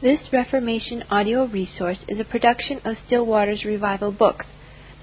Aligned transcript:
This 0.00 0.20
Reformation 0.32 1.02
audio 1.10 1.44
resource 1.44 1.98
is 2.06 2.20
a 2.20 2.24
production 2.24 2.80
of 2.84 2.98
Still 3.04 3.26
Waters 3.26 3.64
Revival 3.64 4.12
Books. 4.12 4.46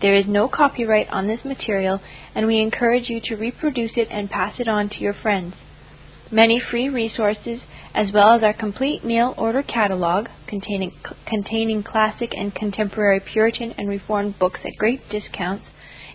There 0.02 0.16
is 0.16 0.26
no 0.26 0.48
copyright 0.48 1.10
on 1.10 1.28
this 1.28 1.44
material, 1.44 2.00
and 2.34 2.48
we 2.48 2.62
encourage 2.62 3.10
you 3.10 3.20
to 3.26 3.36
reproduce 3.36 3.92
it 3.98 4.08
and 4.10 4.30
pass 4.30 4.58
it 4.58 4.70
on 4.70 4.88
to 4.88 5.00
your 5.00 5.14
friends. 5.14 5.56
Many 6.32 6.62
free 6.62 6.88
resources, 6.88 7.60
as 7.94 8.14
well 8.14 8.38
as 8.38 8.44
our 8.44 8.54
complete 8.54 9.04
mail 9.04 9.34
order 9.38 9.64
catalog 9.64 10.28
containing, 10.48 10.94
containing 11.26 11.84
classic 11.84 12.32
and 12.34 12.56
contemporary 12.56 13.20
Puritan 13.20 13.74
and 13.78 13.90
Reformed 13.90 14.40
books 14.40 14.62
at 14.64 14.78
great 14.78 15.10
discounts, 15.10 15.66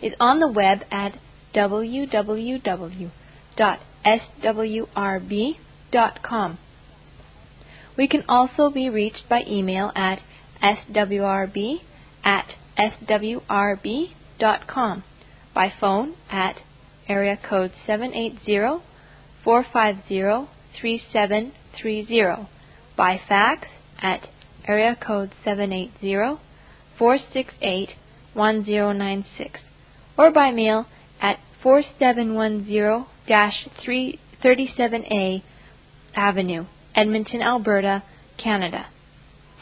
is 0.01 0.15
on 0.19 0.41
the 0.41 0.49
web 0.49 0.87
at 0.91 1.19
www.swrb.com. 1.55 2.59
We 7.96 8.09
can 8.09 8.25
also 8.29 8.70
be 8.70 8.88
reached 8.88 9.29
by 9.29 9.43
email 9.46 9.93
at 9.94 10.21
swrb 10.62 11.81
at 12.25 12.54
swrb.com, 12.79 14.14
by 15.54 15.72
phone 15.81 16.14
at 16.31 16.57
area 17.08 17.36
code 17.36 17.72
780 17.86 18.82
450 19.43 20.48
3730, 20.81 22.48
by 22.96 23.21
fax 23.29 23.68
at 24.00 24.29
area 24.68 24.95
code 24.95 25.32
780 25.45 26.39
468 26.98 27.95
1096, 28.34 29.61
or 30.17 30.31
by 30.31 30.50
mail 30.50 30.86
at 31.20 31.39
4710 31.62 33.06
37A 34.42 35.42
Avenue. 36.14 36.64
Edmonton, 36.94 37.42
Alberta, 37.42 38.05
Canada. 38.42 38.86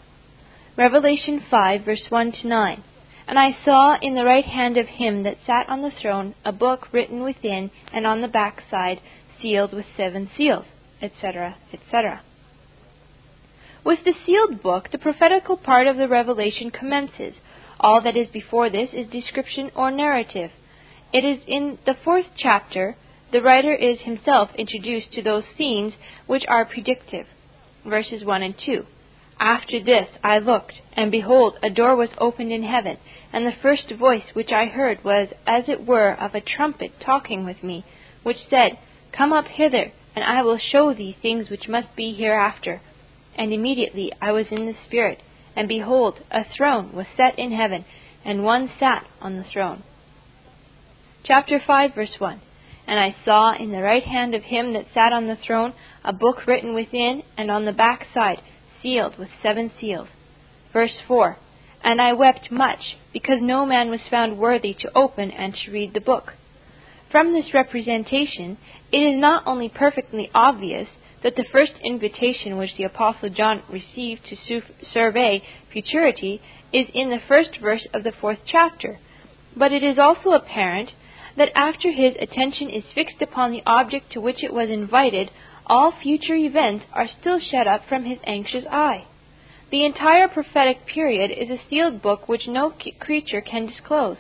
Revelation 0.76 1.40
5, 1.52 1.86
verse 1.86 2.06
1 2.10 2.32
to 2.42 2.48
9. 2.48 2.84
And 3.28 3.38
I 3.38 3.56
saw 3.64 3.96
in 4.02 4.16
the 4.16 4.26
right 4.26 4.46
hand 4.46 4.76
of 4.78 4.88
him 4.88 5.24
that 5.24 5.38
sat 5.46 5.70
on 5.70 5.84
the 5.84 5.92
throne 5.92 6.34
a 6.44 6.52
book 6.52 6.88
written 6.92 7.22
within 7.22 7.70
and 7.94 8.08
on 8.08 8.22
the 8.22 8.28
back 8.28 8.64
side, 8.72 9.00
sealed 9.40 9.72
with 9.72 9.86
seven 9.96 10.32
seals, 10.36 10.66
etc., 11.02 11.58
etc. 11.72 12.22
With 13.86 14.00
the 14.04 14.14
sealed 14.26 14.64
book, 14.64 14.90
the 14.92 14.98
prophetical 14.98 15.58
part 15.58 15.88
of 15.88 15.98
the 15.98 16.08
revelation 16.08 16.72
commences. 16.72 17.36
All 17.80 18.02
that 18.02 18.18
is 18.18 18.30
before 18.30 18.70
this 18.70 18.90
is 18.94 19.08
description 19.08 19.70
or 19.76 19.92
narrative. 19.92 20.52
It 21.14 21.24
is 21.24 21.44
in 21.48 21.78
the 21.86 21.96
fourth 22.04 22.28
chapter 22.36 22.96
the 23.32 23.42
writer 23.42 23.76
is 23.76 24.00
himself 24.02 24.50
introduced 24.58 25.12
to 25.14 25.22
those 25.22 25.44
scenes 25.58 25.94
which 26.28 26.44
are 26.48 26.66
predictive. 26.66 27.28
Verses 27.86 28.24
1 28.24 28.42
and 28.44 28.56
2. 28.64 28.86
After 29.40 29.80
this 29.80 30.08
I 30.24 30.38
looked, 30.38 30.80
and 30.94 31.12
behold, 31.12 31.58
a 31.64 31.70
door 31.70 31.96
was 31.96 32.10
opened 32.20 32.52
in 32.52 32.64
heaven, 32.64 32.98
and 33.32 33.46
the 33.46 33.52
first 33.52 33.90
voice 33.92 34.26
which 34.34 34.52
I 34.52 34.66
heard 34.66 35.04
was 35.04 35.30
as 35.48 35.68
it 35.68 35.86
were 35.86 36.12
of 36.12 36.36
a 36.36 36.42
trumpet 36.42 37.00
talking 37.00 37.44
with 37.44 37.64
me, 37.64 37.84
which 38.22 38.48
said, 38.50 38.78
Come 39.12 39.34
up 39.34 39.48
hither, 39.48 39.92
and 40.16 40.24
I 40.24 40.44
will 40.44 40.60
show 40.60 40.94
thee 40.94 41.18
things 41.20 41.50
which 41.50 41.68
must 41.68 41.96
be 41.96 42.14
hereafter. 42.14 42.82
And 43.36 43.52
immediately 43.52 44.12
I 44.22 44.32
was 44.32 44.46
in 44.52 44.68
the 44.68 44.76
Spirit, 44.86 45.22
and 45.56 45.68
behold, 45.68 46.22
a 46.30 46.44
throne 46.44 46.94
was 46.94 47.08
set 47.18 47.38
in 47.40 47.52
heaven, 47.52 47.86
and 48.24 48.44
one 48.44 48.72
sat 48.80 49.08
on 49.20 49.38
the 49.38 49.44
throne. 49.44 49.84
Chapter 51.24 51.60
5, 51.60 51.96
verse 51.96 52.20
1. 52.20 52.40
And 52.86 53.00
I 53.00 53.16
saw 53.26 53.56
in 53.56 53.72
the 53.72 53.82
right 53.82 54.04
hand 54.04 54.36
of 54.36 54.44
him 54.44 54.74
that 54.74 54.94
sat 54.94 55.12
on 55.12 55.28
the 55.28 55.38
throne 55.38 55.74
a 56.04 56.14
book 56.14 56.46
written 56.46 56.74
within 56.76 57.24
and 57.38 57.50
on 57.50 57.66
the 57.66 57.72
back 57.72 58.08
side 58.14 58.42
sealed 58.84 59.18
with 59.18 59.30
seven 59.42 59.72
seals. 59.80 60.10
Verse 60.72 60.94
4 61.08 61.38
And 61.84 62.00
I 62.00 62.14
wept 62.14 62.52
much, 62.52 62.98
because 63.12 63.40
no 63.42 63.66
man 63.66 63.90
was 63.90 64.02
found 64.12 64.38
worthy 64.38 64.76
to 64.76 64.92
open 64.96 65.32
and 65.32 65.56
to 65.56 65.72
read 65.72 65.94
the 65.94 66.02
book. 66.02 66.34
From 67.12 67.34
this 67.34 67.54
representation, 67.54 68.58
it 68.92 68.98
is 68.98 69.20
not 69.20 69.44
only 69.48 69.70
perfectly 69.70 70.30
obvious 70.36 70.88
that 71.24 71.36
the 71.36 71.46
first 71.52 71.74
invitation 71.84 72.58
which 72.58 72.76
the 72.78 72.84
Apostle 72.84 73.30
John 73.30 73.64
received 73.70 74.22
to 74.26 74.62
survey 74.92 75.42
futurity 75.72 76.42
is 76.74 76.88
in 76.94 77.10
the 77.10 77.22
first 77.28 77.52
verse 77.62 77.88
of 77.94 78.04
the 78.04 78.12
fourth 78.20 78.40
chapter, 78.46 79.00
but 79.56 79.72
it 79.72 79.84
is 79.84 79.98
also 79.98 80.32
apparent 80.32 80.92
that 81.38 81.56
after 81.56 81.92
his 81.92 82.14
attention 82.20 82.70
is 82.70 82.84
fixed 82.94 83.22
upon 83.22 83.52
the 83.52 83.64
object 83.66 84.12
to 84.12 84.22
which 84.22 84.44
it 84.44 84.54
was 84.54 84.70
invited, 84.70 85.32
all 85.68 85.92
future 85.92 86.36
events 86.36 86.86
are 86.94 87.08
still 87.08 87.40
shut 87.40 87.68
up 87.68 87.82
from 87.88 88.06
his 88.06 88.20
anxious 88.26 88.66
eye. 88.70 89.06
The 89.72 89.86
entire 89.86 90.28
prophetic 90.28 90.86
period 90.86 91.32
is 91.32 91.50
a 91.50 91.62
sealed 91.70 92.02
book 92.02 92.28
which 92.28 92.48
no 92.48 92.74
creature 93.00 93.42
can 93.42 93.66
disclose. 93.66 94.18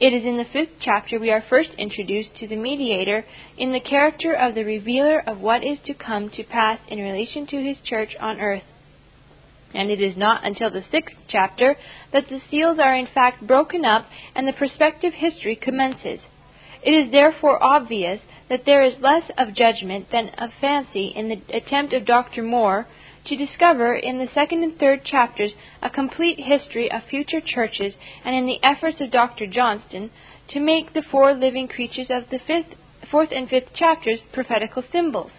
It 0.00 0.14
is 0.14 0.24
in 0.24 0.38
the 0.38 0.46
fifth 0.50 0.80
chapter 0.80 1.18
we 1.18 1.30
are 1.30 1.44
first 1.48 1.70
introduced 1.76 2.34
to 2.36 2.48
the 2.48 2.56
mediator 2.56 3.26
in 3.58 3.72
the 3.72 3.80
character 3.80 4.32
of 4.34 4.54
the 4.54 4.64
revealer 4.64 5.20
of 5.20 5.40
what 5.40 5.62
is 5.62 5.78
to 5.84 5.94
come 5.94 6.30
to 6.30 6.42
pass 6.42 6.78
in 6.88 6.98
relation 6.98 7.46
to 7.48 7.62
his 7.62 7.76
church 7.84 8.16
on 8.18 8.40
earth. 8.40 8.62
And 9.74 9.90
it 9.90 10.00
is 10.00 10.16
not 10.16 10.44
until 10.44 10.70
the 10.70 10.84
sixth 10.90 11.14
chapter 11.28 11.76
that 12.12 12.28
the 12.28 12.40
seals 12.50 12.78
are 12.78 12.96
in 12.96 13.06
fact 13.14 13.46
broken 13.46 13.84
up 13.84 14.06
and 14.34 14.48
the 14.48 14.54
prospective 14.54 15.12
history 15.12 15.54
commences. 15.54 16.20
It 16.82 16.92
is 16.92 17.12
therefore 17.12 17.62
obvious 17.62 18.20
that 18.50 18.66
there 18.66 18.84
is 18.84 19.00
less 19.00 19.30
of 19.38 19.54
judgment 19.54 20.08
than 20.10 20.28
of 20.36 20.50
fancy 20.60 21.06
in 21.06 21.28
the 21.28 21.56
attempt 21.56 21.94
of 21.94 22.04
Dr. 22.04 22.42
Moore 22.42 22.86
to 23.24 23.36
discover 23.36 23.94
in 23.94 24.18
the 24.18 24.28
second 24.34 24.64
and 24.64 24.76
third 24.76 25.04
chapters 25.04 25.52
a 25.80 25.88
complete 25.88 26.38
history 26.40 26.90
of 26.90 27.04
future 27.04 27.40
churches, 27.40 27.94
and 28.24 28.34
in 28.34 28.46
the 28.46 28.58
efforts 28.62 29.00
of 29.00 29.12
Dr. 29.12 29.46
Johnston 29.46 30.10
to 30.48 30.58
make 30.58 30.92
the 30.92 31.02
four 31.10 31.32
living 31.32 31.68
creatures 31.68 32.08
of 32.10 32.24
the 32.30 32.40
fifth, 32.44 32.74
fourth 33.08 33.30
and 33.30 33.48
fifth 33.48 33.72
chapters 33.72 34.20
prophetical 34.32 34.82
symbols. 34.90 35.30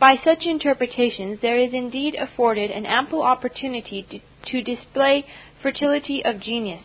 By 0.00 0.16
such 0.24 0.44
interpretations, 0.44 1.40
there 1.42 1.58
is 1.58 1.72
indeed 1.74 2.14
afforded 2.14 2.70
an 2.70 2.86
ample 2.86 3.22
opportunity 3.22 4.06
to, 4.10 4.20
to 4.50 4.62
display 4.62 5.26
fertility 5.62 6.24
of 6.24 6.40
genius. 6.40 6.82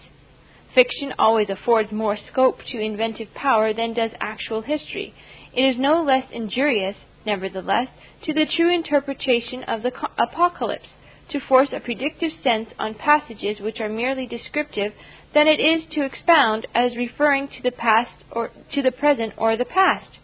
Fiction 0.76 1.14
always 1.18 1.50
affords 1.50 1.92
more 1.92 2.18
scope 2.32 2.60
to 2.72 2.80
inventive 2.80 3.34
power 3.34 3.74
than 3.74 3.94
does 3.94 4.12
actual 4.20 4.62
history. 4.62 5.14
It 5.54 5.64
is 5.64 5.78
no 5.78 6.04
less 6.04 6.26
injurious, 6.32 6.96
nevertheless, 7.26 7.88
to 8.26 8.34
the 8.34 8.46
true 8.46 8.74
interpretation 8.74 9.64
of 9.64 9.82
the 9.82 9.92
apocalypse 10.18 10.90
to 11.30 11.40
force 11.40 11.70
a 11.72 11.80
predictive 11.80 12.32
sense 12.44 12.70
on 12.78 12.94
passages 12.94 13.60
which 13.60 13.80
are 13.80 13.90
merely 13.90 14.26
descriptive 14.26 14.94
than 15.34 15.48
it 15.48 15.60
is 15.60 15.84
to 15.92 16.04
expound 16.04 16.68
as 16.74 16.96
referring 16.96 17.48
to 17.48 17.62
the 17.62 17.72
past 17.72 18.24
or 18.32 18.52
to 18.74 18.82
the 18.82 18.92
present 18.92 19.34
or 19.38 19.56
the 19.56 19.66
past, 19.66 20.18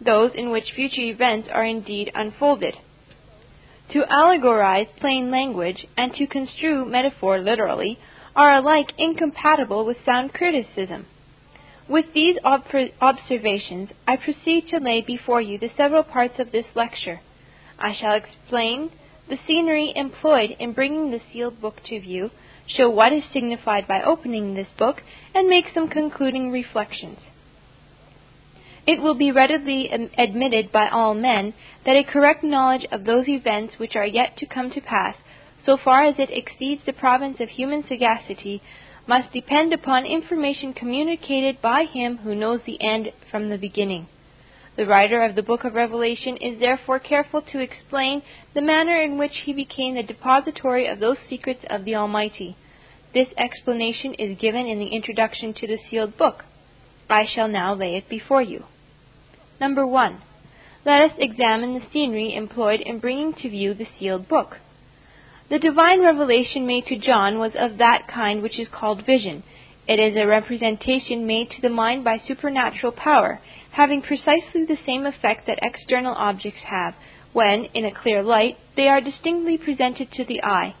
those 0.00 0.32
in 0.34 0.50
which 0.50 0.72
future 0.74 1.02
events 1.02 1.48
are 1.52 1.64
indeed 1.64 2.10
unfolded. 2.14 2.74
To 3.92 4.04
allegorize 4.10 4.88
plain 4.98 5.30
language 5.30 5.86
and 5.96 6.14
to 6.14 6.26
construe 6.26 6.84
metaphor 6.84 7.38
literally 7.40 7.98
are 8.34 8.54
alike 8.56 8.92
incompatible 8.96 9.84
with 9.84 10.04
sound 10.04 10.32
criticism. 10.32 11.06
With 11.88 12.14
these 12.14 12.36
ob- 12.44 12.64
observations, 13.00 13.90
I 14.06 14.16
proceed 14.16 14.68
to 14.68 14.78
lay 14.78 15.02
before 15.02 15.40
you 15.40 15.58
the 15.58 15.70
several 15.76 16.02
parts 16.02 16.38
of 16.38 16.52
this 16.52 16.66
lecture. 16.74 17.20
I 17.78 17.92
shall 17.92 18.14
explain 18.14 18.90
the 19.28 19.38
scenery 19.46 19.92
employed 19.94 20.56
in 20.58 20.72
bringing 20.72 21.10
the 21.10 21.20
sealed 21.32 21.60
book 21.60 21.82
to 21.86 22.00
view, 22.00 22.30
show 22.66 22.88
what 22.88 23.12
is 23.12 23.24
signified 23.32 23.86
by 23.86 24.02
opening 24.02 24.54
this 24.54 24.68
book, 24.78 25.02
and 25.34 25.48
make 25.48 25.66
some 25.74 25.88
concluding 25.88 26.50
reflections. 26.50 27.18
It 28.86 29.00
will 29.00 29.14
be 29.14 29.30
readily 29.30 29.90
admitted 30.18 30.72
by 30.72 30.88
all 30.88 31.14
men 31.14 31.54
that 31.84 31.96
a 31.96 32.02
correct 32.02 32.42
knowledge 32.42 32.86
of 32.90 33.04
those 33.04 33.28
events 33.28 33.78
which 33.78 33.94
are 33.94 34.06
yet 34.06 34.36
to 34.38 34.46
come 34.46 34.70
to 34.72 34.80
pass 34.80 35.14
so 35.64 35.76
far 35.76 36.04
as 36.04 36.18
it 36.18 36.30
exceeds 36.30 36.82
the 36.84 36.92
province 36.92 37.38
of 37.40 37.48
human 37.50 37.84
sagacity, 37.86 38.62
must 39.06 39.32
depend 39.32 39.72
upon 39.72 40.06
information 40.06 40.72
communicated 40.72 41.60
by 41.60 41.84
him 41.84 42.18
who 42.18 42.34
knows 42.34 42.60
the 42.64 42.80
end 42.80 43.12
from 43.30 43.48
the 43.48 43.58
beginning. 43.58 44.06
The 44.76 44.86
writer 44.86 45.22
of 45.22 45.34
the 45.34 45.42
book 45.42 45.64
of 45.64 45.74
Revelation 45.74 46.36
is 46.38 46.58
therefore 46.58 46.98
careful 46.98 47.42
to 47.42 47.60
explain 47.60 48.22
the 48.54 48.62
manner 48.62 49.00
in 49.02 49.18
which 49.18 49.42
he 49.44 49.52
became 49.52 49.94
the 49.94 50.02
depository 50.02 50.86
of 50.86 50.98
those 50.98 51.18
secrets 51.28 51.64
of 51.68 51.84
the 51.84 51.94
Almighty. 51.94 52.56
This 53.12 53.28
explanation 53.36 54.14
is 54.14 54.38
given 54.38 54.66
in 54.66 54.78
the 54.78 54.86
introduction 54.86 55.52
to 55.54 55.66
the 55.66 55.78
sealed 55.90 56.16
book. 56.16 56.44
I 57.10 57.26
shall 57.26 57.48
now 57.48 57.74
lay 57.74 57.96
it 57.96 58.08
before 58.08 58.40
you. 58.40 58.64
Number 59.60 59.86
1. 59.86 60.22
Let 60.86 61.02
us 61.02 61.16
examine 61.18 61.74
the 61.74 61.86
scenery 61.92 62.34
employed 62.34 62.80
in 62.80 62.98
bringing 62.98 63.34
to 63.34 63.50
view 63.50 63.74
the 63.74 63.86
sealed 63.98 64.28
book. 64.28 64.56
The 65.52 65.58
divine 65.58 66.00
revelation 66.00 66.66
made 66.66 66.86
to 66.86 66.96
John 66.96 67.38
was 67.38 67.52
of 67.54 67.76
that 67.76 68.08
kind 68.08 68.40
which 68.40 68.58
is 68.58 68.68
called 68.68 69.04
vision. 69.04 69.42
It 69.86 69.98
is 69.98 70.16
a 70.16 70.26
representation 70.26 71.26
made 71.26 71.50
to 71.50 71.60
the 71.60 71.68
mind 71.68 72.04
by 72.04 72.22
supernatural 72.26 72.92
power, 72.92 73.38
having 73.72 74.00
precisely 74.00 74.64
the 74.64 74.78
same 74.86 75.04
effect 75.04 75.46
that 75.46 75.58
external 75.60 76.14
objects 76.14 76.60
have, 76.60 76.94
when, 77.34 77.66
in 77.74 77.84
a 77.84 77.92
clear 77.92 78.22
light, 78.22 78.56
they 78.76 78.88
are 78.88 79.02
distinctly 79.02 79.58
presented 79.58 80.10
to 80.12 80.24
the 80.24 80.42
eye. 80.42 80.74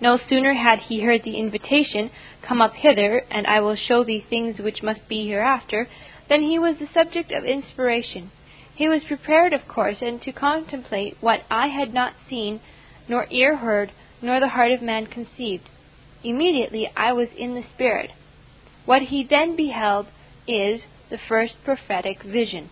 No 0.00 0.20
sooner 0.28 0.54
had 0.54 0.78
he 0.78 1.00
heard 1.00 1.24
the 1.24 1.36
invitation, 1.36 2.12
Come 2.42 2.62
up 2.62 2.74
hither, 2.74 3.24
and 3.28 3.48
I 3.48 3.58
will 3.58 3.74
show 3.74 4.04
thee 4.04 4.24
things 4.30 4.60
which 4.60 4.84
must 4.84 5.08
be 5.08 5.26
hereafter, 5.26 5.88
than 6.28 6.42
he 6.42 6.60
was 6.60 6.76
the 6.78 6.88
subject 6.94 7.32
of 7.32 7.44
inspiration. 7.44 8.30
He 8.72 8.88
was 8.88 9.02
prepared, 9.02 9.52
of 9.52 9.66
course, 9.66 9.96
and 10.00 10.22
to 10.22 10.30
contemplate 10.30 11.16
what 11.20 11.42
I 11.50 11.66
had 11.66 11.92
not 11.92 12.12
seen, 12.30 12.60
nor 13.08 13.26
ear 13.30 13.56
heard, 13.56 13.92
nor 14.20 14.40
the 14.40 14.48
heart 14.48 14.72
of 14.72 14.82
man 14.82 15.06
conceived. 15.06 15.68
Immediately 16.24 16.88
I 16.96 17.12
was 17.12 17.28
in 17.36 17.54
the 17.54 17.64
Spirit. 17.74 18.10
What 18.84 19.02
he 19.02 19.26
then 19.28 19.56
beheld 19.56 20.06
is 20.46 20.82
the 21.10 21.18
first 21.28 21.54
prophetic 21.64 22.22
vision. 22.22 22.70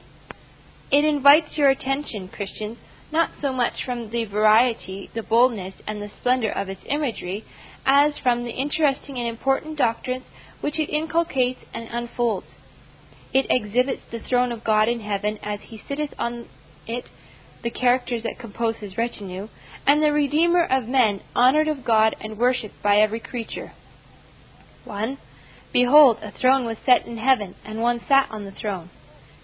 It 0.91 1.05
invites 1.05 1.57
your 1.57 1.71
attention, 1.71 2.29
Christians, 2.29 2.79
not 3.13 3.31
so 3.41 3.53
much 3.53 3.85
from 3.85 4.11
the 4.11 4.25
variety, 4.25 5.11
the 5.15 5.23
boldness, 5.23 5.75
and 5.87 6.01
the 6.01 6.11
splendor 6.21 6.51
of 6.51 6.69
its 6.69 6.83
imagery, 6.87 7.45
as 7.85 8.13
from 8.23 8.45
the 8.45 8.51
interesting 8.51 9.19
and 9.19 9.29
important 9.29 9.77
doctrines 9.77 10.25
which 10.61 10.79
it 10.79 10.91
inculcates 10.91 11.61
and 11.73 11.89
unfolds. 11.91 12.47
It 13.33 13.47
exhibits 13.49 14.03
the 14.11 14.21
throne 14.21 14.53
of 14.53 14.65
God 14.65 14.89
in 14.89 15.01
heaven 15.01 15.39
as 15.43 15.61
he 15.63 15.83
sitteth 15.89 16.11
on 16.19 16.47
it, 16.87 17.05
the 17.63 17.71
characters 17.71 18.23
that 18.23 18.39
compose 18.39 18.77
his 18.77 18.97
retinue, 18.99 19.49
and 19.87 20.03
the 20.03 20.13
Redeemer 20.13 20.65
of 20.65 20.87
men, 20.87 21.21
honored 21.35 21.69
of 21.69 21.85
God 21.85 22.15
and 22.21 22.39
worshipped 22.39 22.83
by 22.83 22.99
every 22.99 23.21
creature. 23.21 23.73
1. 24.85 25.19
Behold, 25.73 26.19
a 26.23 26.33
throne 26.33 26.65
was 26.65 26.77
set 26.85 27.07
in 27.07 27.17
heaven, 27.17 27.55
and 27.65 27.81
one 27.81 28.01
sat 28.09 28.29
on 28.31 28.45
the 28.45 28.51
throne. 28.51 28.91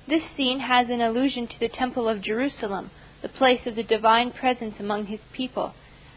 This 0.08 0.22
scene 0.36 0.60
has 0.60 0.88
an 0.88 1.00
allusion 1.00 1.46
to 1.48 1.58
the 1.58 1.68
Temple 1.68 2.08
of 2.08 2.22
Jerusalem, 2.22 2.90
the 3.22 3.28
place 3.28 3.66
of 3.66 3.76
the 3.76 3.82
divine 3.82 4.32
presence 4.32 4.74
among 4.78 5.06
his 5.06 5.20
people. 5.32 5.74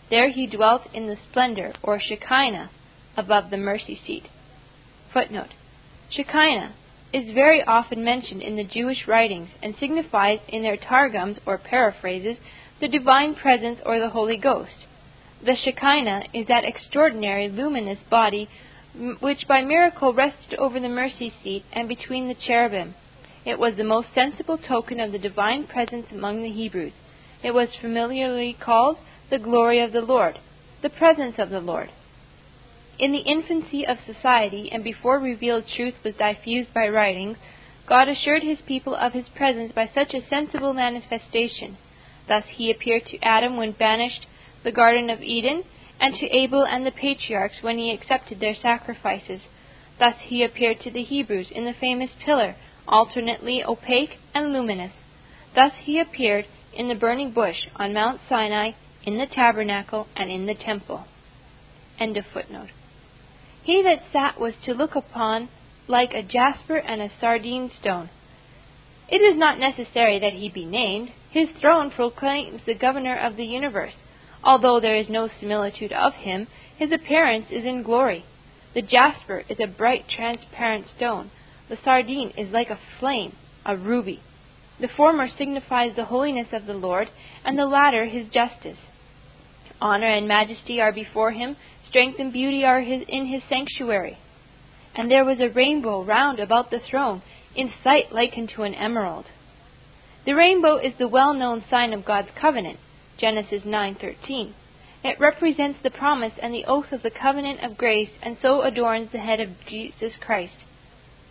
There 0.10 0.30
he 0.30 0.48
dwelt 0.48 0.84
in 0.94 1.08
the 1.08 1.18
splendor, 1.30 1.74
or 1.84 2.00
Shekinah, 2.00 2.70
above 3.18 3.50
the 3.50 3.58
mercy 3.58 4.00
seat. 4.06 4.28
Footnote. 5.14 5.54
Shekinah 6.12 6.74
is 7.12 7.34
very 7.34 7.64
often 7.64 8.04
mentioned 8.04 8.42
in 8.42 8.56
the 8.56 8.64
Jewish 8.64 9.08
writings 9.08 9.50
and 9.62 9.76
signifies 9.80 10.40
in 10.48 10.62
their 10.62 10.78
targums 10.78 11.38
or 11.46 11.58
paraphrases 11.58 12.38
the 12.82 12.88
divine 12.88 13.36
presence 13.36 13.80
or 13.86 14.00
the 14.00 14.10
Holy 14.10 14.38
Ghost. 14.38 14.86
The 15.46 15.56
Shekinah 15.56 16.24
is 16.34 16.48
that 16.48 16.66
extraordinary 16.66 17.50
luminous 17.50 18.00
body 18.10 18.50
which 19.20 19.48
by 19.48 19.62
miracle 19.62 20.14
rested 20.14 20.58
over 20.58 20.80
the 20.80 20.90
mercy 20.90 21.34
seat 21.44 21.64
and 21.72 21.88
between 21.88 22.28
the 22.28 22.36
cherubim. 22.36 22.96
It 23.46 23.60
was 23.60 23.76
the 23.78 23.84
most 23.84 24.08
sensible 24.14 24.58
token 24.58 25.00
of 25.00 25.12
the 25.12 25.20
divine 25.20 25.68
presence 25.68 26.08
among 26.12 26.44
the 26.44 26.52
Hebrews. 26.52 26.94
It 27.44 27.52
was 27.52 27.70
familiarly 27.80 28.54
called 28.60 28.98
the 29.30 29.40
glory 29.40 29.82
of 29.82 29.94
the 29.94 30.02
Lord, 30.02 30.40
the 30.82 30.90
presence 30.90 31.36
of 31.38 31.50
the 31.50 31.60
Lord. 31.60 31.90
In 32.98 33.14
the 33.14 33.20
infancy 33.20 33.86
of 33.88 33.98
society, 34.06 34.70
and 34.72 34.84
before 34.84 35.20
revealed 35.20 35.64
truth 35.74 35.96
was 36.04 36.16
diffused 36.16 36.74
by 36.74 36.88
writings, 36.90 37.38
God 37.88 38.10
assured 38.10 38.44
his 38.44 38.60
people 38.68 38.94
of 38.94 39.14
his 39.14 39.30
presence 39.30 39.72
by 39.72 39.90
such 39.94 40.14
a 40.14 40.28
sensible 40.30 40.74
manifestation. 40.74 41.78
Thus 42.30 42.46
he 42.56 42.72
appeared 42.72 43.08
to 43.08 43.20
Adam 43.22 43.58
when 43.58 43.72
banished 43.72 44.28
the 44.64 44.72
Garden 44.72 45.10
of 45.10 45.22
Eden, 45.22 45.64
and 46.00 46.16
to 46.16 46.30
Abel 46.30 46.64
and 46.64 46.86
the 46.86 46.92
patriarchs 46.92 47.62
when 47.62 47.78
he 47.78 47.92
accepted 47.92 48.40
their 48.40 48.56
sacrifices. 48.56 49.42
Thus 49.98 50.16
he 50.22 50.44
appeared 50.44 50.80
to 50.82 50.92
the 50.92 51.04
Hebrews 51.04 51.50
in 51.52 51.66
the 51.66 51.74
famous 51.74 52.12
pillar, 52.24 52.56
alternately 52.88 53.64
opaque 53.64 54.20
and 54.34 54.54
luminous. 54.54 54.94
Thus 55.56 55.74
he 55.82 56.00
appeared 56.00 56.46
in 56.72 56.88
the 56.88 56.96
burning 56.96 57.32
bush 57.32 57.66
on 57.76 57.94
Mount 57.94 58.22
Sinai, 58.30 58.72
in 59.04 59.18
the 59.18 59.26
tabernacle, 59.26 60.08
and 60.16 60.30
in 60.30 60.46
the 60.46 60.54
temple. 60.54 61.06
End 62.00 62.16
of 62.16 62.26
footnote. 62.32 62.70
He 63.64 63.82
that 63.82 64.04
sat 64.14 64.40
was 64.40 64.54
to 64.66 64.74
look 64.74 64.96
upon 64.96 65.50
like 65.88 66.14
a 66.14 66.24
jasper 66.24 66.78
and 66.78 67.02
a 67.02 67.10
sardine 67.20 67.72
stone. 67.82 68.10
It 69.12 69.22
is 69.22 69.38
not 69.38 69.58
necessary 69.58 70.20
that 70.20 70.34
he 70.34 70.50
be 70.50 70.66
named. 70.66 71.12
His 71.32 71.50
throne 71.60 71.90
proclaims 71.90 72.62
the 72.66 72.76
governor 72.76 73.18
of 73.18 73.38
the 73.38 73.46
universe. 73.46 73.96
Although 74.44 74.80
there 74.80 74.96
is 74.96 75.10
no 75.10 75.30
similitude 75.40 75.92
of 75.92 76.14
him, 76.14 76.48
his 76.78 76.92
appearance 76.92 77.48
is 77.50 77.66
in 77.66 77.84
glory. 77.84 78.24
The 78.74 78.82
jasper 78.82 79.44
is 79.50 79.60
a 79.60 79.68
bright 79.68 80.06
transparent 80.08 80.86
stone. 80.96 81.32
The 81.70 81.78
sardine 81.84 82.32
is 82.38 82.52
like 82.52 82.70
a 82.70 82.80
flame, 83.00 83.36
a 83.66 83.76
ruby. 83.76 84.22
The 84.80 84.88
former 84.88 85.28
signifies 85.28 85.96
the 85.96 86.06
holiness 86.06 86.48
of 86.54 86.66
the 86.66 86.74
Lord, 86.74 87.10
and 87.44 87.58
the 87.58 87.66
latter 87.66 88.06
his 88.06 88.28
justice. 88.28 88.78
Honor 89.82 90.08
and 90.08 90.28
majesty 90.28 90.80
are 90.80 90.92
before 90.92 91.32
him, 91.32 91.58
strength 91.88 92.20
and 92.20 92.32
beauty 92.32 92.64
are 92.64 92.82
his, 92.82 93.04
in 93.08 93.26
his 93.26 93.42
sanctuary. 93.50 94.18
And 94.96 95.10
there 95.10 95.26
was 95.26 95.40
a 95.40 95.50
rainbow 95.50 96.04
round 96.04 96.40
about 96.40 96.72
the 96.72 96.80
throne, 96.80 97.22
in 97.60 97.74
sight 97.84 98.14
like 98.14 98.38
unto 98.38 98.62
an 98.62 98.74
emerald. 98.74 99.26
The 100.26 100.34
rainbow 100.34 100.78
is 100.78 100.94
the 100.98 101.10
well-known 101.10 101.66
sign 101.70 101.92
of 101.92 102.06
God's 102.06 102.30
covenant, 102.40 102.80
Genesis 103.18 103.64
9:13. 103.66 104.54
It 105.04 105.20
represents 105.20 105.80
the 105.84 105.90
promise 105.90 106.32
and 106.42 106.54
the 106.54 106.64
oath 106.64 106.94
of 106.94 107.04
the 107.04 107.12
covenant 107.12 107.62
of 107.62 107.78
grace, 107.78 108.12
and 108.22 108.38
so 108.42 108.62
adorns 108.62 109.12
the 109.12 109.20
head 109.20 109.42
of 109.42 109.50
Jesus 109.68 110.14
Christ. 110.22 110.56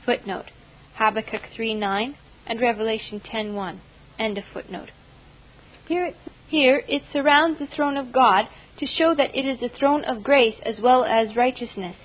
Footnote: 0.05 0.51
Habakkuk 0.97 1.49
3:9 1.57 2.17
and 2.47 2.61
Revelation 2.61 3.21
10:1. 3.21 3.81
End 4.19 4.37
of 4.37 4.45
footnote. 4.53 4.91
Here 5.87 6.05
it, 6.05 6.17
here 6.47 6.85
it 6.89 7.05
surrounds 7.11 7.59
the 7.59 7.67
throne 7.67 7.97
of 7.97 8.13
God 8.13 8.49
to 8.79 8.87
show 8.87 9.15
that 9.15 9.35
it 9.35 9.47
is 9.47 9.61
the 9.61 9.71
throne 9.71 10.05
of 10.05 10.23
grace 10.23 10.61
as 10.63 10.79
well 10.79 11.05
as 11.05 11.37
righteousness. 11.37 11.97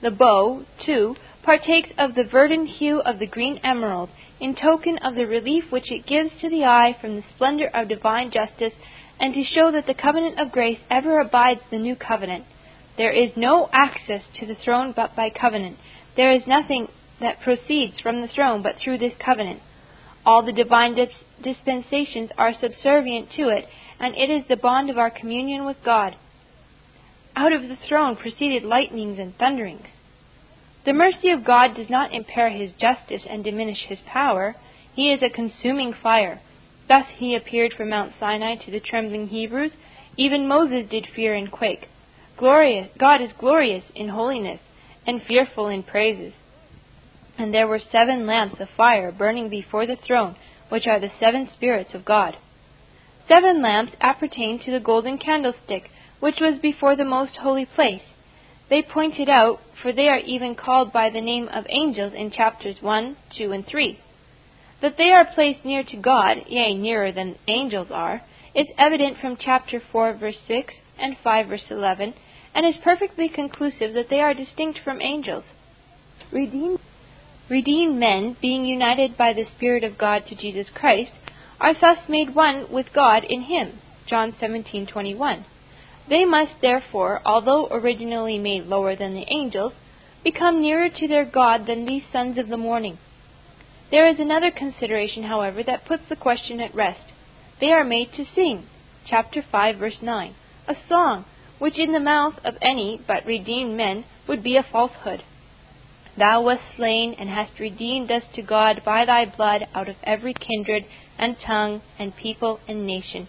The 0.00 0.12
bow, 0.12 0.64
too, 0.86 1.16
partakes 1.48 1.88
of 1.96 2.14
the 2.14 2.24
verdant 2.24 2.68
hue 2.68 3.00
of 3.00 3.18
the 3.18 3.26
green 3.26 3.58
emerald, 3.64 4.10
in 4.38 4.54
token 4.54 4.98
of 4.98 5.14
the 5.14 5.26
relief 5.26 5.64
which 5.70 5.90
it 5.90 6.06
gives 6.06 6.28
to 6.38 6.50
the 6.50 6.62
eye 6.62 6.94
from 7.00 7.16
the 7.16 7.24
splendor 7.34 7.66
of 7.72 7.88
divine 7.88 8.30
justice, 8.30 8.74
and 9.18 9.32
to 9.32 9.42
show 9.42 9.72
that 9.72 9.86
the 9.86 9.94
covenant 9.94 10.38
of 10.38 10.52
grace 10.52 10.78
ever 10.90 11.18
abides 11.18 11.62
the 11.70 11.78
new 11.78 11.96
covenant. 11.96 12.44
There 12.98 13.12
is 13.12 13.30
no 13.34 13.66
access 13.72 14.20
to 14.38 14.44
the 14.44 14.56
throne 14.62 14.92
but 14.94 15.16
by 15.16 15.30
covenant. 15.30 15.78
There 16.16 16.34
is 16.34 16.42
nothing 16.46 16.88
that 17.18 17.40
proceeds 17.40 17.98
from 17.98 18.20
the 18.20 18.28
throne 18.28 18.62
but 18.62 18.74
through 18.84 18.98
this 18.98 19.14
covenant. 19.18 19.62
All 20.26 20.44
the 20.44 20.52
divine 20.52 20.98
dispensations 21.42 22.28
are 22.36 22.52
subservient 22.60 23.30
to 23.36 23.48
it, 23.48 23.64
and 23.98 24.14
it 24.14 24.28
is 24.28 24.44
the 24.50 24.56
bond 24.56 24.90
of 24.90 24.98
our 24.98 25.10
communion 25.10 25.64
with 25.64 25.78
God. 25.82 26.14
Out 27.34 27.54
of 27.54 27.62
the 27.62 27.78
throne 27.88 28.16
proceeded 28.16 28.64
lightnings 28.64 29.18
and 29.18 29.34
thunderings. 29.38 29.86
The 30.88 30.94
mercy 30.94 31.28
of 31.28 31.44
God 31.44 31.74
does 31.74 31.90
not 31.90 32.14
impair 32.14 32.48
his 32.48 32.70
justice 32.80 33.20
and 33.28 33.44
diminish 33.44 33.82
his 33.88 33.98
power. 34.06 34.56
He 34.94 35.12
is 35.12 35.22
a 35.22 35.28
consuming 35.28 35.92
fire. 35.92 36.40
Thus 36.88 37.04
he 37.14 37.34
appeared 37.34 37.74
from 37.74 37.90
Mount 37.90 38.14
Sinai 38.18 38.54
to 38.64 38.70
the 38.70 38.80
trembling 38.80 39.28
Hebrews. 39.28 39.72
Even 40.16 40.48
Moses 40.48 40.88
did 40.88 41.06
fear 41.14 41.34
and 41.34 41.50
quake. 41.50 41.88
Glorious, 42.38 42.88
God 42.96 43.20
is 43.20 43.32
glorious 43.38 43.84
in 43.94 44.08
holiness 44.08 44.60
and 45.06 45.22
fearful 45.22 45.68
in 45.68 45.82
praises. 45.82 46.32
And 47.36 47.52
there 47.52 47.68
were 47.68 47.80
seven 47.92 48.26
lamps 48.26 48.58
of 48.58 48.70
fire 48.74 49.12
burning 49.12 49.50
before 49.50 49.86
the 49.86 49.96
throne, 49.96 50.36
which 50.70 50.86
are 50.86 50.98
the 50.98 51.12
seven 51.20 51.50
spirits 51.52 51.92
of 51.92 52.06
God. 52.06 52.38
Seven 53.28 53.60
lamps 53.60 53.92
appertain 54.00 54.58
to 54.60 54.70
the 54.70 54.80
golden 54.80 55.18
candlestick, 55.18 55.90
which 56.20 56.40
was 56.40 56.58
before 56.62 56.96
the 56.96 57.04
most 57.04 57.36
holy 57.36 57.66
place. 57.66 58.00
They 58.70 58.82
pointed 58.82 59.28
out, 59.28 59.60
for 59.82 59.92
they 59.92 60.08
are 60.08 60.18
even 60.18 60.54
called 60.54 60.92
by 60.92 61.10
the 61.10 61.20
name 61.20 61.48
of 61.48 61.64
angels 61.68 62.12
in 62.14 62.30
chapters 62.30 62.76
1, 62.80 63.16
2, 63.36 63.52
and 63.52 63.66
3. 63.66 63.98
That 64.82 64.96
they 64.96 65.10
are 65.10 65.24
placed 65.24 65.64
near 65.64 65.82
to 65.84 65.96
God, 65.96 66.44
yea, 66.48 66.74
nearer 66.74 67.10
than 67.10 67.38
angels 67.46 67.88
are, 67.90 68.22
is 68.54 68.66
evident 68.76 69.18
from 69.18 69.36
chapter 69.36 69.80
4, 69.92 70.14
verse 70.14 70.38
6, 70.46 70.74
and 70.98 71.16
5, 71.22 71.46
verse 71.46 71.70
11, 71.70 72.14
and 72.54 72.66
is 72.66 72.76
perfectly 72.82 73.28
conclusive 73.28 73.94
that 73.94 74.08
they 74.10 74.20
are 74.20 74.34
distinct 74.34 74.80
from 74.84 75.00
angels. 75.00 75.44
Redeemed 76.30 76.80
Redeemed 77.48 77.98
men, 77.98 78.36
being 78.42 78.66
united 78.66 79.16
by 79.16 79.32
the 79.32 79.46
Spirit 79.56 79.82
of 79.82 79.96
God 79.96 80.26
to 80.26 80.34
Jesus 80.34 80.66
Christ, 80.74 81.12
are 81.58 81.72
thus 81.72 82.06
made 82.06 82.34
one 82.34 82.70
with 82.70 82.92
God 82.92 83.24
in 83.24 83.42
Him. 83.42 83.80
John 84.06 84.32
17:21. 84.32 85.44
They 86.08 86.24
must 86.24 86.60
therefore, 86.62 87.20
although 87.24 87.68
originally 87.70 88.38
made 88.38 88.66
lower 88.66 88.96
than 88.96 89.14
the 89.14 89.26
angels, 89.30 89.74
become 90.24 90.60
nearer 90.60 90.88
to 90.88 91.08
their 91.08 91.24
God 91.24 91.66
than 91.66 91.84
these 91.84 92.04
sons 92.12 92.38
of 92.38 92.48
the 92.48 92.56
morning. 92.56 92.98
There 93.90 94.06
is 94.06 94.18
another 94.18 94.50
consideration, 94.50 95.24
however, 95.24 95.62
that 95.62 95.84
puts 95.84 96.04
the 96.08 96.16
question 96.16 96.60
at 96.60 96.74
rest. 96.74 97.12
They 97.60 97.72
are 97.72 97.84
made 97.84 98.12
to 98.14 98.24
sing, 98.34 98.66
chapter 99.06 99.42
5, 99.42 99.76
verse 99.76 99.98
9, 100.02 100.34
a 100.66 100.76
song, 100.88 101.24
which 101.58 101.78
in 101.78 101.92
the 101.92 102.00
mouth 102.00 102.34
of 102.44 102.56
any 102.62 103.00
but 103.06 103.26
redeemed 103.26 103.76
men 103.76 104.04
would 104.26 104.42
be 104.42 104.56
a 104.56 104.62
falsehood. 104.62 105.22
Thou 106.16 106.42
wast 106.42 106.62
slain, 106.76 107.14
and 107.18 107.28
hast 107.28 107.58
redeemed 107.58 108.10
us 108.10 108.24
to 108.34 108.42
God 108.42 108.82
by 108.84 109.04
thy 109.04 109.24
blood 109.24 109.66
out 109.74 109.88
of 109.88 109.96
every 110.04 110.34
kindred, 110.34 110.84
and 111.18 111.36
tongue, 111.38 111.82
and 111.98 112.16
people, 112.16 112.60
and 112.66 112.86
nation, 112.86 113.28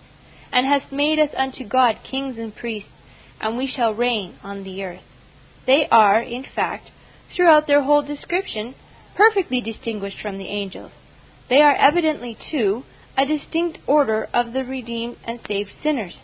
and 0.51 0.65
hast 0.65 0.91
made 0.91 1.19
us 1.19 1.29
unto 1.37 1.67
God 1.67 1.97
kings 2.09 2.37
and 2.37 2.55
priests, 2.55 2.89
and 3.39 3.57
we 3.57 3.67
shall 3.67 3.93
reign 3.93 4.35
on 4.43 4.63
the 4.63 4.83
earth. 4.83 5.03
They 5.65 5.87
are, 5.91 6.21
in 6.21 6.43
fact, 6.55 6.91
throughout 7.35 7.67
their 7.67 7.83
whole 7.83 8.01
description, 8.01 8.75
perfectly 9.15 9.61
distinguished 9.61 10.21
from 10.21 10.37
the 10.37 10.47
angels. 10.47 10.91
They 11.49 11.61
are 11.61 11.75
evidently, 11.75 12.37
too, 12.51 12.83
a 13.17 13.25
distinct 13.25 13.79
order 13.85 14.29
of 14.33 14.53
the 14.53 14.63
redeemed 14.63 15.17
and 15.25 15.39
saved 15.47 15.71
sinners. 15.83 16.15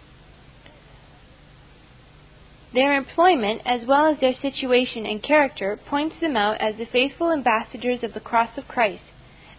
Their 2.74 2.96
employment, 2.98 3.62
as 3.66 3.86
well 3.88 4.06
as 4.06 4.20
their 4.20 4.34
situation 4.34 5.06
and 5.06 5.24
character, 5.24 5.78
points 5.78 6.16
them 6.20 6.36
out 6.36 6.60
as 6.60 6.76
the 6.76 6.86
faithful 6.86 7.32
ambassadors 7.32 8.04
of 8.04 8.14
the 8.14 8.20
cross 8.20 8.58
of 8.58 8.68
Christ. 8.68 9.04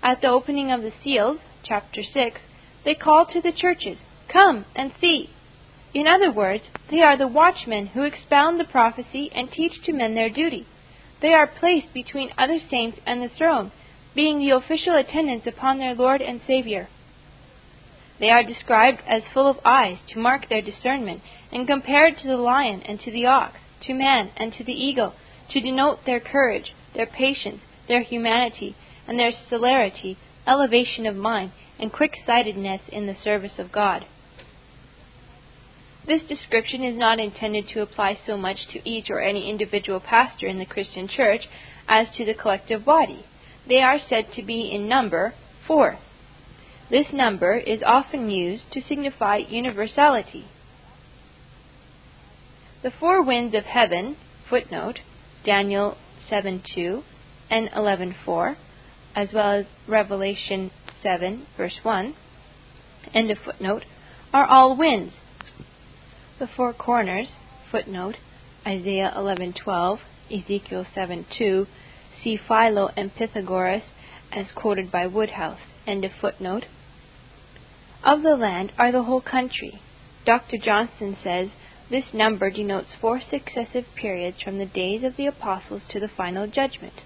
At 0.02 0.20
the 0.20 0.28
opening 0.28 0.70
of 0.70 0.82
the 0.82 0.92
seals, 1.02 1.38
chapter 1.62 2.02
6, 2.02 2.40
they 2.85 2.94
call 2.94 3.26
to 3.26 3.40
the 3.40 3.52
churches, 3.52 3.99
Come 4.28 4.64
and 4.75 4.92
see. 5.00 5.30
In 5.95 6.06
other 6.06 6.30
words, 6.30 6.64
they 6.90 7.00
are 7.00 7.16
the 7.16 7.28
watchmen 7.28 7.88
who 7.88 8.02
expound 8.02 8.61
the 8.61 8.64
prophecy 8.64 9.30
and 9.35 9.50
teach 9.50 9.83
to 9.85 9.92
men 9.92 10.14
their 10.14 10.28
duty. 10.28 10.66
They 11.23 11.33
are 11.33 11.47
placed 11.47 11.95
between 11.95 12.33
other 12.37 12.59
saints 12.59 12.99
and 13.06 13.23
the 13.23 13.30
throne, 13.30 13.73
being 14.14 14.38
the 14.38 14.50
official 14.50 14.97
attendants 14.97 15.47
upon 15.47 15.78
their 15.78 15.95
Lord 15.95 16.21
and 16.21 16.40
Saviour. 16.47 16.88
They 18.18 18.30
are 18.30 18.42
described 18.42 19.00
as 19.06 19.23
full 19.33 19.47
of 19.47 19.59
eyes 19.64 19.99
to 20.09 20.18
mark 20.18 20.49
their 20.49 20.62
discernment, 20.62 21.23
and 21.52 21.66
compared 21.66 22.18
to 22.18 22.26
the 22.26 22.37
lion 22.37 22.83
and 22.83 23.00
to 23.00 23.11
the 23.11 23.26
ox, 23.26 23.59
to 23.83 23.95
man 23.95 24.30
and 24.37 24.52
to 24.54 24.64
the 24.64 24.73
eagle, 24.73 25.14
to 25.50 25.61
denote 25.61 26.04
their 26.04 26.21
courage, 26.21 26.75
their 26.95 27.06
patience, 27.06 27.61
their 27.88 28.02
humanity, 28.02 28.75
and 29.06 29.18
their 29.18 29.33
celerity, 29.49 30.18
elevation 30.47 31.06
of 31.06 31.14
mind, 31.14 31.52
and 31.78 31.92
quick 31.92 32.14
sightedness 32.26 32.80
in 32.88 33.06
the 33.06 33.16
service 33.23 33.59
of 33.59 33.71
God. 33.71 34.06
This 36.06 36.22
description 36.22 36.84
is 36.84 36.96
not 36.96 37.18
intended 37.18 37.68
to 37.70 37.82
apply 37.82 38.18
so 38.26 38.36
much 38.36 38.68
to 38.72 38.88
each 38.88 39.10
or 39.10 39.20
any 39.20 39.50
individual 39.50 39.98
pastor 39.98 40.46
in 40.46 40.58
the 40.58 40.64
Christian 40.64 41.08
church 41.08 41.48
as 41.88 42.06
to 42.16 42.25
the 42.25 42.34
collective 42.34 42.84
body. 42.84 43.25
They 43.68 43.80
are 43.82 43.98
said 43.98 44.32
to 44.34 44.42
be 44.42 44.70
in 44.72 44.88
number 44.88 45.34
four. 45.66 45.98
This 46.90 47.06
number 47.12 47.56
is 47.56 47.82
often 47.84 48.30
used 48.30 48.70
to 48.72 48.80
signify 48.88 49.38
universality. 49.38 50.46
The 52.84 52.92
four 52.92 53.20
winds 53.20 53.56
of 53.56 53.64
heaven, 53.64 54.16
footnote, 54.48 55.00
Daniel 55.44 55.96
7:2 56.30 57.02
and 57.50 57.68
11:4, 57.70 58.56
as 59.16 59.32
well 59.32 59.50
as 59.50 59.66
Revelation 59.88 60.70
7 61.02 61.46
verse 61.56 61.80
1, 61.82 62.14
end 63.12 63.30
of 63.32 63.38
footnote, 63.38 63.84
are 64.32 64.46
all 64.46 64.76
winds. 64.76 65.14
The 66.38 66.47
four 66.47 66.75
corners, 66.75 67.28
footnote, 67.71 68.16
Isaiah 68.66 69.11
11:12, 69.16 70.00
Ezekiel 70.31 70.85
7:2, 70.95 71.66
see 72.23 72.37
Philo 72.37 72.90
and 72.95 73.14
Pythagoras 73.14 73.85
as 74.31 74.52
quoted 74.52 74.93
by 74.93 75.07
Woodhouse, 75.07 75.61
end 75.87 76.05
of 76.05 76.12
footnote. 76.12 76.66
Of 78.05 78.23
the 78.23 78.37
land 78.37 78.73
are 78.76 78.93
the 78.93 79.05
whole 79.05 79.23
country. 79.23 79.81
Dr. 80.26 80.59
Johnston 80.59 81.16
says 81.25 81.49
this 81.88 82.12
number 82.12 82.50
denotes 82.50 82.95
four 83.00 83.19
successive 83.19 83.87
periods 83.95 84.43
from 84.43 84.59
the 84.59 84.66
days 84.66 85.05
of 85.05 85.16
the 85.16 85.26
apostles 85.26 85.83
to 85.88 85.99
the 85.99 86.09
final 86.09 86.47
judgment. 86.47 87.00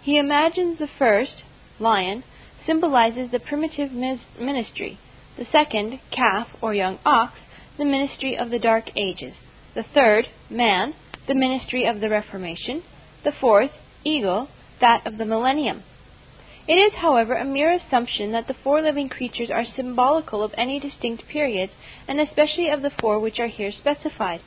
He 0.00 0.16
imagines 0.16 0.78
the 0.78 0.88
first, 0.98 1.42
lion, 1.78 2.24
symbolizes 2.64 3.30
the 3.30 3.38
primitive 3.38 3.92
ministry, 3.92 4.98
the 5.36 5.44
second, 5.44 6.00
calf 6.10 6.48
or 6.62 6.72
young 6.72 6.98
ox, 7.04 7.38
the 7.78 7.84
ministry 7.84 8.36
of 8.36 8.50
the 8.50 8.58
Dark 8.58 8.90
Ages, 8.96 9.34
the 9.74 9.84
third, 9.94 10.26
man, 10.50 10.94
the 11.26 11.34
ministry 11.34 11.86
of 11.86 12.00
the 12.00 12.10
Reformation, 12.10 12.82
the 13.24 13.32
fourth, 13.32 13.70
eagle, 14.04 14.48
that 14.80 15.06
of 15.06 15.16
the 15.16 15.24
millennium. 15.24 15.82
It 16.68 16.74
is, 16.74 16.92
however, 16.94 17.34
a 17.34 17.44
mere 17.44 17.72
assumption 17.72 18.32
that 18.32 18.46
the 18.46 18.54
four 18.62 18.82
living 18.82 19.08
creatures 19.08 19.50
are 19.50 19.64
symbolical 19.64 20.42
of 20.42 20.52
any 20.56 20.78
distinct 20.78 21.26
periods, 21.26 21.72
and 22.06 22.20
especially 22.20 22.68
of 22.68 22.82
the 22.82 22.92
four 23.00 23.18
which 23.18 23.40
are 23.40 23.48
here 23.48 23.72
specified. 23.72 24.40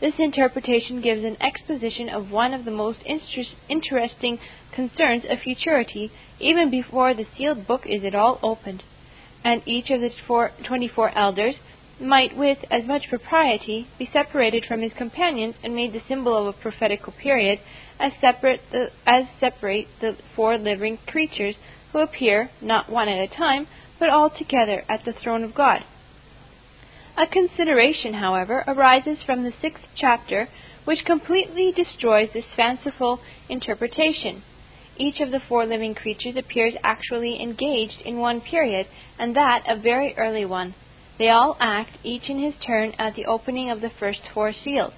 This 0.00 0.14
interpretation 0.18 1.00
gives 1.00 1.24
an 1.24 1.40
exposition 1.40 2.08
of 2.08 2.30
one 2.30 2.52
of 2.52 2.64
the 2.64 2.70
most 2.70 3.00
interesting 3.06 4.38
concerns 4.72 5.24
of 5.30 5.38
futurity, 5.38 6.10
even 6.40 6.70
before 6.70 7.14
the 7.14 7.26
sealed 7.36 7.66
book 7.66 7.82
is 7.86 8.04
at 8.04 8.14
all 8.14 8.38
opened. 8.42 8.82
And 9.44 9.62
each 9.64 9.90
of 9.90 10.00
the 10.00 10.10
four, 10.26 10.50
24 10.66 11.16
elders 11.16 11.54
might 12.00 12.36
with 12.36 12.58
as 12.70 12.84
much 12.84 13.08
propriety 13.08 13.86
be 13.98 14.08
separated 14.12 14.64
from 14.64 14.82
his 14.82 14.92
companions 14.94 15.54
and 15.62 15.74
made 15.74 15.92
the 15.92 16.02
symbol 16.08 16.36
of 16.36 16.46
a 16.46 16.58
prophetical 16.58 17.12
period 17.12 17.60
as 17.98 18.12
separate 18.20 18.60
the, 18.72 18.90
as 19.06 19.24
separate 19.38 19.86
the 20.00 20.16
four 20.34 20.58
living 20.58 20.98
creatures 21.06 21.54
who 21.92 22.00
appear 22.00 22.50
not 22.60 22.90
one 22.90 23.08
at 23.08 23.18
a 23.18 23.36
time 23.36 23.66
but 23.98 24.10
all 24.10 24.28
together 24.28 24.84
at 24.88 25.04
the 25.04 25.12
throne 25.12 25.44
of 25.44 25.54
God. 25.54 25.84
A 27.16 27.28
consideration, 27.28 28.14
however, 28.14 28.64
arises 28.66 29.18
from 29.24 29.44
the 29.44 29.52
sixth 29.62 29.84
chapter 29.96 30.48
which 30.84 31.04
completely 31.04 31.72
destroys 31.72 32.28
this 32.34 32.44
fanciful 32.56 33.20
interpretation. 33.48 34.42
Each 34.96 35.20
of 35.20 35.30
the 35.30 35.40
four 35.48 35.64
living 35.64 35.94
creatures 35.94 36.36
appears 36.36 36.74
actually 36.82 37.40
engaged 37.40 38.00
in 38.04 38.18
one 38.18 38.40
period, 38.40 38.86
and 39.18 39.34
that 39.36 39.62
a 39.68 39.76
very 39.76 40.14
early 40.16 40.44
one 40.44 40.74
they 41.18 41.28
all 41.28 41.56
act, 41.60 41.98
each 42.02 42.28
in 42.28 42.42
his 42.42 42.54
turn, 42.64 42.92
at 42.98 43.14
the 43.14 43.26
opening 43.26 43.70
of 43.70 43.80
the 43.80 43.90
first 43.90 44.20
four 44.32 44.52
seals. 44.52 44.92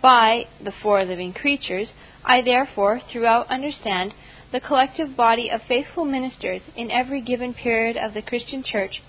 By 0.00 0.46
the 0.62 0.72
four 0.72 1.04
living 1.04 1.32
creatures, 1.32 1.88
I 2.24 2.42
therefore 2.42 3.00
throughout 3.00 3.48
understand 3.48 4.14
the 4.52 4.60
collective 4.60 5.16
body 5.16 5.50
of 5.50 5.62
faithful 5.62 6.04
ministers 6.04 6.62
in 6.74 6.90
every 6.90 7.20
given 7.20 7.52
period 7.52 7.96
of 7.96 8.14
the 8.14 8.22
Christian 8.22 8.62
Church. 8.62 9.02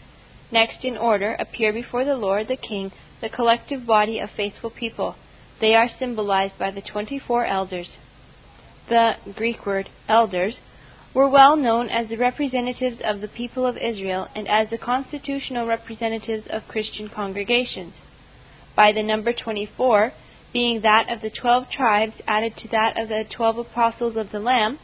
Next 0.51 0.83
in 0.83 0.97
order 0.97 1.35
appear 1.39 1.71
before 1.71 2.03
the 2.03 2.15
Lord 2.15 2.47
the 2.47 2.57
King 2.57 2.91
the 3.21 3.29
collective 3.29 3.85
body 3.85 4.19
of 4.19 4.29
faithful 4.35 4.69
people. 4.69 5.15
They 5.61 5.75
are 5.75 5.89
symbolized 5.99 6.57
by 6.57 6.71
the 6.71 6.81
twenty 6.81 7.19
four 7.19 7.45
elders. 7.45 7.89
The 8.87 9.17
Greek 9.35 9.65
word 9.65 9.89
elders 10.07 10.55
were 11.13 11.27
well 11.27 11.55
known 11.55 11.89
as 11.89 12.07
the 12.07 12.17
representatives 12.17 12.99
of 13.03 13.21
the 13.21 13.27
people 13.27 13.65
of 13.65 13.77
Israel 13.77 14.27
and 14.35 14.47
as 14.47 14.69
the 14.69 14.77
constitutional 14.77 15.65
representatives 15.65 16.45
of 16.49 16.67
Christian 16.67 17.09
congregations. 17.09 17.93
By 18.75 18.91
the 18.91 19.03
number 19.03 19.33
24, 19.33 20.13
being 20.53 20.81
that 20.81 21.09
of 21.09 21.21
the 21.21 21.29
twelve 21.29 21.69
tribes 21.69 22.13
added 22.27 22.57
to 22.57 22.67
that 22.69 22.99
of 22.99 23.09
the 23.09 23.23
twelve 23.29 23.57
apostles 23.57 24.15
of 24.15 24.31
the 24.31 24.39
Lamb, 24.39 24.79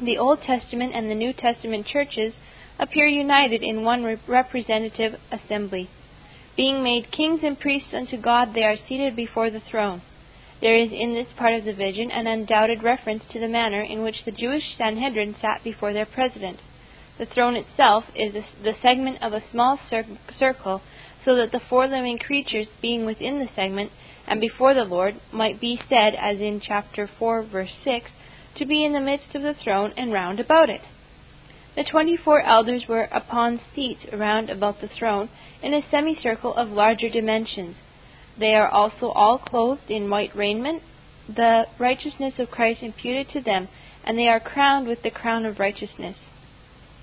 the 0.00 0.18
Old 0.18 0.42
Testament 0.42 0.92
and 0.94 1.10
the 1.10 1.14
New 1.14 1.32
Testament 1.32 1.86
churches 1.86 2.34
appear 2.78 3.06
united 3.06 3.62
in 3.62 3.84
one 3.84 4.18
representative 4.26 5.14
assembly. 5.30 5.88
Being 6.56 6.82
made 6.82 7.12
kings 7.12 7.40
and 7.42 7.58
priests 7.58 7.94
unto 7.94 8.16
God, 8.20 8.54
they 8.54 8.64
are 8.64 8.76
seated 8.88 9.16
before 9.16 9.50
the 9.50 9.60
throne. 9.60 10.02
There 10.62 10.76
is 10.76 10.92
in 10.92 11.12
this 11.12 11.26
part 11.36 11.54
of 11.54 11.64
the 11.64 11.72
vision 11.72 12.12
an 12.12 12.28
undoubted 12.28 12.84
reference 12.84 13.24
to 13.32 13.40
the 13.40 13.48
manner 13.48 13.80
in 13.80 14.04
which 14.04 14.24
the 14.24 14.30
Jewish 14.30 14.76
Sanhedrin 14.78 15.34
sat 15.40 15.64
before 15.64 15.92
their 15.92 16.06
president. 16.06 16.60
The 17.18 17.26
throne 17.26 17.56
itself 17.56 18.04
is 18.14 18.32
the 18.62 18.76
segment 18.80 19.20
of 19.20 19.32
a 19.32 19.42
small 19.50 19.80
circle, 19.88 20.80
so 21.24 21.34
that 21.34 21.50
the 21.50 21.58
four 21.68 21.88
living 21.88 22.16
creatures 22.16 22.68
being 22.80 23.04
within 23.04 23.40
the 23.40 23.48
segment 23.56 23.90
and 24.24 24.40
before 24.40 24.72
the 24.72 24.84
Lord 24.84 25.16
might 25.32 25.60
be 25.60 25.80
said, 25.88 26.14
as 26.14 26.38
in 26.38 26.60
chapter 26.60 27.08
4, 27.18 27.42
verse 27.42 27.74
6, 27.82 28.12
to 28.54 28.64
be 28.64 28.84
in 28.84 28.92
the 28.92 29.00
midst 29.00 29.34
of 29.34 29.42
the 29.42 29.54
throne 29.54 29.92
and 29.96 30.12
round 30.12 30.38
about 30.38 30.70
it. 30.70 30.82
The 31.74 31.82
twenty 31.82 32.16
four 32.16 32.40
elders 32.40 32.86
were 32.86 33.08
upon 33.10 33.60
seats 33.74 34.06
round 34.12 34.48
about 34.48 34.80
the 34.80 34.88
throne 34.88 35.28
in 35.60 35.74
a 35.74 35.82
semicircle 35.90 36.54
of 36.54 36.68
larger 36.68 37.08
dimensions 37.08 37.74
they 38.38 38.54
are 38.54 38.68
also 38.68 39.08
all 39.10 39.38
clothed 39.38 39.90
in 39.90 40.10
white 40.10 40.34
raiment, 40.34 40.82
the 41.28 41.66
righteousness 41.78 42.34
of 42.38 42.50
Christ 42.50 42.82
imputed 42.82 43.28
to 43.30 43.40
them, 43.40 43.68
and 44.04 44.18
they 44.18 44.28
are 44.28 44.40
crowned 44.40 44.86
with 44.88 45.02
the 45.02 45.10
crown 45.10 45.44
of 45.46 45.58
righteousness. 45.58 46.16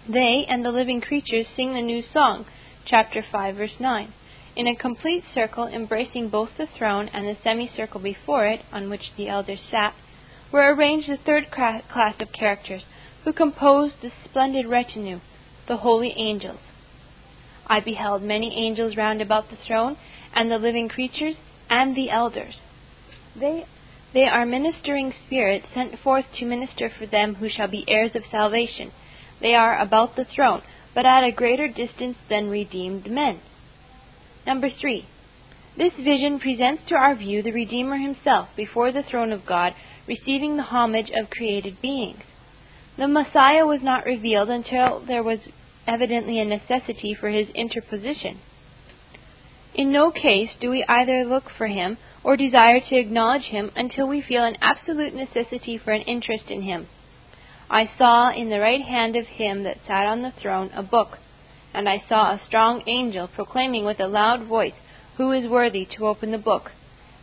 They 0.08 0.46
and 0.48 0.66
the 0.66 0.72
living 0.72 1.02
creatures 1.02 1.46
sing 1.56 1.74
the 1.74 1.82
new 1.82 2.02
song, 2.02 2.46
chapter 2.86 3.24
5, 3.32 3.56
verse 3.56 3.80
9. 3.80 4.14
in 4.56 4.68
a 4.68 4.76
complete 4.76 5.24
circle 5.34 5.68
embracing 5.68 6.28
both 6.30 6.50
the 6.58 6.68
throne 6.78 7.10
and 7.14 7.26
the 7.26 7.38
semicircle 7.44 8.02
before 8.02 8.46
it, 8.48 8.62
on 8.74 8.90
which 8.90 9.14
the 9.16 9.30
elders 9.30 9.62
sat, 9.72 9.94
were 10.52 10.74
arranged 10.74 11.08
the 11.08 11.18
third 11.18 11.50
class 11.52 12.16
of 12.20 12.32
characters, 12.34 12.84
who 13.24 13.32
composed 13.32 13.96
the 14.02 14.12
splendid 14.26 14.66
retinue, 14.66 15.20
the 15.68 15.78
holy 15.78 16.14
angels. 16.18 16.60
I 17.68 17.80
beheld 17.80 18.24
many 18.24 18.56
angels 18.58 18.98
round 18.98 19.22
about 19.22 19.50
the 19.50 19.58
throne, 19.68 19.96
and 20.34 20.50
the 20.50 20.58
living 20.58 20.90
creatures, 20.90 21.36
and 21.70 21.96
the 21.96 22.10
elders. 22.10 22.60
They, 23.36 23.66
they 24.14 24.26
are 24.26 24.46
ministering 24.46 25.14
spirits 25.26 25.68
sent 25.74 26.00
forth 26.00 26.26
to 26.40 26.46
minister 26.46 26.90
for 26.90 27.06
them 27.06 27.36
who 27.36 27.50
shall 27.50 27.68
be 27.68 27.86
heirs 27.88 28.12
of 28.16 28.24
salvation. 28.32 28.92
They 29.42 29.54
are 29.54 29.80
about 29.80 30.16
the 30.16 30.26
throne, 30.26 30.62
but 30.94 31.06
at 31.06 31.24
a 31.24 31.32
greater 31.32 31.68
distance 31.68 32.18
than 32.30 32.50
redeemed 32.50 33.10
men. 33.10 33.40
Number 34.46 34.70
three. 34.70 35.08
This 35.78 35.94
vision 35.94 36.40
presents 36.40 36.84
to 36.90 36.96
our 36.96 37.16
view 37.16 37.42
the 37.42 37.54
Redeemer 37.54 37.98
himself 37.98 38.50
before 38.58 38.92
the 38.92 39.04
throne 39.04 39.32
of 39.32 39.46
God, 39.46 39.74
receiving 40.08 40.58
the 40.58 40.64
homage 40.64 41.10
of 41.16 41.30
created 41.30 41.82
beings. 41.82 42.24
The 42.98 43.08
Messiah 43.08 43.66
was 43.66 43.82
not 43.82 44.06
revealed 44.06 44.50
until 44.50 45.00
there 45.00 45.24
was 45.24 45.40
evidently 45.88 46.40
a 46.40 46.44
necessity 46.44 47.14
for 47.14 47.30
his 47.30 47.48
interposition. 47.52 48.40
In 49.74 49.92
no 49.92 50.12
case 50.12 50.50
do 50.60 50.70
we 50.70 50.84
either 50.88 51.24
look 51.24 51.50
for 51.50 51.68
him 51.68 51.98
or 52.24 52.36
desire 52.36 52.80
to 52.80 52.96
acknowledge 52.96 53.46
him 53.46 53.72
until 53.76 54.08
we 54.08 54.22
feel 54.22 54.44
an 54.44 54.58
absolute 54.62 55.14
necessity 55.14 55.78
for 55.78 55.92
an 55.92 56.02
interest 56.02 56.46
in 56.50 56.64
him. 56.64 56.88
I 57.70 57.90
saw 57.98 58.32
in 58.32 58.50
the 58.50 58.60
right 58.60 58.82
hand 58.82 59.16
of 59.16 59.28
him 59.28 59.64
that 59.64 59.78
sat 59.86 60.06
on 60.06 60.22
the 60.22 60.32
throne 60.32 60.72
a 60.74 60.82
book 60.82 61.20
and 61.74 61.88
I 61.88 62.04
saw 62.10 62.32
a 62.32 62.42
strong 62.46 62.82
angel 62.88 63.28
proclaiming 63.28 63.86
with 63.86 64.00
a 64.00 64.08
loud 64.08 64.44
voice, 64.44 64.74
Who 65.18 65.32
is 65.32 65.48
worthy 65.48 65.86
to 65.96 66.08
open 66.08 66.32
the 66.32 66.40
book? 66.40 66.72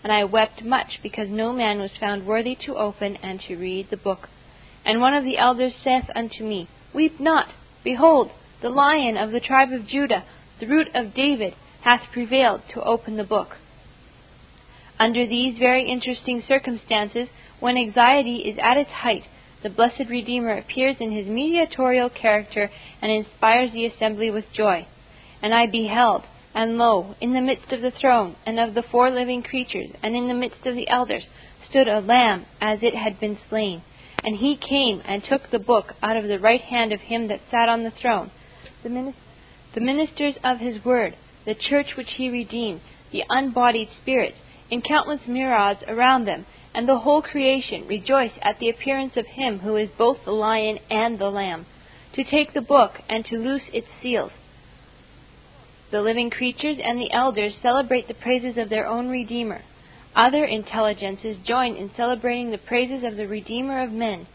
And 0.05 0.13
I 0.13 0.23
wept 0.23 0.63
much, 0.63 1.01
because 1.03 1.29
no 1.29 1.53
man 1.53 1.81
was 1.81 1.97
found 1.99 2.27
worthy 2.27 2.55
to 2.65 2.77
open 2.77 3.17
and 3.17 3.41
to 3.41 3.57
read 3.57 3.91
the 3.91 3.97
book. 3.97 4.29
And 4.85 5.01
one 5.01 5.15
of 5.15 5.25
the 5.25 5.37
elders 5.37 5.75
saith 5.83 6.09
unto 6.15 6.45
me, 6.45 6.69
Weep 6.95 7.19
not! 7.19 7.49
Behold, 7.83 8.31
the 8.63 8.69
lion 8.69 9.17
of 9.17 9.33
the 9.33 9.41
tribe 9.41 9.73
of 9.73 9.89
Judah, 9.89 10.25
the 10.61 10.69
root 10.69 10.89
of 10.95 11.13
David, 11.13 11.55
hath 11.87 12.03
prevailed 12.13 12.61
to 12.75 12.83
open 12.83 13.17
the 13.17 13.23
book. 13.23 13.51
Under 14.99 15.25
these 15.25 15.57
very 15.57 15.89
interesting 15.89 16.43
circumstances, 16.49 17.29
when 17.61 17.77
anxiety 17.77 18.39
is 18.39 18.59
at 18.61 18.77
its 18.77 18.91
height, 18.91 19.23
the 19.63 19.71
blessed 19.71 20.11
Redeemer 20.11 20.59
appears 20.59 20.97
in 20.99 21.13
his 21.13 21.29
mediatorial 21.29 22.11
character 22.11 22.71
and 23.01 23.13
inspires 23.13 23.71
the 23.73 23.87
assembly 23.87 24.33
with 24.33 24.53
joy. 24.53 24.85
And 25.41 25.55
I 25.55 25.67
beheld, 25.67 26.25
and 26.55 26.77
lo, 26.77 27.15
in 27.21 27.35
the 27.35 27.41
midst 27.41 27.71
of 27.71 27.83
the 27.83 27.93
throne, 27.93 28.35
and 28.45 28.59
of 28.59 28.75
the 28.75 28.83
four 28.91 29.09
living 29.09 29.45
creatures, 29.45 29.91
and 30.03 30.17
in 30.17 30.27
the 30.27 30.35
midst 30.35 30.67
of 30.67 30.75
the 30.75 30.89
elders, 30.89 31.25
stood 31.71 31.87
a 31.87 32.01
lamb 32.01 32.47
as 32.61 32.81
it 32.83 32.97
had 32.97 33.21
been 33.21 33.39
slain. 33.49 33.83
And 34.25 34.39
he 34.39 34.57
came 34.57 35.03
and 35.05 35.23
took 35.23 35.53
the 35.53 35.61
book 35.61 35.93
out 36.03 36.17
of 36.17 36.27
the 36.27 36.41
right 36.41 36.63
hand 36.63 36.93
of 36.93 37.01
him 37.01 37.29
that 37.29 37.43
sat 37.49 37.69
on 37.69 37.85
the 37.85 37.93
throne. 37.93 38.33
The, 38.83 39.81
ministers, 39.81 40.35
of 40.43 40.59
his 40.59 40.85
word, 40.85 41.15
the 41.47 41.55
church 41.55 41.97
which 41.97 42.11
he 42.17 42.29
redeemed, 42.29 42.81
the 43.13 43.25
unbodied 43.31 43.89
spirits, 44.03 44.37
in 44.71 44.83
countless 44.83 45.21
myriads 45.27 45.81
around 45.89 46.27
them, 46.27 46.45
and 46.75 46.87
the 46.87 46.99
whole 46.99 47.23
creation 47.23 47.87
rejoice 47.87 48.33
at 48.43 48.59
the 48.59 48.69
appearance 48.69 49.17
of 49.17 49.25
him 49.27 49.61
who 49.61 49.77
is 49.77 49.89
both 49.97 50.19
the 50.25 50.33
lion 50.33 50.79
and 50.91 51.19
the 51.19 51.31
lamb, 51.31 51.65
to 52.13 52.25
take 52.25 52.53
the 52.53 52.61
book 52.61 52.93
and 53.09 53.25
to 53.25 53.37
loose 53.37 53.63
its 53.73 53.87
seals. 54.03 54.33
The 55.93 56.03
living 56.03 56.31
creatures 56.31 56.79
and 56.83 57.01
the 57.01 57.13
elders 57.13 57.55
celebrate 57.63 58.09
the 58.09 58.15
praises 58.15 58.59
of 58.59 58.69
their 58.69 58.87
own 58.87 59.09
Redeemer. 59.09 59.63
Other 60.17 60.45
intelligences 60.45 61.37
join 61.47 61.77
in 61.77 61.91
celebrating 61.97 62.51
the 62.51 62.59
praises 62.59 63.05
of 63.05 63.17
the 63.17 63.29
Redeemer 63.29 63.83
of 63.83 63.93
men. 63.93 64.27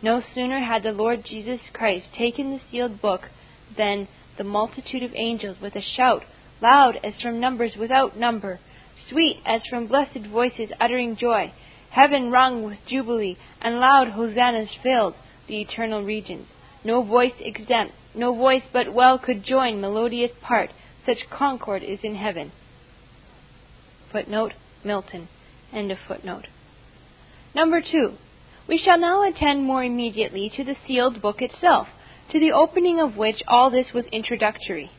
No 0.00 0.22
sooner 0.34 0.60
had 0.60 0.82
the 0.82 0.92
Lord 0.92 1.24
Jesus 1.24 1.60
Christ 1.72 2.06
taken 2.16 2.50
the 2.50 2.60
sealed 2.70 3.02
book 3.02 3.22
than 3.76 4.08
the 4.38 4.44
multitude 4.44 5.02
of 5.02 5.12
angels, 5.14 5.60
with 5.60 5.74
a 5.76 5.82
shout, 5.82 6.22
loud 6.60 6.98
as 7.04 7.14
from 7.20 7.40
numbers 7.40 7.72
without 7.78 8.16
number, 8.16 8.60
sweet 9.08 9.40
as 9.44 9.60
from 9.68 9.86
blessed 9.86 10.26
voices 10.30 10.70
uttering 10.80 11.16
joy, 11.16 11.52
Heaven 11.96 12.30
rung 12.30 12.62
with 12.62 12.78
jubilee, 12.86 13.38
and 13.62 13.80
loud 13.80 14.08
hosannas 14.08 14.68
filled 14.82 15.14
the 15.48 15.62
eternal 15.62 16.04
regions. 16.04 16.46
No 16.84 17.02
voice 17.02 17.32
exempt, 17.40 17.94
no 18.14 18.34
voice 18.34 18.64
but 18.70 18.92
well 18.92 19.18
could 19.18 19.42
join 19.42 19.80
melodious 19.80 20.32
part, 20.42 20.72
such 21.06 21.30
concord 21.30 21.82
is 21.82 22.00
in 22.02 22.16
heaven. 22.16 22.52
Footnote 24.12 24.52
Milton. 24.84 25.28
End 25.72 25.90
of 25.90 25.96
footnote. 26.06 26.48
Number 27.54 27.80
two. 27.80 28.18
We 28.68 28.76
shall 28.76 28.98
now 28.98 29.22
attend 29.26 29.64
more 29.64 29.82
immediately 29.82 30.50
to 30.54 30.64
the 30.64 30.76
sealed 30.86 31.22
book 31.22 31.40
itself, 31.40 31.88
to 32.30 32.38
the 32.38 32.52
opening 32.52 33.00
of 33.00 33.16
which 33.16 33.42
all 33.48 33.70
this 33.70 33.94
was 33.94 34.04
introductory. 34.12 34.90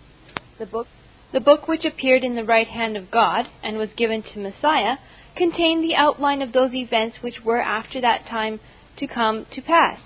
The 0.57 0.65
book, 0.65 0.87
the 1.33 1.39
book 1.39 1.67
which 1.67 1.85
appeared 1.85 2.23
in 2.23 2.35
the 2.35 2.43
right 2.43 2.67
hand 2.67 2.95
of 2.95 3.11
God, 3.11 3.47
and 3.61 3.77
was 3.77 3.89
given 3.97 4.23
to 4.23 4.39
Messiah, 4.39 4.97
contained 5.35 5.83
the 5.83 5.95
outline 5.95 6.41
of 6.41 6.53
those 6.53 6.73
events 6.73 7.17
which 7.21 7.43
were 7.43 7.61
after 7.61 8.01
that 8.01 8.25
time 8.27 8.59
to 8.97 9.07
come 9.07 9.45
to 9.53 9.61
pass. 9.61 9.99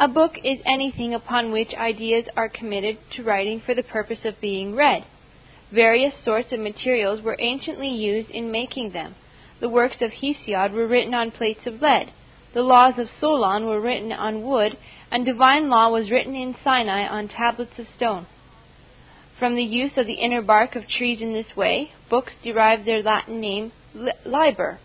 A 0.00 0.08
book 0.08 0.34
is 0.44 0.58
anything 0.64 1.12
upon 1.12 1.50
which 1.50 1.74
ideas 1.74 2.26
are 2.36 2.48
committed 2.48 2.98
to 3.16 3.22
writing 3.22 3.60
for 3.60 3.74
the 3.74 3.82
purpose 3.82 4.24
of 4.24 4.40
being 4.40 4.74
read. 4.74 5.04
Various 5.72 6.14
sorts 6.24 6.50
of 6.52 6.60
materials 6.60 7.20
were 7.20 7.36
anciently 7.38 7.88
used 7.88 8.30
in 8.30 8.50
making 8.50 8.92
them. 8.92 9.16
The 9.60 9.68
works 9.68 9.96
of 10.00 10.12
Hesiod 10.12 10.72
were 10.72 10.86
written 10.86 11.14
on 11.14 11.30
plates 11.30 11.66
of 11.66 11.82
lead. 11.82 12.12
The 12.54 12.62
laws 12.62 12.94
of 12.98 13.08
Solon 13.20 13.66
were 13.66 13.80
written 13.80 14.12
on 14.12 14.42
wood, 14.42 14.78
and 15.10 15.26
divine 15.26 15.68
law 15.68 15.90
was 15.90 16.10
written 16.10 16.34
in 16.34 16.56
Sinai 16.64 17.06
on 17.06 17.28
tablets 17.28 17.78
of 17.78 17.86
stone. 17.96 18.26
From 19.38 19.54
the 19.54 19.62
use 19.62 19.92
of 19.96 20.06
the 20.06 20.14
inner 20.14 20.42
bark 20.42 20.74
of 20.74 20.88
trees 20.88 21.20
in 21.20 21.32
this 21.32 21.56
way, 21.56 21.92
books 22.10 22.32
derived 22.42 22.84
their 22.84 23.02
Latin 23.02 23.40
name 23.40 23.70
liber, 24.24 24.80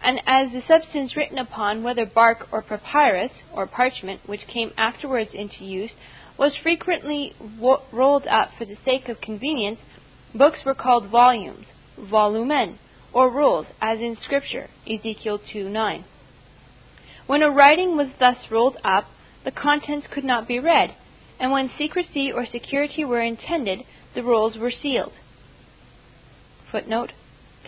and 0.00 0.20
as 0.24 0.52
the 0.52 0.62
substance 0.68 1.16
written 1.16 1.38
upon, 1.38 1.82
whether 1.82 2.06
bark 2.06 2.46
or 2.52 2.62
papyrus, 2.62 3.32
or 3.52 3.66
parchment, 3.66 4.20
which 4.26 4.46
came 4.46 4.72
afterwards 4.76 5.30
into 5.34 5.64
use, 5.64 5.90
was 6.38 6.56
frequently 6.56 7.34
wo- 7.58 7.82
rolled 7.92 8.26
up 8.28 8.50
for 8.56 8.64
the 8.64 8.78
sake 8.84 9.08
of 9.08 9.20
convenience, 9.20 9.80
books 10.32 10.60
were 10.64 10.74
called 10.74 11.08
volumes, 11.08 11.66
volumen, 11.98 12.78
or 13.12 13.30
rolls, 13.30 13.66
as 13.80 13.98
in 13.98 14.16
Scripture, 14.22 14.68
Ezekiel 14.86 15.40
2 15.52 15.68
9. 15.68 16.04
When 17.26 17.42
a 17.42 17.50
writing 17.50 17.96
was 17.96 18.08
thus 18.18 18.36
rolled 18.50 18.76
up, 18.84 19.06
the 19.44 19.50
contents 19.50 20.06
could 20.12 20.24
not 20.24 20.46
be 20.46 20.58
read, 20.58 20.94
and 21.38 21.50
when 21.50 21.70
secrecy 21.78 22.30
or 22.32 22.46
security 22.46 23.04
were 23.04 23.22
intended, 23.22 23.80
the 24.14 24.22
rolls 24.22 24.56
were 24.56 24.70
sealed. 24.70 25.12
Footnote 26.70 27.12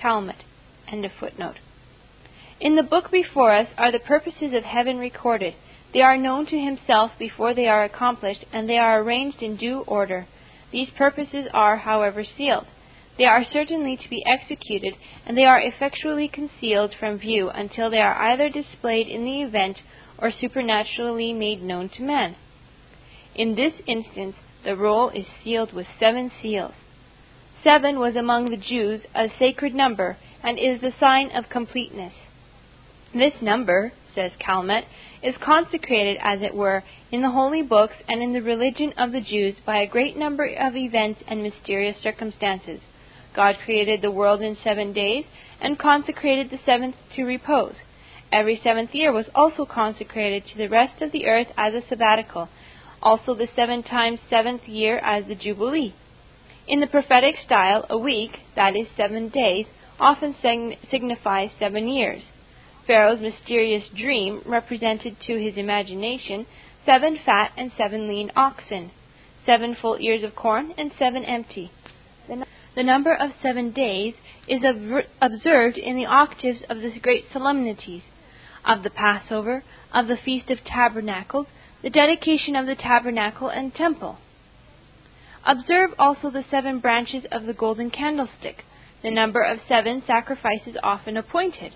Calmet. 0.01 0.45
End 0.91 1.05
of 1.05 1.13
footnote. 1.19 1.57
In 2.61 2.77
the 2.77 2.83
book 2.83 3.11
before 3.11 3.55
us 3.55 3.69
are 3.77 3.91
the 3.91 3.99
purposes 3.99 4.55
of 4.55 4.65
heaven 4.65 4.99
recorded. 4.99 5.55
They 5.93 6.01
are 6.03 6.17
known 6.17 6.47
to 6.47 6.59
himself 6.59 7.13
before 7.19 7.55
they 7.55 7.69
are 7.69 7.85
accomplished, 7.85 8.45
and 8.53 8.69
they 8.69 8.79
are 8.79 9.01
arranged 9.01 9.43
in 9.43 9.57
due 9.57 9.81
order. 9.81 10.27
These 10.73 10.91
purposes 10.91 11.49
are, 11.53 11.77
however, 11.77 12.25
sealed. 12.25 12.67
They 13.17 13.25
are 13.25 13.45
certainly 13.45 13.97
to 13.97 14.09
be 14.09 14.25
executed, 14.27 14.97
and 15.25 15.37
they 15.37 15.45
are 15.45 15.61
effectually 15.61 16.27
concealed 16.27 16.95
from 16.99 17.19
view 17.19 17.49
until 17.49 17.91
they 17.91 18.01
are 18.01 18.17
either 18.17 18.49
displayed 18.49 19.07
in 19.07 19.25
the 19.25 19.43
event 19.43 19.83
or 20.19 20.33
supernaturally 20.33 21.33
made 21.33 21.63
known 21.63 21.89
to 21.91 22.03
man. 22.03 22.37
In 23.35 23.57
this 23.57 23.73
instance, 23.87 24.37
the 24.65 24.77
roll 24.77 25.11
is 25.11 25.27
sealed 25.43 25.73
with 25.73 25.87
seven 25.99 26.31
seals. 26.41 26.73
Seven 27.65 27.99
was 27.99 28.15
among 28.15 28.51
the 28.51 28.57
Jews 28.57 29.01
a 29.15 29.29
sacred 29.39 29.75
number, 29.75 30.17
and 30.43 30.59
is 30.59 30.81
the 30.81 30.93
sign 31.01 31.31
of 31.35 31.49
completeness. 31.49 32.13
This 33.15 33.35
number, 33.41 33.93
says 34.15 34.33
Calmet, 34.39 34.85
is 35.23 35.35
consecrated, 35.43 36.19
as 36.21 36.43
it 36.43 36.55
were, 36.55 36.85
in 37.11 37.23
the 37.23 37.31
holy 37.31 37.63
books 37.63 37.95
and 38.09 38.23
in 38.23 38.33
the 38.33 38.43
religion 38.43 38.93
of 38.99 39.13
the 39.13 39.21
Jews 39.21 39.57
by 39.65 39.79
a 39.79 39.87
great 39.87 40.17
number 40.17 40.45
of 40.45 40.77
events 40.77 41.23
and 41.27 41.43
mysterious 41.43 41.97
circumstances. 42.03 42.81
God 43.35 43.57
created 43.65 44.03
the 44.03 44.11
world 44.11 44.43
in 44.43 44.57
seven 44.63 44.93
days, 44.93 45.25
and 45.61 45.79
consecrated 45.79 46.51
the 46.51 46.61
seventh 46.65 46.97
to 47.17 47.25
repose. 47.25 47.75
Every 48.31 48.61
seventh 48.63 48.95
year 48.95 49.13
was 49.13 49.27
also 49.35 49.65
consecrated 49.65 50.45
to 50.47 50.59
the 50.59 50.69
rest 50.69 51.01
of 51.01 51.13
the 51.13 51.27
earth 51.27 51.49
as 51.57 51.75
a 51.75 51.83
sabbatical, 51.89 52.49
also 53.05 53.35
the 53.35 53.49
seven 53.55 53.83
times 53.83 54.19
seventh 54.29 54.67
year 54.67 54.99
as 54.99 55.27
the 55.27 55.35
Jubilee. 55.35 55.95
In 56.67 56.81
the 56.81 56.87
prophetic 56.87 57.37
style, 57.45 57.85
a 57.91 57.99
week, 57.99 58.39
that 58.57 58.75
is, 58.75 58.87
seven 58.97 59.29
days, 59.29 59.67
often 60.01 60.35
signifies 60.91 61.51
seven 61.59 61.87
years. 61.87 62.23
Pharaoh's 62.87 63.21
mysterious 63.21 63.85
dream 63.95 64.43
represented 64.45 65.17
to 65.27 65.41
his 65.41 65.57
imagination 65.57 66.47
seven 66.85 67.19
fat 67.25 67.53
and 67.57 67.71
seven 67.77 68.09
lean 68.09 68.31
oxen, 68.37 68.91
seven 69.47 69.77
full 69.81 69.97
ears 70.01 70.23
of 70.23 70.35
corn, 70.35 70.73
and 70.77 70.91
seven 70.99 71.25
empty. 71.25 71.71
The, 72.75 72.83
number 72.83 73.15
of 73.15 73.31
seven 73.43 73.73
days 73.73 74.15
is 74.49 74.63
observed 75.21 75.79
in 75.79 75.97
the 75.97 76.07
octaves 76.07 76.61
of 76.69 76.79
the 76.79 76.99
great 77.01 77.27
solemnities 77.33 78.03
of 78.67 78.83
the 78.83 78.91
Passover, 78.91 79.63
of 79.93 80.09
the 80.09 80.17
Feast 80.17 80.51
of 80.51 80.59
Tabernacles, 80.65 81.47
the 81.85 81.91
dedication 81.91 82.57
of 82.57 82.65
the 82.65 82.75
tabernacle 82.75 83.51
and 83.51 83.75
temple. 83.75 84.17
Observe 85.45 85.91
also 85.99 86.31
the 86.31 86.45
seven 86.51 86.81
branches 86.81 87.25
of 87.31 87.45
the 87.45 87.53
golden 87.53 87.91
candlestick, 87.91 88.65
the 89.03 89.11
number 89.11 89.43
of 89.43 89.59
seven 89.69 90.03
sacrifices 90.07 90.79
often 90.83 91.19
appointed. 91.19 91.75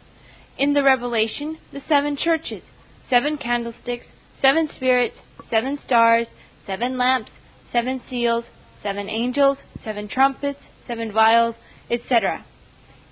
In 0.56 0.72
the 0.72 0.82
Revelation, 0.82 1.58
the 1.74 1.82
seven 1.86 2.16
churches, 2.16 2.62
seven 3.10 3.36
candlesticks, 3.36 4.06
seven 4.40 4.70
spirits, 4.74 5.16
seven 5.50 5.78
stars, 5.84 6.26
seven 6.66 6.96
lamps, 6.96 7.30
seven 7.70 8.00
seals, 8.08 8.44
seven 8.82 9.10
angels, 9.10 9.58
seven 9.84 10.08
trumpets, 10.08 10.60
seven 10.86 11.12
vials, 11.12 11.54
etc. 11.90 12.46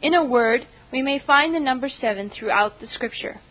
In 0.01 0.15
a 0.15 0.25
word, 0.25 0.67
we 0.91 1.03
may 1.03 1.19
find 1.19 1.55
the 1.55 1.61
number 1.61 1.91
seven 1.91 2.31
throughout 2.31 2.81
the 2.81 2.87
Scripture. 2.87 3.43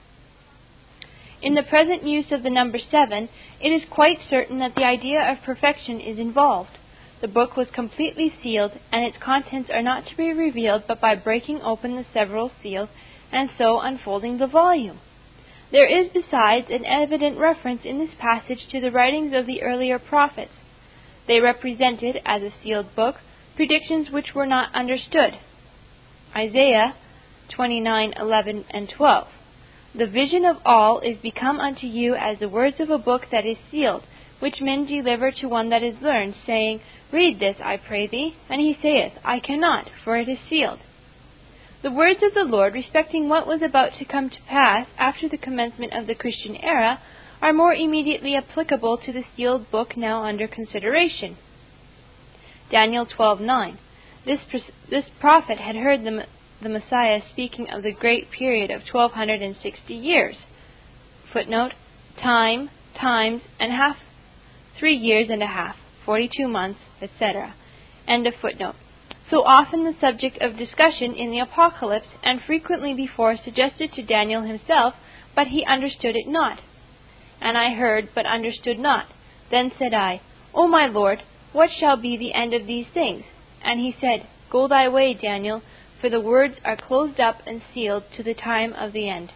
In 1.41 1.55
the 1.55 1.63
present 1.63 2.03
use 2.03 2.31
of 2.31 2.43
the 2.43 2.49
number 2.49 2.79
seven, 2.79 3.29
it 3.61 3.69
is 3.69 3.83
quite 3.89 4.19
certain 4.29 4.59
that 4.59 4.75
the 4.75 4.85
idea 4.85 5.19
of 5.21 5.43
perfection 5.43 5.99
is 5.99 6.17
involved. 6.17 6.77
The 7.21 7.27
book 7.27 7.55
was 7.57 7.69
completely 7.69 8.33
sealed, 8.41 8.73
and 8.91 9.03
its 9.03 9.17
contents 9.17 9.69
are 9.69 9.81
not 9.81 10.05
to 10.07 10.17
be 10.17 10.31
revealed 10.31 10.83
but 10.87 11.01
by 11.01 11.15
breaking 11.15 11.61
open 11.61 11.95
the 11.95 12.05
several 12.13 12.51
seals 12.61 12.89
and 13.31 13.49
so 13.57 13.79
unfolding 13.79 14.37
the 14.37 14.47
volume. 14.47 14.99
There 15.71 15.87
is 15.87 16.09
besides 16.13 16.67
an 16.69 16.85
evident 16.85 17.37
reference 17.37 17.81
in 17.83 17.99
this 17.99 18.15
passage 18.19 18.67
to 18.71 18.79
the 18.79 18.91
writings 18.91 19.33
of 19.35 19.45
the 19.45 19.61
earlier 19.61 19.99
prophets. 19.99 20.53
They 21.27 21.39
represented, 21.39 22.21
as 22.25 22.43
a 22.43 22.53
sealed 22.63 22.95
book, 22.95 23.15
predictions 23.55 24.09
which 24.11 24.35
were 24.35 24.45
not 24.45 24.73
understood. 24.75 25.39
Isaiah 26.35 26.95
29:11 27.49 28.65
and 28.69 28.89
12. 28.89 29.27
The 29.97 30.07
vision 30.07 30.43
of 30.43 30.57
all 30.65 30.99
is 30.99 31.17
become 31.19 31.61
unto 31.61 31.87
you 31.87 32.15
as 32.15 32.39
the 32.39 32.49
words 32.49 32.81
of 32.81 32.89
a 32.89 32.97
book 32.97 33.27
that 33.31 33.45
is 33.45 33.57
sealed, 33.71 34.03
which 34.39 34.59
men 34.59 34.85
deliver 34.85 35.31
to 35.31 35.47
one 35.47 35.69
that 35.69 35.83
is 35.83 36.01
learned, 36.01 36.35
saying, 36.45 36.81
Read 37.13 37.39
this, 37.39 37.55
I 37.63 37.77
pray 37.77 38.05
thee. 38.07 38.35
And 38.49 38.59
he 38.59 38.77
saith, 38.81 39.13
I 39.23 39.39
cannot, 39.39 39.89
for 40.03 40.17
it 40.17 40.27
is 40.27 40.39
sealed. 40.49 40.79
The 41.81 41.91
words 41.91 42.21
of 42.23 42.33
the 42.33 42.43
Lord 42.43 42.73
respecting 42.73 43.29
what 43.29 43.47
was 43.47 43.61
about 43.61 43.93
to 43.99 44.05
come 44.05 44.29
to 44.29 44.41
pass 44.49 44.87
after 44.97 45.29
the 45.29 45.37
commencement 45.37 45.93
of 45.93 46.07
the 46.07 46.15
Christian 46.15 46.57
era 46.57 46.99
are 47.41 47.53
more 47.53 47.73
immediately 47.73 48.35
applicable 48.35 48.97
to 48.97 49.13
the 49.13 49.23
sealed 49.37 49.71
book 49.71 49.95
now 49.95 50.23
under 50.23 50.47
consideration. 50.47 51.37
Daniel 52.69 53.05
12:9. 53.05 53.77
This, 54.25 54.39
this 54.89 55.05
prophet 55.21 55.59
had 55.59 55.75
heard 55.75 56.03
the 56.03 56.25
the 56.61 56.69
Messiah 56.69 57.21
speaking 57.31 57.69
of 57.69 57.83
the 57.83 57.91
great 57.91 58.31
period 58.31 58.71
of 58.71 58.81
1260 58.91 59.93
years. 59.93 60.35
Footnote 61.31 61.73
time, 62.21 62.69
times, 62.99 63.41
and 63.59 63.71
half, 63.71 63.97
three 64.79 64.95
years 64.95 65.27
and 65.29 65.43
a 65.43 65.47
half, 65.47 65.75
42 66.05 66.47
months, 66.47 66.79
etc. 67.01 67.53
End 68.07 68.27
of 68.27 68.33
footnote. 68.41 68.75
So 69.29 69.43
often 69.43 69.83
the 69.83 69.95
subject 69.99 70.37
of 70.41 70.57
discussion 70.57 71.15
in 71.15 71.31
the 71.31 71.39
Apocalypse, 71.39 72.07
and 72.23 72.39
frequently 72.45 72.93
before 72.93 73.35
suggested 73.37 73.91
to 73.93 74.03
Daniel 74.03 74.43
himself, 74.43 74.93
but 75.35 75.47
he 75.47 75.65
understood 75.65 76.15
it 76.15 76.27
not. 76.27 76.59
And 77.41 77.57
I 77.57 77.73
heard, 77.73 78.09
but 78.13 78.25
understood 78.25 78.79
not. 78.79 79.07
Then 79.51 79.71
said 79.77 79.93
I, 79.93 80.21
O 80.53 80.67
my 80.67 80.85
Lord, 80.85 81.23
what 81.53 81.69
shall 81.79 81.97
be 81.97 82.17
the 82.17 82.33
end 82.33 82.53
of 82.53 82.67
these 82.67 82.85
things? 82.93 83.23
And 83.63 83.79
he 83.79 83.95
said, 83.99 84.27
Go 84.51 84.67
thy 84.67 84.87
way, 84.87 85.13
Daniel, 85.13 85.61
for 86.05 86.09
the 86.11 86.21
words 86.21 86.53
are 86.63 86.77
closed 86.77 87.19
up 87.19 87.37
and 87.47 87.63
sealed 87.73 88.03
to 88.15 88.21
the 88.21 88.35
time 88.35 88.71
of 88.73 88.93
the 88.93 89.09
end. 89.09 89.31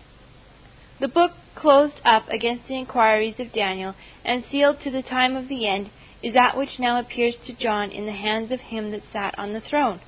The 1.00 1.08
book 1.08 1.32
closed 1.56 2.00
up 2.06 2.30
against 2.30 2.68
the 2.68 2.78
inquiries 2.78 3.40
of 3.40 3.52
Daniel 3.52 3.96
and 4.24 4.44
sealed 4.52 4.80
to 4.84 4.92
the 4.92 5.02
time 5.02 5.36
of 5.36 5.48
the 5.48 5.68
end 5.68 5.90
is 6.22 6.36
that 6.36 6.56
which 6.56 6.78
now 6.78 7.00
appears 7.00 7.34
to 7.48 7.56
John 7.56 7.90
in 7.90 8.06
the 8.06 8.12
hands 8.12 8.52
of 8.52 8.60
him 8.60 8.92
that 8.92 9.02
sat 9.12 9.34
on 9.36 9.54
the 9.54 9.62
throne. 9.62 10.00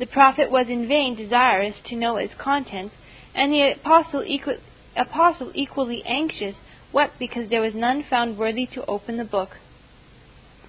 The 0.00 0.06
prophet 0.06 0.50
was 0.50 0.66
in 0.68 0.88
vain 0.88 1.14
desirous 1.14 1.76
to 1.84 1.94
know 1.94 2.16
its 2.16 2.34
contents, 2.36 2.96
and 3.32 3.52
the 3.52 3.70
apostle, 3.70 4.24
apostle 4.96 5.52
equally 5.54 6.02
anxious 6.04 6.56
wept 6.92 7.20
because 7.20 7.50
there 7.50 7.60
was 7.60 7.72
none 7.72 8.02
found 8.10 8.36
worthy 8.36 8.66
to 8.74 8.84
open 8.86 9.16
the 9.16 9.22
book. 9.24 9.50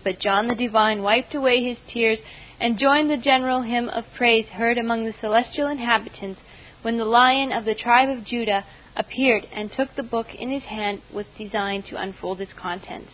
But 0.03 0.19
John 0.19 0.47
the 0.47 0.55
Divine 0.55 1.01
wiped 1.01 1.33
away 1.33 1.63
his 1.63 1.77
tears 1.87 2.19
and 2.59 2.77
joined 2.77 3.09
the 3.09 3.17
general 3.17 3.61
hymn 3.61 3.89
of 3.89 4.05
praise 4.15 4.47
heard 4.47 4.77
among 4.77 5.05
the 5.05 5.13
celestial 5.19 5.67
inhabitants 5.67 6.41
when 6.81 6.97
the 6.97 7.05
lion 7.05 7.51
of 7.51 7.65
the 7.65 7.75
tribe 7.75 8.09
of 8.09 8.25
Judah 8.25 8.65
appeared 8.95 9.47
and 9.53 9.71
took 9.71 9.95
the 9.95 10.03
book 10.03 10.35
in 10.35 10.49
his 10.49 10.63
hand 10.63 11.01
with 11.11 11.37
design 11.37 11.83
to 11.83 11.95
unfold 11.95 12.41
its 12.41 12.53
contents. 12.53 13.11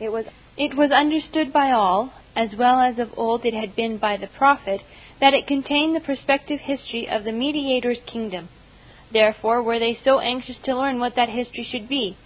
It 0.00 0.10
was, 0.10 0.26
it 0.56 0.76
was 0.76 0.90
understood 0.90 1.52
by 1.52 1.70
all, 1.70 2.12
as 2.34 2.54
well 2.54 2.80
as 2.80 2.98
of 2.98 3.16
old 3.16 3.44
it 3.44 3.54
had 3.54 3.76
been 3.76 3.98
by 3.98 4.16
the 4.16 4.26
prophet, 4.26 4.82
that 5.20 5.34
it 5.34 5.46
contained 5.46 5.94
the 5.94 6.00
prospective 6.00 6.60
history 6.60 7.08
of 7.08 7.24
the 7.24 7.32
mediator's 7.32 8.00
kingdom. 8.06 8.48
Therefore 9.12 9.62
were 9.62 9.78
they 9.78 9.98
so 10.04 10.20
anxious 10.20 10.56
to 10.64 10.76
learn 10.76 10.98
what 10.98 11.14
that 11.16 11.28
history 11.28 11.64
should 11.70 11.88
be. 11.88 12.16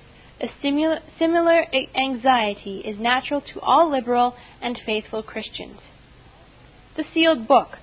A 0.40 0.50
similar, 0.62 1.00
similar 1.18 1.66
anxiety 1.94 2.78
is 2.78 2.98
natural 2.98 3.40
to 3.40 3.60
all 3.60 3.90
liberal 3.90 4.34
and 4.62 4.78
faithful 4.84 5.22
Christians 5.22 5.80
the 6.96 7.04
sealed 7.14 7.48
book, 7.48 7.78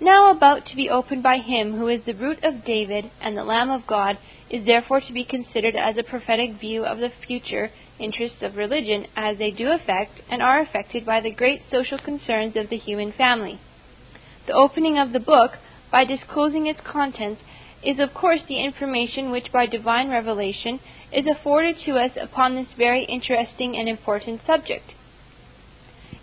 now 0.00 0.30
about 0.30 0.66
to 0.66 0.74
be 0.74 0.90
opened 0.90 1.22
by 1.22 1.38
him 1.38 1.78
who 1.78 1.86
is 1.86 2.00
the 2.04 2.14
root 2.14 2.42
of 2.42 2.64
David 2.64 3.10
and 3.20 3.36
the 3.36 3.44
Lamb 3.44 3.70
of 3.70 3.86
God, 3.86 4.18
is 4.50 4.66
therefore 4.66 5.00
to 5.00 5.12
be 5.12 5.24
considered 5.24 5.76
as 5.76 5.96
a 5.96 6.02
prophetic 6.02 6.58
view 6.58 6.84
of 6.84 6.98
the 6.98 7.12
future 7.26 7.70
interests 7.98 8.42
of 8.42 8.56
religion 8.56 9.06
as 9.16 9.38
they 9.38 9.50
do 9.50 9.70
affect 9.70 10.20
and 10.28 10.42
are 10.42 10.60
affected 10.60 11.06
by 11.06 11.20
the 11.20 11.30
great 11.30 11.62
social 11.70 11.98
concerns 11.98 12.56
of 12.56 12.68
the 12.68 12.76
human 12.76 13.12
family. 13.12 13.60
The 14.46 14.52
opening 14.52 14.98
of 14.98 15.12
the 15.12 15.20
book, 15.20 15.52
by 15.90 16.04
disclosing 16.04 16.66
its 16.66 16.80
contents, 16.84 17.40
is 17.82 17.98
of 17.98 18.12
course 18.12 18.40
the 18.48 18.62
information 18.62 19.30
which 19.30 19.52
by 19.52 19.66
divine 19.66 20.10
revelation 20.10 20.80
is 21.12 21.26
afforded 21.26 21.76
to 21.84 21.92
us 21.92 22.12
upon 22.20 22.54
this 22.54 22.68
very 22.76 23.04
interesting 23.04 23.76
and 23.76 23.88
important 23.88 24.40
subject. 24.46 24.92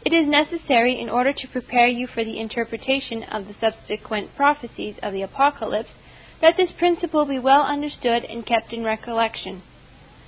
It 0.05 0.11
is 0.11 0.27
necessary, 0.27 0.99
in 0.99 1.09
order 1.09 1.31
to 1.31 1.47
prepare 1.47 1.87
you 1.87 2.07
for 2.07 2.25
the 2.25 2.39
interpretation 2.39 3.23
of 3.23 3.47
the 3.47 3.55
subsequent 3.61 4.35
prophecies 4.35 4.95
of 5.01 5.13
the 5.13 5.21
Apocalypse, 5.21 5.91
that 6.41 6.57
this 6.57 6.71
principle 6.77 7.25
be 7.25 7.39
well 7.39 7.61
understood 7.61 8.25
and 8.25 8.45
kept 8.45 8.73
in 8.73 8.83
recollection. 8.83 9.63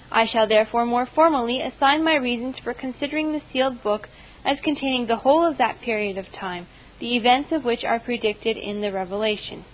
I 0.10 0.26
shall 0.26 0.48
therefore 0.48 0.86
more 0.86 1.06
formally 1.06 1.62
assign 1.62 2.06
my 2.06 2.16
reasons 2.16 2.56
for 2.64 2.74
considering 2.74 3.34
the 3.34 3.42
sealed 3.52 3.84
book 3.84 4.08
as 4.46 4.58
containing 4.64 5.08
the 5.08 5.18
whole 5.18 5.46
of 5.46 5.58
that 5.58 5.82
period 5.82 6.18
of 6.18 6.32
time, 6.32 6.68
the 7.02 7.18
events 7.18 7.52
of 7.52 7.66
which 7.66 7.84
are 7.84 8.00
predicted 8.00 8.56
in 8.56 8.80
the 8.80 8.94
Revelation. 8.94 9.66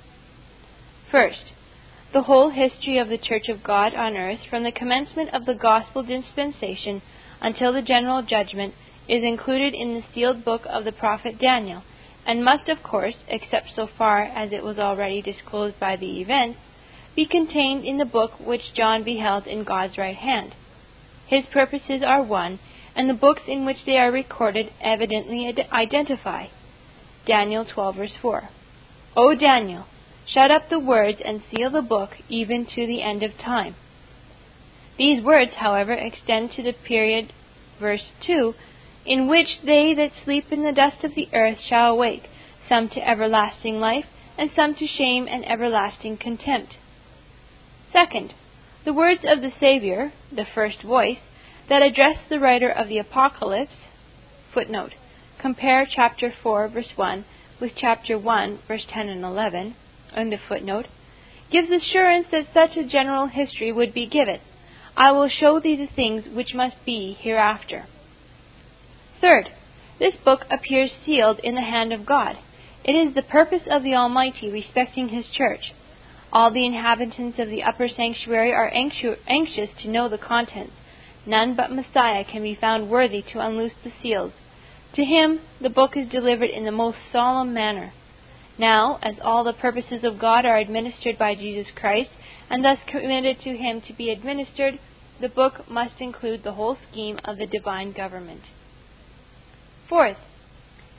First, 1.12 1.52
the 2.14 2.24
whole 2.24 2.50
history 2.50 2.98
of 2.98 3.08
the 3.08 3.18
Church 3.18 3.48
of 3.48 3.64
God 3.64 3.94
on 3.94 4.18
earth 4.18 4.40
from 4.50 4.64
the 4.64 4.72
commencement 4.72 5.34
of 5.34 5.46
the 5.46 5.54
gospel 5.54 6.04
dispensation 6.04 7.02
until 7.40 7.72
the 7.72 7.82
general 7.82 8.22
judgment 8.22 8.74
is 9.08 9.24
included 9.24 9.74
in 9.74 9.94
the 9.94 10.04
sealed 10.14 10.44
book 10.44 10.62
of 10.70 10.84
the 10.84 10.92
prophet 10.92 11.40
Daniel, 11.40 11.84
and 12.26 12.44
must, 12.44 12.68
of 12.70 12.84
course, 12.84 13.16
except 13.28 13.68
so 13.76 13.88
far 13.98 14.24
as 14.24 14.52
it 14.52 14.64
was 14.64 14.78
already 14.78 15.22
disclosed 15.22 15.80
by 15.80 15.96
the 15.96 16.20
events, 16.22 16.60
be 17.16 17.26
contained 17.26 17.86
in 17.86 17.98
the 17.98 18.06
book 18.06 18.32
which 18.40 18.74
John 18.76 19.04
beheld 19.04 19.48
in 19.48 19.64
God's 19.64 19.98
right 19.98 20.16
hand. 20.16 20.54
His 21.28 21.46
purposes 21.52 22.02
are 22.06 22.22
one, 22.24 22.60
and 22.96 23.10
the 23.10 23.14
books 23.14 23.44
in 23.48 23.66
which 23.66 23.86
they 23.86 23.98
are 23.98 24.12
recorded 24.12 24.72
evidently 24.82 25.54
identify. 25.72 26.48
Daniel 27.26 27.66
12, 27.66 27.96
verse 27.96 28.14
4. 28.22 28.50
O 29.16 29.36
Daniel, 29.36 29.86
shut 30.26 30.52
up 30.52 30.70
the 30.70 30.80
words 30.80 31.20
and 31.24 31.42
seal 31.50 31.70
the 31.70 31.82
book 31.82 32.12
even 32.30 32.66
to 32.66 32.88
the 32.88 33.02
end 33.02 33.24
of 33.24 33.38
time. 33.38 33.76
These 34.98 35.24
words, 35.24 35.54
however, 35.58 35.94
extend 35.94 36.52
to 36.54 36.64
the 36.64 36.74
period, 36.74 37.34
verse 37.80 38.12
2, 38.26 38.54
in 39.06 39.28
which 39.28 39.60
they 39.66 39.94
that 39.96 40.12
sleep 40.24 40.52
in 40.52 40.64
the 40.64 40.72
dust 40.72 41.04
of 41.04 41.16
the 41.16 41.30
earth 41.34 41.58
shall 41.68 41.94
awake, 41.94 42.24
some 42.70 42.88
to 42.90 43.08
everlasting 43.08 43.80
life, 43.80 44.06
and 44.38 44.52
some 44.56 44.76
to 44.76 44.88
shame 44.88 45.28
and 45.28 45.46
everlasting 45.46 46.18
contempt. 46.18 46.76
Second, 47.92 48.34
the 48.86 48.94
words 48.94 49.22
of 49.28 49.42
the 49.42 49.52
Saviour, 49.60 50.14
the 50.32 50.46
first 50.46 50.82
voice, 50.82 51.20
that 51.68 51.82
address 51.82 52.18
the 52.30 52.40
writer 52.40 52.70
of 52.70 52.88
the 52.88 52.98
Apocalypse, 52.98 53.76
footnote, 54.54 54.94
compare 55.40 55.88
chapter 55.90 56.32
4, 56.44 56.68
verse 56.68 56.92
1 56.96 57.26
with 57.60 57.72
chapter 57.76 58.18
1, 58.18 58.60
verse 58.68 58.86
10 58.90 59.10
and 59.10 59.24
11, 59.24 59.76
the 60.16 60.40
footnote, 60.48 60.88
gives 61.52 61.70
assurance 61.70 62.28
that 62.32 62.48
such 62.54 62.78
a 62.78 62.88
general 62.88 63.28
history 63.28 63.72
would 63.72 63.94
be 63.94 64.06
given. 64.06 64.40
I 64.96 65.12
will 65.12 65.30
show 65.30 65.60
thee 65.60 65.76
the 65.76 65.94
things 65.94 66.26
which 66.34 66.54
must 66.54 66.76
be 66.86 67.18
hereafter. 67.20 67.86
Third, 69.20 69.50
This 70.00 70.16
book 70.26 70.46
appears 70.50 70.92
sealed 71.06 71.40
in 71.44 71.56
the 71.56 71.62
hand 71.62 71.94
of 71.94 72.06
God. 72.06 72.38
It 72.84 72.94
is 72.94 73.14
the 73.14 73.22
purpose 73.22 73.62
of 73.70 73.84
the 73.84 73.94
Almighty 73.94 74.50
respecting 74.50 75.10
His 75.10 75.26
church. 75.28 75.74
All 76.34 76.52
the 76.52 76.66
inhabitants 76.66 77.38
of 77.40 77.50
the 77.50 77.64
upper 77.64 77.88
sanctuary 77.88 78.54
are 78.54 78.72
anxious 78.74 79.70
to 79.82 79.90
know 79.90 80.10
the 80.10 80.18
contents. 80.18 80.74
None 81.26 81.56
but 81.56 81.72
Messiah 81.72 82.24
can 82.24 82.42
be 82.42 82.56
found 82.56 82.90
worthy 82.90 83.22
to 83.34 83.40
unloose 83.40 83.74
the 83.84 83.92
seals. 84.02 84.32
To 84.96 85.04
him 85.04 85.40
the 85.62 85.70
book 85.70 85.96
is 85.96 86.10
delivered 86.10 86.50
in 86.50 86.66
the 86.66 86.72
most 86.72 86.98
solemn 87.12 87.54
manner. 87.54 87.94
Now, 88.62 89.00
as 89.02 89.16
all 89.24 89.44
the 89.44 89.54
purposes 89.54 90.04
of 90.04 90.20
God 90.20 90.46
are 90.46 90.60
administered 90.60 91.18
by 91.18 91.34
Jesus 91.34 91.66
Christ, 91.76 92.12
and 92.48 92.64
thus 92.64 92.78
committed 92.86 93.42
to 93.42 93.58
him 93.58 93.82
to 93.88 93.92
be 93.92 94.12
administered, 94.12 94.78
the 95.20 95.30
book 95.30 95.68
must 95.68 96.00
include 96.00 96.44
the 96.44 96.54
whole 96.54 96.78
scheme 96.92 97.18
of 97.26 97.40
the 97.40 97.48
divine 97.48 97.92
government. 97.92 98.42
Fourth, 99.90 100.18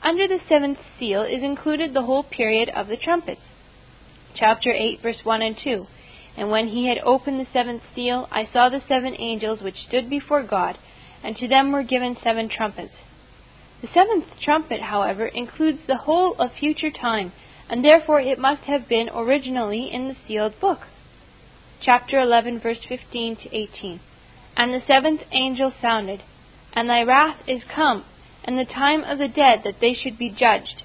under 0.01 0.27
the 0.27 0.41
seventh 0.49 0.79
seal 0.99 1.21
is 1.23 1.41
included 1.41 1.93
the 1.93 2.01
whole 2.01 2.23
period 2.23 2.67
of 2.67 2.87
the 2.87 2.97
trumpets. 2.97 3.39
Chapter 4.35 4.73
8, 4.73 5.01
verse 5.01 5.23
1 5.23 5.41
and 5.41 5.55
2. 5.63 5.85
And 6.35 6.51
when 6.51 6.67
he 6.67 6.89
had 6.89 6.97
opened 6.97 7.39
the 7.39 7.47
seventh 7.53 7.83
seal, 7.95 8.27
I 8.29 8.49
saw 8.51 8.67
the 8.67 8.83
seven 8.89 9.15
angels 9.17 9.61
which 9.61 9.85
stood 9.87 10.09
before 10.09 10.43
God, 10.43 10.77
and 11.23 11.37
to 11.37 11.47
them 11.47 11.71
were 11.71 11.83
given 11.83 12.17
seven 12.21 12.49
trumpets. 12.49 12.91
The 13.81 13.87
seventh 13.93 14.25
trumpet, 14.41 14.81
however, 14.81 15.27
includes 15.27 15.79
the 15.87 15.99
whole 15.99 16.35
of 16.39 16.51
future 16.59 16.91
time, 16.91 17.31
and 17.73 17.83
therefore 17.83 18.21
it 18.21 18.37
must 18.37 18.61
have 18.65 18.87
been 18.87 19.09
originally 19.09 19.89
in 19.91 20.07
the 20.07 20.15
sealed 20.27 20.53
book. 20.59 20.81
Chapter 21.81 22.19
11, 22.19 22.59
verse 22.59 22.77
15 22.87 23.35
to 23.37 23.57
18. 23.57 23.99
And 24.55 24.71
the 24.71 24.83
seventh 24.85 25.21
angel 25.31 25.73
sounded, 25.81 26.21
And 26.73 26.87
thy 26.87 27.01
wrath 27.01 27.37
is 27.47 27.63
come, 27.75 28.05
and 28.43 28.59
the 28.59 28.71
time 28.71 29.03
of 29.03 29.17
the 29.17 29.27
dead 29.27 29.61
that 29.63 29.77
they 29.81 29.95
should 29.95 30.19
be 30.19 30.29
judged. 30.29 30.83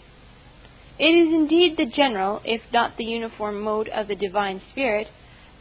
It 0.98 1.10
is 1.10 1.28
indeed 1.28 1.76
the 1.76 1.84
general, 1.84 2.40
if 2.46 2.62
not 2.72 2.96
the 2.96 3.04
uniform 3.04 3.60
mode 3.60 3.90
of 3.90 4.08
the 4.08 4.16
divine 4.16 4.62
Spirit, 4.72 5.08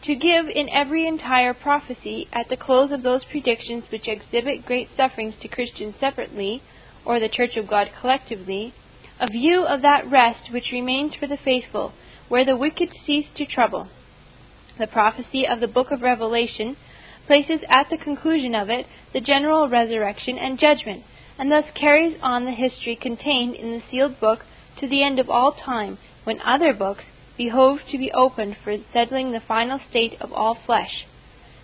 to 0.05 0.15
give 0.15 0.47
in 0.47 0.69
every 0.69 1.05
entire 1.05 1.53
prophecy, 1.53 2.29
at 2.31 2.47
the 2.47 2.55
close 2.55 2.89
of 2.93 3.03
those 3.03 3.25
predictions 3.29 3.83
which 3.91 4.07
exhibit 4.07 4.65
great 4.65 4.87
sufferings 4.95 5.35
to 5.41 5.49
Christians 5.49 5.95
separately, 5.99 6.63
or 7.03 7.19
the 7.19 7.27
Church 7.27 7.57
of 7.57 7.67
God 7.67 7.89
collectively, 7.99 8.73
a 9.19 9.29
view 9.29 9.65
of 9.65 9.81
that 9.81 10.09
rest 10.09 10.51
which 10.51 10.71
remains 10.71 11.15
for 11.15 11.27
the 11.27 11.37
faithful, 11.37 11.93
where 12.27 12.45
the 12.45 12.55
wicked 12.55 12.89
cease 13.05 13.27
to 13.35 13.45
trouble. 13.45 13.87
The 14.77 14.87
prophecy 14.87 15.47
of 15.47 15.59
the 15.59 15.67
book 15.67 15.91
of 15.91 16.01
Revelation 16.01 16.77
places 17.25 17.61
at 17.67 17.89
the 17.89 17.97
conclusion 17.97 18.53
of 18.53 18.69
it 18.69 18.85
the 19.13 19.21
general 19.21 19.67
resurrection 19.67 20.37
and 20.37 20.59
judgment, 20.59 21.03
and 21.39 21.51
thus 21.51 21.65
carries 21.73 22.17
on 22.21 22.45
the 22.45 22.51
history 22.51 22.95
contained 22.95 23.55
in 23.55 23.71
the 23.71 23.81
sealed 23.89 24.19
book 24.19 24.39
to 24.79 24.87
the 24.87 25.03
end 25.03 25.19
of 25.19 25.29
all 25.29 25.51
time, 25.51 25.97
when 26.23 26.39
other 26.41 26.73
books 26.73 27.03
behove 27.37 27.79
to 27.89 27.97
be 27.97 28.11
opened 28.11 28.55
for 28.63 28.77
settling 28.93 29.31
the 29.31 29.39
final 29.39 29.79
state 29.89 30.13
of 30.19 30.31
all 30.31 30.57
flesh. 30.65 31.05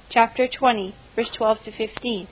Chapter 0.09 0.47
20, 0.47 0.95
verse 1.15 1.29
12 1.35 1.57
to 1.65 1.71
15. 1.71 2.27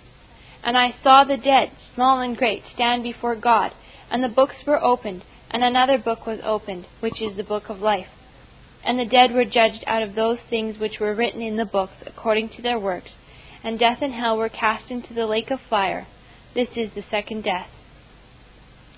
And 0.63 0.77
I 0.77 0.95
saw 1.03 1.23
the 1.23 1.37
dead, 1.37 1.71
small 1.95 2.21
and 2.21 2.37
great, 2.37 2.63
stand 2.73 3.03
before 3.03 3.35
God, 3.35 3.71
and 4.11 4.21
the 4.23 4.29
books 4.29 4.55
were 4.67 4.83
opened, 4.83 5.23
and 5.49 5.63
another 5.63 5.97
book 5.97 6.27
was 6.27 6.39
opened, 6.43 6.85
which 6.99 7.21
is 7.21 7.37
the 7.37 7.43
book 7.43 7.69
of 7.69 7.79
life. 7.79 8.07
And 8.83 8.99
the 8.99 9.05
dead 9.05 9.33
were 9.33 9.45
judged 9.45 9.83
out 9.87 10.03
of 10.03 10.15
those 10.15 10.39
things 10.49 10.77
which 10.77 10.99
were 10.99 11.15
written 11.15 11.41
in 11.41 11.55
the 11.55 11.65
books 11.65 11.93
according 12.05 12.49
to 12.49 12.61
their 12.61 12.77
works, 12.77 13.11
and 13.63 13.79
death 13.79 13.99
and 14.01 14.13
hell 14.13 14.37
were 14.37 14.49
cast 14.49 14.91
into 14.91 15.13
the 15.13 15.25
lake 15.25 15.49
of 15.49 15.59
fire. 15.69 16.07
This 16.53 16.67
is 16.75 16.91
the 16.93 17.05
second 17.09 17.43
death. 17.43 17.69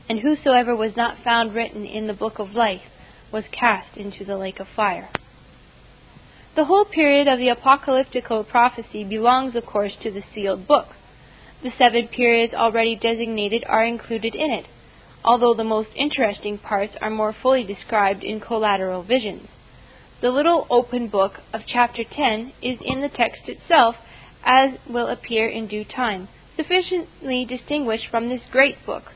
And 0.09 0.19
whosoever 0.19 0.75
was 0.75 0.97
not 0.97 1.23
found 1.23 1.53
written 1.53 1.85
in 1.85 2.07
the 2.07 2.13
book 2.13 2.39
of 2.39 2.51
life 2.51 2.81
was 3.31 3.43
cast 3.51 3.95
into 3.95 4.25
the 4.25 4.37
lake 4.37 4.59
of 4.59 4.67
fire. 4.75 5.09
The 6.55 6.65
whole 6.65 6.85
period 6.85 7.27
of 7.27 7.39
the 7.39 7.49
apocalyptical 7.49 8.47
prophecy 8.47 9.03
belongs, 9.03 9.55
of 9.55 9.65
course, 9.65 9.93
to 10.01 10.11
the 10.11 10.23
sealed 10.33 10.67
book. 10.67 10.89
The 11.63 11.71
seven 11.77 12.07
periods 12.07 12.53
already 12.53 12.95
designated 12.95 13.63
are 13.67 13.85
included 13.85 14.35
in 14.35 14.51
it, 14.51 14.65
although 15.23 15.53
the 15.53 15.63
most 15.63 15.89
interesting 15.95 16.57
parts 16.57 16.93
are 17.01 17.09
more 17.09 17.33
fully 17.33 17.63
described 17.63 18.23
in 18.23 18.39
collateral 18.39 19.03
visions. 19.03 19.47
The 20.21 20.29
little 20.29 20.67
open 20.69 21.07
book 21.07 21.33
of 21.53 21.61
chapter 21.65 22.03
10 22.03 22.53
is 22.61 22.79
in 22.81 23.01
the 23.01 23.09
text 23.09 23.47
itself, 23.47 23.95
as 24.43 24.71
will 24.89 25.07
appear 25.07 25.47
in 25.47 25.67
due 25.67 25.85
time, 25.85 26.29
sufficiently 26.55 27.45
distinguished 27.45 28.07
from 28.09 28.29
this 28.29 28.41
great 28.51 28.85
book. 28.85 29.11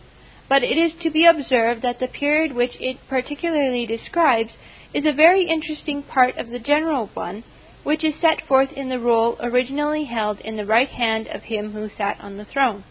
But 0.50 0.64
it 0.64 0.78
is 0.78 0.94
to 1.04 1.10
be 1.10 1.26
observed 1.26 1.82
that 1.82 2.00
the 2.00 2.08
period 2.08 2.54
which 2.54 2.76
it 2.80 2.98
particularly 3.10 3.86
describes 3.86 4.52
is 4.94 5.06
a 5.06 5.14
very 5.14 5.48
interesting 5.48 6.04
part 6.04 6.38
of 6.38 6.50
the 6.50 6.60
general 6.60 7.10
one 7.14 7.44
which 7.84 8.04
is 8.04 8.14
set 8.20 8.46
forth 8.48 8.72
in 8.74 8.90
the 8.90 9.00
roll 9.00 9.38
originally 9.40 10.06
held 10.06 10.40
in 10.42 10.58
the 10.58 10.66
right 10.66 10.90
hand 10.90 11.28
of 11.28 11.44
him 11.44 11.72
who 11.72 11.88
sat 11.98 12.20
on 12.20 12.38
the 12.38 12.44
throne. 12.44 12.84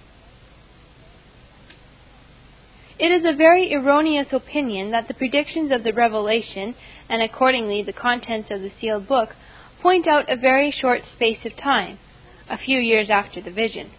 It 2.99 3.13
is 3.13 3.25
a 3.27 3.37
very 3.37 3.75
erroneous 3.75 4.33
opinion 4.33 4.91
that 4.93 5.07
the 5.07 5.15
predictions 5.15 5.71
of 5.71 5.85
the 5.85 5.93
Revelation, 5.93 6.75
and 7.11 7.21
accordingly 7.21 7.83
the 7.83 7.93
contents 7.93 8.51
of 8.51 8.63
the 8.63 8.73
sealed 8.81 9.07
book, 9.07 9.31
point 9.83 10.07
out 10.07 10.31
a 10.31 10.37
very 10.37 10.71
short 10.71 11.03
space 11.15 11.45
of 11.45 11.57
time, 11.57 11.99
a 12.49 12.57
few 12.57 12.79
years 12.79 13.11
after 13.11 13.41
the 13.41 13.51
vision. 13.51 13.91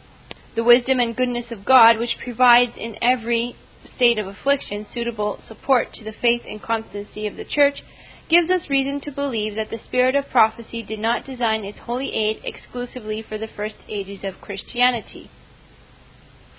The 0.56 0.64
wisdom 0.64 1.00
and 1.00 1.16
goodness 1.16 1.52
of 1.52 1.64
God, 1.64 2.00
which 2.00 2.18
provides 2.24 2.72
in 2.76 2.98
every 3.00 3.56
state 3.96 4.18
of 4.18 4.26
affliction 4.26 4.88
suitable 4.92 5.40
support 5.48 5.94
to 5.94 6.04
the 6.04 6.12
faith 6.12 6.42
and 6.48 6.60
constancy 6.60 7.28
of 7.28 7.36
the 7.36 7.46
church, 7.46 7.84
gives 8.30 8.50
us 8.50 8.70
reason 8.70 9.00
to 9.02 9.12
believe 9.12 9.56
that 9.56 9.70
the 9.70 9.80
spirit 9.88 10.16
of 10.16 10.30
prophecy 10.30 10.82
did 10.82 11.00
not 11.00 11.26
design 11.26 11.64
its 11.64 11.78
holy 11.80 12.14
aid 12.14 12.42
exclusively 12.44 13.22
for 13.22 13.38
the 13.38 13.48
first 13.48 13.76
ages 13.88 14.24
of 14.24 14.42
Christianity. 14.42 15.30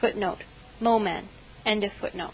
Footnote. 0.00 0.44
Lowman. 0.80 1.28
End 1.68 1.84
of 1.84 1.90
footnote. 2.00 2.32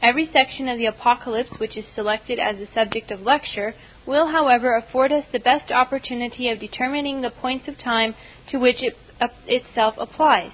Every 0.00 0.30
section 0.32 0.66
of 0.66 0.78
the 0.78 0.86
Apocalypse 0.86 1.58
which 1.58 1.76
is 1.76 1.84
selected 1.94 2.38
as 2.38 2.56
the 2.56 2.68
subject 2.72 3.10
of 3.10 3.20
lecture 3.20 3.74
will, 4.06 4.28
however, 4.28 4.74
afford 4.76 5.12
us 5.12 5.24
the 5.30 5.38
best 5.38 5.70
opportunity 5.70 6.48
of 6.48 6.58
determining 6.58 7.20
the 7.20 7.28
points 7.28 7.68
of 7.68 7.78
time 7.78 8.14
to 8.50 8.56
which 8.58 8.82
it 8.82 8.96
uh, 9.20 9.28
itself 9.46 9.94
applies. 9.98 10.52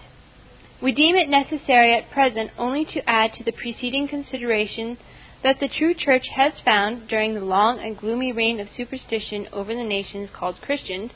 We 0.82 0.90
deem 0.90 1.14
it 1.14 1.28
necessary 1.28 1.96
at 1.96 2.10
present 2.10 2.50
only 2.58 2.84
to 2.86 3.08
add 3.08 3.34
to 3.34 3.44
the 3.44 3.52
preceding 3.52 4.08
consideration 4.08 4.98
that 5.44 5.60
the 5.60 5.68
true 5.68 5.94
church 5.94 6.26
has 6.34 6.54
found 6.64 7.06
during 7.06 7.34
the 7.34 7.44
long 7.44 7.78
and 7.78 7.96
gloomy 7.96 8.32
reign 8.32 8.58
of 8.58 8.66
superstition 8.76 9.46
over 9.52 9.72
the 9.72 9.84
nations 9.84 10.28
called 10.32 10.60
Christians 10.60 11.12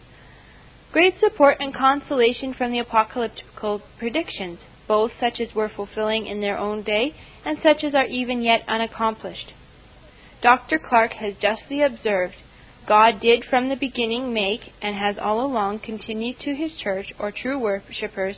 great 0.93 1.15
support 1.21 1.57
and 1.61 1.75
consolation 1.75 2.55
from 2.55 2.73
the 2.73 2.79
apocalyptical 2.79 3.83
predictions, 3.99 4.59
both 4.89 5.13
such 5.21 5.41
as 5.41 5.55
were 5.55 5.69
fulfilling 5.69 6.27
in 6.27 6.41
their 6.41 6.59
own 6.59 6.83
day 6.83 7.15
and 7.45 7.59
such 7.63 7.85
as 7.85 7.95
are 7.95 8.07
even 8.07 8.43
yet 8.43 8.63
unaccomplished. 8.69 9.53
Dr. 10.43 10.79
Clarke 10.79 11.15
has 11.15 11.35
justly 11.41 11.83
observed 11.83 12.37
God 12.87 13.21
did 13.21 13.45
from 13.45 13.69
the 13.69 13.77
beginning 13.77 14.33
make, 14.33 14.61
and 14.81 14.95
has 14.95 15.17
all 15.19 15.45
along 15.45 15.81
continued 15.81 16.39
to 16.41 16.55
his 16.55 16.73
church, 16.73 17.13
or 17.19 17.33
true 17.33 17.59
worshippers, 17.59 18.37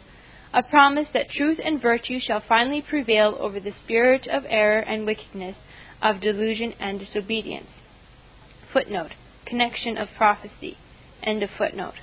a 0.54 0.62
promise 0.62 1.08
that 1.12 1.30
truth 1.30 1.58
and 1.62 1.82
virtue 1.82 2.18
shall 2.18 2.40
finally 2.48 2.80
prevail 2.80 3.36
over 3.38 3.60
the 3.60 3.74
spirit 3.84 4.26
of 4.26 4.44
error 4.48 4.80
and 4.80 5.04
wickedness, 5.04 5.56
of 6.00 6.20
delusion 6.20 6.72
and 6.80 6.98
disobedience. 6.98 7.68
Footnote. 8.72 9.12
Connection 9.44 9.98
of 9.98 10.08
prophecy. 10.16 10.78
End 11.22 11.42
of 11.42 11.50
footnote. 11.58 11.94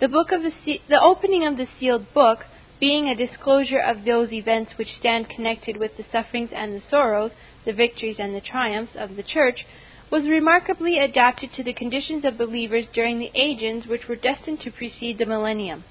The 0.00 0.08
book 0.08 0.32
of 0.32 0.42
the, 0.42 0.52
the 0.88 1.00
opening 1.00 1.46
of 1.46 1.56
the 1.56 1.68
sealed 1.80 2.12
book, 2.12 2.40
being 2.84 3.08
a 3.08 3.16
disclosure 3.16 3.80
of 3.80 4.04
those 4.04 4.30
events 4.30 4.72
which 4.76 4.98
stand 5.00 5.26
connected 5.30 5.74
with 5.74 5.96
the 5.96 6.04
sufferings 6.12 6.50
and 6.54 6.74
the 6.74 6.82
sorrows, 6.90 7.30
the 7.64 7.72
victories 7.72 8.16
and 8.18 8.34
the 8.34 8.42
triumphs 8.42 8.92
of 8.94 9.16
the 9.16 9.22
church, 9.22 9.64
was 10.10 10.24
remarkably 10.24 10.98
adapted 10.98 11.48
to 11.50 11.64
the 11.64 11.72
conditions 11.72 12.26
of 12.26 12.36
believers 12.36 12.84
during 12.92 13.18
the 13.18 13.30
ages 13.34 13.88
which 13.88 14.06
were 14.06 14.14
destined 14.14 14.60
to 14.60 14.70
precede 14.70 15.16
the 15.16 15.24
millennium. 15.24 15.82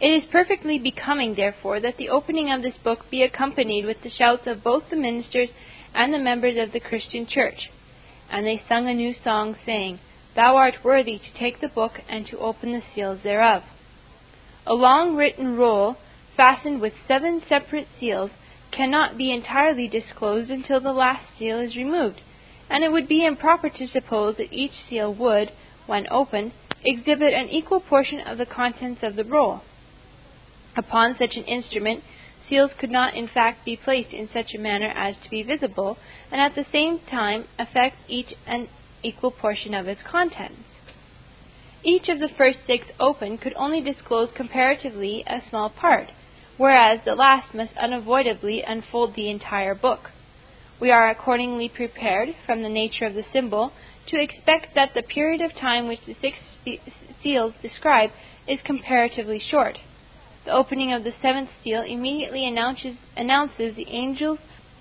It 0.00 0.06
is 0.06 0.30
perfectly 0.30 0.78
becoming, 0.78 1.34
therefore, 1.34 1.80
that 1.80 1.96
the 1.96 2.08
opening 2.08 2.52
of 2.52 2.62
this 2.62 2.78
book 2.84 3.10
be 3.10 3.22
accompanied 3.24 3.84
with 3.84 4.04
the 4.04 4.16
shouts 4.16 4.46
of 4.46 4.62
both 4.62 4.84
the 4.88 4.96
ministers 4.96 5.48
and 5.92 6.14
the 6.14 6.20
members 6.20 6.56
of 6.56 6.72
the 6.72 6.78
Christian 6.78 7.26
church. 7.26 7.68
And 8.30 8.46
they 8.46 8.62
sung 8.68 8.86
a 8.86 8.94
new 8.94 9.12
song, 9.24 9.56
saying, 9.66 9.98
Thou 10.36 10.54
art 10.54 10.84
worthy 10.84 11.18
to 11.18 11.36
take 11.36 11.60
the 11.60 11.66
book 11.66 11.94
and 12.08 12.28
to 12.28 12.38
open 12.38 12.70
the 12.70 12.82
seals 12.94 13.18
thereof. 13.24 13.64
A 14.68 14.74
long 14.74 15.14
written 15.14 15.56
roll, 15.56 15.96
fastened 16.36 16.80
with 16.80 16.92
seven 17.06 17.40
separate 17.48 17.86
seals, 18.00 18.32
cannot 18.72 19.16
be 19.16 19.30
entirely 19.32 19.86
disclosed 19.86 20.50
until 20.50 20.80
the 20.80 20.92
last 20.92 21.24
seal 21.38 21.60
is 21.60 21.76
removed, 21.76 22.20
and 22.68 22.82
it 22.82 22.90
would 22.90 23.06
be 23.06 23.24
improper 23.24 23.70
to 23.70 23.86
suppose 23.86 24.36
that 24.36 24.52
each 24.52 24.72
seal 24.88 25.14
would, 25.14 25.52
when 25.86 26.08
opened, 26.10 26.50
exhibit 26.84 27.32
an 27.32 27.48
equal 27.48 27.80
portion 27.80 28.20
of 28.20 28.38
the 28.38 28.46
contents 28.46 29.04
of 29.04 29.14
the 29.14 29.24
roll. 29.24 29.62
Upon 30.76 31.16
such 31.16 31.36
an 31.36 31.44
instrument, 31.44 32.02
seals 32.48 32.72
could 32.78 32.90
not 32.90 33.14
in 33.14 33.28
fact 33.28 33.64
be 33.64 33.76
placed 33.76 34.12
in 34.12 34.28
such 34.32 34.52
a 34.52 34.58
manner 34.58 34.92
as 34.96 35.16
to 35.22 35.30
be 35.30 35.44
visible, 35.44 35.96
and 36.32 36.40
at 36.40 36.56
the 36.56 36.66
same 36.72 36.98
time 36.98 37.44
affect 37.56 37.98
each 38.08 38.34
an 38.46 38.68
equal 39.04 39.30
portion 39.30 39.74
of 39.74 39.86
its 39.86 40.02
contents. 40.02 40.64
Each 41.88 42.08
of 42.08 42.18
the 42.18 42.28
first 42.36 42.58
six 42.66 42.84
open 42.98 43.38
could 43.38 43.54
only 43.54 43.80
disclose 43.80 44.32
comparatively 44.34 45.22
a 45.24 45.40
small 45.48 45.70
part, 45.70 46.10
whereas 46.56 46.98
the 47.04 47.14
last 47.14 47.54
must 47.54 47.76
unavoidably 47.76 48.60
unfold 48.60 49.14
the 49.14 49.30
entire 49.30 49.76
book. 49.76 50.10
We 50.80 50.90
are 50.90 51.08
accordingly 51.08 51.68
prepared, 51.68 52.34
from 52.44 52.62
the 52.62 52.68
nature 52.68 53.06
of 53.06 53.14
the 53.14 53.24
symbol, 53.32 53.72
to 54.08 54.20
expect 54.20 54.74
that 54.74 54.94
the 54.94 55.02
period 55.02 55.40
of 55.40 55.54
time 55.54 55.86
which 55.86 56.04
the 56.04 56.16
six 56.20 56.38
seals 57.22 57.54
describe 57.62 58.10
is 58.48 58.58
comparatively 58.64 59.38
short. 59.38 59.78
The 60.44 60.50
opening 60.50 60.92
of 60.92 61.04
the 61.04 61.14
seventh 61.22 61.50
seal 61.62 61.82
immediately 61.82 62.44
announces, 62.48 62.96
announces 63.16 63.76
the 63.76 63.86
angels 63.88 64.40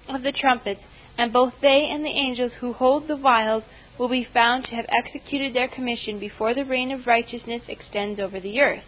of 0.10 0.24
the 0.24 0.32
trumpets, 0.32 0.82
and 1.20 1.32
both 1.32 1.54
they 1.62 1.88
and 1.88 2.04
the 2.04 2.10
angels 2.10 2.54
who 2.62 2.74
hold 2.74 3.08
the 3.08 3.16
vials 3.16 3.64
will 3.98 4.10
be 4.10 4.28
found 4.34 4.66
to 4.66 4.76
have 4.76 4.86
executed 4.90 5.54
their 5.54 5.68
commission 5.68 6.20
before 6.20 6.54
the 6.54 6.66
reign 6.66 6.92
of 6.92 7.08
righteousness 7.08 7.62
extends 7.68 8.20
over 8.20 8.40
the 8.40 8.60
earth. 8.60 8.84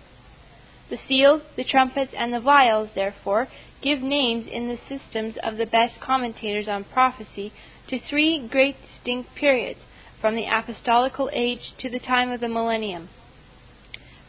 The 0.90 0.98
seals, 1.08 1.42
the 1.56 1.64
trumpets, 1.64 2.14
and 2.18 2.34
the 2.34 2.40
vials, 2.40 2.90
therefore, 2.96 3.48
give 3.82 4.02
names 4.02 4.46
in 4.52 4.68
the 4.68 4.80
systems 4.88 5.36
of 5.44 5.58
the 5.58 5.66
best 5.66 6.00
commentators 6.00 6.68
on 6.68 6.84
prophecy 6.86 7.54
to 7.90 8.00
three 8.00 8.48
great 8.48 8.76
distinct 8.82 9.36
periods, 9.36 9.80
from 10.20 10.36
the 10.36 10.46
apostolical 10.46 11.30
age 11.32 11.74
to 11.80 11.90
the 11.90 12.00
time 12.00 12.32
of 12.32 12.40
the 12.40 12.50
millennium. 12.50 13.10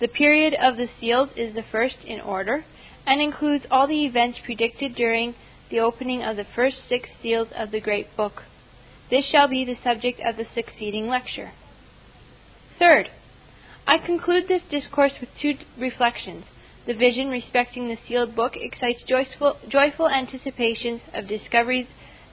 The 0.00 0.08
period 0.08 0.54
of 0.54 0.76
the 0.76 0.88
seals 1.00 1.30
is 1.34 1.54
the 1.54 1.64
first 1.72 1.96
in 2.04 2.20
order, 2.20 2.64
and 3.06 3.20
includes 3.20 3.64
all 3.70 3.86
the 3.86 4.04
events 4.04 4.38
predicted 4.44 4.94
during 4.94 5.34
the 5.70 5.80
opening 5.80 6.22
of 6.22 6.36
the 6.36 6.44
first 6.44 6.76
six 6.88 7.08
seals 7.22 7.48
of 7.56 7.70
the 7.70 7.80
great 7.80 8.14
book. 8.16 8.42
This 9.10 9.24
shall 9.26 9.48
be 9.48 9.64
the 9.64 9.78
subject 9.82 10.20
of 10.20 10.36
the 10.36 10.46
succeeding 10.54 11.08
lecture. 11.08 11.52
Third, 12.78 13.10
I 13.86 13.98
conclude 13.98 14.48
this 14.48 14.62
discourse 14.70 15.12
with 15.20 15.30
two 15.40 15.56
reflections. 15.78 16.44
The 16.86 16.94
vision 16.94 17.28
respecting 17.28 17.88
the 17.88 17.98
sealed 18.06 18.34
book 18.34 18.54
excites 18.56 19.02
joyful, 19.02 19.56
joyful 19.68 20.08
anticipations 20.08 21.00
of 21.12 21.26
discoveries 21.26 21.86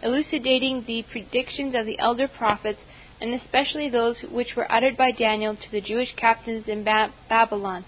elucidating 0.04 0.84
the 0.86 1.04
predictions 1.10 1.74
of 1.76 1.86
the 1.86 1.98
elder 2.00 2.28
prophets, 2.28 2.80
and 3.20 3.34
especially 3.34 3.90
those 3.90 4.18
which 4.30 4.56
were 4.56 4.72
uttered 4.72 4.96
by 4.96 5.12
Daniel 5.12 5.56
to 5.56 5.72
the 5.72 5.82
Jewish 5.82 6.14
captains 6.16 6.68
in 6.68 6.84
ba- 6.84 7.14
Babylon. 7.28 7.86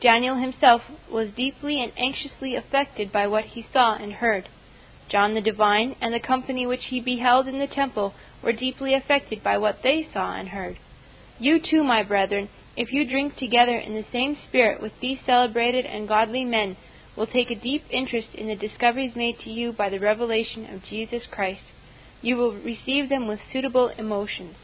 Daniel 0.00 0.36
himself 0.36 0.82
was 1.10 1.30
deeply 1.30 1.82
and 1.82 1.92
anxiously 1.96 2.54
affected 2.56 3.10
by 3.10 3.26
what 3.26 3.44
he 3.44 3.66
saw 3.72 3.94
and 3.94 4.14
heard. 4.14 4.48
John 5.14 5.34
the 5.34 5.40
Divine 5.40 5.94
and 6.00 6.12
the 6.12 6.18
company 6.18 6.66
which 6.66 6.86
he 6.86 6.98
beheld 6.98 7.46
in 7.46 7.60
the 7.60 7.68
temple 7.68 8.14
were 8.42 8.52
deeply 8.52 8.94
affected 8.94 9.44
by 9.44 9.56
what 9.56 9.78
they 9.84 10.08
saw 10.12 10.34
and 10.34 10.48
heard. 10.48 10.76
You 11.38 11.60
too, 11.60 11.84
my 11.84 12.02
brethren, 12.02 12.48
if 12.76 12.92
you 12.92 13.08
drink 13.08 13.36
together 13.36 13.78
in 13.78 13.94
the 13.94 14.04
same 14.10 14.36
spirit 14.48 14.82
with 14.82 14.90
these 15.00 15.18
celebrated 15.24 15.86
and 15.86 16.08
godly 16.08 16.44
men, 16.44 16.76
will 17.14 17.28
take 17.28 17.52
a 17.52 17.54
deep 17.54 17.84
interest 17.90 18.30
in 18.34 18.48
the 18.48 18.56
discoveries 18.56 19.14
made 19.14 19.38
to 19.44 19.50
you 19.50 19.72
by 19.72 19.88
the 19.88 20.00
revelation 20.00 20.66
of 20.74 20.82
Jesus 20.82 21.22
Christ. 21.30 21.62
You 22.20 22.34
will 22.34 22.50
receive 22.52 23.08
them 23.08 23.28
with 23.28 23.38
suitable 23.52 23.92
emotions. 23.96 24.56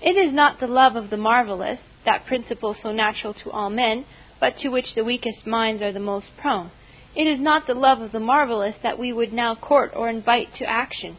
It 0.00 0.16
is 0.16 0.32
not 0.32 0.58
the 0.58 0.66
love 0.66 0.96
of 0.96 1.10
the 1.10 1.18
marvelous, 1.18 1.80
that 2.06 2.24
principle 2.24 2.76
so 2.82 2.92
natural 2.92 3.34
to 3.44 3.50
all 3.50 3.68
men, 3.68 4.06
but 4.40 4.56
to 4.60 4.70
which 4.70 4.94
the 4.94 5.04
weakest 5.04 5.46
minds 5.46 5.82
are 5.82 5.92
the 5.92 6.00
most 6.00 6.28
prone 6.40 6.70
it 7.14 7.26
is 7.26 7.40
not 7.40 7.66
the 7.66 7.74
love 7.74 8.00
of 8.00 8.12
the 8.12 8.20
marvelous 8.20 8.74
that 8.82 8.98
we 8.98 9.12
would 9.12 9.32
now 9.32 9.54
court 9.54 9.92
or 9.94 10.08
invite 10.08 10.54
to 10.56 10.64
action. 10.64 11.18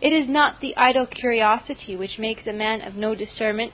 It 0.00 0.12
is 0.12 0.28
not 0.28 0.60
the 0.60 0.76
idle 0.76 1.06
curiosity 1.06 1.96
which 1.96 2.18
makes 2.18 2.46
a 2.46 2.52
man 2.52 2.80
of 2.80 2.94
no 2.94 3.14
discernment, 3.14 3.72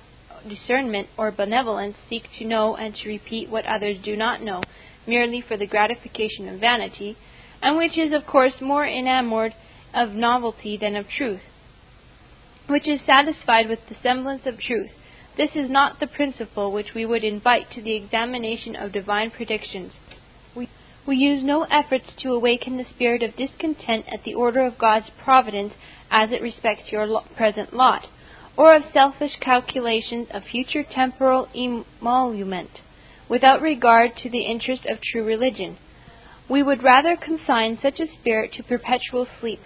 discernment 0.48 1.08
or 1.16 1.30
benevolence 1.30 1.96
seek 2.08 2.24
to 2.38 2.44
know 2.44 2.76
and 2.76 2.94
to 2.96 3.08
repeat 3.08 3.48
what 3.48 3.66
others 3.66 3.98
do 4.02 4.16
not 4.16 4.42
know, 4.42 4.62
merely 5.06 5.40
for 5.40 5.56
the 5.56 5.66
gratification 5.66 6.48
of 6.48 6.60
vanity, 6.60 7.16
and 7.62 7.76
which 7.76 7.96
is 7.96 8.12
of 8.12 8.26
course 8.26 8.54
more 8.60 8.86
enamoured 8.86 9.54
of 9.94 10.10
novelty 10.10 10.76
than 10.76 10.96
of 10.96 11.08
truth, 11.08 11.42
which 12.66 12.86
is 12.86 13.00
satisfied 13.06 13.68
with 13.68 13.80
the 13.88 13.96
semblance 14.02 14.42
of 14.46 14.58
truth. 14.58 14.90
This 15.36 15.50
is 15.54 15.70
not 15.70 16.00
the 16.00 16.06
principle 16.06 16.72
which 16.72 16.94
we 16.94 17.06
would 17.06 17.24
invite 17.24 17.70
to 17.72 17.82
the 17.82 17.94
examination 17.94 18.76
of 18.76 18.92
divine 18.92 19.30
predictions. 19.30 19.92
We 21.06 21.16
use 21.16 21.42
no 21.42 21.62
efforts 21.64 22.12
to 22.18 22.32
awaken 22.32 22.76
the 22.76 22.84
spirit 22.84 23.22
of 23.22 23.36
discontent 23.36 24.04
at 24.12 24.22
the 24.24 24.34
order 24.34 24.66
of 24.66 24.78
God's 24.78 25.10
providence 25.24 25.72
as 26.10 26.30
it 26.30 26.42
respects 26.42 26.92
your 26.92 27.06
lo- 27.06 27.24
present 27.36 27.72
lot, 27.72 28.06
or 28.56 28.74
of 28.74 28.82
selfish 28.92 29.36
calculations 29.40 30.28
of 30.30 30.44
future 30.44 30.82
temporal 30.84 31.48
emolument, 31.54 32.80
without 33.28 33.62
regard 33.62 34.16
to 34.18 34.28
the 34.28 34.42
interest 34.42 34.84
of 34.84 35.00
true 35.00 35.24
religion. 35.24 35.78
We 36.50 36.62
would 36.62 36.82
rather 36.82 37.16
consign 37.16 37.78
such 37.80 37.98
a 38.00 38.12
spirit 38.20 38.52
to 38.54 38.62
perpetual 38.62 39.26
sleep. 39.40 39.60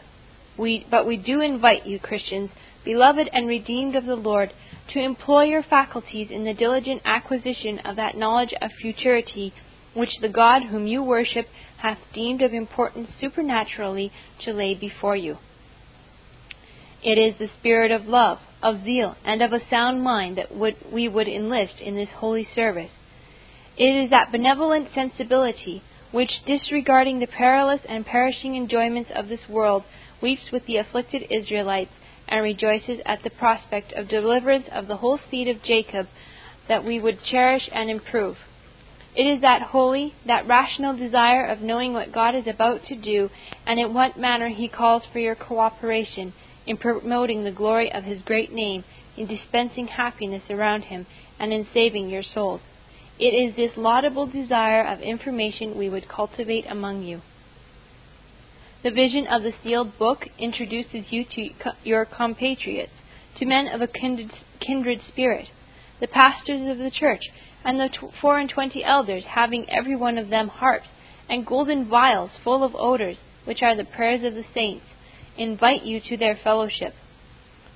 We, 0.57 0.87
but 0.89 1.07
we 1.07 1.17
do 1.17 1.41
invite 1.41 1.85
you, 1.85 1.99
Christians, 1.99 2.51
beloved 2.85 3.29
and 3.33 3.49
redeemed 3.49 3.97
of 3.97 4.05
the 4.05 4.15
Lord, 4.15 4.53
to 4.93 5.01
employ 5.01 5.45
your 5.45 5.63
faculties 5.63 6.31
in 6.31 6.45
the 6.45 6.55
diligent 6.55 7.03
acquisition 7.05 7.81
of 7.81 7.97
that 7.97 8.17
knowledge 8.17 8.55
of 8.61 8.71
futurity 8.81 9.53
which 9.95 10.11
the 10.21 10.29
God 10.29 10.65
whom 10.65 10.87
you 10.87 11.03
worship 11.03 11.47
hath 11.79 11.99
deemed 12.13 12.43
of 12.43 12.53
importance 12.53 13.09
supernaturally 13.21 14.13
to 14.45 14.53
lay 14.53 14.75
before 14.75 15.17
you. 15.17 15.39
It 17.03 17.19
is 17.19 17.35
the 17.39 17.51
spirit 17.59 17.91
of 17.91 18.07
love, 18.07 18.39
of 18.63 18.83
zeal, 18.85 19.17
and 19.25 19.43
of 19.43 19.53
a 19.53 19.61
sound 19.69 20.03
mind 20.03 20.39
that 20.39 20.55
would, 20.55 20.77
we 20.91 21.07
would 21.07 21.29
enlist 21.29 21.75
in 21.81 21.95
this 21.95 22.09
holy 22.17 22.49
service. 22.55 22.91
It 23.77 24.05
is 24.05 24.11
that 24.11 24.33
benevolent 24.33 24.89
sensibility 24.95 25.83
which, 26.13 26.31
disregarding 26.47 27.19
the 27.19 27.27
perilous 27.27 27.81
and 27.89 28.07
perishing 28.07 28.55
enjoyments 28.55 29.11
of 29.15 29.29
this 29.29 29.49
world, 29.49 29.83
weeps 30.23 30.53
with 30.53 30.65
the 30.65 30.77
afflicted 30.77 31.23
Israelites 31.29 31.91
and 32.29 32.43
rejoices 32.43 33.01
at 33.05 33.23
the 33.23 33.31
prospect 33.31 33.93
of 33.93 34.09
deliverance 34.09 34.67
of 34.73 34.87
the 34.87 34.97
whole 34.99 35.19
seed 35.31 35.49
of 35.49 35.63
Jacob, 35.63 36.07
that 36.69 36.85
we 36.85 37.01
would 37.01 37.19
cherish 37.25 37.69
and 37.73 37.91
improve. 37.91 38.37
It 39.17 39.23
is 39.23 39.43
that 39.43 39.63
holy, 39.63 40.15
that 40.27 40.47
rational 40.49 40.97
desire 40.97 41.47
of 41.47 41.61
knowing 41.61 41.93
what 41.93 42.13
God 42.13 42.35
is 42.35 42.49
about 42.49 42.85
to 42.87 42.97
do 42.97 43.31
and 43.65 43.79
in 43.79 43.95
what 43.95 44.19
manner 44.19 44.49
He 44.49 44.69
calls 44.69 45.05
for 45.13 45.21
your 45.21 45.37
cooperation 45.37 46.33
in 46.67 46.77
promoting 46.79 47.45
the 47.45 47.53
glory 47.53 47.93
of 47.93 48.05
His 48.05 48.23
great 48.23 48.53
name, 48.53 48.85
in 49.17 49.27
dispensing 49.27 49.87
happiness 49.87 50.43
around 50.51 50.83
Him, 50.83 51.07
and 51.39 51.53
in 51.53 51.67
saving 51.73 52.09
your 52.09 52.23
souls. 52.23 52.61
It 53.19 53.27
is 53.27 53.55
this 53.55 53.77
laudable 53.77 54.27
desire 54.27 54.85
of 54.85 55.01
information 55.01 55.79
we 55.79 55.89
would 55.89 56.09
cultivate 56.09 56.65
among 56.69 57.03
you. 57.03 57.23
The 58.83 58.91
vision 58.91 59.27
of 59.29 59.43
the 59.43 59.53
sealed 59.63 59.97
book 59.99 60.27
introduces 60.39 61.07
you 61.11 61.25
to 61.37 61.51
your 61.85 62.05
compatriots, 62.05 62.93
to 63.39 63.47
men 63.47 63.69
of 63.69 63.81
a 63.81 63.87
kindred, 63.87 64.33
kindred 64.61 65.01
spirit, 65.09 65.47
the 66.01 66.09
pastors 66.09 66.69
of 66.69 66.79
the 66.79 66.91
church, 66.91 67.23
and 67.65 67.81
the 67.81 67.89
four 68.21 68.39
and 68.39 68.51
twenty 68.51 68.85
elders, 68.85 69.25
having 69.25 69.69
every 69.71 69.97
one 69.97 70.19
of 70.19 70.29
them 70.29 70.49
harps, 70.49 70.89
and 71.29 71.47
golden 71.47 71.89
vials 71.89 72.31
full 72.43 72.63
of 72.63 72.75
odors, 72.77 73.17
which 73.45 73.63
are 73.63 73.75
the 73.75 73.85
prayers 73.85 74.23
of 74.23 74.35
the 74.35 74.45
saints, 74.53 74.85
invite 75.37 75.83
you 75.83 76.01
to 76.01 76.17
their 76.17 76.37
fellowship. 76.37 76.95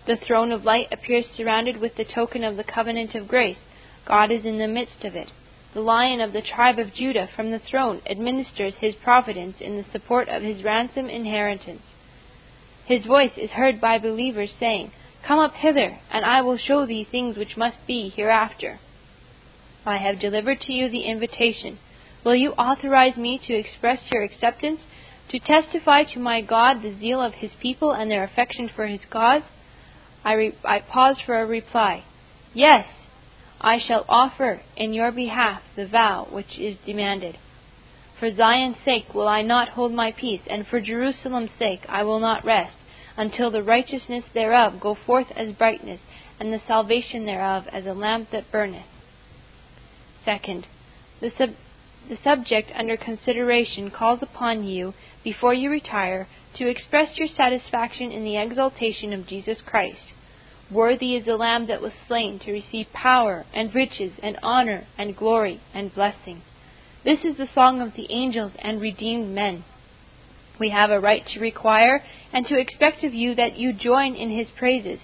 The 0.06 0.16
throne 0.16 0.52
of 0.52 0.64
light 0.64 0.88
appears 0.92 1.26
surrounded 1.36 1.78
with 1.78 1.96
the 1.96 2.04
token 2.04 2.44
of 2.44 2.56
the 2.56 2.64
covenant 2.64 3.14
of 3.14 3.28
grace. 3.28 3.58
God 4.06 4.30
is 4.30 4.44
in 4.44 4.58
the 4.58 4.68
midst 4.68 5.04
of 5.04 5.14
it. 5.14 5.28
The 5.74 5.80
lion 5.80 6.20
of 6.20 6.32
the 6.32 6.40
tribe 6.40 6.78
of 6.78 6.94
Judah 6.94 7.28
from 7.34 7.50
the 7.50 7.58
throne 7.58 8.00
administers 8.06 8.74
his 8.80 8.94
providence 8.94 9.56
in 9.60 9.76
the 9.76 9.84
support 9.92 10.28
of 10.28 10.42
his 10.42 10.64
ransom 10.64 11.10
inheritance. 11.10 11.82
His 12.86 13.04
voice 13.04 13.32
is 13.36 13.50
heard 13.50 13.80
by 13.80 13.98
believers 13.98 14.50
saying, 14.58 14.92
Come 15.26 15.38
up 15.38 15.54
hither, 15.54 15.98
and 16.10 16.24
I 16.24 16.40
will 16.40 16.56
show 16.56 16.86
thee 16.86 17.04
things 17.04 17.36
which 17.36 17.56
must 17.56 17.76
be 17.86 18.08
hereafter. 18.08 18.80
I 19.88 19.96
have 19.96 20.20
delivered 20.20 20.60
to 20.60 20.72
you 20.74 20.90
the 20.90 21.04
invitation. 21.04 21.78
Will 22.22 22.34
you 22.34 22.50
authorize 22.52 23.16
me 23.16 23.40
to 23.46 23.54
express 23.54 24.00
your 24.12 24.22
acceptance, 24.22 24.80
to 25.30 25.38
testify 25.38 26.04
to 26.04 26.18
my 26.18 26.42
God 26.42 26.82
the 26.82 26.94
zeal 26.98 27.22
of 27.22 27.32
his 27.32 27.52
people 27.58 27.92
and 27.92 28.10
their 28.10 28.22
affection 28.22 28.68
for 28.68 28.86
his 28.86 29.00
cause? 29.08 29.40
I, 30.22 30.34
re- 30.34 30.58
I 30.62 30.80
pause 30.80 31.16
for 31.24 31.40
a 31.40 31.46
reply. 31.46 32.04
Yes, 32.52 32.86
I 33.62 33.78
shall 33.78 34.04
offer 34.10 34.60
in 34.76 34.92
your 34.92 35.10
behalf 35.10 35.62
the 35.74 35.86
vow 35.86 36.28
which 36.30 36.58
is 36.58 36.76
demanded. 36.84 37.38
For 38.20 38.34
Zion's 38.36 38.76
sake 38.84 39.14
will 39.14 39.26
I 39.26 39.40
not 39.40 39.70
hold 39.70 39.94
my 39.94 40.12
peace, 40.12 40.42
and 40.48 40.66
for 40.66 40.82
Jerusalem's 40.82 41.52
sake 41.58 41.86
I 41.88 42.02
will 42.02 42.20
not 42.20 42.44
rest, 42.44 42.76
until 43.16 43.50
the 43.50 43.62
righteousness 43.62 44.24
thereof 44.34 44.80
go 44.80 44.94
forth 45.06 45.28
as 45.34 45.54
brightness, 45.54 46.02
and 46.38 46.52
the 46.52 46.60
salvation 46.68 47.24
thereof 47.24 47.64
as 47.72 47.86
a 47.86 47.94
lamp 47.94 48.32
that 48.32 48.52
burneth. 48.52 48.84
Second, 50.28 50.66
the, 51.22 51.32
sub- 51.38 51.56
the 52.10 52.18
subject 52.22 52.70
under 52.78 52.98
consideration 52.98 53.90
calls 53.90 54.18
upon 54.20 54.62
you, 54.62 54.92
before 55.24 55.54
you 55.54 55.70
retire, 55.70 56.28
to 56.58 56.68
express 56.68 57.16
your 57.16 57.28
satisfaction 57.34 58.12
in 58.12 58.24
the 58.24 58.36
exaltation 58.36 59.14
of 59.14 59.26
Jesus 59.26 59.56
Christ. 59.64 60.12
Worthy 60.70 61.16
is 61.16 61.24
the 61.24 61.38
Lamb 61.38 61.66
that 61.68 61.80
was 61.80 61.92
slain 62.06 62.38
to 62.40 62.52
receive 62.52 62.92
power 62.92 63.46
and 63.54 63.74
riches 63.74 64.12
and 64.22 64.36
honor 64.42 64.86
and 64.98 65.16
glory 65.16 65.62
and 65.72 65.94
blessing. 65.94 66.42
This 67.06 67.20
is 67.20 67.38
the 67.38 67.48
song 67.54 67.80
of 67.80 67.94
the 67.94 68.12
angels 68.12 68.52
and 68.58 68.82
redeemed 68.82 69.34
men. 69.34 69.64
We 70.60 70.68
have 70.68 70.90
a 70.90 71.00
right 71.00 71.26
to 71.32 71.40
require 71.40 72.04
and 72.34 72.46
to 72.48 72.60
expect 72.60 73.02
of 73.02 73.14
you 73.14 73.34
that 73.36 73.56
you 73.56 73.72
join 73.72 74.14
in 74.14 74.30
his 74.30 74.48
praises. 74.58 74.98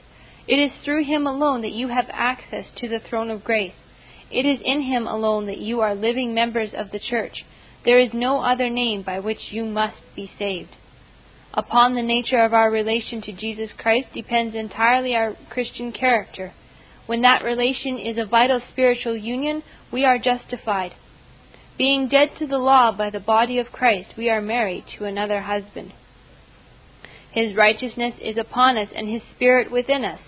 It 0.47 0.57
is 0.57 0.73
through 0.85 1.07
him 1.07 1.27
alone 1.27 1.63
that 1.63 1.73
you 1.73 1.89
have 1.89 2.11
access 2.13 2.67
to 2.77 2.89
the 2.89 3.01
throne 3.01 3.31
of 3.31 3.43
grace. 3.43 3.73
It 4.31 4.47
is 4.47 4.61
in 4.65 4.83
him 4.83 5.07
alone 5.07 5.47
that 5.47 5.59
you 5.59 5.81
are 5.81 5.95
living 5.95 6.35
members 6.35 6.71
of 6.75 6.91
the 6.91 6.99
church. 6.99 7.45
There 7.85 7.99
is 7.99 8.11
no 8.13 8.43
other 8.43 8.71
name 8.71 9.03
by 9.03 9.19
which 9.19 9.53
you 9.53 9.65
must 9.65 9.99
be 10.17 10.31
saved. 10.39 10.77
Upon 11.53 11.95
the 11.95 12.03
nature 12.03 12.43
of 12.43 12.53
our 12.53 12.71
relation 12.71 13.23
to 13.23 13.33
Jesus 13.33 13.71
Christ 13.77 14.09
depends 14.13 14.57
entirely 14.57 15.15
our 15.15 15.37
Christian 15.51 15.93
character. 15.93 16.53
When 17.07 17.21
that 17.23 17.45
relation 17.45 17.99
is 17.99 18.19
a 18.19 18.25
vital 18.25 18.61
spiritual 18.73 19.17
union, 19.17 19.63
we 19.93 20.05
are 20.05 20.19
justified. 20.19 20.95
Being 21.77 22.09
dead 22.09 22.31
to 22.39 22.47
the 22.47 22.59
law 22.59 22.93
by 22.93 23.11
the 23.11 23.21
body 23.21 23.59
of 23.59 23.73
Christ, 23.73 24.11
we 24.17 24.31
are 24.31 24.41
married 24.41 24.85
to 24.97 25.05
another 25.05 25.43
husband. 25.43 25.93
His 27.31 27.57
righteousness 27.57 28.15
is 28.21 28.37
upon 28.37 28.79
us 28.79 28.89
and 28.95 29.09
His 29.09 29.23
Spirit 29.35 29.71
within 29.71 30.05
us. 30.05 30.21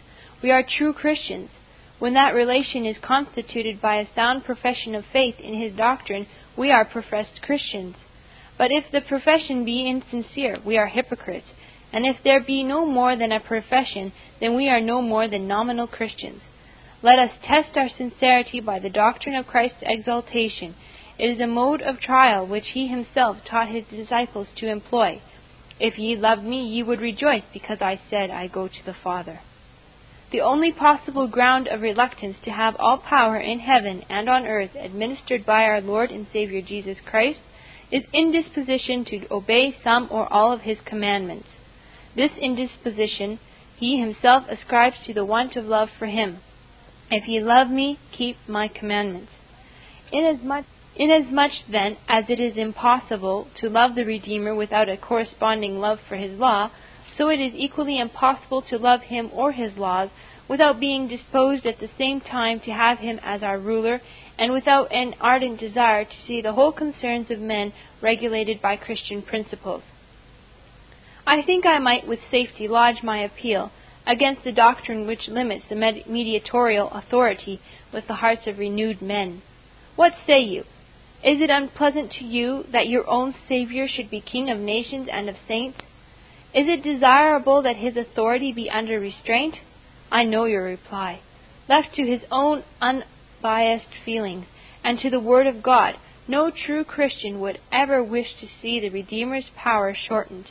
We 0.42 0.50
are 0.50 0.62
true 0.62 0.92
Christians. 0.92 1.50
When 1.98 2.14
that 2.14 2.34
relation 2.34 2.84
is 2.84 2.96
constituted 3.02 3.80
by 3.80 3.96
a 3.96 4.14
sound 4.14 4.44
profession 4.44 4.94
of 4.94 5.04
faith 5.12 5.36
in 5.40 5.60
His 5.60 5.74
doctrine, 5.74 6.26
we 6.56 6.70
are 6.70 6.84
professed 6.84 7.42
Christians. 7.42 7.96
But 8.58 8.70
if 8.70 8.90
the 8.90 9.00
profession 9.00 9.64
be 9.64 9.88
insincere, 9.88 10.58
we 10.64 10.76
are 10.76 10.88
hypocrites. 10.88 11.48
And 11.92 12.04
if 12.04 12.16
there 12.24 12.40
be 12.40 12.62
no 12.62 12.86
more 12.86 13.16
than 13.16 13.32
a 13.32 13.40
profession, 13.40 14.12
then 14.40 14.54
we 14.54 14.68
are 14.68 14.80
no 14.80 15.00
more 15.00 15.28
than 15.28 15.48
nominal 15.48 15.86
Christians. 15.86 16.42
Let 17.02 17.18
us 17.18 17.30
test 17.42 17.76
our 17.76 17.88
sincerity 17.88 18.60
by 18.60 18.78
the 18.78 18.90
doctrine 18.90 19.36
of 19.36 19.46
Christ's 19.46 19.82
exaltation 19.82 20.74
it 21.18 21.30
is 21.30 21.40
a 21.40 21.46
mode 21.46 21.80
of 21.80 21.98
trial 21.98 22.46
which 22.46 22.68
he 22.74 22.88
himself 22.88 23.38
taught 23.48 23.68
his 23.68 23.84
disciples 23.84 24.48
to 24.56 24.68
employ. 24.68 25.22
If 25.80 25.98
ye 25.98 26.14
loved 26.14 26.44
me, 26.44 26.68
ye 26.68 26.82
would 26.82 27.00
rejoice 27.00 27.44
because 27.52 27.78
I 27.80 28.00
said, 28.10 28.30
I 28.30 28.48
go 28.48 28.68
to 28.68 28.84
the 28.84 28.94
Father. 29.02 29.40
The 30.32 30.40
only 30.40 30.72
possible 30.72 31.28
ground 31.28 31.68
of 31.68 31.82
reluctance 31.82 32.36
to 32.42 32.50
have 32.50 32.74
all 32.78 32.98
power 32.98 33.36
in 33.36 33.60
heaven 33.60 34.04
and 34.08 34.28
on 34.28 34.46
earth 34.46 34.74
administered 34.74 35.46
by 35.46 35.64
our 35.64 35.80
Lord 35.80 36.10
and 36.10 36.26
Saviour 36.32 36.62
Jesus 36.62 36.98
Christ 37.04 37.40
is 37.92 38.02
indisposition 38.12 39.04
to 39.04 39.32
obey 39.32 39.76
some 39.84 40.08
or 40.10 40.32
all 40.32 40.52
of 40.52 40.62
his 40.62 40.78
commandments. 40.84 41.48
This 42.16 42.32
indisposition 42.40 43.38
he 43.76 44.00
himself 44.00 44.44
ascribes 44.48 44.96
to 45.06 45.14
the 45.14 45.24
want 45.24 45.54
of 45.54 45.66
love 45.66 45.90
for 45.98 46.06
him. 46.06 46.38
If 47.10 47.28
ye 47.28 47.40
love 47.40 47.68
me, 47.68 47.98
keep 48.10 48.36
my 48.48 48.68
commandments. 48.68 49.30
Inasmuch 50.10 50.64
Inasmuch, 50.98 51.52
then, 51.70 51.98
as 52.08 52.24
it 52.30 52.40
is 52.40 52.56
impossible 52.56 53.48
to 53.60 53.68
love 53.68 53.94
the 53.94 54.04
Redeemer 54.04 54.54
without 54.54 54.88
a 54.88 54.96
corresponding 54.96 55.78
love 55.78 55.98
for 56.08 56.16
his 56.16 56.38
law, 56.38 56.70
so 57.16 57.28
it 57.28 57.40
is 57.40 57.52
equally 57.54 57.98
impossible 57.98 58.62
to 58.62 58.78
love 58.78 59.00
him 59.02 59.30
or 59.32 59.52
his 59.52 59.76
laws 59.76 60.10
without 60.48 60.78
being 60.78 61.08
disposed 61.08 61.66
at 61.66 61.80
the 61.80 61.90
same 61.98 62.20
time 62.20 62.60
to 62.60 62.70
have 62.70 62.98
him 62.98 63.18
as 63.22 63.42
our 63.42 63.58
ruler, 63.58 64.00
and 64.38 64.52
without 64.52 64.92
an 64.92 65.14
ardent 65.20 65.58
desire 65.58 66.04
to 66.04 66.26
see 66.26 66.40
the 66.40 66.52
whole 66.52 66.72
concerns 66.72 67.30
of 67.30 67.38
men 67.38 67.72
regulated 68.00 68.62
by 68.62 68.76
Christian 68.76 69.22
principles. 69.22 69.82
I 71.26 71.42
think 71.42 71.66
I 71.66 71.78
might 71.78 72.06
with 72.06 72.20
safety 72.30 72.68
lodge 72.68 73.02
my 73.02 73.18
appeal 73.18 73.72
against 74.06 74.44
the 74.44 74.52
doctrine 74.52 75.06
which 75.06 75.26
limits 75.26 75.64
the 75.68 75.74
mediatorial 75.74 76.90
authority 76.90 77.60
with 77.92 78.06
the 78.06 78.14
hearts 78.14 78.46
of 78.46 78.58
renewed 78.58 79.02
men. 79.02 79.42
What 79.96 80.12
say 80.26 80.40
you? 80.40 80.60
Is 81.24 81.40
it 81.40 81.50
unpleasant 81.50 82.12
to 82.12 82.24
you 82.24 82.64
that 82.70 82.88
your 82.88 83.08
own 83.08 83.34
Saviour 83.48 83.88
should 83.88 84.10
be 84.10 84.20
King 84.20 84.48
of 84.50 84.58
nations 84.58 85.08
and 85.10 85.28
of 85.28 85.34
saints? 85.48 85.78
Is 86.56 86.66
it 86.68 86.82
desirable 86.82 87.60
that 87.62 87.76
his 87.76 87.98
authority 87.98 88.50
be 88.50 88.70
under 88.70 88.98
restraint? 88.98 89.56
I 90.10 90.24
know 90.24 90.46
your 90.46 90.64
reply. 90.64 91.20
Left 91.68 91.94
to 91.96 92.06
his 92.06 92.22
own 92.30 92.64
unbiased 92.80 93.92
feelings 94.06 94.46
and 94.82 94.98
to 95.00 95.10
the 95.10 95.20
Word 95.20 95.46
of 95.46 95.62
God, 95.62 95.96
no 96.26 96.50
true 96.50 96.82
Christian 96.82 97.40
would 97.40 97.58
ever 97.70 98.02
wish 98.02 98.28
to 98.40 98.48
see 98.62 98.80
the 98.80 98.88
Redeemer's 98.88 99.50
power 99.54 99.94
shortened. 99.94 100.46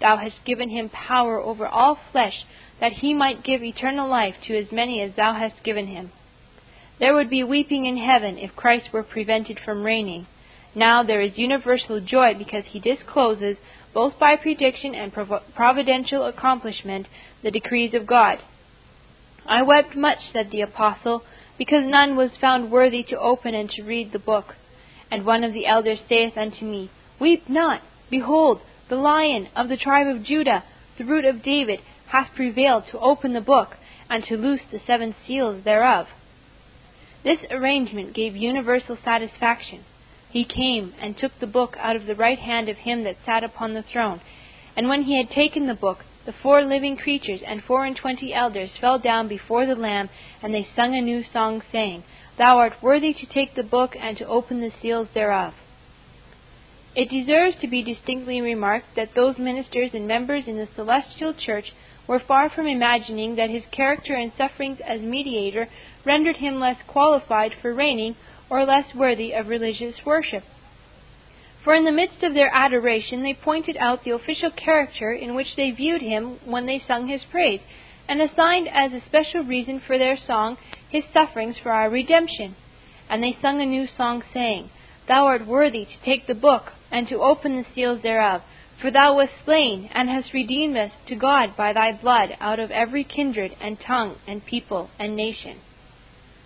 Thou 0.00 0.16
hast 0.16 0.44
given 0.44 0.68
him 0.68 0.88
power 0.88 1.40
over 1.40 1.66
all 1.66 1.98
flesh, 2.12 2.44
that 2.78 2.92
he 2.92 3.12
might 3.12 3.42
give 3.42 3.64
eternal 3.64 4.08
life 4.08 4.36
to 4.46 4.56
as 4.56 4.70
many 4.70 5.00
as 5.00 5.16
thou 5.16 5.34
hast 5.34 5.64
given 5.64 5.88
him. 5.88 6.12
There 7.00 7.14
would 7.14 7.30
be 7.30 7.42
weeping 7.42 7.86
in 7.86 7.96
heaven 7.96 8.38
if 8.38 8.54
Christ 8.54 8.92
were 8.92 9.02
prevented 9.02 9.58
from 9.64 9.82
reigning. 9.82 10.28
Now 10.72 11.02
there 11.02 11.20
is 11.20 11.36
universal 11.36 12.00
joy 12.00 12.34
because 12.38 12.64
he 12.68 12.78
discloses, 12.78 13.56
both 13.94 14.18
by 14.18 14.36
prediction 14.36 14.94
and 14.94 15.12
providential 15.54 16.24
accomplishment, 16.24 17.06
the 17.42 17.50
decrees 17.50 17.94
of 17.94 18.06
God. 18.06 18.38
I 19.46 19.62
wept 19.62 19.96
much, 19.96 20.18
said 20.32 20.50
the 20.50 20.60
apostle, 20.62 21.24
because 21.58 21.84
none 21.84 22.16
was 22.16 22.30
found 22.40 22.70
worthy 22.70 23.02
to 23.04 23.18
open 23.18 23.54
and 23.54 23.68
to 23.70 23.82
read 23.82 24.12
the 24.12 24.18
book. 24.18 24.54
And 25.10 25.26
one 25.26 25.44
of 25.44 25.52
the 25.52 25.66
elders 25.66 26.00
saith 26.08 26.36
unto 26.36 26.64
me, 26.64 26.90
Weep 27.20 27.48
not, 27.48 27.82
behold, 28.10 28.60
the 28.88 28.96
lion 28.96 29.48
of 29.54 29.68
the 29.68 29.76
tribe 29.76 30.06
of 30.06 30.24
Judah, 30.24 30.64
the 30.98 31.04
root 31.04 31.24
of 31.24 31.42
David, 31.42 31.80
hath 32.06 32.34
prevailed 32.34 32.84
to 32.90 32.98
open 32.98 33.32
the 33.32 33.40
book, 33.40 33.76
and 34.08 34.24
to 34.24 34.36
loose 34.36 34.60
the 34.70 34.80
seven 34.86 35.14
seals 35.26 35.64
thereof. 35.64 36.06
This 37.24 37.38
arrangement 37.50 38.14
gave 38.14 38.36
universal 38.36 38.98
satisfaction. 39.02 39.84
He 40.32 40.44
came 40.44 40.94
and 40.98 41.16
took 41.16 41.38
the 41.38 41.46
book 41.46 41.76
out 41.78 41.94
of 41.94 42.06
the 42.06 42.14
right 42.14 42.38
hand 42.38 42.70
of 42.70 42.78
him 42.78 43.04
that 43.04 43.18
sat 43.26 43.44
upon 43.44 43.74
the 43.74 43.82
throne. 43.82 44.22
And 44.74 44.88
when 44.88 45.02
he 45.02 45.18
had 45.18 45.30
taken 45.30 45.66
the 45.66 45.74
book, 45.74 46.06
the 46.24 46.32
four 46.32 46.62
living 46.62 46.96
creatures 46.96 47.42
and 47.46 47.62
four 47.62 47.84
and 47.84 47.94
twenty 47.94 48.32
elders 48.32 48.70
fell 48.80 48.98
down 48.98 49.28
before 49.28 49.66
the 49.66 49.74
Lamb, 49.74 50.08
and 50.42 50.54
they 50.54 50.66
sung 50.74 50.94
a 50.94 51.02
new 51.02 51.22
song, 51.22 51.62
saying, 51.70 52.04
Thou 52.38 52.56
art 52.56 52.82
worthy 52.82 53.12
to 53.12 53.26
take 53.26 53.54
the 53.54 53.62
book 53.62 53.94
and 54.00 54.16
to 54.16 54.26
open 54.26 54.62
the 54.62 54.72
seals 54.80 55.08
thereof. 55.12 55.52
It 56.94 57.10
deserves 57.10 57.56
to 57.60 57.68
be 57.68 57.82
distinctly 57.82 58.40
remarked 58.40 58.96
that 58.96 59.14
those 59.14 59.36
ministers 59.36 59.90
and 59.92 60.08
members 60.08 60.44
in 60.46 60.56
the 60.56 60.68
celestial 60.74 61.34
church 61.34 61.72
were 62.06 62.20
far 62.20 62.48
from 62.48 62.66
imagining 62.66 63.36
that 63.36 63.50
his 63.50 63.64
character 63.70 64.14
and 64.14 64.32
sufferings 64.38 64.78
as 64.80 65.02
mediator 65.02 65.68
rendered 66.06 66.36
him 66.36 66.58
less 66.58 66.78
qualified 66.86 67.52
for 67.60 67.74
reigning 67.74 68.16
or 68.52 68.66
less 68.66 68.94
worthy 68.94 69.32
of 69.32 69.48
religious 69.48 69.94
worship. 70.04 70.44
For 71.64 71.74
in 71.74 71.86
the 71.86 71.90
midst 71.90 72.22
of 72.22 72.34
their 72.34 72.50
adoration 72.52 73.22
they 73.22 73.32
pointed 73.32 73.78
out 73.78 74.04
the 74.04 74.10
official 74.10 74.50
character 74.50 75.10
in 75.10 75.34
which 75.34 75.56
they 75.56 75.70
viewed 75.70 76.02
him 76.02 76.38
when 76.44 76.66
they 76.66 76.82
sung 76.86 77.08
his 77.08 77.22
praise, 77.30 77.60
and 78.06 78.20
assigned 78.20 78.68
as 78.68 78.92
a 78.92 79.00
special 79.06 79.42
reason 79.42 79.80
for 79.80 79.96
their 79.96 80.18
song 80.18 80.58
his 80.90 81.02
sufferings 81.14 81.56
for 81.62 81.72
our 81.72 81.88
redemption. 81.88 82.54
And 83.08 83.22
they 83.22 83.38
sung 83.40 83.62
a 83.62 83.64
new 83.64 83.86
song, 83.96 84.22
saying, 84.34 84.68
Thou 85.08 85.24
art 85.24 85.46
worthy 85.46 85.86
to 85.86 86.04
take 86.04 86.26
the 86.26 86.34
book, 86.34 86.72
and 86.90 87.08
to 87.08 87.22
open 87.22 87.56
the 87.56 87.66
seals 87.74 88.02
thereof, 88.02 88.42
for 88.82 88.90
thou 88.90 89.16
wast 89.16 89.32
slain, 89.46 89.88
and 89.94 90.10
hast 90.10 90.34
redeemed 90.34 90.76
us 90.76 90.90
to 91.06 91.14
God 91.14 91.56
by 91.56 91.72
thy 91.72 91.92
blood 91.92 92.36
out 92.38 92.60
of 92.60 92.70
every 92.70 93.04
kindred, 93.04 93.56
and 93.62 93.80
tongue, 93.80 94.16
and 94.26 94.44
people, 94.44 94.90
and 94.98 95.16
nation. 95.16 95.60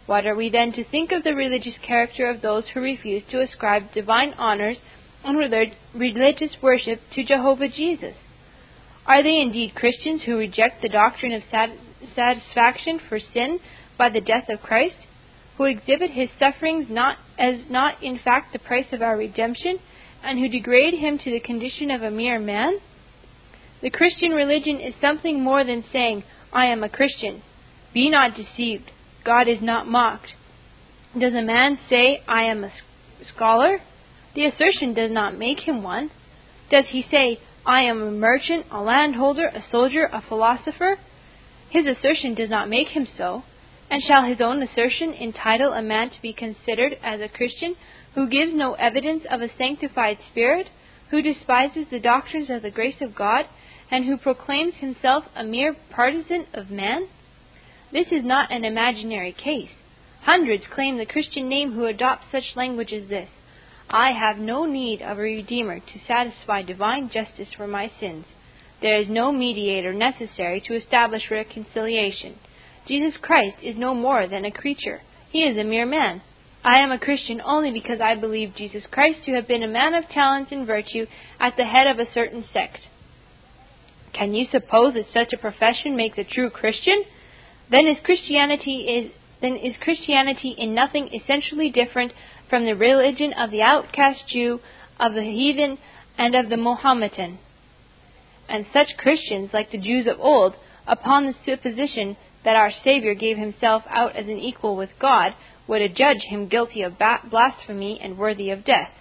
What 0.07 0.25
are 0.25 0.37
we 0.37 0.51
then 0.51 0.73
to 0.73 0.85
think 0.85 1.11
of 1.11 1.25
the 1.25 1.35
religious 1.35 1.75
character 1.83 2.31
of 2.31 2.41
those 2.41 2.65
who 2.73 2.81
refuse 2.81 3.25
to 3.31 3.41
ascribe 3.41 3.93
divine 3.93 4.35
honors 4.39 4.79
and 5.25 5.37
religious 5.37 6.57
worship 6.63 7.01
to 7.15 7.25
Jehovah 7.25 7.69
Jesus? 7.69 8.15
Are 9.05 9.23
they 9.23 9.41
indeed 9.41 9.75
Christians 9.75 10.23
who 10.23 10.37
reject 10.37 10.81
the 10.81 10.89
doctrine 10.89 11.33
of 11.33 11.43
satisfaction 12.15 13.01
for 13.09 13.19
sin 13.19 13.59
by 13.99 14.09
the 14.09 14.21
death 14.21 14.49
of 14.49 14.63
Christ, 14.63 14.97
who 15.57 15.65
exhibit 15.65 16.13
his 16.13 16.29
sufferings 16.39 16.87
not 16.89 17.19
as 17.37 17.61
not 17.69 18.01
in 18.03 18.19
fact 18.19 18.53
the 18.53 18.59
price 18.61 18.93
of 18.93 19.03
our 19.03 19.17
redemption, 19.17 19.81
and 20.23 20.39
who 20.39 20.49
degrade 20.49 20.95
him 20.95 21.19
to 21.19 21.31
the 21.31 21.41
condition 21.41 21.91
of 21.91 22.03
a 22.03 22.11
mere 22.11 22.39
man? 22.39 22.79
The 23.83 23.91
Christian 23.91 24.31
religion 24.31 24.81
is 24.81 24.95
something 25.01 25.43
more 25.43 25.65
than 25.65 25.85
saying, 25.93 26.23
I 26.53 26.67
am 26.67 26.85
a 26.85 26.89
Christian. 26.89 27.43
Be 27.93 28.09
not 28.09 28.37
deceived. 28.37 28.91
God 29.27 29.49
is 29.49 29.59
not 29.61 29.89
mocked. 29.89 30.29
Does 31.19 31.35
a 31.35 31.43
man 31.43 31.81
say, 31.91 32.23
I 32.29 32.45
am 32.45 32.63
a 32.63 32.71
scholar? 33.35 33.81
The 34.37 34.47
assertion 34.47 34.95
does 34.95 35.11
not 35.11 35.37
make 35.37 35.61
him 35.61 35.83
one. 35.83 36.11
Does 36.71 36.85
he 36.91 37.05
say, 37.11 37.41
I 37.67 37.83
am 37.83 38.01
a 38.01 38.11
merchant, 38.13 38.67
a 38.71 38.81
landholder, 38.81 39.49
a 39.49 39.65
soldier, 39.73 40.09
a 40.13 40.23
philosopher? 40.23 40.99
His 41.69 41.87
assertion 41.87 42.35
does 42.35 42.51
not 42.51 42.69
make 42.69 42.89
him 42.89 43.09
so. 43.19 43.43
And 43.91 44.01
shall 44.03 44.25
his 44.25 44.41
own 44.41 44.63
assertion 44.63 45.13
entitle 45.13 45.73
a 45.73 45.83
man 45.83 46.11
to 46.11 46.23
be 46.23 46.33
considered 46.33 46.97
as 47.03 47.21
a 47.21 47.29
Christian 47.29 47.75
who 48.15 48.29
gives 48.29 48.55
no 48.55 48.75
evidence 48.75 49.25
of 49.29 49.43
a 49.43 49.51
sanctified 49.59 50.19
spirit, 50.31 50.69
who 51.11 51.21
despises 51.21 51.87
the 51.91 51.99
doctrines 51.99 52.49
of 52.49 52.63
the 52.63 52.71
grace 52.71 53.01
of 53.01 53.17
God, 53.17 53.47
and 53.91 54.05
who 54.05 54.17
proclaims 54.17 54.75
himself 54.75 55.25
a 55.35 55.43
mere 55.43 55.75
partisan 55.91 56.47
of 56.55 56.71
man? 56.71 57.09
This 57.93 58.09
is 58.11 58.25
not 58.25 58.51
an 58.51 58.65
imaginary 58.65 59.33
case. 59.33 59.71
Hundreds 60.23 60.65
claim 60.75 60.99
the 60.99 61.07
Christian 61.07 61.49
name 61.49 61.73
who 61.73 61.87
adopt 61.87 62.25
such 62.33 62.57
language 62.57 62.93
as 62.93 63.09
this. 63.09 63.29
I 63.89 64.11
have 64.11 64.39
no 64.39 64.65
need 64.65 65.01
of 65.01 65.19
a 65.19 65.23
Redeemer 65.23 65.79
to 65.79 66.01
satisfy 66.07 66.63
divine 66.63 67.09
justice 67.09 67.53
for 67.57 67.69
my 67.69 67.91
sins. 68.01 68.25
There 68.83 69.01
is 69.01 69.09
no 69.09 69.31
mediator 69.31 69.93
necessary 69.93 70.61
to 70.67 70.75
establish 70.75 71.31
reconciliation. 71.31 72.39
Jesus 72.89 73.17
Christ 73.21 73.59
is 73.63 73.77
no 73.77 73.95
more 73.95 74.27
than 74.27 74.45
a 74.45 74.51
creature. 74.51 75.03
He 75.31 75.45
is 75.45 75.57
a 75.57 75.65
mere 75.65 75.87
man. 75.87 76.23
I 76.65 76.81
am 76.81 76.91
a 76.91 76.99
Christian 76.99 77.41
only 77.41 77.71
because 77.71 78.01
I 78.01 78.17
believe 78.17 78.57
Jesus 78.57 78.85
Christ 78.91 79.25
to 79.25 79.35
have 79.35 79.47
been 79.47 79.63
a 79.63 79.69
man 79.69 79.95
of 79.95 80.09
talents 80.09 80.51
and 80.51 80.67
virtue 80.67 81.07
at 81.39 81.57
the 81.57 81.65
head 81.65 81.87
of 81.87 82.01
a 82.01 82.13
certain 82.13 82.45
sect. 82.53 82.81
Can 84.13 84.35
you 84.35 84.47
suppose 84.51 84.95
that 84.95 85.07
such 85.13 85.33
a 85.33 85.39
profession 85.39 85.97
makes 85.97 86.19
a 86.19 86.25
true 86.25 86.51
Christian? 86.51 87.05
Then 87.71 87.87
is 87.87 87.99
Christianity 88.05 88.87
is 88.89 89.13
then 89.41 89.57
is 89.57 89.77
Christianity 89.81 90.55
in 90.57 90.75
nothing 90.75 91.13
essentially 91.13 91.71
different 91.71 92.13
from 92.49 92.65
the 92.65 92.75
religion 92.75 93.33
of 93.35 93.51
the 93.51 93.63
outcast 93.63 94.27
Jew, 94.29 94.61
of 94.99 95.15
the 95.15 95.23
heathen, 95.23 95.79
and 96.17 96.35
of 96.35 96.49
the 96.49 96.57
Mohammedan. 96.57 97.39
And 98.49 98.67
such 98.73 98.97
Christians, 98.97 99.51
like 99.53 99.71
the 99.71 99.79
Jews 99.79 100.07
of 100.07 100.21
old, 100.21 100.55
upon 100.87 101.27
the 101.27 101.35
supposition 101.45 102.17
that 102.45 102.57
our 102.57 102.71
Saviour 102.85 103.15
gave 103.15 103.37
himself 103.37 103.83
out 103.91 104.15
as 104.15 104.27
an 104.27 104.39
equal 104.39 104.77
with 104.77 104.91
God, 105.01 105.35
would 105.67 105.83
adjudge 105.83 106.23
him 106.31 106.49
guilty 106.49 106.83
of 106.83 106.97
blasphemy 106.97 107.99
and 108.01 108.17
worthy 108.17 108.51
of 108.51 108.65
death. 108.65 108.93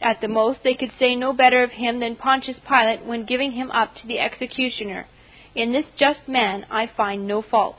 At 0.00 0.20
the 0.20 0.28
most, 0.28 0.60
they 0.62 0.74
could 0.74 0.92
say 0.98 1.16
no 1.16 1.32
better 1.32 1.62
of 1.64 1.72
him 1.72 2.00
than 2.00 2.16
Pontius 2.16 2.58
Pilate 2.66 3.04
when 3.04 3.26
giving 3.26 3.52
him 3.52 3.70
up 3.72 3.96
to 3.96 4.06
the 4.06 4.20
executioner. 4.20 5.06
In 5.54 5.72
this 5.72 5.86
just 5.98 6.20
man 6.28 6.66
I 6.70 6.90
find 6.96 7.26
no 7.26 7.42
fault. 7.42 7.76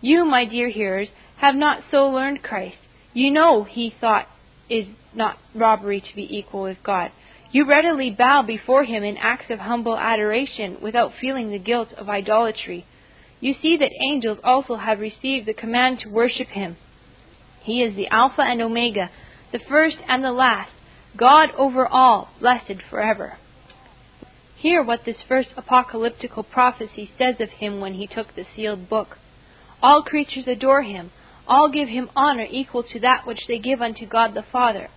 You, 0.00 0.24
my 0.24 0.44
dear 0.44 0.68
hearers, 0.68 1.08
have 1.36 1.54
not 1.54 1.82
so 1.90 2.08
learned 2.08 2.42
Christ. 2.42 2.78
You 3.12 3.30
know 3.30 3.64
he 3.64 3.94
thought 4.00 4.26
is 4.68 4.86
not 5.14 5.38
robbery 5.54 6.00
to 6.00 6.16
be 6.16 6.36
equal 6.36 6.62
with 6.62 6.78
God. 6.82 7.10
You 7.52 7.66
readily 7.68 8.10
bow 8.10 8.42
before 8.42 8.84
him 8.84 9.04
in 9.04 9.16
acts 9.16 9.50
of 9.50 9.60
humble 9.60 9.96
adoration 9.96 10.78
without 10.82 11.12
feeling 11.20 11.50
the 11.50 11.58
guilt 11.58 11.92
of 11.96 12.08
idolatry 12.08 12.86
you 13.44 13.54
see 13.60 13.76
that 13.76 13.90
angels 14.00 14.38
also 14.42 14.76
have 14.76 15.00
received 15.00 15.46
the 15.46 15.52
command 15.52 15.98
to 16.00 16.08
worship 16.08 16.48
him. 16.48 16.78
He 17.62 17.82
is 17.82 17.94
the 17.94 18.08
Alpha 18.08 18.40
and 18.40 18.62
Omega, 18.62 19.10
the 19.52 19.58
first 19.68 19.98
and 20.08 20.24
the 20.24 20.32
last, 20.32 20.72
God 21.14 21.50
over 21.58 21.86
all, 21.86 22.30
blessed 22.40 22.80
forever. 22.88 23.36
Hear 24.56 24.82
what 24.82 25.04
this 25.04 25.20
first 25.28 25.50
apocalyptical 25.56 26.42
prophecy 26.42 27.10
says 27.18 27.40
of 27.40 27.50
him 27.50 27.80
when 27.80 27.94
he 27.94 28.06
took 28.06 28.34
the 28.34 28.46
sealed 28.54 28.88
book. 28.88 29.18
All 29.82 30.02
creatures 30.02 30.46
adore 30.46 30.82
him, 30.82 31.10
all 31.46 31.68
give 31.68 31.88
him 31.88 32.10
honor 32.16 32.46
equal 32.50 32.82
to 32.84 33.00
that 33.00 33.26
which 33.26 33.46
they 33.46 33.58
give 33.58 33.82
unto 33.82 34.06
God 34.06 34.32
the 34.34 34.42
Father. 34.42 34.88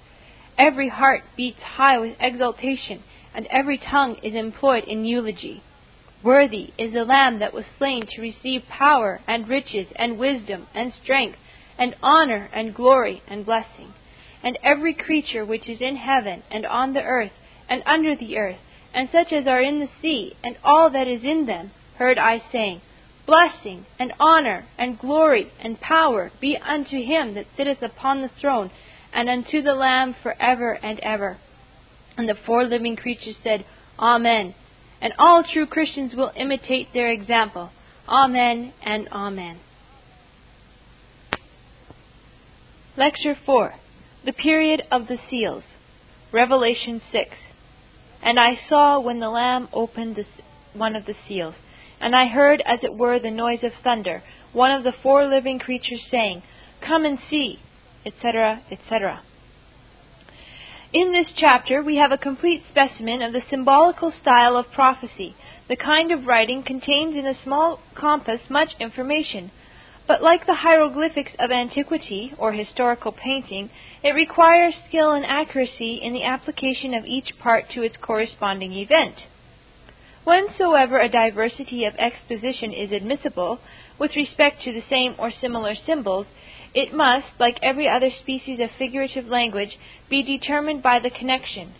Every 0.57 0.89
heart 0.89 1.23
beats 1.35 1.61
high 1.61 1.97
with 1.97 2.15
exultation, 2.19 3.03
and 3.33 3.45
every 3.47 3.77
tongue 3.77 4.17
is 4.23 4.33
employed 4.33 4.85
in 4.85 5.05
eulogy. 5.05 5.61
Worthy 6.23 6.73
is 6.77 6.93
the 6.93 7.05
Lamb 7.05 7.39
that 7.39 7.53
was 7.53 7.65
slain 7.77 8.07
to 8.07 8.21
receive 8.21 8.63
power 8.69 9.21
and 9.27 9.47
riches 9.47 9.87
and 9.95 10.17
wisdom 10.17 10.67
and 10.73 10.93
strength 10.93 11.37
and 11.77 11.95
honor 12.01 12.49
and 12.53 12.73
glory 12.73 13.21
and 13.27 13.45
blessing. 13.45 13.93
And 14.41 14.57
every 14.63 14.93
creature 14.93 15.45
which 15.45 15.67
is 15.67 15.81
in 15.81 15.97
heaven 15.97 16.43
and 16.49 16.65
on 16.65 16.93
the 16.93 17.03
earth 17.03 17.33
and 17.69 17.83
under 17.85 18.15
the 18.15 18.37
earth, 18.37 18.57
and 18.97 19.07
such 19.13 19.31
as 19.31 19.47
are 19.47 19.61
in 19.61 19.79
the 19.79 19.89
sea, 20.01 20.35
and 20.43 20.57
all 20.61 20.89
that 20.89 21.07
is 21.07 21.23
in 21.23 21.45
them, 21.45 21.71
heard 21.97 22.17
I 22.17 22.41
saying, 22.51 22.81
Blessing 23.25 23.85
and 23.97 24.11
honor 24.19 24.65
and 24.77 24.99
glory 24.99 25.53
and 25.61 25.79
power 25.79 26.31
be 26.41 26.57
unto 26.57 27.01
him 27.01 27.35
that 27.35 27.45
sitteth 27.55 27.81
upon 27.81 28.21
the 28.21 28.31
throne, 28.41 28.71
and 29.13 29.29
unto 29.29 29.61
the 29.61 29.75
Lamb 29.75 30.15
for 30.21 30.35
ever 30.41 30.73
and 30.73 30.99
ever. 30.99 31.37
And 32.17 32.27
the 32.27 32.35
four 32.45 32.65
living 32.65 32.97
creatures 32.97 33.37
said, 33.41 33.63
Amen 33.97 34.53
and 35.01 35.13
all 35.17 35.43
true 35.43 35.65
Christians 35.65 36.13
will 36.15 36.31
imitate 36.35 36.93
their 36.93 37.11
example. 37.11 37.71
Amen 38.07 38.73
and 38.83 39.07
Amen. 39.09 39.59
Lecture 42.97 43.37
4 43.45 43.75
The 44.25 44.33
Period 44.33 44.83
of 44.91 45.07
the 45.07 45.17
Seals. 45.29 45.63
Revelation 46.33 47.01
6. 47.11 47.29
And 48.21 48.39
I 48.39 48.59
saw 48.67 48.99
when 48.99 49.19
the 49.19 49.29
Lamb 49.29 49.69
opened 49.71 50.15
the, 50.15 50.25
one 50.73 50.95
of 50.95 51.05
the 51.05 51.15
seals, 51.27 51.55
and 51.99 52.15
I 52.15 52.27
heard 52.27 52.61
as 52.65 52.79
it 52.83 52.95
were 52.95 53.19
the 53.19 53.31
noise 53.31 53.63
of 53.63 53.71
thunder, 53.83 54.23
one 54.53 54.71
of 54.71 54.83
the 54.83 54.93
four 55.03 55.25
living 55.25 55.59
creatures 55.59 56.01
saying, 56.09 56.43
Come 56.81 57.05
and 57.05 57.19
see, 57.29 57.59
etc., 58.05 58.61
etc. 58.71 59.21
In 60.93 61.11
this 61.11 61.27
chapter, 61.35 61.81
we 61.81 61.97
have 61.97 62.11
a 62.11 62.17
complete 62.17 62.63
specimen 62.69 63.21
of 63.21 63.33
the 63.33 63.43
symbolical 63.49 64.13
style 64.21 64.55
of 64.55 64.71
prophecy. 64.71 65.35
The 65.67 65.75
kind 65.75 66.11
of 66.11 66.25
writing 66.25 66.63
contains 66.63 67.15
in 67.15 67.25
a 67.25 67.43
small 67.43 67.79
compass 67.93 68.39
much 68.49 68.69
information. 68.79 69.51
But 70.07 70.23
like 70.23 70.45
the 70.45 70.55
hieroglyphics 70.55 71.33
of 71.37 71.51
antiquity, 71.51 72.33
or 72.37 72.53
historical 72.53 73.11
painting, 73.11 73.69
it 74.01 74.11
requires 74.11 74.73
skill 74.87 75.11
and 75.11 75.25
accuracy 75.25 75.95
in 75.95 76.13
the 76.13 76.23
application 76.23 76.93
of 76.93 77.05
each 77.05 77.37
part 77.39 77.69
to 77.71 77.83
its 77.83 77.97
corresponding 77.97 78.71
event. 78.71 79.25
Whensoever 80.25 80.99
a 80.99 81.09
diversity 81.09 81.83
of 81.83 81.95
exposition 81.95 82.71
is 82.71 82.93
admissible, 82.93 83.59
with 83.99 84.15
respect 84.15 84.61
to 84.63 84.71
the 84.71 84.83
same 84.89 85.15
or 85.17 85.29
similar 85.29 85.75
symbols, 85.75 86.27
it 86.73 86.93
must, 86.93 87.27
like 87.37 87.57
every 87.61 87.89
other 87.89 88.09
species 88.09 88.61
of 88.61 88.71
figurative 88.77 89.27
language, 89.27 89.77
be 90.09 90.23
determined 90.23 90.81
by 90.81 90.99
the 90.99 91.09
connection. 91.09 91.73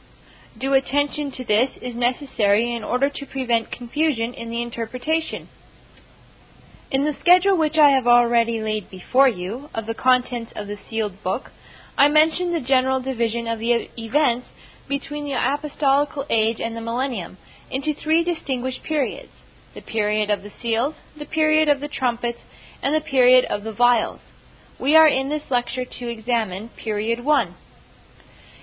Due 0.58 0.74
attention 0.74 1.32
to 1.32 1.46
this 1.46 1.70
is 1.82 1.96
necessary 1.96 2.76
in 2.76 2.84
order 2.84 3.10
to 3.10 3.26
prevent 3.26 3.72
confusion 3.72 4.34
in 4.34 4.50
the 4.50 4.62
interpretation. 4.62 5.48
In 6.90 7.04
the 7.04 7.16
schedule 7.20 7.58
which 7.58 7.78
I 7.78 7.90
have 7.92 8.08
already 8.08 8.62
laid 8.62 8.90
before 8.90 9.28
you 9.28 9.70
of 9.74 9.86
the 9.86 9.94
contents 9.94 10.52
of 10.56 10.68
the 10.68 10.78
sealed 10.90 11.22
book, 11.24 11.52
I 11.98 12.08
mentioned 12.08 12.54
the 12.54 12.62
general 12.62 13.02
division 13.02 13.48
of 13.48 13.60
the 13.60 13.90
events 13.98 14.48
between 14.88 15.26
the 15.26 15.34
apostolical 15.34 16.26
age 16.30 16.62
and 16.62 16.76
the 16.76 16.82
millennium 16.82 17.38
into 17.70 17.94
three 17.94 18.24
distinguished 18.24 18.84
periods 18.84 19.32
the 19.74 19.82
period 19.82 20.30
of 20.30 20.44
the 20.44 20.52
seals, 20.62 20.96
the 21.20 21.26
period 21.26 21.68
of 21.70 21.82
the 21.82 21.88
trumpets, 21.90 22.40
and 22.82 22.96
the 22.96 23.02
period 23.02 23.46
of 23.46 23.64
the 23.64 23.74
vials 23.74 24.22
we 24.80 24.96
are 24.96 25.08
in 25.08 25.30
this 25.30 25.44
lecture 25.50 25.86
to 25.86 26.08
examine 26.08 26.70
Period 26.70 27.24
1. 27.24 27.56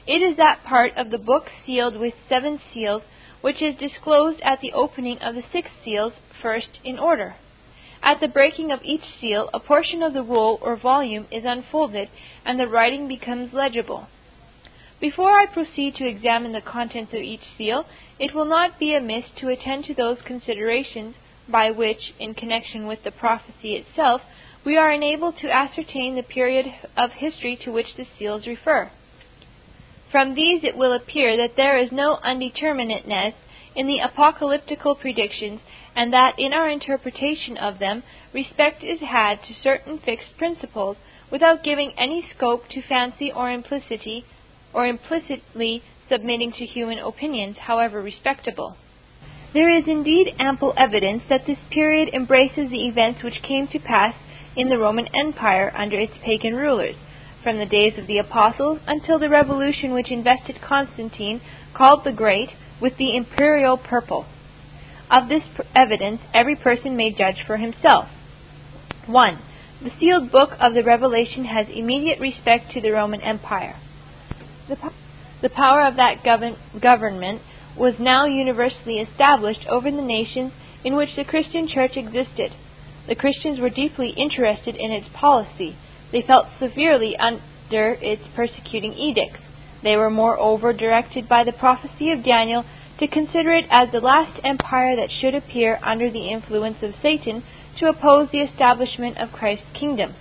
It 0.07 0.23
is 0.23 0.37
that 0.37 0.63
part 0.65 0.93
of 0.97 1.11
the 1.11 1.19
book 1.19 1.47
sealed 1.67 1.97
with 1.97 2.15
seven 2.29 2.61
seals 2.73 3.03
which 3.41 3.61
is 3.61 3.75
disclosed 3.75 4.41
at 4.43 4.61
the 4.61 4.73
opening 4.73 5.19
of 5.19 5.35
the 5.35 5.43
six 5.53 5.69
seals 5.85 6.13
first 6.41 6.79
in 6.85 6.99
order. 6.99 7.35
At 8.07 8.21
the 8.21 8.29
breaking 8.29 8.71
of 8.71 8.85
each 8.85 9.05
seal, 9.19 9.49
a 9.55 9.59
portion 9.59 10.03
of 10.03 10.13
the 10.13 10.23
roll 10.23 10.59
or 10.61 10.77
volume 10.77 11.27
is 11.31 11.45
unfolded 11.47 12.11
and 12.45 12.61
the 12.61 12.69
writing 12.69 13.09
becomes 13.09 13.55
legible. 13.55 14.09
Before 15.01 15.39
I 15.39 15.47
proceed 15.47 15.95
to 15.97 16.07
examine 16.07 16.53
the 16.53 16.61
contents 16.61 17.15
of 17.15 17.21
each 17.21 17.45
seal, 17.57 17.87
it 18.19 18.35
will 18.35 18.45
not 18.45 18.79
be 18.79 18.95
amiss 18.95 19.25
to 19.37 19.49
attend 19.49 19.87
to 19.87 19.95
those 19.95 20.21
considerations 20.21 21.15
by 21.49 21.71
which, 21.71 22.13
in 22.19 22.35
connection 22.35 22.87
with 22.87 23.05
the 23.05 23.11
prophecy 23.11 23.75
itself, 23.75 24.21
we 24.67 24.77
are 24.77 24.93
enabled 24.93 25.39
to 25.39 25.51
ascertain 25.51 26.15
the 26.15 26.23
period 26.23 26.67
of 26.99 27.13
history 27.13 27.57
to 27.65 27.73
which 27.73 27.97
the 27.97 28.07
seals 28.19 28.47
refer. 28.47 28.91
From 30.13 30.35
these 30.35 30.63
it 30.63 30.77
will 30.77 30.93
appear 30.93 31.39
that 31.39 31.57
there 31.57 31.79
is 31.79 31.91
no 31.91 32.19
undeterminateness 32.23 33.33
in 33.75 33.87
the 33.87 34.01
apocalyptical 34.01 34.95
predictions, 34.95 35.61
and 35.97 36.13
that 36.13 36.35
in 36.39 36.53
our 36.53 36.69
interpretation 36.69 37.57
of 37.57 37.79
them 37.79 38.03
respect 38.33 38.83
is 38.83 39.01
had 39.01 39.43
to 39.43 39.55
certain 39.63 39.99
fixed 39.99 40.37
principles, 40.37 40.97
without 41.31 41.65
giving 41.65 41.93
any 41.97 42.27
scope 42.37 42.69
to 42.69 42.83
fancy 42.83 43.33
or 43.33 43.51
implicity, 43.51 44.25
or 44.73 44.87
implicitly 44.87 45.83
submitting 46.09 46.53
to 46.53 46.67
human 46.67 46.99
opinions, 46.99 47.57
however 47.59 48.03
respectable. 48.03 48.77
There 49.53 49.71
is 49.71 49.85
indeed 49.87 50.35
ample 50.39 50.75
evidence 50.77 51.23
that 51.29 51.47
this 51.47 51.59
period 51.71 52.09
embraces 52.13 52.71
the 52.71 52.87
events 52.87 53.23
which 53.23 53.43
came 53.43 53.69
to 53.69 53.79
pass 53.79 54.15
in 54.57 54.69
the 54.69 54.79
Roman 54.79 55.09
Empire 55.15 55.73
under 55.77 55.99
its 55.99 56.15
pagan 56.25 56.55
rulers, 56.55 56.97
from 57.43 57.59
the 57.59 57.67
days 57.67 57.99
of 57.99 58.07
the 58.07 58.19
Apostles 58.19 58.81
until 58.87 59.19
the 59.19 59.29
revolution 59.29 59.93
which 59.93 60.11
invested 60.11 60.61
Constantine, 60.61 61.41
called 61.73 62.03
the 62.05 62.13
Great, 62.13 62.51
with 62.81 62.97
the 62.97 63.17
imperial 63.17 63.77
purple. 63.77 64.27
Of 65.15 65.29
this 65.29 65.45
evidence 65.77 66.23
every 66.35 66.57
person 66.57 66.97
may 66.97 67.13
judge 67.13 67.45
for 67.47 67.57
himself. 67.57 68.09
1. 69.07 69.39
The 69.85 69.93
sealed 70.01 70.33
book 70.33 70.51
of 70.59 70.75
the 70.75 70.83
Revelation 70.83 71.45
has 71.45 71.69
immediate 71.73 72.19
respect 72.19 72.73
to 72.73 72.81
the 72.81 72.91
Roman 72.91 73.21
Empire. 73.21 73.77
The, 74.69 74.75
po- 74.75 74.93
the 75.41 75.51
power 75.51 75.87
of 75.87 75.95
that 75.97 76.25
govern- 76.25 76.57
government 76.81 77.43
was 77.79 77.95
now 78.01 78.25
universally 78.27 78.99
established 78.99 79.65
over 79.71 79.89
the 79.89 80.03
nations 80.03 80.51
in 80.83 80.97
which 80.97 81.15
the 81.15 81.25
Christian 81.25 81.69
church 81.69 81.93
existed. 81.95 82.51
The 83.07 83.15
Christians 83.15 83.61
were 83.61 83.71
deeply 83.71 84.11
interested 84.17 84.75
in 84.75 84.91
its 84.91 85.07
policy. 85.15 85.77
They 86.11 86.23
felt 86.23 86.47
severely 86.59 87.17
under 87.17 87.93
its 88.03 88.23
persecuting 88.35 88.95
edicts. 88.95 89.43
They 89.85 89.95
were 89.95 90.11
moreover 90.11 90.73
directed 90.73 91.29
by 91.29 91.45
the 91.45 91.53
prophecy 91.53 92.11
of 92.11 92.25
Daniel 92.25 92.65
to 92.99 93.09
consider 93.09 93.53
it 93.53 93.67
as 93.71 93.91
the 93.91 94.01
last 94.01 94.41
empire 94.45 94.95
that 94.97 95.11
should 95.11 95.35
appear 95.35 95.79
under 95.83 96.11
the 96.11 96.29
influence 96.29 96.77
of 96.83 96.95
Satan 97.03 97.43
to 97.79 97.89
oppose 97.89 98.29
the 98.31 98.41
establishment 98.41 99.19
of 99.19 99.33
Christ's 99.33 99.67
kingdom. 99.79 100.15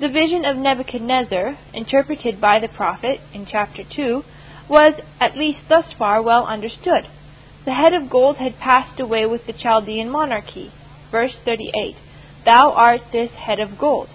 The 0.00 0.08
vision 0.08 0.44
of 0.44 0.56
Nebuchadnezzar, 0.56 1.58
interpreted 1.72 2.40
by 2.40 2.58
the 2.60 2.68
prophet 2.68 3.20
in 3.32 3.46
chapter 3.50 3.82
2, 3.84 4.22
was, 4.68 5.00
at 5.20 5.36
least 5.36 5.60
thus 5.68 5.86
far, 5.98 6.20
well 6.22 6.44
understood. 6.46 7.08
The 7.64 7.74
head 7.74 7.94
of 7.94 8.10
gold 8.10 8.36
had 8.36 8.58
passed 8.58 9.00
away 9.00 9.26
with 9.26 9.46
the 9.46 9.52
Chaldean 9.52 10.10
monarchy. 10.10 10.72
Verse 11.10 11.34
38 11.44 11.96
Thou 12.44 12.72
art 12.72 13.00
this 13.12 13.30
head 13.32 13.58
of 13.58 13.78
gold. 13.78 14.08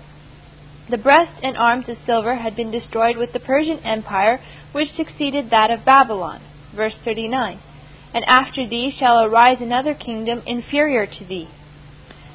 The 0.89 0.97
breast 0.97 1.39
and 1.43 1.57
arms 1.57 1.89
of 1.89 1.97
silver 2.05 2.35
had 2.35 2.55
been 2.55 2.71
destroyed 2.71 3.17
with 3.17 3.33
the 3.33 3.39
Persian 3.39 3.79
Empire, 3.79 4.39
which 4.71 4.95
succeeded 4.95 5.49
that 5.49 5.71
of 5.71 5.85
Babylon. 5.85 6.41
Verse 6.75 6.95
39 7.03 7.59
And 8.13 8.23
after 8.27 8.67
thee 8.67 8.91
shall 8.97 9.23
arise 9.23 9.57
another 9.59 9.93
kingdom 9.93 10.41
inferior 10.45 11.05
to 11.05 11.25
thee. 11.25 11.49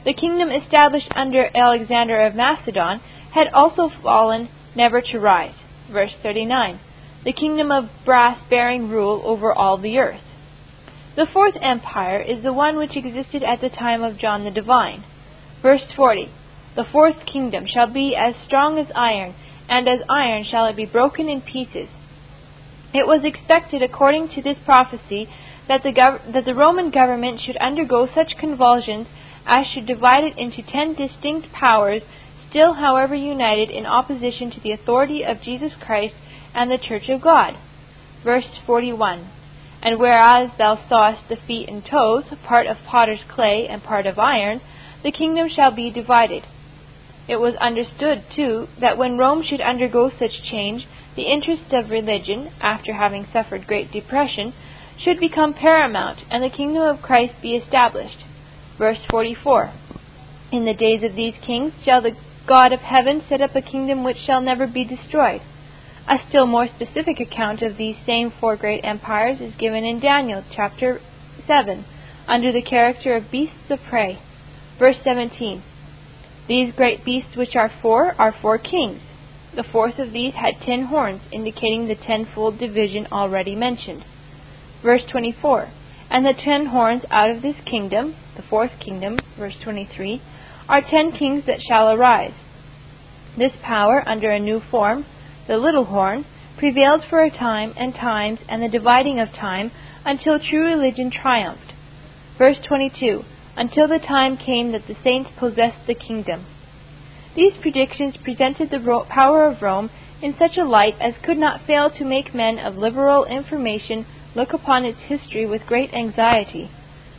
The 0.04 0.14
kingdom 0.14 0.50
established 0.50 1.10
under 1.16 1.50
Alexander 1.54 2.24
of 2.24 2.34
Macedon 2.34 3.00
had 3.32 3.48
also 3.52 3.90
fallen, 4.02 4.48
never 4.74 5.00
to 5.00 5.18
rise. 5.18 5.54
Verse 5.90 6.12
39 6.22 6.78
The 7.24 7.32
kingdom 7.32 7.72
of 7.72 7.90
brass 8.04 8.38
bearing 8.48 8.88
rule 8.88 9.22
over 9.24 9.52
all 9.52 9.78
the 9.78 9.98
earth. 9.98 10.20
The 11.16 11.26
fourth 11.32 11.54
empire 11.62 12.20
is 12.20 12.42
the 12.42 12.52
one 12.52 12.76
which 12.76 12.94
existed 12.94 13.42
at 13.42 13.60
the 13.60 13.70
time 13.70 14.02
of 14.02 14.18
John 14.18 14.44
the 14.44 14.50
Divine. 14.50 15.02
Verse 15.62 15.82
40 15.96 16.30
The 16.76 16.84
fourth 16.84 17.24
kingdom 17.24 17.66
shall 17.66 17.86
be 17.86 18.14
as 18.14 18.34
strong 18.44 18.78
as 18.78 18.92
iron, 18.94 19.34
and 19.68 19.88
as 19.88 20.00
iron 20.08 20.44
shall 20.44 20.66
it 20.66 20.76
be 20.76 20.84
broken 20.84 21.28
in 21.28 21.40
pieces. 21.40 21.88
It 22.96 23.06
was 23.06 23.24
expected, 23.24 23.82
according 23.82 24.30
to 24.30 24.42
this 24.42 24.56
prophecy, 24.64 25.28
that 25.68 25.82
the, 25.82 25.92
gov- 25.92 26.32
that 26.32 26.46
the 26.46 26.54
Roman 26.54 26.90
government 26.90 27.42
should 27.44 27.58
undergo 27.58 28.08
such 28.14 28.38
convulsions 28.40 29.06
as 29.44 29.66
should 29.72 29.86
divide 29.86 30.24
it 30.24 30.38
into 30.38 30.62
ten 30.62 30.94
distinct 30.94 31.52
powers, 31.52 32.00
still, 32.48 32.74
however, 32.74 33.14
united 33.14 33.68
in 33.70 33.84
opposition 33.84 34.50
to 34.50 34.60
the 34.60 34.72
authority 34.72 35.22
of 35.22 35.42
Jesus 35.42 35.72
Christ 35.78 36.14
and 36.54 36.70
the 36.70 36.78
Church 36.78 37.10
of 37.10 37.20
God. 37.20 37.54
Verse 38.24 38.48
41 38.64 39.30
and 39.82 40.00
whereas 40.00 40.50
thou 40.58 40.76
sawest 40.88 41.28
the 41.28 41.36
feet 41.46 41.68
and 41.68 41.84
toes, 41.84 42.24
part 42.44 42.66
of 42.66 42.76
potter's 42.90 43.20
clay 43.32 43.68
and 43.68 43.84
part 43.84 44.06
of 44.06 44.18
iron, 44.18 44.60
the 45.04 45.12
kingdom 45.12 45.46
shall 45.54 45.70
be 45.70 45.90
divided. 45.90 46.42
It 47.28 47.36
was 47.36 47.54
understood, 47.60 48.24
too, 48.34 48.66
that 48.80 48.98
when 48.98 49.18
Rome 49.18 49.44
should 49.48 49.60
undergo 49.60 50.10
such 50.18 50.42
change, 50.50 50.82
the 51.16 51.22
interests 51.22 51.72
of 51.72 51.90
religion, 51.90 52.52
after 52.60 52.92
having 52.92 53.26
suffered 53.32 53.66
great 53.66 53.90
depression, 53.90 54.54
should 55.02 55.18
become 55.18 55.54
paramount, 55.54 56.20
and 56.30 56.42
the 56.42 56.56
kingdom 56.56 56.82
of 56.82 57.02
Christ 57.02 57.34
be 57.42 57.56
established. 57.56 58.18
Verse 58.78 58.98
44 59.10 59.72
In 60.52 60.64
the 60.64 60.74
days 60.74 61.02
of 61.02 61.16
these 61.16 61.34
kings 61.44 61.72
shall 61.84 62.02
the 62.02 62.16
God 62.46 62.72
of 62.72 62.80
heaven 62.80 63.22
set 63.28 63.40
up 63.40 63.56
a 63.56 63.62
kingdom 63.62 64.04
which 64.04 64.18
shall 64.24 64.40
never 64.40 64.66
be 64.66 64.84
destroyed 64.84 65.40
a 66.08 66.18
still 66.28 66.46
more 66.46 66.68
specific 66.68 67.18
account 67.18 67.62
of 67.62 67.76
these 67.76 67.96
same 68.06 68.32
four 68.40 68.56
great 68.56 68.84
empires 68.84 69.40
is 69.40 69.54
given 69.58 69.84
in 69.84 69.98
Daniel 69.98 70.44
chapter 70.54 71.00
7 71.46 71.84
under 72.28 72.52
the 72.52 72.62
character 72.62 73.16
of 73.16 73.30
beasts 73.30 73.70
of 73.70 73.80
prey. 73.88 74.18
Verse 74.78 74.96
17 75.02 75.62
These 76.48 76.74
great 76.74 77.04
beasts 77.04 77.36
which 77.36 77.56
are 77.56 77.72
four 77.82 78.14
are 78.20 78.34
four 78.40 78.58
kings. 78.58 79.00
The 79.56 79.64
fourth 79.72 79.98
of 79.98 80.12
these 80.12 80.34
had 80.34 80.60
ten 80.60 80.84
horns, 80.84 81.22
indicating 81.32 81.88
the 81.88 81.94
tenfold 81.94 82.58
division 82.58 83.06
already 83.10 83.56
mentioned. 83.56 84.04
Verse 84.82 85.02
24 85.10 85.70
And 86.10 86.26
the 86.26 86.34
ten 86.34 86.66
horns 86.66 87.04
out 87.10 87.30
of 87.30 87.40
this 87.40 87.56
kingdom, 87.64 88.16
the 88.36 88.42
fourth 88.42 88.72
kingdom, 88.78 89.18
verse 89.38 89.54
23, 89.64 90.20
are 90.68 90.82
ten 90.82 91.10
kings 91.10 91.44
that 91.46 91.62
shall 91.66 91.90
arise. 91.90 92.34
This 93.38 93.52
power, 93.62 94.06
under 94.06 94.30
a 94.30 94.38
new 94.38 94.60
form, 94.70 95.06
the 95.48 95.56
little 95.56 95.86
horn, 95.86 96.26
prevailed 96.58 97.04
for 97.08 97.24
a 97.24 97.30
time 97.30 97.72
and 97.78 97.94
times 97.94 98.40
and 98.50 98.62
the 98.62 98.68
dividing 98.68 99.18
of 99.18 99.32
time 99.32 99.70
until 100.04 100.38
true 100.38 100.64
religion 100.64 101.10
triumphed. 101.10 101.72
Verse 102.36 102.58
22 102.68 103.22
Until 103.56 103.88
the 103.88 104.00
time 104.00 104.36
came 104.36 104.72
that 104.72 104.86
the 104.86 104.96
saints 105.02 105.30
possessed 105.38 105.86
the 105.86 105.94
kingdom. 105.94 106.44
These 107.36 107.52
predictions 107.60 108.16
presented 108.16 108.70
the 108.70 109.04
power 109.10 109.44
of 109.44 109.60
Rome 109.60 109.90
in 110.22 110.34
such 110.38 110.56
a 110.56 110.64
light 110.64 110.96
as 110.98 111.12
could 111.22 111.36
not 111.36 111.66
fail 111.66 111.90
to 111.90 112.04
make 112.04 112.34
men 112.34 112.58
of 112.58 112.78
liberal 112.78 113.26
information 113.26 114.06
look 114.34 114.54
upon 114.54 114.86
its 114.86 115.00
history 115.00 115.44
with 115.44 115.66
great 115.66 115.92
anxiety. 115.92 116.70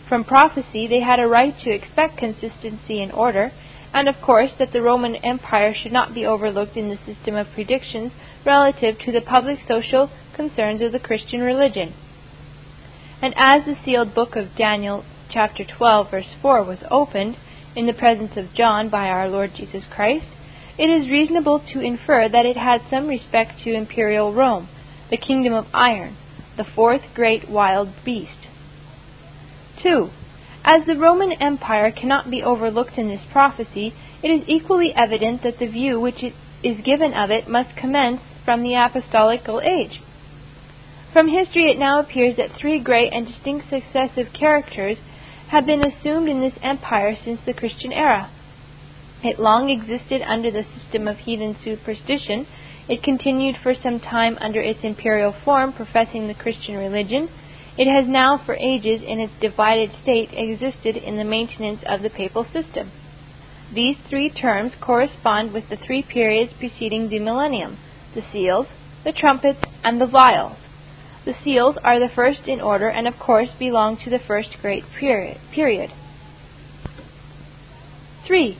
From 0.09 0.23
prophecy 0.23 0.87
they 0.87 1.01
had 1.01 1.19
a 1.19 1.27
right 1.27 1.57
to 1.59 1.69
expect 1.69 2.17
consistency 2.17 2.99
and 2.99 3.11
order, 3.11 3.51
and 3.93 4.09
of 4.09 4.19
course 4.19 4.51
that 4.57 4.73
the 4.73 4.81
Roman 4.81 5.17
Empire 5.17 5.75
should 5.75 5.91
not 5.91 6.15
be 6.15 6.25
overlooked 6.25 6.75
in 6.75 6.89
the 6.89 6.97
system 7.05 7.35
of 7.35 7.53
predictions 7.53 8.11
relative 8.43 8.97
to 8.99 9.11
the 9.11 9.21
public 9.21 9.59
social 9.67 10.09
concerns 10.35 10.81
of 10.81 10.93
the 10.93 10.99
Christian 10.99 11.41
religion. 11.41 11.93
And 13.21 13.35
as 13.37 13.65
the 13.65 13.77
sealed 13.85 14.15
book 14.15 14.35
of 14.35 14.55
Daniel 14.57 15.05
chapter 15.29 15.63
12 15.63 16.09
verse 16.09 16.35
4 16.41 16.63
was 16.63 16.79
opened 16.89 17.37
in 17.77 17.85
the 17.85 17.93
presence 17.93 18.31
of 18.35 18.55
John 18.55 18.89
by 18.89 19.05
our 19.05 19.29
Lord 19.29 19.51
Jesus 19.55 19.83
Christ, 19.95 20.25
it 20.79 20.89
is 20.89 21.11
reasonable 21.11 21.63
to 21.73 21.79
infer 21.79 22.27
that 22.27 22.45
it 22.45 22.57
had 22.57 22.81
some 22.89 23.07
respect 23.07 23.61
to 23.63 23.73
imperial 23.73 24.33
Rome, 24.33 24.67
the 25.11 25.17
kingdom 25.17 25.53
of 25.53 25.67
iron, 25.75 26.17
the 26.57 26.65
fourth 26.75 27.03
great 27.13 27.47
wild 27.47 27.89
beast. 28.03 28.47
2. 29.83 30.09
As 30.63 30.87
the 30.87 30.97
Roman 30.97 31.33
Empire 31.33 31.91
cannot 31.91 32.31
be 32.31 32.41
overlooked 32.41 32.97
in 32.97 33.09
this 33.09 33.21
prophecy, 33.31 33.93
it 34.23 34.29
is 34.29 34.41
equally 34.47 34.91
evident 34.95 35.43
that 35.43 35.59
the 35.59 35.67
view 35.67 35.99
which 35.99 36.23
is 36.63 36.83
given 36.83 37.13
of 37.13 37.29
it 37.29 37.47
must 37.47 37.77
commence 37.77 38.21
from 38.43 38.63
the 38.63 38.73
apostolical 38.73 39.61
age. 39.61 40.01
From 41.13 41.27
history 41.27 41.69
it 41.69 41.77
now 41.77 41.99
appears 41.99 42.37
that 42.37 42.57
three 42.59 42.79
great 42.79 43.13
and 43.13 43.27
distinct 43.27 43.69
successive 43.69 44.33
characters 44.33 44.97
have 45.49 45.65
been 45.65 45.83
assumed 45.83 46.29
in 46.29 46.41
this 46.41 46.57
empire 46.61 47.17
since 47.23 47.39
the 47.45 47.53
Christian 47.53 47.91
era. 47.91 48.29
It 49.23 49.39
long 49.39 49.69
existed 49.69 50.21
under 50.21 50.51
the 50.51 50.65
system 50.77 51.07
of 51.07 51.17
heathen 51.17 51.55
superstition. 51.63 52.47
It 52.87 53.03
continued 53.03 53.55
for 53.61 53.73
some 53.73 53.99
time 53.99 54.37
under 54.39 54.61
its 54.61 54.79
imperial 54.83 55.33
form, 55.43 55.73
professing 55.73 56.27
the 56.27 56.33
Christian 56.33 56.75
religion 56.75 57.29
it 57.77 57.87
has 57.87 58.07
now 58.07 58.41
for 58.43 58.55
ages 58.55 59.01
in 59.05 59.19
its 59.19 59.33
divided 59.39 59.91
state 60.01 60.29
existed 60.33 60.97
in 60.97 61.17
the 61.17 61.23
maintenance 61.23 61.81
of 61.85 62.01
the 62.01 62.09
papal 62.09 62.43
system. 62.51 62.91
These 63.73 63.97
three 64.09 64.31
terms 64.31 64.71
correspond 64.81 65.53
with 65.53 65.69
the 65.69 65.77
three 65.77 66.01
periods 66.01 66.53
preceding 66.57 67.09
the 67.09 67.19
millennium 67.19 67.77
the 68.15 68.23
seals, 68.31 68.65
the 69.03 69.11
trumpets, 69.11 69.59
and 69.83 70.01
the 70.01 70.07
vials. 70.07 70.57
The 71.27 71.35
seals 71.43 71.75
are 71.83 71.99
the 71.99 72.07
first 72.07 72.47
in 72.47 72.61
order 72.61 72.87
and, 72.87 73.05
of 73.05 73.19
course, 73.19 73.49
belong 73.59 73.97
to 73.97 74.09
the 74.09 74.17
first 74.17 74.55
great 74.61 74.85
period. 74.97 75.91
3. 78.25 78.57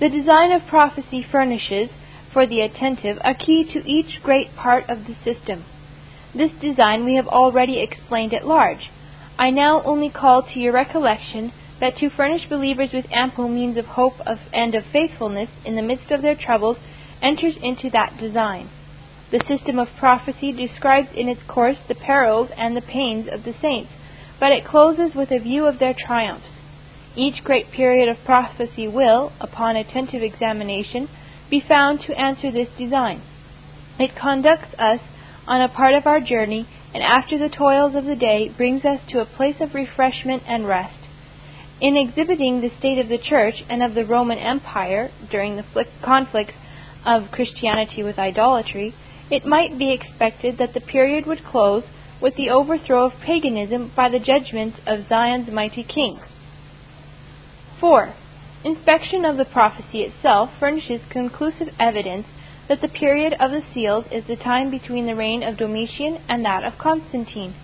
The 0.00 0.08
design 0.08 0.50
of 0.50 0.66
prophecy 0.66 1.22
furnishes, 1.30 1.90
for 2.32 2.46
the 2.46 2.62
attentive, 2.62 3.18
a 3.22 3.34
key 3.34 3.64
to 3.74 3.86
each 3.86 4.22
great 4.22 4.56
part 4.56 4.88
of 4.88 5.00
the 5.04 5.14
system. 5.22 5.66
This 6.34 6.52
design 6.52 7.04
we 7.04 7.16
have 7.16 7.28
already 7.28 7.82
explained 7.82 8.32
at 8.32 8.46
large. 8.46 8.88
I 9.38 9.50
now 9.50 9.82
only 9.84 10.08
call 10.08 10.42
to 10.42 10.58
your 10.58 10.72
recollection 10.72 11.52
that 11.80 11.98
to 11.98 12.08
furnish 12.08 12.48
believers 12.48 12.94
with 12.94 13.12
ample 13.12 13.48
means 13.48 13.76
of 13.76 13.84
hope 13.84 14.18
of, 14.20 14.38
and 14.54 14.74
of 14.74 14.84
faithfulness 14.90 15.50
in 15.66 15.76
the 15.76 15.82
midst 15.82 16.10
of 16.10 16.22
their 16.22 16.34
troubles 16.34 16.78
enters 17.20 17.56
into 17.62 17.90
that 17.90 18.16
design. 18.18 18.70
The 19.30 19.44
system 19.46 19.78
of 19.78 19.88
prophecy 19.96 20.50
describes 20.50 21.08
in 21.14 21.28
its 21.28 21.42
course 21.46 21.76
the 21.86 21.94
perils 21.94 22.50
and 22.56 22.76
the 22.76 22.82
pains 22.82 23.28
of 23.30 23.44
the 23.44 23.54
saints, 23.62 23.92
but 24.40 24.50
it 24.50 24.64
closes 24.64 25.14
with 25.14 25.30
a 25.30 25.38
view 25.38 25.66
of 25.66 25.78
their 25.78 25.94
triumphs. 25.94 26.48
Each 27.14 27.44
great 27.44 27.70
period 27.70 28.08
of 28.08 28.24
prophecy 28.24 28.88
will, 28.88 29.32
upon 29.40 29.76
attentive 29.76 30.22
examination, 30.22 31.08
be 31.48 31.60
found 31.60 32.00
to 32.02 32.18
answer 32.18 32.50
this 32.50 32.68
design. 32.76 33.22
It 34.00 34.16
conducts 34.16 34.74
us 34.78 35.00
on 35.46 35.60
a 35.60 35.68
part 35.68 35.94
of 35.94 36.06
our 36.06 36.20
journey, 36.20 36.66
and 36.92 37.02
after 37.02 37.38
the 37.38 37.54
toils 37.54 37.94
of 37.94 38.06
the 38.06 38.16
day 38.16 38.48
brings 38.48 38.84
us 38.84 39.00
to 39.10 39.20
a 39.20 39.26
place 39.26 39.56
of 39.60 39.74
refreshment 39.74 40.42
and 40.46 40.66
rest. 40.66 40.98
In 41.80 41.96
exhibiting 41.96 42.60
the 42.60 42.70
state 42.78 42.98
of 42.98 43.08
the 43.08 43.18
Church 43.18 43.62
and 43.68 43.82
of 43.82 43.94
the 43.94 44.04
Roman 44.04 44.38
Empire 44.38 45.10
during 45.30 45.56
the 45.56 45.64
conflicts 46.02 46.54
of 47.06 47.30
Christianity 47.30 48.02
with 48.02 48.18
idolatry, 48.18 48.94
it 49.30 49.46
might 49.46 49.78
be 49.78 49.92
expected 49.92 50.58
that 50.58 50.74
the 50.74 50.80
period 50.80 51.26
would 51.26 51.44
close 51.44 51.84
with 52.20 52.34
the 52.36 52.50
overthrow 52.50 53.06
of 53.06 53.20
paganism 53.24 53.92
by 53.96 54.08
the 54.08 54.18
judgment 54.18 54.74
of 54.86 55.08
Zion's 55.08 55.50
mighty 55.50 55.84
king. 55.84 56.20
4. 57.80 58.14
Inspection 58.64 59.24
of 59.24 59.38
the 59.38 59.44
prophecy 59.46 60.02
itself 60.02 60.50
furnishes 60.58 61.00
conclusive 61.08 61.68
evidence 61.78 62.26
that 62.68 62.82
the 62.82 62.88
period 62.88 63.32
of 63.40 63.50
the 63.50 63.62
seals 63.72 64.04
is 64.12 64.24
the 64.28 64.36
time 64.36 64.70
between 64.70 65.06
the 65.06 65.16
reign 65.16 65.42
of 65.42 65.56
Domitian 65.56 66.18
and 66.28 66.44
that 66.44 66.62
of 66.62 66.78
Constantine. 66.78 67.54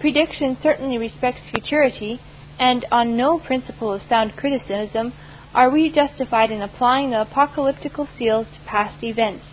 Prediction 0.00 0.58
certainly 0.60 0.98
respects 0.98 1.40
futurity, 1.50 2.20
and 2.58 2.84
on 2.90 3.16
no 3.16 3.38
principle 3.38 3.92
of 3.92 4.02
sound 4.08 4.36
criticism 4.36 5.12
are 5.54 5.70
we 5.70 5.88
justified 5.88 6.50
in 6.50 6.60
applying 6.60 7.10
the 7.10 7.22
apocalyptical 7.22 8.08
seals 8.18 8.46
to 8.52 8.68
past 8.68 9.02
events. 9.04 9.44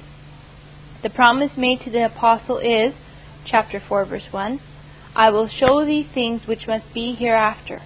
The 1.04 1.10
promise 1.10 1.52
made 1.58 1.82
to 1.82 1.90
the 1.90 2.06
apostle 2.06 2.60
is, 2.60 2.94
chapter 3.46 3.82
4 3.86 4.06
verse 4.06 4.28
1, 4.32 4.60
I 5.16 5.30
will 5.32 5.48
show 5.48 5.84
thee 5.84 6.08
things 6.14 6.46
which 6.46 6.68
must 6.68 6.94
be 6.94 7.16
hereafter. 7.16 7.82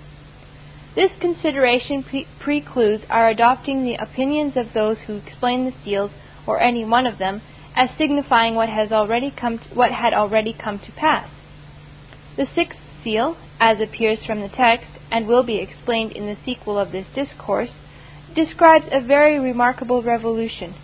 This 0.96 1.12
consideration 1.20 2.04
pre- 2.04 2.28
precludes 2.40 3.04
our 3.10 3.30
adopting 3.30 3.84
the 3.84 3.96
opinions 3.96 4.58
of 4.58 4.74
those 4.74 4.98
who 5.08 5.16
explain 5.16 5.66
the 5.66 5.74
seals, 5.84 6.12
or 6.46 6.62
any 6.62 6.86
one 6.86 7.08
of 7.08 7.18
them, 7.18 7.42
as 7.76 7.90
signifying 7.98 8.56
what 8.56 8.70
has 8.70 8.92
already 8.92 9.32
come 9.32 9.60
to, 9.60 9.66
what 9.74 9.92
had 9.92 10.14
already 10.14 10.54
come 10.54 10.80
to 10.80 10.92
pass. 10.92 11.30
The 12.38 12.48
sixth 12.54 12.80
seal, 13.04 13.38
as 13.60 13.80
appears 13.80 14.20
from 14.26 14.42
the 14.42 14.50
text, 14.50 14.88
and 15.12 15.28
will 15.28 15.44
be 15.44 15.58
explained 15.58 16.12
in 16.12 16.26
the 16.26 16.38
sequel 16.46 16.78
of 16.78 16.92
this 16.92 17.08
discourse, 17.16 17.72
describes 18.36 18.86
a 18.92 19.00
very 19.00 19.40
remarkable 19.40 20.02
revolution. 20.04 20.76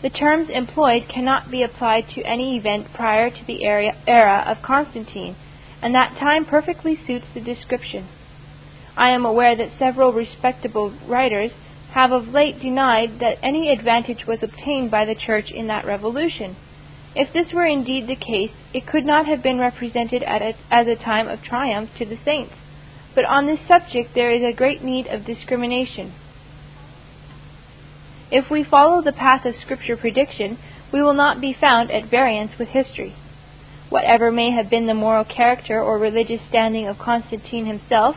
The 0.00 0.10
terms 0.10 0.48
employed 0.48 1.08
cannot 1.08 1.50
be 1.50 1.62
applied 1.62 2.08
to 2.10 2.22
any 2.22 2.56
event 2.56 2.92
prior 2.94 3.30
to 3.30 3.44
the 3.44 3.64
era 3.64 4.44
of 4.46 4.62
Constantine, 4.62 5.34
and 5.82 5.94
that 5.94 6.16
time 6.18 6.44
perfectly 6.44 6.96
suits 7.06 7.26
the 7.34 7.40
description. 7.40 8.06
I 8.96 9.10
am 9.10 9.24
aware 9.24 9.56
that 9.56 9.78
several 9.78 10.12
respectable 10.12 10.92
writers 11.06 11.50
have 11.92 12.12
of 12.12 12.28
late 12.28 12.60
denied 12.60 13.18
that 13.18 13.38
any 13.42 13.70
advantage 13.70 14.24
was 14.26 14.42
obtained 14.42 14.90
by 14.90 15.04
the 15.04 15.14
Church 15.14 15.50
in 15.50 15.66
that 15.66 15.84
revolution. 15.84 16.56
If 17.14 17.32
this 17.32 17.52
were 17.52 17.66
indeed 17.66 18.06
the 18.06 18.14
case, 18.14 18.52
it 18.72 18.86
could 18.86 19.04
not 19.04 19.26
have 19.26 19.42
been 19.42 19.58
represented 19.58 20.22
as 20.22 20.86
a 20.86 20.94
time 20.94 21.26
of 21.26 21.42
triumph 21.42 21.90
to 21.98 22.04
the 22.04 22.18
saints. 22.24 22.54
But 23.14 23.24
on 23.24 23.46
this 23.46 23.66
subject 23.66 24.14
there 24.14 24.30
is 24.32 24.42
a 24.44 24.56
great 24.56 24.84
need 24.84 25.08
of 25.08 25.24
discrimination. 25.24 26.12
If 28.30 28.50
we 28.50 28.62
follow 28.62 29.02
the 29.02 29.12
path 29.12 29.46
of 29.46 29.54
Scripture 29.62 29.96
prediction, 29.96 30.58
we 30.92 31.02
will 31.02 31.14
not 31.14 31.40
be 31.40 31.56
found 31.58 31.90
at 31.90 32.10
variance 32.10 32.52
with 32.58 32.68
history. 32.68 33.14
Whatever 33.88 34.30
may 34.30 34.50
have 34.50 34.68
been 34.68 34.86
the 34.86 34.94
moral 34.94 35.24
character 35.24 35.82
or 35.82 35.98
religious 35.98 36.40
standing 36.48 36.86
of 36.86 36.98
Constantine 36.98 37.64
himself, 37.64 38.16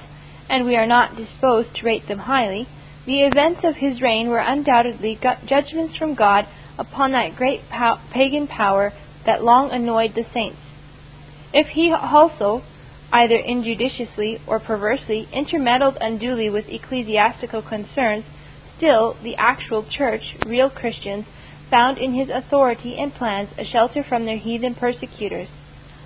and 0.50 0.66
we 0.66 0.76
are 0.76 0.86
not 0.86 1.16
disposed 1.16 1.74
to 1.76 1.86
rate 1.86 2.08
them 2.10 2.20
highly, 2.20 2.68
the 3.06 3.22
events 3.22 3.62
of 3.64 3.76
his 3.76 4.02
reign 4.02 4.28
were 4.28 4.40
undoubtedly 4.40 5.18
judgments 5.48 5.96
from 5.96 6.14
God 6.14 6.46
upon 6.78 7.14
that 7.14 7.38
great 7.38 7.62
pagan 8.14 8.48
power 8.48 8.92
that 9.26 9.44
long 9.44 9.72
annoyed 9.72 10.14
the 10.14 10.26
saints. 10.34 10.60
If 11.54 11.68
he 11.68 11.94
also, 11.94 12.64
either 13.14 13.38
injudiciously 13.38 14.42
or 14.46 14.60
perversely, 14.60 15.28
intermeddled 15.32 15.98
unduly 16.02 16.50
with 16.50 16.66
ecclesiastical 16.68 17.62
concerns, 17.62 18.26
Still, 18.82 19.16
the 19.22 19.36
actual 19.36 19.86
Church, 19.88 20.24
real 20.48 20.68
Christians, 20.68 21.26
found 21.70 22.00
in 22.00 22.16
his 22.16 22.30
authority 22.34 22.98
and 22.98 23.14
plans 23.14 23.50
a 23.56 23.64
shelter 23.64 24.04
from 24.04 24.26
their 24.26 24.40
heathen 24.40 24.74
persecutors. 24.74 25.50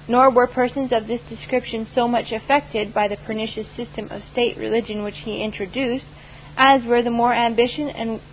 Nor 0.10 0.30
were 0.30 0.46
persons 0.46 0.92
of 0.92 1.08
this 1.08 1.22
description 1.30 1.88
so 1.96 2.06
much 2.06 2.34
affected 2.34 2.94
by 2.94 3.08
the 3.08 3.16
pernicious 3.16 3.68
system 3.78 4.10
of 4.12 4.24
state 4.34 4.58
religion 4.58 5.04
which 5.04 5.20
he 5.24 5.42
introduced, 5.42 6.04
as 6.58 6.84
were 6.84 7.02
the 7.02 7.10
more 7.10 7.34
and, 7.34 7.58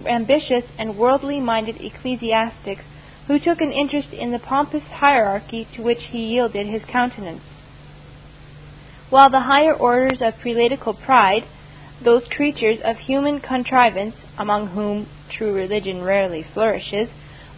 ambitious 0.07 0.65
and 0.77 0.99
worldly 0.99 1.39
minded 1.39 1.77
ecclesiastics 1.81 2.83
who 3.29 3.39
took 3.39 3.61
an 3.61 3.71
interest 3.71 4.09
in 4.13 4.33
the 4.33 4.41
pompous 4.41 4.83
hierarchy 4.91 5.69
to 5.77 5.83
which 5.83 6.03
he 6.11 6.19
yielded 6.19 6.67
his 6.67 6.83
countenance. 6.91 7.43
While 9.09 9.31
the 9.31 9.43
higher 9.43 9.73
orders 9.73 10.19
of 10.21 10.41
prelatical 10.41 10.95
pride, 10.95 11.45
those 12.03 12.25
creatures 12.37 12.79
of 12.85 12.97
human 12.99 13.39
contrivance, 13.39 14.17
among 14.39 14.69
whom 14.69 15.07
true 15.31 15.53
religion 15.53 16.03
rarely 16.03 16.45
flourishes, 16.55 17.09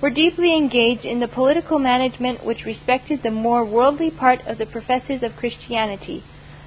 were 0.00 0.10
deeply 0.10 0.56
engaged 0.56 1.04
in 1.04 1.20
the 1.20 1.28
political 1.28 1.78
management 1.78 2.44
which 2.44 2.64
respected 2.64 3.22
the 3.22 3.30
more 3.30 3.64
worldly 3.64 4.10
part 4.10 4.40
of 4.46 4.58
the 4.58 4.66
professors 4.66 5.22
of 5.22 5.36
Christianity. 5.36 6.22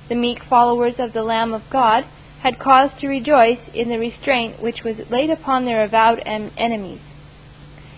The 0.09 0.15
meek 0.15 0.39
followers 0.49 0.95
of 0.97 1.13
the 1.13 1.23
Lamb 1.23 1.53
of 1.53 1.69
God 1.69 2.05
had 2.41 2.59
cause 2.59 2.91
to 2.99 3.07
rejoice 3.07 3.59
in 3.73 3.89
the 3.89 3.99
restraint 3.99 4.61
which 4.61 4.83
was 4.83 4.95
laid 5.09 5.29
upon 5.29 5.65
their 5.65 5.83
avowed 5.83 6.21
em- 6.25 6.51
enemies. 6.57 7.01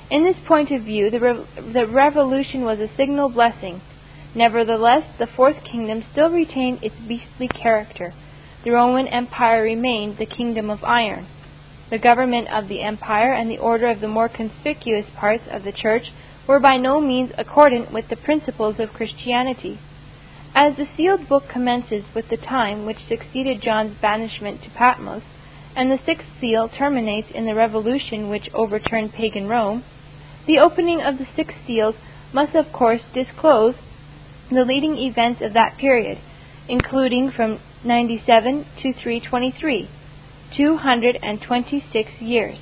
In 0.10 0.24
this 0.24 0.38
point 0.48 0.72
of 0.72 0.84
view, 0.84 1.10
the, 1.10 1.20
re- 1.20 1.46
the 1.74 1.86
revolution 1.88 2.62
was 2.64 2.80
a 2.80 2.96
signal 2.98 3.30
blessing. 3.30 3.82
Nevertheless, 4.34 5.04
the 5.20 5.28
fourth 5.28 5.64
kingdom 5.64 6.04
still 6.12 6.30
retained 6.30 6.84
its 6.84 6.96
beastly 7.08 7.48
character 7.48 8.14
the 8.64 8.72
Roman 8.72 9.08
Empire 9.08 9.64
remained 9.64 10.18
the 10.18 10.26
kingdom 10.26 10.70
of 10.70 10.84
iron. 10.84 11.28
The 11.90 11.98
government 11.98 12.48
of 12.50 12.68
the 12.68 12.84
empire 12.84 13.34
and 13.34 13.50
the 13.50 13.58
order 13.58 13.90
of 13.90 14.00
the 14.00 14.08
more 14.08 14.30
conspicuous 14.30 15.08
parts 15.16 15.46
of 15.50 15.64
the 15.64 15.72
church 15.72 16.12
were 16.48 16.60
by 16.60 16.78
no 16.78 17.02
means 17.02 17.32
accordant 17.38 17.92
with 17.92 18.10
the 18.10 18.16
principles 18.16 18.80
of 18.80 18.94
Christianity. 18.94 19.80
As 20.54 20.76
the 20.76 20.88
sealed 20.96 21.28
book 21.28 21.50
commences 21.50 22.04
with 22.14 22.30
the 22.30 22.38
time 22.38 22.86
which 22.86 23.08
succeeded 23.08 23.62
John's 23.62 23.96
banishment 24.02 24.64
to 24.64 24.70
Patmos, 24.70 25.24
and 25.76 25.92
the 25.92 26.00
sixth 26.06 26.28
seal 26.40 26.68
terminates 26.70 27.30
in 27.34 27.46
the 27.46 27.56
revolution 27.56 28.30
which 28.30 28.50
overturned 28.54 29.14
pagan 29.14 29.48
Rome, 29.48 29.84
the 30.46 30.60
opening 30.60 31.02
of 31.02 31.18
the 31.18 31.28
six 31.36 31.54
seals 31.66 31.96
must 32.34 32.56
of 32.56 32.72
course 32.72 33.02
disclose 33.14 33.76
the 34.52 34.66
leading 34.66 34.98
events 34.98 35.42
of 35.42 35.54
that 35.54 35.78
period, 35.78 36.20
including 36.68 37.32
from 37.32 37.60
97 37.84 38.66
to 38.82 38.94
323, 38.94 39.90
226 40.56 42.10
years. 42.20 42.58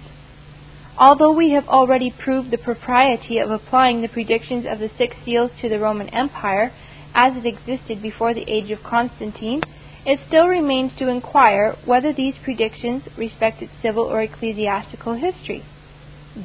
Although 0.97 1.33
we 1.33 1.51
have 1.51 1.67
already 1.67 2.11
proved 2.11 2.49
the 2.49 2.57
propriety 2.57 3.38
of 3.38 3.51
applying 3.51 4.01
the 4.01 4.07
predictions 4.07 4.65
of 4.69 4.79
the 4.79 4.89
six 4.97 5.15
seals 5.23 5.51
to 5.61 5.69
the 5.69 5.79
Roman 5.79 6.09
Empire 6.09 6.71
as 7.13 7.33
it 7.35 7.45
existed 7.45 8.01
before 8.01 8.33
the 8.33 8.49
age 8.49 8.71
of 8.71 8.83
Constantine, 8.83 9.61
it 10.05 10.19
still 10.27 10.47
remains 10.47 10.91
to 10.97 11.09
inquire 11.09 11.75
whether 11.85 12.13
these 12.13 12.35
predictions 12.43 13.03
respected 13.17 13.69
civil 13.81 14.05
or 14.05 14.21
ecclesiastical 14.21 15.15
history. 15.15 15.63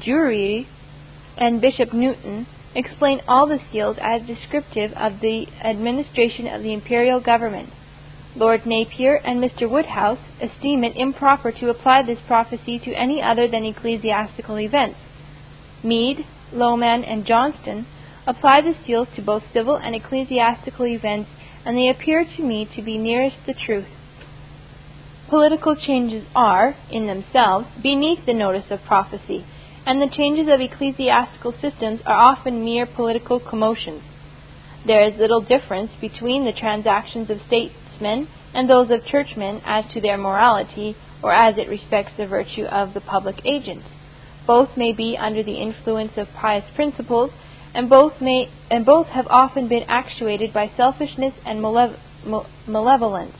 Drury 0.05 0.67
and 1.37 1.61
Bishop 1.61 1.93
Newton 1.93 2.47
explain 2.75 3.21
all 3.29 3.47
the 3.47 3.61
seals 3.71 3.97
as 4.01 4.27
descriptive 4.27 4.93
of 4.93 5.21
the 5.21 5.47
administration 5.65 6.47
of 6.47 6.63
the 6.63 6.73
imperial 6.73 7.21
government. 7.21 7.71
Lord 8.35 8.65
Napier 8.65 9.17
and 9.17 9.45
Mr. 9.45 9.69
Woodhouse 9.69 10.19
esteem 10.41 10.85
it 10.85 10.97
improper 10.97 11.53
to 11.53 11.69
apply 11.69 12.03
this 12.03 12.19
prophecy 12.27 12.79
to 12.79 12.95
any 12.95 13.21
other 13.21 13.47
than 13.47 13.67
ecclesiastical 13.67 14.59
events. 14.59 14.99
Mede, 15.83 16.25
Lowman, 16.51 17.05
and 17.05 17.27
Johnston 17.27 17.87
apply 18.27 18.63
the 18.63 18.75
seals 18.87 19.09
to 19.17 19.23
both 19.23 19.43
civil 19.53 19.77
and 19.77 19.95
ecclesiastical 19.95 20.87
events, 20.87 21.29
and 21.67 21.77
they 21.77 21.89
appear 21.89 22.25
to 22.25 22.43
me 22.43 22.67
to 22.75 22.81
be 22.81 22.97
nearest 22.97 23.37
the 23.47 23.55
truth. 23.55 23.89
Political 25.29 25.77
changes 25.77 26.25
are, 26.35 26.75
in 26.91 27.07
themselves, 27.07 27.67
beneath 27.83 28.25
the 28.25 28.35
notice 28.35 28.71
of 28.71 28.83
prophecy, 28.85 29.45
and 29.85 30.01
the 30.01 30.15
changes 30.15 30.47
of 30.49 30.61
ecclesiastical 30.61 31.53
systems 31.61 32.01
are 32.07 32.17
often 32.17 32.65
mere 32.65 32.87
political 32.87 33.41
commotions. 33.41 34.03
There 34.87 35.05
is 35.05 35.19
little 35.19 35.41
difference 35.43 35.91
between 36.01 36.45
the 36.45 36.53
transactions 36.53 37.29
of 37.29 37.39
state 37.47 37.73
statesmen 38.03 38.29
and 38.55 38.69
those 38.69 38.91
of 38.91 39.05
churchmen 39.07 39.63
as 39.65 39.85
to 39.93 40.01
their 40.01 40.19
morality 40.19 40.97
or 41.23 41.33
as 41.33 41.57
it 41.57 41.69
respects 41.69 42.13
the 42.17 42.27
virtue 42.27 42.65
of 42.65 42.95
the 42.95 43.01
public 43.01 43.37
agent. 43.45 43.83
Both 44.47 44.71
may 44.77 44.93
be 44.93 45.17
under 45.19 45.43
the 45.43 45.61
influence 45.61 46.13
of 46.17 46.27
pious 46.35 46.65
principles, 46.75 47.31
and 47.75 47.89
both 47.89 48.21
may 48.21 48.51
and 48.71 48.85
both 48.85 49.07
have 49.07 49.27
often 49.29 49.69
been 49.69 49.85
actuated 49.89 50.53
by 50.53 50.71
selfishness 50.77 51.35
and 51.47 51.61
malev- 51.61 51.97
malevolence. 52.67 53.37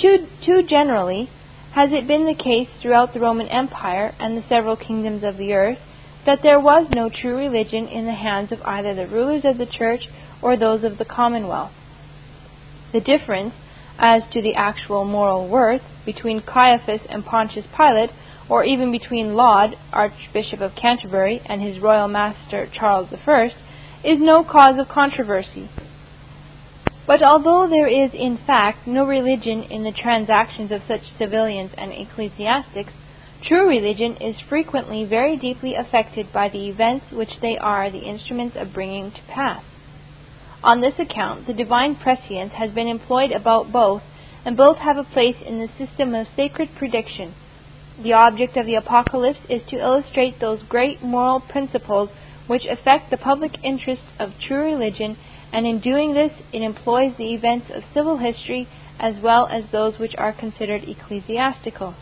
Too, 0.00 0.26
too 0.44 0.62
generally 0.68 1.30
has 1.72 1.90
it 1.92 2.06
been 2.06 2.26
the 2.26 2.34
case 2.34 2.68
throughout 2.80 3.14
the 3.14 3.20
Roman 3.20 3.48
Empire 3.48 4.14
and 4.20 4.36
the 4.36 4.44
several 4.48 4.76
kingdoms 4.76 5.24
of 5.24 5.38
the 5.38 5.52
earth 5.54 5.78
that 6.26 6.40
there 6.42 6.60
was 6.60 6.86
no 6.94 7.08
true 7.08 7.36
religion 7.36 7.88
in 7.88 8.04
the 8.04 8.12
hands 8.12 8.52
of 8.52 8.60
either 8.62 8.94
the 8.94 9.06
rulers 9.06 9.42
of 9.44 9.58
the 9.58 9.66
church 9.66 10.02
or 10.42 10.56
those 10.56 10.84
of 10.84 10.98
the 10.98 11.04
commonwealth. 11.04 11.72
The 12.96 13.18
difference, 13.18 13.52
as 13.98 14.22
to 14.32 14.40
the 14.40 14.54
actual 14.54 15.04
moral 15.04 15.48
worth, 15.48 15.82
between 16.06 16.40
Caiaphas 16.40 17.02
and 17.10 17.26
Pontius 17.26 17.66
Pilate, 17.76 18.08
or 18.48 18.64
even 18.64 18.90
between 18.90 19.34
Laud, 19.34 19.76
Archbishop 19.92 20.62
of 20.62 20.74
Canterbury, 20.74 21.42
and 21.44 21.60
his 21.60 21.78
royal 21.78 22.08
master 22.08 22.66
Charles 22.72 23.12
I, 23.12 23.52
is 24.02 24.18
no 24.18 24.42
cause 24.44 24.78
of 24.78 24.88
controversy. 24.88 25.68
But 27.06 27.22
although 27.22 27.68
there 27.68 27.86
is 27.86 28.12
in 28.14 28.38
fact 28.46 28.86
no 28.86 29.04
religion 29.04 29.64
in 29.64 29.84
the 29.84 29.92
transactions 29.92 30.72
of 30.72 30.80
such 30.88 31.02
civilians 31.18 31.72
and 31.76 31.92
ecclesiastics, 31.92 32.94
true 33.46 33.68
religion 33.68 34.16
is 34.22 34.40
frequently 34.48 35.04
very 35.04 35.36
deeply 35.36 35.74
affected 35.74 36.32
by 36.32 36.48
the 36.48 36.66
events 36.70 37.12
which 37.12 37.40
they 37.42 37.58
are 37.58 37.90
the 37.90 38.08
instruments 38.08 38.56
of 38.58 38.72
bringing 38.72 39.10
to 39.10 39.20
pass. 39.28 39.62
On 40.64 40.80
this 40.80 40.98
account, 40.98 41.46
the 41.46 41.52
divine 41.52 41.96
prescience 41.96 42.52
has 42.54 42.70
been 42.70 42.88
employed 42.88 43.30
about 43.30 43.70
both, 43.70 44.02
and 44.44 44.56
both 44.56 44.78
have 44.78 44.96
a 44.96 45.04
place 45.04 45.36
in 45.44 45.58
the 45.58 45.68
system 45.76 46.14
of 46.14 46.26
sacred 46.34 46.70
prediction. 46.76 47.34
The 48.02 48.14
object 48.14 48.56
of 48.56 48.64
the 48.64 48.74
Apocalypse 48.74 49.40
is 49.50 49.62
to 49.68 49.76
illustrate 49.78 50.40
those 50.40 50.62
great 50.62 51.02
moral 51.02 51.40
principles 51.40 52.08
which 52.46 52.64
affect 52.64 53.10
the 53.10 53.16
public 53.16 53.62
interests 53.62 54.06
of 54.18 54.38
true 54.40 54.64
religion, 54.64 55.18
and 55.52 55.66
in 55.66 55.78
doing 55.80 56.14
this 56.14 56.32
it 56.52 56.62
employs 56.62 57.16
the 57.16 57.34
events 57.34 57.70
of 57.74 57.84
civil 57.92 58.16
history 58.18 58.66
as 58.98 59.16
well 59.22 59.46
as 59.48 59.64
those 59.72 59.98
which 59.98 60.14
are 60.16 60.32
considered 60.32 60.84
ecclesiastical. 60.88 61.94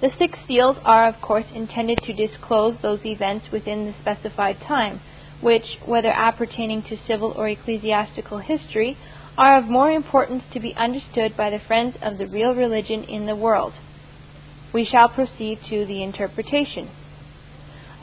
The 0.00 0.12
six 0.18 0.38
seals 0.46 0.76
are, 0.84 1.08
of 1.08 1.20
course, 1.20 1.46
intended 1.52 1.98
to 2.04 2.12
disclose 2.12 2.76
those 2.80 3.04
events 3.04 3.50
within 3.50 3.86
the 3.86 3.94
specified 4.00 4.60
time 4.60 5.00
which, 5.40 5.78
whether 5.84 6.10
appertaining 6.10 6.82
to 6.82 6.96
civil 7.06 7.32
or 7.36 7.48
ecclesiastical 7.48 8.38
history, 8.38 8.96
are 9.36 9.58
of 9.58 9.64
more 9.64 9.90
importance 9.90 10.44
to 10.52 10.60
be 10.60 10.74
understood 10.74 11.36
by 11.36 11.50
the 11.50 11.58
friends 11.66 11.96
of 12.00 12.18
the 12.18 12.26
real 12.26 12.54
religion 12.54 13.04
in 13.04 13.26
the 13.26 13.36
world. 13.36 13.72
We 14.72 14.84
shall 14.84 15.08
proceed 15.08 15.60
to 15.68 15.86
the 15.86 16.02
interpretation 16.02 16.90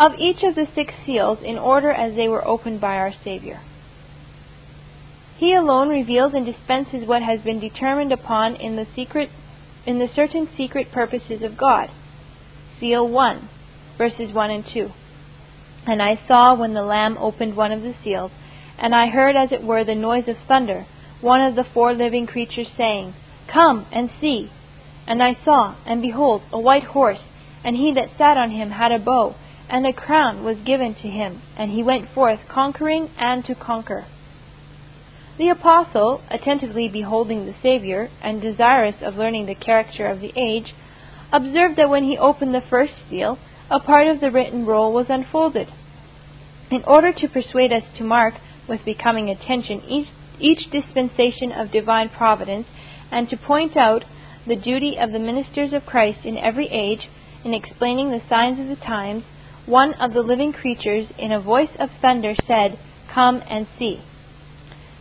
of 0.02 0.14
each 0.18 0.42
of 0.42 0.56
the 0.56 0.66
six 0.74 0.94
seals 1.06 1.38
in 1.44 1.60
order 1.60 1.92
as 1.92 2.16
they 2.16 2.28
were 2.28 2.46
opened 2.46 2.82
by 2.82 2.96
our 2.96 3.14
Saviour. 3.24 3.62
He 5.38 5.54
alone 5.54 5.90
reveals 5.90 6.34
and 6.34 6.46
dispenses 6.46 7.08
what 7.08 7.22
has 7.22 7.42
been 7.42 7.60
determined 7.60 8.12
upon 8.12 8.56
in 8.56 8.76
the 8.76 8.88
secret 8.96 9.30
in 9.86 10.00
the 10.00 10.08
certain 10.16 10.50
secret 10.58 10.92
purposes 10.92 11.42
of 11.44 11.58
God. 11.58 11.90
Seal 12.80 13.08
1, 13.08 13.50
verses 13.98 14.34
1 14.34 14.52
and 14.52 14.66
2. 14.74 14.90
And 15.86 16.02
I 16.02 16.20
saw 16.28 16.54
when 16.54 16.74
the 16.74 16.84
Lamb 16.84 17.18
opened 17.18 17.56
one 17.56 17.72
of 17.72 17.82
the 17.82 17.96
seals, 18.04 18.32
and 18.78 18.94
I 18.94 19.08
heard 19.08 19.36
as 19.36 19.52
it 19.52 19.64
were 19.64 19.84
the 19.84 19.96
noise 19.96 20.28
of 20.28 20.38
thunder, 20.48 20.86
one 21.22 21.42
of 21.42 21.56
the 21.56 21.64
four 21.64 21.94
living 21.94 22.28
creatures 22.28 22.70
saying, 22.78 23.14
Come 23.48 23.86
and 23.92 24.10
see. 24.20 24.52
And 25.08 25.22
I 25.22 25.38
saw, 25.44 25.76
and 25.86 26.02
behold, 26.02 26.44
a 26.52 26.60
white 26.60 26.84
horse, 26.84 27.20
and 27.64 27.76
he 27.76 27.94
that 27.94 28.18
sat 28.18 28.38
on 28.38 28.52
him 28.52 28.72
had 28.72 28.92
a 28.92 29.00
bow, 29.00 29.36
and 29.70 29.86
a 29.86 29.94
crown 29.94 30.44
was 30.44 30.58
given 30.66 30.94
to 30.96 31.08
him, 31.08 31.42
and 31.58 31.72
he 31.72 31.84
went 31.84 32.10
forth 32.14 32.40
conquering 32.48 33.10
and 33.18 33.46
to 33.46 33.56
conquer. 33.56 34.06
The 35.38 35.50
apostle, 35.50 36.22
attentively 36.30 36.90
beholding 36.90 37.46
the 37.46 37.56
Saviour, 37.64 38.10
and 38.22 38.42
desirous 38.42 38.96
of 39.02 39.16
learning 39.16 39.48
the 39.48 39.56
character 39.56 40.06
of 40.06 40.20
the 40.20 40.34
age, 40.36 40.74
observed 41.32 41.78
that 41.78 41.90
when 41.90 42.04
he 42.04 42.18
opened 42.18 42.54
the 42.54 42.62
first 42.70 42.94
seal, 43.10 43.40
a 43.72 43.80
part 43.80 44.06
of 44.06 44.20
the 44.20 44.30
written 44.30 44.66
roll 44.66 44.92
was 44.92 45.06
unfolded. 45.08 45.70
In 46.70 46.84
order 46.86 47.14
to 47.14 47.28
persuade 47.30 47.72
us 47.72 47.84
to 47.98 48.04
mark 48.04 48.34
with 48.68 48.84
becoming 48.84 49.30
attention 49.30 49.82
each, 49.88 50.08
each 50.40 50.70
dispensation 50.72 51.54
of 51.54 51.72
divine 51.72 52.10
providence, 52.10 52.68
and 53.10 53.30
to 53.30 53.38
point 53.38 53.78
out 53.78 54.04
the 54.46 54.58
duty 54.58 54.98
of 55.00 55.14
the 55.14 55.20
ministers 55.20 55.72
of 55.72 55.86
Christ 55.86 56.26
in 56.26 56.38
every 56.38 56.68
age 56.68 57.08
in 57.46 57.54
explaining 57.54 58.12
the 58.12 58.22
signs 58.28 58.60
of 58.60 58.68
the 58.68 58.84
times, 58.84 59.24
one 59.66 59.94
of 59.94 60.14
the 60.14 60.22
living 60.22 60.52
creatures, 60.52 61.08
in 61.18 61.32
a 61.32 61.40
voice 61.40 61.70
of 61.80 61.90
thunder, 62.02 62.36
said, 62.46 62.78
Come 63.14 63.42
and 63.50 63.68
see. 63.80 64.02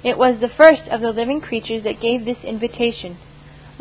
It 0.05 0.17
was 0.17 0.41
the 0.41 0.49
first 0.49 0.89
of 0.91 1.01
the 1.01 1.11
living 1.11 1.41
creatures 1.41 1.83
that 1.85 2.01
gave 2.01 2.25
this 2.25 2.45
invitation. 2.45 3.19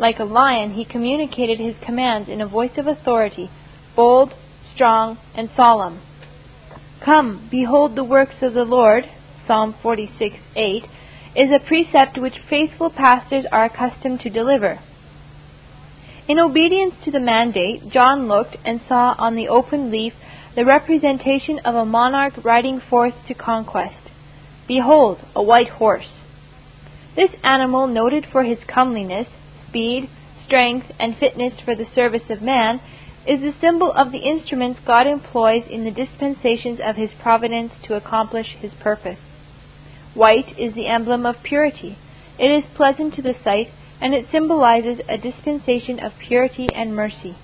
Like 0.00 0.18
a 0.18 0.24
lion, 0.24 0.74
he 0.74 0.84
communicated 0.84 1.60
his 1.60 1.76
commands 1.84 2.28
in 2.28 2.40
a 2.40 2.48
voice 2.48 2.76
of 2.76 2.86
authority, 2.86 3.50
bold, 3.94 4.32
strong, 4.80 5.18
and 5.34 5.50
solemn. 5.56 6.00
Come, 7.04 7.48
behold 7.50 7.94
the 7.94 8.02
works 8.02 8.36
of 8.40 8.54
the 8.54 8.64
Lord, 8.64 9.04
Psalm 9.46 9.74
46 9.82 10.36
8, 10.56 10.84
is 11.36 11.50
a 11.50 11.68
precept 11.68 12.16
which 12.16 12.32
faithful 12.48 12.88
pastors 12.88 13.44
are 13.52 13.66
accustomed 13.66 14.20
to 14.20 14.30
deliver. 14.30 14.80
In 16.26 16.38
obedience 16.38 16.94
to 17.04 17.10
the 17.10 17.20
mandate, 17.20 17.90
John 17.90 18.26
looked 18.26 18.56
and 18.64 18.80
saw 18.88 19.14
on 19.18 19.36
the 19.36 19.48
open 19.48 19.90
leaf 19.90 20.14
the 20.56 20.64
representation 20.64 21.58
of 21.58 21.74
a 21.74 21.84
monarch 21.84 22.42
riding 22.42 22.80
forth 22.80 23.14
to 23.28 23.34
conquest. 23.34 24.08
Behold, 24.66 25.18
a 25.36 25.42
white 25.42 25.68
horse. 25.68 26.08
This 27.14 27.30
animal, 27.42 27.86
noted 27.86 28.24
for 28.32 28.44
his 28.44 28.58
comeliness, 28.66 29.26
speed, 29.68 30.08
strength, 30.46 30.86
and 30.98 31.18
fitness 31.18 31.52
for 31.62 31.74
the 31.74 31.86
service 31.94 32.30
of 32.30 32.40
man, 32.40 32.80
is 33.26 33.40
the 33.40 33.54
symbol 33.60 33.92
of 33.92 34.12
the 34.12 34.18
instruments 34.18 34.80
God 34.86 35.06
employs 35.06 35.64
in 35.70 35.84
the 35.84 35.90
dispensations 35.90 36.80
of 36.82 36.96
His 36.96 37.10
providence 37.22 37.72
to 37.86 37.94
accomplish 37.94 38.56
His 38.60 38.72
purpose. 38.80 39.18
White 40.14 40.58
is 40.58 40.74
the 40.74 40.86
emblem 40.86 41.26
of 41.26 41.42
purity. 41.42 41.98
It 42.38 42.50
is 42.50 42.64
pleasant 42.74 43.14
to 43.14 43.22
the 43.22 43.34
sight, 43.44 43.68
and 44.00 44.14
it 44.14 44.26
symbolizes 44.32 45.00
a 45.08 45.18
dispensation 45.18 46.00
of 46.00 46.12
purity 46.26 46.66
and 46.74 46.96
mercy. 46.96 47.36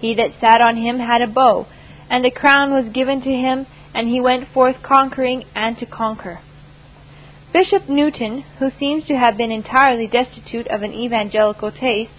He 0.00 0.14
that 0.14 0.34
sat 0.40 0.60
on 0.60 0.76
him 0.76 0.98
had 0.98 1.22
a 1.22 1.32
bow, 1.32 1.66
and 2.10 2.26
a 2.26 2.30
crown 2.30 2.72
was 2.72 2.92
given 2.92 3.22
to 3.22 3.30
him, 3.30 3.66
and 3.94 4.08
he 4.08 4.20
went 4.20 4.52
forth 4.52 4.76
conquering 4.82 5.44
and 5.54 5.78
to 5.78 5.86
conquer. 5.86 6.40
Bishop 7.52 7.88
Newton, 7.88 8.44
who 8.58 8.70
seems 8.78 9.06
to 9.06 9.16
have 9.16 9.38
been 9.38 9.50
entirely 9.50 10.06
destitute 10.06 10.66
of 10.66 10.82
an 10.82 10.92
evangelical 10.92 11.72
taste, 11.72 12.10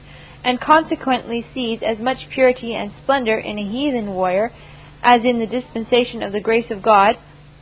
and 0.47 0.61
consequently 0.61 1.45
sees 1.53 1.81
as 1.85 1.99
much 1.99 2.29
purity 2.33 2.73
and 2.73 2.89
splendor 3.03 3.37
in 3.37 3.59
a 3.59 3.69
heathen 3.69 4.07
warrior 4.07 4.49
as 5.03 5.19
in 5.25 5.39
the 5.39 5.45
dispensation 5.45 6.23
of 6.23 6.31
the 6.31 6.39
grace 6.39 6.71
of 6.71 6.81
God, 6.81 7.17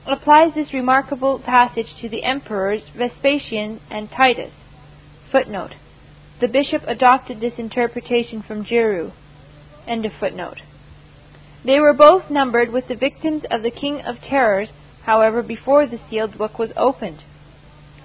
applies 0.05 0.53
this 0.53 0.71
remarkable 0.71 1.39
passage 1.39 1.87
to 1.99 2.07
the 2.07 2.23
emperors 2.23 2.83
Vespasian 2.95 3.81
and 3.89 4.07
Titus. 4.11 4.51
Footnote. 5.31 5.71
The 6.39 6.47
bishop 6.47 6.83
adopted 6.85 7.39
this 7.39 7.53
interpretation 7.57 8.43
from 8.47 8.63
Giroux. 8.63 9.11
End 9.87 10.05
of 10.05 10.11
footnote. 10.19 10.61
They 11.65 11.79
were 11.79 11.93
both 11.93 12.29
numbered 12.29 12.71
with 12.71 12.87
the 12.87 12.95
victims 12.95 13.41
of 13.49 13.63
the 13.63 13.71
King 13.71 14.01
of 14.01 14.17
Terrors, 14.21 14.69
however, 15.05 15.41
before 15.41 15.87
the 15.87 15.99
sealed 16.07 16.37
book 16.37 16.59
was 16.59 16.69
opened. 16.77 17.23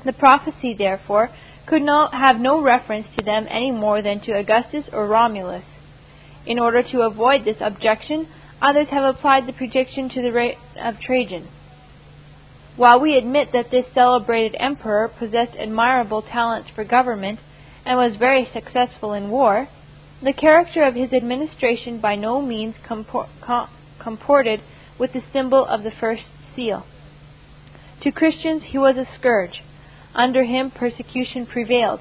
The 0.07 0.15
prophecy, 0.15 0.75
therefore, 0.77 1.29
could 1.71 1.83
not 1.83 2.13
have 2.13 2.41
no 2.41 2.61
reference 2.61 3.07
to 3.17 3.25
them 3.25 3.47
any 3.49 3.71
more 3.71 4.03
than 4.03 4.21
to 4.21 4.33
Augustus 4.33 4.87
or 4.93 5.07
Romulus. 5.07 5.63
In 6.45 6.59
order 6.59 6.83
to 6.83 7.03
avoid 7.03 7.45
this 7.45 7.59
objection, 7.61 8.27
others 8.61 8.89
have 8.91 9.05
applied 9.05 9.47
the 9.47 9.53
prediction 9.53 10.09
to 10.09 10.21
the 10.21 10.33
reign 10.33 10.57
of 10.83 10.97
Trajan. 11.01 11.47
While 12.77 12.99
we 12.99 13.17
admit 13.17 13.53
that 13.53 13.71
this 13.71 13.85
celebrated 13.95 14.57
emperor 14.59 15.09
possessed 15.17 15.57
admirable 15.57 16.23
talents 16.23 16.71
for 16.75 16.83
government 16.83 17.39
and 17.87 17.97
was 17.97 18.19
very 18.19 18.49
successful 18.53 19.13
in 19.13 19.31
war, 19.31 19.69
the 20.23 20.33
character 20.33 20.83
of 20.83 20.97
his 20.97 21.13
administration 21.13 22.01
by 22.01 22.17
no 22.17 22.43
means 22.43 22.75
compor- 22.85 23.29
com- 23.47 23.71
comported 24.03 24.61
with 24.99 25.13
the 25.13 25.23
symbol 25.33 25.65
of 25.67 25.85
the 25.85 25.93
first 26.01 26.25
seal. 26.57 26.85
To 28.03 28.11
Christians 28.11 28.63
he 28.67 28.79
was 28.79 28.97
a 28.97 29.07
scourge, 29.19 29.63
under 30.15 30.45
him 30.45 30.71
persecution 30.71 31.47
prevailed. 31.47 32.01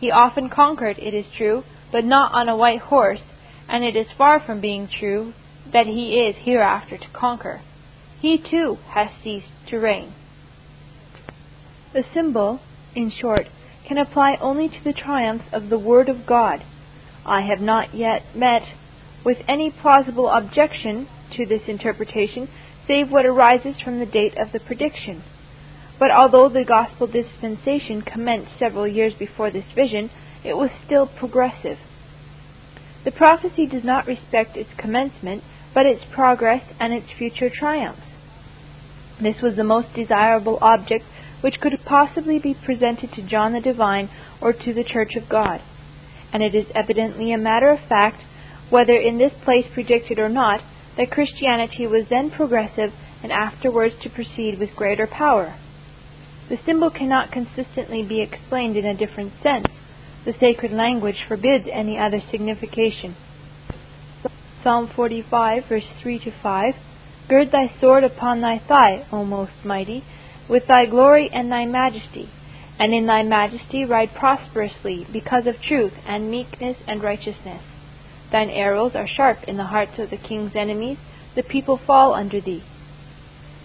He 0.00 0.10
often 0.10 0.48
conquered, 0.48 0.98
it 0.98 1.14
is 1.14 1.26
true, 1.36 1.64
but 1.90 2.04
not 2.04 2.32
on 2.32 2.48
a 2.48 2.56
white 2.56 2.80
horse, 2.80 3.20
and 3.68 3.84
it 3.84 3.96
is 3.96 4.06
far 4.16 4.40
from 4.40 4.60
being 4.60 4.88
true 4.88 5.32
that 5.72 5.86
he 5.86 6.20
is 6.20 6.36
hereafter 6.44 6.96
to 6.96 7.08
conquer. 7.12 7.60
He 8.20 8.38
too 8.38 8.78
has 8.90 9.08
ceased 9.22 9.46
to 9.70 9.78
reign. 9.78 10.14
The 11.92 12.04
symbol, 12.14 12.60
in 12.94 13.10
short, 13.10 13.46
can 13.86 13.98
apply 13.98 14.36
only 14.40 14.68
to 14.68 14.84
the 14.84 14.92
triumphs 14.92 15.46
of 15.52 15.68
the 15.68 15.78
Word 15.78 16.08
of 16.08 16.26
God. 16.26 16.62
I 17.24 17.42
have 17.42 17.60
not 17.60 17.94
yet 17.94 18.22
met 18.34 18.62
with 19.24 19.38
any 19.48 19.70
plausible 19.70 20.28
objection 20.28 21.08
to 21.36 21.46
this 21.46 21.62
interpretation, 21.66 22.48
save 22.86 23.10
what 23.10 23.26
arises 23.26 23.80
from 23.82 23.98
the 23.98 24.06
date 24.06 24.36
of 24.36 24.52
the 24.52 24.60
prediction. 24.60 25.22
But 25.98 26.10
although 26.10 26.48
the 26.48 26.64
gospel 26.64 27.06
dispensation 27.06 28.02
commenced 28.02 28.58
several 28.58 28.86
years 28.86 29.14
before 29.18 29.50
this 29.50 29.64
vision, 29.74 30.10
it 30.44 30.56
was 30.56 30.70
still 30.86 31.06
progressive. 31.06 31.78
The 33.04 33.10
prophecy 33.10 33.66
does 33.66 33.84
not 33.84 34.06
respect 34.06 34.56
its 34.56 34.70
commencement, 34.78 35.42
but 35.74 35.86
its 35.86 36.04
progress 36.12 36.62
and 36.78 36.92
its 36.92 37.06
future 37.16 37.50
triumphs. 37.50 38.02
This 39.20 39.40
was 39.42 39.56
the 39.56 39.64
most 39.64 39.92
desirable 39.94 40.58
object 40.60 41.04
which 41.40 41.60
could 41.60 41.72
possibly 41.84 42.38
be 42.38 42.54
presented 42.54 43.12
to 43.12 43.22
John 43.22 43.52
the 43.52 43.60
Divine 43.60 44.10
or 44.40 44.52
to 44.52 44.74
the 44.74 44.84
Church 44.84 45.16
of 45.16 45.28
God. 45.28 45.60
And 46.32 46.42
it 46.42 46.54
is 46.54 46.66
evidently 46.74 47.32
a 47.32 47.38
matter 47.38 47.70
of 47.70 47.88
fact, 47.88 48.22
whether 48.70 48.94
in 48.94 49.18
this 49.18 49.32
place 49.44 49.64
predicted 49.72 50.18
or 50.18 50.28
not, 50.28 50.60
that 50.96 51.10
Christianity 51.10 51.86
was 51.86 52.04
then 52.10 52.30
progressive 52.30 52.92
and 53.22 53.32
afterwards 53.32 53.94
to 54.02 54.10
proceed 54.10 54.58
with 54.58 54.76
greater 54.76 55.06
power. 55.06 55.56
The 56.48 56.58
symbol 56.64 56.90
cannot 56.90 57.30
consistently 57.30 58.02
be 58.02 58.22
explained 58.22 58.76
in 58.76 58.86
a 58.86 58.96
different 58.96 59.32
sense. 59.42 59.66
The 60.24 60.34
sacred 60.40 60.72
language 60.72 61.24
forbids 61.26 61.66
any 61.70 61.98
other 61.98 62.20
signification. 62.30 63.16
Psalm 64.62 64.90
45, 64.94 65.64
verse 65.68 65.86
3 66.02 66.18
to 66.20 66.32
5 66.42 66.74
Gird 67.28 67.52
thy 67.52 67.70
sword 67.80 68.04
upon 68.04 68.40
thy 68.40 68.58
thigh, 68.58 69.06
O 69.12 69.24
most 69.24 69.52
mighty, 69.64 70.02
with 70.48 70.66
thy 70.66 70.86
glory 70.86 71.28
and 71.30 71.52
thy 71.52 71.66
majesty, 71.66 72.30
and 72.78 72.94
in 72.94 73.06
thy 73.06 73.22
majesty 73.22 73.84
ride 73.84 74.14
prosperously 74.14 75.06
because 75.12 75.46
of 75.46 75.60
truth 75.60 75.92
and 76.06 76.30
meekness 76.30 76.78
and 76.86 77.02
righteousness. 77.02 77.62
Thine 78.32 78.50
arrows 78.50 78.92
are 78.94 79.06
sharp 79.06 79.44
in 79.46 79.58
the 79.58 79.64
hearts 79.64 79.98
of 79.98 80.10
the 80.10 80.16
king's 80.16 80.56
enemies, 80.56 80.98
the 81.36 81.42
people 81.42 81.78
fall 81.86 82.14
under 82.14 82.40
thee. 82.40 82.64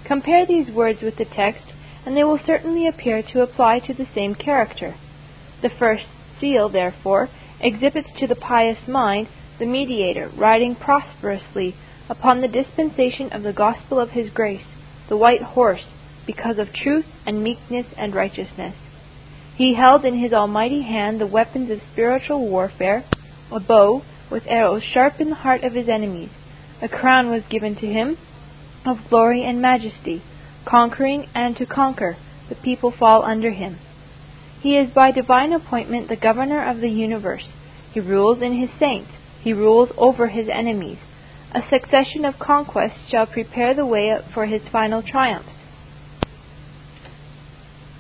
Compare 0.06 0.46
these 0.46 0.70
words 0.70 1.02
with 1.02 1.16
the 1.18 1.26
text, 1.26 1.73
and 2.06 2.18
they 2.18 2.24
will 2.24 2.40
certainly 2.46 2.88
appear 2.88 3.22
to 3.24 3.42
apply 3.42 3.80
to 3.80 3.94
the 3.94 4.08
same 4.14 4.36
character. 4.36 4.96
The 5.62 5.70
first 5.70 6.06
seal, 6.40 6.70
therefore, 6.70 7.30
exhibits 7.60 8.10
to 8.20 8.28
the 8.28 8.36
pious 8.36 8.88
mind 8.88 9.28
the 9.60 9.66
mediator 9.66 10.30
riding 10.36 10.76
prosperously 10.76 11.76
upon 12.10 12.42
the 12.42 12.48
dispensation 12.48 13.32
of 13.32 13.44
the 13.44 13.54
gospel 13.54 14.00
of 14.00 14.12
his 14.12 14.30
grace, 14.30 14.66
the 15.10 15.18
white 15.18 15.42
horse, 15.42 15.86
because 16.26 16.58
of 16.58 16.74
truth 16.74 17.06
and 17.26 17.44
meekness 17.44 17.86
and 17.98 18.14
righteousness. 18.14 18.76
He 19.56 19.76
held 19.76 20.04
in 20.04 20.20
his 20.20 20.34
almighty 20.34 20.82
hand 20.82 21.22
the 21.22 21.28
weapons 21.28 21.70
of 21.70 21.80
spiritual 21.92 22.48
warfare, 22.50 23.06
a 23.52 23.60
bow 23.60 24.02
with 24.32 24.44
arrows 24.48 24.84
sharp 24.84 25.22
in 25.22 25.30
the 25.30 25.36
heart 25.36 25.64
of 25.64 25.74
his 25.74 25.88
enemies. 25.88 26.30
A 26.82 26.90
crown 26.90 27.30
was 27.30 27.44
given 27.50 27.76
to 27.76 27.88
him 27.88 28.18
of 28.86 28.98
glory 29.10 29.44
and 29.46 29.62
majesty, 29.62 30.24
conquering 30.66 31.28
and 31.34 31.56
to 31.58 31.66
conquer, 31.66 32.18
the 32.50 32.56
people 32.56 32.92
fall 32.92 33.24
under 33.24 33.52
him. 33.52 33.80
He 34.62 34.78
is 34.78 34.92
by 34.94 35.12
divine 35.12 35.52
appointment 35.52 36.08
the 36.08 36.16
governor 36.16 36.70
of 36.70 36.80
the 36.80 36.90
universe. 36.90 37.48
He 37.94 38.00
rules 38.00 38.42
in 38.42 38.60
his 38.60 38.70
saints. 38.80 39.12
He 39.42 39.54
rules 39.54 39.90
over 39.98 40.28
his 40.28 40.48
enemies. 40.50 40.98
A 41.52 41.62
succession 41.70 42.26
of 42.26 42.40
conquests 42.40 43.10
shall 43.12 43.26
prepare 43.26 43.74
the 43.74 43.86
way 43.86 44.16
for 44.34 44.46
his 44.46 44.62
final 44.72 45.04
triumphs. 45.04 45.52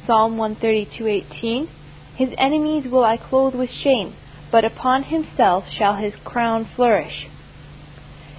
Psalm 0.07 0.37
132:18 0.37 1.67
His 2.15 2.29
enemies 2.37 2.85
will 2.89 3.03
I 3.03 3.17
clothe 3.17 3.55
with 3.55 3.69
shame, 3.69 4.15
but 4.51 4.65
upon 4.65 5.03
himself 5.03 5.65
shall 5.77 5.95
his 5.95 6.13
crown 6.23 6.67
flourish. 6.75 7.27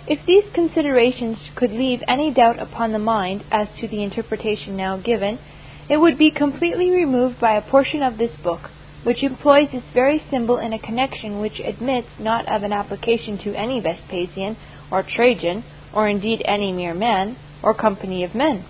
If 0.06 0.26
these 0.26 0.44
considerations 0.52 1.38
could 1.54 1.72
leave 1.72 2.02
any 2.06 2.30
doubt 2.30 2.58
upon 2.58 2.92
the 2.92 2.98
mind 2.98 3.42
as 3.50 3.68
to 3.80 3.88
the 3.88 4.02
interpretation 4.02 4.76
now 4.76 4.98
given, 4.98 5.38
it 5.88 5.96
would 5.96 6.18
be 6.18 6.30
completely 6.30 6.90
removed 6.90 7.40
by 7.40 7.54
a 7.56 7.62
portion 7.62 8.02
of 8.02 8.18
this 8.18 8.32
book, 8.42 8.70
which 9.02 9.22
employs 9.22 9.70
this 9.72 9.82
very 9.94 10.22
symbol 10.30 10.58
in 10.58 10.74
a 10.74 10.78
connection 10.78 11.40
which 11.40 11.58
admits 11.58 12.08
not 12.18 12.46
of 12.48 12.62
an 12.62 12.72
application 12.72 13.38
to 13.38 13.54
any 13.54 13.80
Vespasian 13.80 14.58
or 14.90 15.02
Trajan, 15.02 15.64
or 15.94 16.06
indeed 16.06 16.42
any 16.44 16.70
mere 16.70 16.94
man, 16.94 17.36
or 17.62 17.72
company 17.72 18.22
of 18.24 18.34
men. 18.34 18.64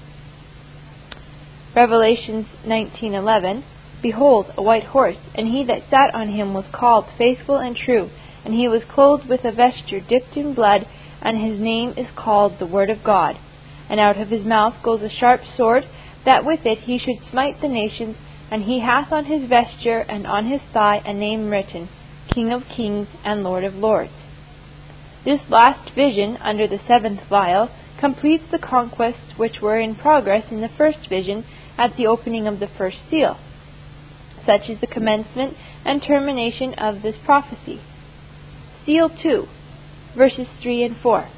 Revelations 1.74 2.46
19:11 2.64 3.64
Behold 4.00 4.52
a 4.56 4.62
white 4.62 4.84
horse 4.84 5.16
and 5.34 5.48
he 5.48 5.64
that 5.64 5.90
sat 5.90 6.14
on 6.14 6.28
him 6.28 6.54
was 6.54 6.66
called 6.70 7.06
faithful 7.18 7.56
and 7.56 7.76
true 7.76 8.10
and 8.44 8.54
he 8.54 8.68
was 8.68 8.84
clothed 8.84 9.28
with 9.28 9.44
a 9.44 9.50
vesture 9.50 9.98
dipped 9.98 10.36
in 10.36 10.54
blood 10.54 10.86
and 11.24 11.38
his 11.38 11.58
name 11.58 11.90
is 11.96 12.06
called 12.16 12.58
the 12.58 12.66
word 12.66 12.90
of 12.90 13.02
God 13.02 13.36
and 13.88 13.98
out 13.98 14.20
of 14.20 14.28
his 14.28 14.44
mouth 14.44 14.74
goes 14.84 15.02
a 15.02 15.08
sharp 15.08 15.40
sword 15.56 15.84
that 16.24 16.44
with 16.44 16.60
it 16.64 16.78
he 16.80 16.98
should 16.98 17.30
smite 17.30 17.60
the 17.60 17.68
nations 17.68 18.16
and 18.50 18.62
he 18.62 18.80
hath 18.80 19.10
on 19.10 19.24
his 19.24 19.48
vesture 19.48 20.00
and 20.00 20.26
on 20.26 20.46
his 20.46 20.60
thigh 20.72 21.02
a 21.04 21.12
name 21.12 21.50
written 21.50 21.88
King 22.32 22.52
of 22.52 22.62
kings 22.76 23.08
and 23.24 23.42
Lord 23.42 23.64
of 23.64 23.74
lords 23.74 24.12
this 25.24 25.40
last 25.48 25.94
vision 25.94 26.36
under 26.42 26.68
the 26.68 26.80
seventh 26.86 27.20
vial 27.30 27.70
completes 27.98 28.44
the 28.52 28.58
conquests 28.58 29.38
which 29.38 29.60
were 29.62 29.80
in 29.80 29.94
progress 29.94 30.44
in 30.50 30.60
the 30.60 30.68
first 30.76 31.08
vision 31.08 31.44
at 31.78 31.96
the 31.96 32.06
opening 32.06 32.46
of 32.46 32.60
the 32.60 32.68
first 32.76 32.98
seal. 33.10 33.38
Such 34.44 34.68
is 34.68 34.78
the 34.80 34.86
commencement 34.86 35.56
and 35.84 36.02
termination 36.02 36.74
of 36.74 37.00
this 37.00 37.14
prophecy. 37.24 37.80
Seal 38.84 39.08
2, 39.08 39.46
verses 40.16 40.46
3 40.62 40.84
and 40.84 40.96
4. 41.02 41.28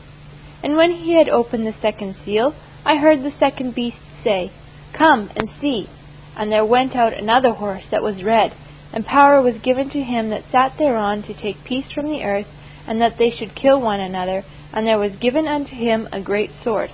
And 0.63 0.77
when 0.77 0.91
he 0.91 1.17
had 1.17 1.29
opened 1.29 1.67
the 1.67 1.81
second 1.81 2.17
seal, 2.25 2.55
I 2.85 2.97
heard 2.97 3.23
the 3.23 3.39
second 3.39 3.75
beast 3.75 3.99
say, 4.25 4.53
Come 4.97 5.31
and 5.37 5.49
see. 5.61 5.89
And 6.37 6.51
there 6.51 6.65
went 6.65 6.95
out 6.95 7.13
another 7.13 7.53
horse 7.53 7.85
that 7.91 8.03
was 8.03 8.23
red, 8.23 8.53
and 8.93 9.05
power 9.05 9.41
was 9.41 9.55
given 9.63 9.91
to 9.91 10.03
him 10.03 10.31
that 10.31 10.45
sat 10.53 10.77
thereon 10.79 11.23
to 11.23 11.35
take 11.35 11.65
peace 11.65 11.87
from 11.95 12.07
the 12.07 12.23
earth, 12.23 12.47
and 12.87 13.01
that 13.01 13.19
they 13.19 13.31
should 13.31 13.57
kill 13.61 13.81
one 13.81 14.01
another, 14.01 14.45
and 14.73 14.87
there 14.87 14.99
was 14.99 15.13
given 15.21 15.47
unto 15.47 15.75
him 15.75 16.09
a 16.13 16.21
great 16.21 16.51
sword 16.63 16.91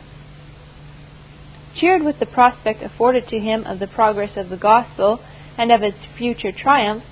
cheered 1.83 2.03
with 2.03 2.18
the 2.20 2.26
prospect 2.26 2.83
afforded 2.83 3.28
to 3.28 3.39
him 3.39 3.64
of 3.64 3.78
the 3.78 3.87
progress 3.87 4.30
of 4.37 4.49
the 4.49 4.57
gospel 4.57 5.18
and 5.59 5.72
of 5.72 5.83
its 5.83 5.99
future 6.16 6.53
triumph, 6.53 7.03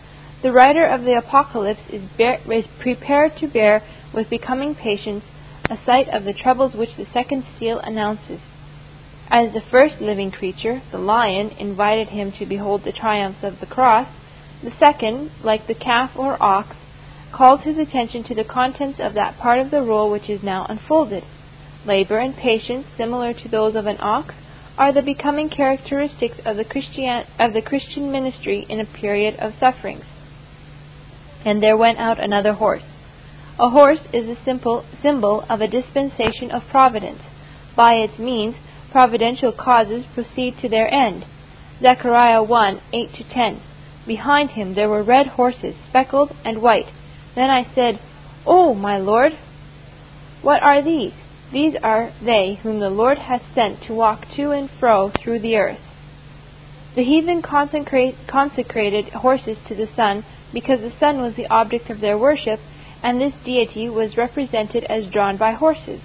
the 0.42 0.52
writer 0.52 0.86
of 0.86 1.02
the 1.02 1.16
Apocalypse 1.16 1.80
is, 1.92 2.02
bear, 2.16 2.40
is 2.50 2.64
prepared 2.80 3.36
to 3.38 3.46
bear 3.46 3.82
with 4.14 4.30
becoming 4.30 4.74
patience 4.74 5.24
a 5.70 5.76
sight 5.86 6.08
of 6.08 6.24
the 6.24 6.32
troubles 6.32 6.74
which 6.74 6.96
the 6.96 7.06
second 7.12 7.44
seal 7.58 7.78
announces. 7.78 8.40
As 9.28 9.52
the 9.52 9.62
first 9.70 10.00
living 10.00 10.32
creature, 10.32 10.82
the 10.90 10.98
lion, 10.98 11.50
invited 11.50 12.08
him 12.08 12.32
to 12.38 12.46
behold 12.46 12.82
the 12.84 12.92
triumphs 12.92 13.44
of 13.44 13.60
the 13.60 13.66
cross, 13.66 14.08
the 14.62 14.72
second, 14.84 15.30
like 15.44 15.68
the 15.68 15.74
calf 15.74 16.10
or 16.16 16.42
ox, 16.42 16.74
calls 17.32 17.60
his 17.62 17.78
attention 17.78 18.24
to 18.24 18.34
the 18.34 18.44
contents 18.44 18.98
of 19.00 19.14
that 19.14 19.38
part 19.38 19.60
of 19.60 19.70
the 19.70 19.82
roll 19.82 20.10
which 20.10 20.28
is 20.28 20.42
now 20.42 20.66
unfolded. 20.68 21.22
Labor 21.86 22.18
and 22.18 22.34
patience, 22.34 22.86
similar 22.96 23.32
to 23.32 23.48
those 23.48 23.76
of 23.76 23.86
an 23.86 23.98
ox, 24.00 24.34
are 24.76 24.92
the 24.92 25.02
becoming 25.02 25.48
characteristics 25.48 26.38
of 26.44 26.56
the 26.56 26.64
Christian 26.64 27.24
of 27.38 27.52
the 27.52 27.62
Christian 27.62 28.10
ministry 28.10 28.66
in 28.68 28.80
a 28.80 28.84
period 28.84 29.36
of 29.38 29.52
sufferings. 29.60 30.04
And 31.44 31.62
there 31.62 31.76
went 31.76 31.98
out 31.98 32.22
another 32.22 32.54
horse. 32.54 32.82
A 33.58 33.70
horse 33.70 34.00
is 34.12 34.28
a 34.28 34.42
simple 34.44 34.84
symbol 35.02 35.44
of 35.48 35.60
a 35.60 35.68
dispensation 35.68 36.50
of 36.50 36.62
providence. 36.70 37.20
By 37.76 37.94
its 37.94 38.18
means, 38.18 38.56
providential 38.90 39.52
causes 39.52 40.04
proceed 40.14 40.56
to 40.60 40.68
their 40.68 40.92
end. 40.92 41.24
Zechariah 41.82 42.42
1 42.42 42.80
8 42.92 43.14
to 43.14 43.24
10. 43.24 43.62
Behind 44.06 44.50
him 44.50 44.74
there 44.74 44.88
were 44.88 45.02
red 45.02 45.28
horses, 45.28 45.74
speckled 45.88 46.32
and 46.44 46.62
white. 46.62 46.90
Then 47.34 47.50
I 47.50 47.66
said, 47.74 48.00
O 48.46 48.74
my 48.74 48.98
Lord, 48.98 49.32
what 50.42 50.62
are 50.62 50.82
these? 50.82 51.12
These 51.52 51.74
are 51.82 52.12
they 52.24 52.60
whom 52.62 52.80
the 52.80 52.90
Lord 52.90 53.18
hath 53.18 53.42
sent 53.54 53.82
to 53.84 53.94
walk 53.94 54.24
to 54.36 54.50
and 54.52 54.70
fro 54.78 55.10
through 55.22 55.40
the 55.40 55.56
earth. 55.56 55.80
The 56.96 57.04
heathen 57.04 57.42
consecrated 57.42 59.12
horses 59.12 59.56
to 59.68 59.74
the 59.74 59.88
sun 59.94 60.24
because 60.52 60.80
the 60.80 60.92
sun 60.98 61.20
was 61.20 61.34
the 61.36 61.46
object 61.48 61.90
of 61.90 62.00
their 62.00 62.18
worship, 62.18 62.60
and 63.02 63.20
this 63.20 63.32
deity 63.44 63.88
was 63.88 64.16
represented 64.16 64.84
as 64.84 65.06
drawn 65.12 65.36
by 65.36 65.52
horses. 65.52 66.00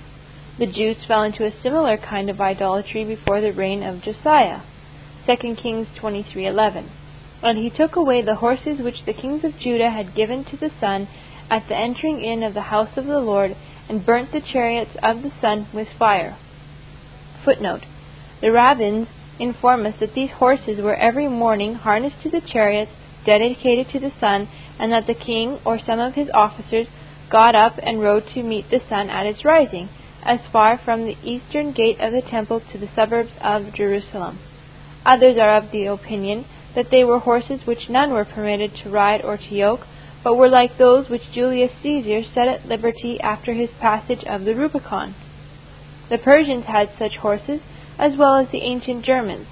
The 0.57 0.65
Jews 0.65 0.97
fell 1.07 1.23
into 1.23 1.45
a 1.45 1.61
similar 1.61 1.97
kind 1.97 2.29
of 2.29 2.39
idolatry 2.39 3.03
before 3.03 3.41
the 3.41 3.51
reign 3.51 3.83
of 3.83 4.01
Josiah. 4.01 4.61
2 5.25 5.55
Kings 5.55 5.87
23:11. 5.97 6.85
And 7.43 7.57
he 7.57 7.69
took 7.69 7.95
away 7.95 8.21
the 8.21 8.35
horses 8.35 8.79
which 8.79 9.03
the 9.05 9.13
kings 9.13 9.43
of 9.43 9.59
Judah 9.59 9.89
had 9.89 10.15
given 10.15 10.45
to 10.45 10.57
the 10.57 10.71
sun 10.79 11.07
at 11.49 11.67
the 11.67 11.75
entering 11.75 12.23
in 12.23 12.41
of 12.41 12.53
the 12.53 12.69
house 12.73 12.95
of 12.95 13.05
the 13.05 13.19
Lord, 13.19 13.55
and 13.89 14.05
burnt 14.05 14.31
the 14.31 14.41
chariots 14.41 14.95
of 15.03 15.21
the 15.21 15.31
sun 15.41 15.67
with 15.73 15.87
fire. 15.99 16.37
Footnote. 17.43 17.83
The 18.41 18.51
rabbins 18.51 19.07
inform 19.39 19.85
us 19.85 19.95
that 19.99 20.13
these 20.13 20.31
horses 20.31 20.81
were 20.81 20.95
every 20.95 21.27
morning 21.27 21.75
harnessed 21.75 22.21
to 22.23 22.29
the 22.29 22.41
chariots 22.41 22.91
dedicated 23.25 23.89
to 23.89 23.99
the 23.99 24.11
sun, 24.19 24.47
and 24.79 24.91
that 24.91 25.07
the 25.07 25.13
king 25.13 25.59
or 25.65 25.79
some 25.79 25.99
of 25.99 26.13
his 26.13 26.29
officers 26.33 26.87
got 27.29 27.55
up 27.55 27.79
and 27.81 28.01
rode 28.01 28.27
to 28.33 28.43
meet 28.43 28.69
the 28.69 28.81
sun 28.87 29.09
at 29.09 29.25
its 29.25 29.43
rising, 29.43 29.89
as 30.23 30.39
far 30.51 30.77
from 30.77 31.05
the 31.05 31.17
eastern 31.23 31.71
gate 31.71 31.99
of 31.99 32.11
the 32.11 32.21
temple 32.21 32.61
to 32.71 32.77
the 32.77 32.89
suburbs 32.95 33.31
of 33.41 33.73
Jerusalem. 33.73 34.39
Others 35.05 35.37
are 35.37 35.55
of 35.57 35.71
the 35.71 35.85
opinion 35.85 36.45
that 36.75 36.89
they 36.91 37.03
were 37.03 37.19
horses 37.19 37.61
which 37.65 37.89
none 37.89 38.11
were 38.11 38.25
permitted 38.25 38.75
to 38.75 38.89
ride 38.89 39.21
or 39.23 39.37
to 39.37 39.55
yoke, 39.55 39.85
but 40.23 40.35
were 40.35 40.49
like 40.49 40.77
those 40.77 41.09
which 41.09 41.31
Julius 41.33 41.71
Caesar 41.83 42.23
set 42.33 42.47
at 42.47 42.67
liberty 42.67 43.19
after 43.21 43.53
his 43.53 43.69
passage 43.79 44.23
of 44.25 44.43
the 44.43 44.55
Rubicon. 44.55 45.15
The 46.09 46.17
Persians 46.17 46.65
had 46.65 46.89
such 46.97 47.17
horses, 47.21 47.61
as 47.97 48.17
well 48.17 48.35
as 48.35 48.47
the 48.51 48.61
ancient 48.61 49.05
Germans. 49.05 49.47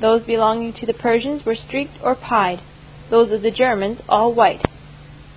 Those 0.00 0.22
belonging 0.22 0.74
to 0.74 0.86
the 0.86 0.94
Persians 0.94 1.44
were 1.44 1.56
streaked 1.56 1.98
or 2.02 2.14
pied, 2.14 2.60
those 3.10 3.32
of 3.32 3.42
the 3.42 3.50
Germans 3.50 3.98
all 4.08 4.34
white. 4.34 4.62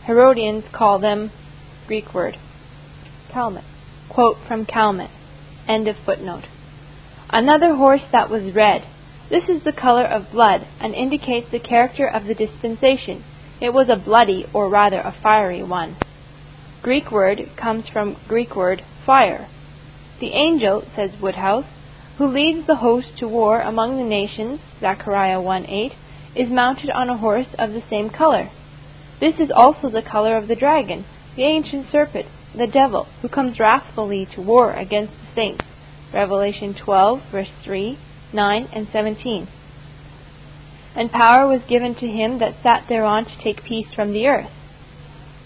Herodians 0.06 0.64
call 0.74 1.00
them 1.00 1.32
Greek 1.88 2.14
word. 2.14 2.38
Calmet. 3.32 3.64
Quote 4.10 4.38
from 4.48 4.66
Calmet. 4.66 5.10
End 5.68 5.88
of 5.88 5.96
footnote. 6.06 6.44
Another 7.30 7.76
horse 7.76 8.02
that 8.12 8.30
was 8.30 8.54
red. 8.54 8.84
This 9.30 9.46
is 9.50 9.64
the 9.64 9.72
color 9.72 10.06
of 10.06 10.32
blood, 10.32 10.68
and 10.80 10.94
indicates 10.94 11.48
the 11.52 11.60
character 11.60 12.08
of 12.08 12.26
the 12.26 12.36
dispensation. 12.36 13.24
It 13.62 13.74
was 13.74 13.88
a 13.90 13.96
bloody, 13.96 14.46
or 14.54 14.70
rather 14.70 15.00
a 15.00 15.16
fiery 15.24 15.64
one. 15.64 15.98
Greek 16.84 17.10
word 17.12 17.40
comes 17.60 17.86
from 17.92 18.18
Greek 18.28 18.56
word 18.56 18.84
fire. 19.06 19.48
The 20.20 20.34
angel, 20.34 20.84
says 20.96 21.12
Woodhouse, 21.22 21.66
who 22.18 22.28
leads 22.28 22.68
the 22.68 22.76
host 22.76 23.08
to 23.18 23.28
war 23.28 23.62
among 23.62 23.98
the 23.98 24.04
nations, 24.04 24.60
Zechariah 24.80 25.40
1:8, 25.40 25.94
is 26.36 26.50
mounted 26.50 26.90
on 26.90 27.10
a 27.10 27.18
horse 27.18 27.48
of 27.58 27.72
the 27.72 27.84
same 27.90 28.10
color. 28.10 28.50
This 29.20 29.36
is 29.40 29.50
also 29.56 29.90
the 29.90 30.02
color 30.02 30.38
of 30.38 30.48
the 30.48 30.56
dragon, 30.56 31.06
the 31.36 31.44
ancient 31.44 31.88
serpent, 31.92 32.26
the 32.58 32.68
devil, 32.68 33.08
who 33.22 33.30
comes 33.30 33.60
wrathfully 33.60 34.28
to 34.36 34.42
war 34.42 34.74
against 34.74 35.14
the 35.14 35.36
saints. 35.36 35.66
Revelation 36.14 36.76
12, 36.76 37.22
verse 37.32 37.52
3, 37.64 37.98
9, 38.34 38.70
and 38.74 38.88
17. 38.92 39.48
And 40.96 41.12
power 41.12 41.48
was 41.48 41.62
given 41.68 41.96
to 41.96 42.08
him 42.08 42.40
that 42.40 42.62
sat 42.62 42.86
thereon 42.88 43.26
to 43.26 43.44
take 43.44 43.64
peace 43.64 43.88
from 43.96 44.14
the 44.14 44.28
earth. 44.28 44.52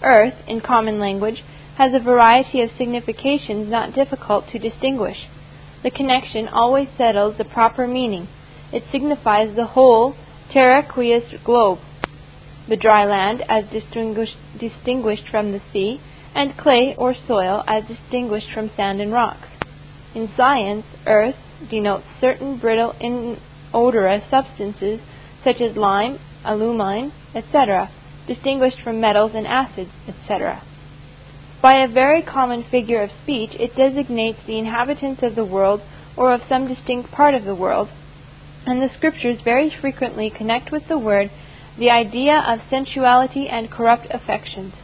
Earth, 0.02 0.34
in 0.46 0.60
common 0.60 0.98
language, 0.98 1.42
has 1.78 1.92
a 1.94 2.04
variety 2.04 2.60
of 2.60 2.70
significations 2.76 3.70
not 3.70 3.94
difficult 3.94 4.44
to 4.50 4.58
distinguish. 4.58 5.16
The 5.82 5.90
connection 5.90 6.48
always 6.48 6.88
settles 6.98 7.36
the 7.38 7.44
proper 7.44 7.86
meaning. 7.86 8.28
It 8.72 8.82
signifies 8.92 9.54
the 9.54 9.66
whole 9.66 10.16
terraqueous 10.52 11.24
globe, 11.44 11.78
the 12.68 12.76
dry 12.76 13.04
land 13.04 13.42
as 13.48 13.64
distinguished, 13.70 14.36
distinguished 14.58 15.28
from 15.30 15.52
the 15.52 15.60
sea, 15.72 16.00
and 16.34 16.56
clay 16.56 16.94
or 16.96 17.14
soil 17.26 17.62
as 17.66 17.84
distinguished 17.84 18.48
from 18.52 18.70
sand 18.76 19.00
and 19.00 19.12
rocks. 19.12 19.48
In 20.14 20.30
science, 20.36 20.84
earth 21.06 21.36
denotes 21.70 22.04
certain 22.20 22.58
brittle 22.58 22.94
inodorous 23.00 24.22
substances 24.30 25.00
such 25.44 25.60
as 25.60 25.76
lime, 25.76 26.18
alumine, 26.44 27.12
etc., 27.34 27.90
distinguished 28.26 28.80
from 28.82 29.00
metals 29.00 29.32
and 29.34 29.46
acids, 29.46 29.90
etc. 30.06 30.62
By 31.60 31.82
a 31.82 31.88
very 31.88 32.22
common 32.22 32.64
figure 32.70 33.02
of 33.02 33.10
speech, 33.22 33.50
it 33.58 33.74
designates 33.74 34.38
the 34.46 34.58
inhabitants 34.58 35.22
of 35.22 35.34
the 35.34 35.44
world 35.44 35.80
or 36.16 36.32
of 36.32 36.42
some 36.48 36.68
distinct 36.68 37.10
part 37.10 37.34
of 37.34 37.44
the 37.44 37.54
world, 37.54 37.88
and 38.66 38.80
the 38.82 38.94
Scriptures 38.96 39.38
very 39.44 39.72
frequently 39.80 40.30
connect 40.30 40.70
with 40.72 40.88
the 40.88 40.98
word 40.98 41.30
the 41.78 41.90
idea 41.90 42.36
of 42.46 42.58
sensuality 42.68 43.48
and 43.48 43.70
corrupt 43.70 44.06
affections. 44.10 44.74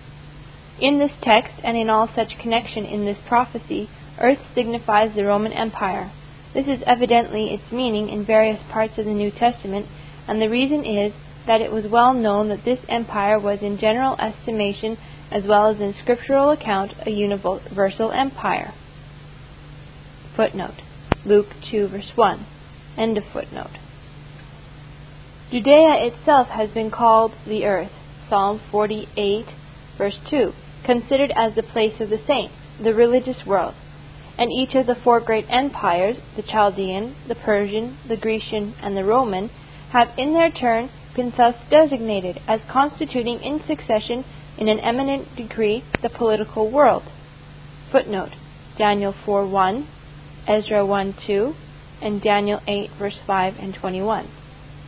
In 0.81 0.99
this 0.99 1.11
text, 1.23 1.55
and 1.63 1.77
in 1.77 1.91
all 1.91 2.09
such 2.15 2.39
connection 2.41 2.85
in 2.85 3.05
this 3.05 3.19
prophecy, 3.27 3.89
earth 4.21 4.39
signifies 4.55 5.15
the 5.15 5.25
Roman 5.25 5.53
Empire. 5.53 6.13
This 6.55 6.67
is 6.67 6.83
evidently 6.87 7.49
its 7.53 7.73
meaning 7.73 8.09
in 8.09 8.25
various 8.25 8.61
parts 8.71 8.95
of 8.97 9.05
the 9.05 9.11
New 9.11 9.31
Testament, 9.31 9.87
and 10.29 10.41
the 10.41 10.49
reason 10.49 10.85
is 10.85 11.13
that 11.47 11.61
it 11.61 11.73
was 11.73 11.85
well 11.91 12.15
known 12.15 12.49
that 12.49 12.65
this 12.65 12.79
empire 12.89 13.39
was 13.39 13.59
in 13.61 13.79
general 13.79 14.17
estimation 14.21 14.97
as 15.31 15.43
well 15.45 15.69
as 15.69 15.81
in 15.81 15.95
scriptural 16.01 16.51
account 16.51 16.93
a 17.05 17.11
universal 17.11 18.13
empire. 18.13 18.73
Footnote. 20.37 20.81
Luke 21.25 21.49
2 21.71 21.89
verse 21.89 22.13
1. 22.15 22.47
End 22.97 23.19
of 23.19 23.25
footnote. 23.33 23.79
Judea 25.51 26.07
itself 26.07 26.49
has 26.49 26.71
been 26.71 26.91
called 26.91 27.33
the 27.47 27.65
earth. 27.65 27.93
Psalm 28.29 28.61
48 28.71 29.47
verse 29.97 30.19
2. 30.29 30.53
Considered 30.85 31.33
as 31.37 31.55
the 31.55 31.63
place 31.63 32.01
of 32.01 32.11
the 32.11 32.21
saints, 32.27 32.55
the 32.83 32.95
religious 32.95 33.47
world. 33.47 33.75
And 34.37 34.51
each 34.53 34.75
of 34.75 34.87
the 34.87 34.97
four 34.97 35.21
great 35.21 35.47
empires, 35.49 36.17
the 36.37 36.43
Chaldean, 36.43 37.15
the 37.29 37.37
Persian, 37.37 37.99
the 38.09 38.17
Grecian, 38.17 38.75
and 38.83 38.97
the 38.97 39.05
Roman, 39.05 39.51
have 39.93 40.09
in 40.19 40.35
their 40.35 40.51
turn 40.51 40.91
been 41.15 41.33
thus 41.37 41.55
designated 41.71 42.41
as 42.49 42.61
constituting 42.71 43.41
in 43.41 43.61
succession 43.67 44.25
in 44.59 44.69
an 44.69 44.81
eminent 44.81 45.37
degree 45.37 45.85
the 46.03 46.11
political 46.11 46.71
world. 46.71 47.05
Footnote 47.93 48.33
Daniel 48.77 49.15
4 49.25 49.47
1, 49.47 49.89
Ezra 50.49 50.85
1 50.85 51.15
2, 51.27 51.55
and 52.03 52.23
Daniel 52.23 52.61
8 52.67 52.91
verse 52.99 53.19
5 53.27 53.55
and 53.59 53.75
21. 53.75 54.29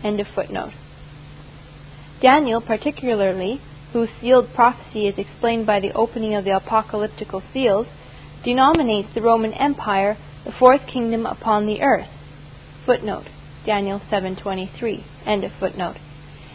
End 0.04 0.20
of 0.20 0.26
footnote. 0.34 0.72
Daniel, 2.20 2.60
particularly, 2.60 3.60
whose 3.92 4.08
sealed 4.20 4.52
prophecy 4.54 5.06
is 5.06 5.14
explained 5.18 5.66
by 5.66 5.80
the 5.80 5.92
opening 5.92 6.34
of 6.34 6.44
the 6.44 6.50
apocalyptical 6.50 7.42
seals, 7.52 7.86
denominates 8.44 9.08
the 9.14 9.22
Roman 9.22 9.52
Empire 9.52 10.16
the 10.44 10.52
fourth 10.58 10.82
kingdom 10.92 11.26
upon 11.26 11.66
the 11.66 11.82
earth. 11.82 12.08
Footnote 12.84 13.26
Daniel 13.66 14.00
7:23. 14.10 15.02
End 15.26 15.42
of 15.42 15.52
footnote. 15.58 15.96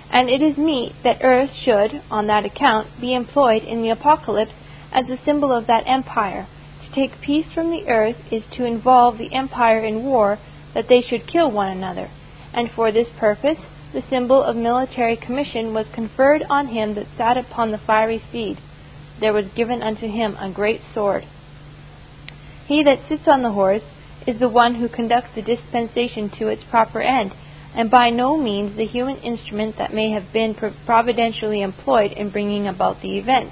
And 0.09 0.29
it 0.29 0.41
is 0.41 0.57
meet 0.57 0.93
that 1.03 1.19
earth 1.21 1.51
should, 1.63 2.01
on 2.09 2.27
that 2.27 2.45
account, 2.45 2.87
be 2.99 3.13
employed 3.13 3.63
in 3.63 3.81
the 3.81 3.89
Apocalypse 3.89 4.53
as 4.91 5.09
a 5.09 5.19
symbol 5.25 5.51
of 5.51 5.67
that 5.67 5.83
empire. 5.85 6.47
To 6.93 6.99
take 6.99 7.21
peace 7.21 7.45
from 7.53 7.71
the 7.71 7.87
earth 7.87 8.17
is 8.31 8.43
to 8.57 8.65
involve 8.65 9.17
the 9.17 9.33
empire 9.33 9.85
in 9.85 10.03
war, 10.03 10.39
that 10.73 10.89
they 10.89 11.01
should 11.01 11.31
kill 11.31 11.49
one 11.49 11.69
another. 11.69 12.09
And 12.53 12.69
for 12.69 12.91
this 12.91 13.07
purpose, 13.17 13.59
the 13.93 14.03
symbol 14.09 14.43
of 14.43 14.57
military 14.57 15.15
commission 15.15 15.73
was 15.73 15.85
conferred 15.93 16.43
on 16.49 16.67
him 16.67 16.95
that 16.95 17.07
sat 17.17 17.37
upon 17.37 17.71
the 17.71 17.77
fiery 17.77 18.21
steed. 18.29 18.57
There 19.21 19.31
was 19.31 19.45
given 19.55 19.81
unto 19.81 20.07
him 20.07 20.35
a 20.35 20.51
great 20.51 20.81
sword. 20.93 21.23
He 22.67 22.83
that 22.83 23.07
sits 23.07 23.27
on 23.27 23.41
the 23.41 23.51
horse 23.51 23.83
is 24.27 24.39
the 24.39 24.49
one 24.49 24.75
who 24.75 24.89
conducts 24.89 25.33
the 25.33 25.41
dispensation 25.41 26.29
to 26.39 26.47
its 26.49 26.63
proper 26.69 27.01
end, 27.01 27.31
and 27.73 27.89
by 27.89 28.09
no 28.09 28.35
means 28.35 28.75
the 28.75 28.85
human 28.85 29.17
instrument 29.17 29.77
that 29.77 29.93
may 29.93 30.11
have 30.11 30.33
been 30.33 30.55
providentially 30.85 31.61
employed 31.61 32.11
in 32.11 32.31
bringing 32.31 32.67
about 32.67 33.01
the 33.01 33.17
event. 33.17 33.51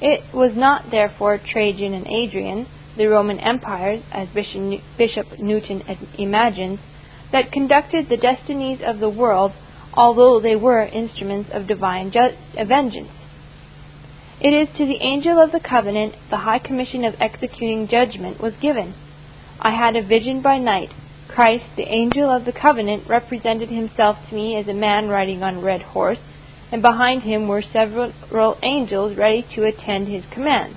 It 0.00 0.34
was 0.34 0.52
not, 0.54 0.90
therefore, 0.90 1.38
Trajan 1.38 1.94
and 1.94 2.06
Adrian, 2.06 2.66
the 2.96 3.06
Roman 3.06 3.40
empires, 3.40 4.02
as 4.12 4.28
Bishop 4.28 5.38
Newton 5.38 5.82
imagines, 6.18 6.80
that 7.32 7.52
conducted 7.52 8.08
the 8.08 8.16
destinies 8.16 8.80
of 8.86 9.00
the 9.00 9.08
world, 9.08 9.52
although 9.94 10.40
they 10.40 10.56
were 10.56 10.82
instruments 10.82 11.50
of 11.52 11.66
divine 11.66 12.10
ju- 12.10 12.36
vengeance. 12.66 13.10
It 14.40 14.52
is 14.52 14.68
to 14.76 14.84
the 14.84 15.00
angel 15.00 15.42
of 15.42 15.52
the 15.52 15.60
covenant 15.60 16.14
the 16.30 16.38
high 16.38 16.58
commission 16.58 17.04
of 17.04 17.14
executing 17.20 17.88
judgment 17.88 18.40
was 18.40 18.52
given. 18.60 18.94
I 19.58 19.72
had 19.72 19.96
a 19.96 20.06
vision 20.06 20.42
by 20.42 20.58
night. 20.58 20.90
Christ, 21.28 21.64
the 21.76 21.88
angel 21.88 22.30
of 22.30 22.44
the 22.44 22.52
covenant, 22.52 23.08
represented 23.08 23.70
himself 23.70 24.18
to 24.28 24.34
me 24.34 24.56
as 24.56 24.68
a 24.68 24.74
man 24.74 25.08
riding 25.08 25.42
on 25.42 25.56
a 25.56 25.60
red 25.60 25.82
horse, 25.82 26.18
and 26.72 26.82
behind 26.82 27.22
him 27.22 27.48
were 27.48 27.62
several 27.62 28.56
angels 28.62 29.16
ready 29.16 29.46
to 29.54 29.64
attend 29.64 30.08
his 30.08 30.24
commands. 30.32 30.76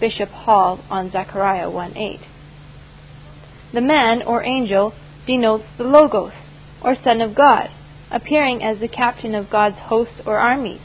Bishop 0.00 0.30
Hall 0.30 0.80
on 0.88 1.10
Zechariah 1.10 1.70
1:8. 1.70 2.20
The 3.72 3.80
man 3.80 4.22
or 4.22 4.42
angel 4.42 4.94
denotes 5.26 5.66
the 5.76 5.84
Logos, 5.84 6.32
or 6.82 6.96
Son 6.96 7.20
of 7.20 7.34
God, 7.34 7.70
appearing 8.10 8.62
as 8.62 8.78
the 8.78 8.88
captain 8.88 9.34
of 9.34 9.50
God's 9.50 9.76
host 9.76 10.22
or 10.26 10.38
armies. 10.38 10.80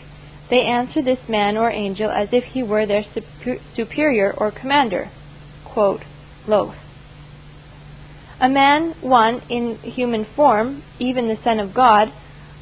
They 0.49 0.61
answer 0.61 1.01
this 1.01 1.27
man 1.27 1.57
or 1.57 1.71
angel 1.71 2.11
as 2.11 2.29
if 2.31 2.43
he 2.43 2.61
were 2.61 2.85
their 2.85 3.05
superior 3.75 4.33
or 4.37 4.51
commander. 4.51 5.09
Quote, 5.63 6.03
Lowth. 6.45 6.75
A 8.39 8.49
man, 8.49 8.93
one 9.01 9.41
in 9.49 9.77
human 9.77 10.25
form, 10.35 10.83
even 10.99 11.27
the 11.27 11.39
Son 11.43 11.59
of 11.59 11.73
God, 11.73 12.11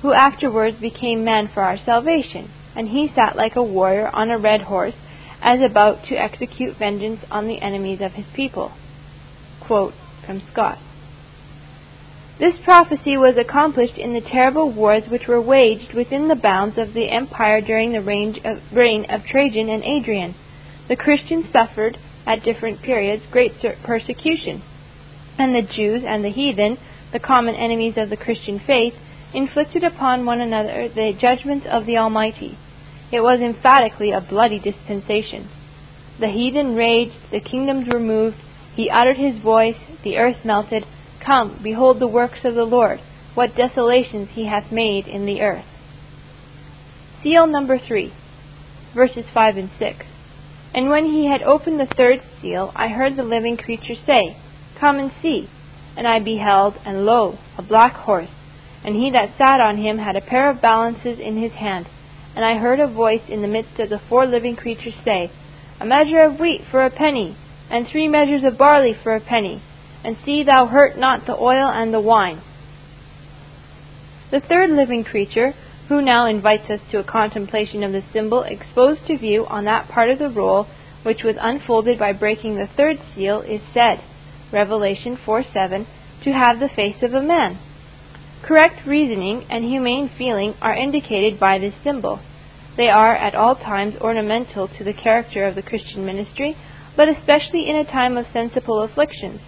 who 0.04 0.14
afterwards 0.14 0.78
became 0.80 1.24
man 1.24 1.50
for 1.52 1.64
our 1.64 1.78
salvation, 1.86 2.52
and 2.76 2.90
he 2.90 3.10
sat 3.16 3.38
like 3.38 3.56
a 3.56 3.64
warrior 3.64 4.10
on 4.14 4.30
a 4.30 4.38
red 4.38 4.62
horse, 4.62 4.94
as 5.42 5.60
about 5.62 6.06
to 6.06 6.16
execute 6.16 6.78
vengeance 6.78 7.22
on 7.32 7.48
the 7.48 7.62
enemies 7.62 8.00
of 8.02 8.12
his 8.12 8.26
people. 8.36 8.74
Quote 9.66 9.94
from 10.26 10.44
Scott. 10.52 10.78
This 12.38 12.56
prophecy 12.66 13.16
was 13.16 13.38
accomplished 13.38 13.98
in 13.98 14.14
the 14.14 14.22
terrible 14.22 14.72
wars 14.72 15.04
which 15.10 15.28
were 15.28 15.42
waged 15.42 15.94
within 15.94 16.28
the 16.28 16.36
bounds 16.36 16.78
of 16.78 16.94
the 16.94 17.10
empire 17.10 17.62
during 17.62 17.94
the 17.94 18.00
of, 18.00 18.62
reign 18.74 19.06
of 19.10 19.24
Trajan 19.24 19.70
and 19.70 19.84
Adrian. 19.84 20.36
The 20.90 20.98
Christians 20.98 21.46
suffered, 21.54 21.98
at 22.26 22.44
different 22.44 22.82
periods, 22.82 23.24
great 23.32 23.54
persecution, 23.84 24.64
and 25.38 25.56
the 25.56 25.62
Jews 25.62 26.04
and 26.06 26.26
the 26.26 26.32
heathen, 26.32 26.78
the 27.14 27.20
common 27.20 27.56
enemies 27.56 27.94
of 27.96 28.10
the 28.10 28.18
Christian 28.18 28.60
faith, 28.66 28.94
inflicted 29.34 29.84
upon 29.84 30.26
one 30.26 30.42
another 30.42 30.90
the 30.90 31.14
judgment 31.20 31.66
of 31.66 31.86
the 31.86 31.98
Almighty. 31.98 32.58
It 33.12 33.22
was 33.22 33.40
emphatically 33.42 34.12
a 34.12 34.22
bloody 34.22 34.60
dispensation. 34.60 35.50
The 36.20 36.30
heathen 36.30 36.76
raged, 36.76 37.32
the 37.32 37.40
kingdoms 37.40 37.88
were 37.92 38.00
moved, 38.00 38.38
he 38.76 38.90
uttered 38.90 39.18
his 39.18 39.42
voice, 39.42 39.78
the 40.04 40.18
earth 40.18 40.44
melted, 40.46 40.84
Come, 41.26 41.60
behold 41.64 42.00
the 42.00 42.08
works 42.08 42.40
of 42.44 42.56
the 42.56 42.66
Lord. 42.66 43.00
what 43.34 43.56
desolations 43.56 44.30
he 44.34 44.46
hath 44.46 44.72
made 44.72 45.08
in 45.08 45.26
the 45.26 45.42
earth. 45.42 45.66
Seal 47.24 47.48
number 47.48 47.80
three, 47.80 48.14
verses 48.94 49.26
five 49.34 49.58
and 49.58 49.72
six. 49.80 50.06
And 50.74 50.90
when 50.90 51.06
he 51.06 51.28
had 51.28 51.42
opened 51.42 51.80
the 51.80 51.94
third 51.98 52.22
seal, 52.42 52.72
I 52.76 52.90
heard 52.90 53.16
the 53.16 53.24
living 53.24 53.58
creature 53.58 53.96
say, 54.06 54.38
Come 54.80 55.00
and 55.00 55.12
see. 55.22 55.50
And 55.96 56.08
I 56.08 56.20
beheld, 56.20 56.76
and 56.86 57.06
lo, 57.06 57.38
a 57.58 57.62
black 57.62 57.94
horse, 57.94 58.30
and 58.84 58.96
he 58.96 59.10
that 59.12 59.38
sat 59.38 59.62
on 59.62 59.78
him 59.78 59.98
had 59.98 60.16
a 60.16 60.22
pair 60.22 60.50
of 60.50 60.62
balances 60.62 61.20
in 61.20 61.42
his 61.42 61.54
hand. 61.54 61.88
And 62.36 62.44
I 62.44 62.58
heard 62.58 62.80
a 62.80 62.88
voice 62.88 63.22
in 63.30 63.42
the 63.42 63.48
midst 63.48 63.80
of 63.80 63.90
the 63.90 64.02
four 64.10 64.26
living 64.26 64.56
creatures 64.56 64.96
say, 65.06 65.32
A 65.80 65.86
measure 65.86 66.22
of 66.22 66.40
wheat 66.40 66.62
for 66.70 66.84
a 66.84 66.90
penny, 66.90 67.38
and 67.70 67.88
three 67.88 68.08
measures 68.08 68.44
of 68.44 68.58
barley 68.58 68.94
for 69.02 69.16
a 69.16 69.22
penny, 69.22 69.62
and 70.04 70.18
see 70.26 70.44
thou 70.44 70.68
hurt 70.68 70.98
not 70.98 71.26
the 71.26 71.36
oil 71.36 71.70
and 71.70 71.94
the 71.94 72.02
wine. 72.02 72.42
The 74.32 74.42
third 74.42 74.72
living 74.72 75.04
creature, 75.04 75.54
who 75.88 76.02
now 76.02 76.26
invites 76.26 76.70
us 76.70 76.80
to 76.92 77.00
a 77.00 77.04
contemplation 77.04 77.84
of 77.84 77.92
the 77.92 78.04
symbol 78.12 78.44
exposed 78.44 79.06
to 79.08 79.18
view 79.18 79.46
on 79.46 79.66
that 79.66 79.90
part 79.90 80.10
of 80.10 80.18
the 80.18 80.30
roll 80.30 80.68
which 81.04 81.24
was 81.24 81.36
unfolded 81.40 82.00
by 82.00 82.14
breaking 82.14 82.56
the 82.56 82.70
third 82.76 82.98
seal, 83.14 83.42
is 83.42 83.62
said, 83.74 84.02
Revelation 84.52 85.18
4 85.24 85.44
7, 85.54 85.86
to 86.24 86.32
have 86.32 86.60
the 86.60 86.70
face 86.74 87.04
of 87.04 87.14
a 87.14 87.22
man. 87.22 87.60
Correct 88.44 88.86
reasoning 88.86 89.45
and 89.49 89.64
humane 89.64 90.11
feeling 90.18 90.53
are 90.61 90.76
indicated 90.76 91.40
by 91.40 91.60
this 91.60 91.74
symbol. 91.82 92.20
They 92.76 92.90
are 92.90 93.15
at 93.15 93.36
all 93.36 93.56
times 93.56 93.95
ornamental 94.02 94.68
to 94.68 94.84
the 94.84 94.91
character 94.91 95.48
of 95.48 95.56
the 95.56 95.61
Christian 95.61 96.06
ministry, 96.06 96.57
but 96.98 97.07
especially 97.07 97.70
in 97.70 97.78
a 97.78 97.86
time 97.86 98.18
of 98.18 98.26
sensible 98.34 98.82
afflictions. 98.82 99.40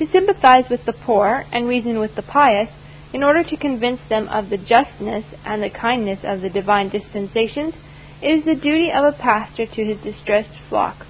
To 0.00 0.06
sympathize 0.10 0.64
with 0.68 0.84
the 0.84 0.92
poor 0.92 1.46
and 1.52 1.68
reason 1.68 2.00
with 2.00 2.16
the 2.16 2.22
pious, 2.22 2.70
in 3.12 3.22
order 3.22 3.44
to 3.44 3.56
convince 3.56 4.00
them 4.08 4.26
of 4.28 4.50
the 4.50 4.56
justness 4.58 5.24
and 5.44 5.62
the 5.62 5.70
kindness 5.70 6.18
of 6.24 6.40
the 6.40 6.50
divine 6.50 6.88
dispensations, 6.88 7.74
is 8.20 8.44
the 8.44 8.56
duty 8.56 8.90
of 8.90 9.04
a 9.04 9.16
pastor 9.16 9.66
to 9.66 9.84
his 9.84 9.98
distressed 10.02 10.58
flock. 10.68 11.06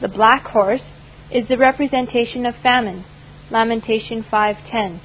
The 0.00 0.08
black 0.08 0.46
horse 0.46 0.80
is 1.30 1.48
the 1.48 1.58
representation 1.58 2.46
of 2.46 2.54
famine. 2.62 3.04
Lamentation 3.50 4.22
5:10. 4.22 5.00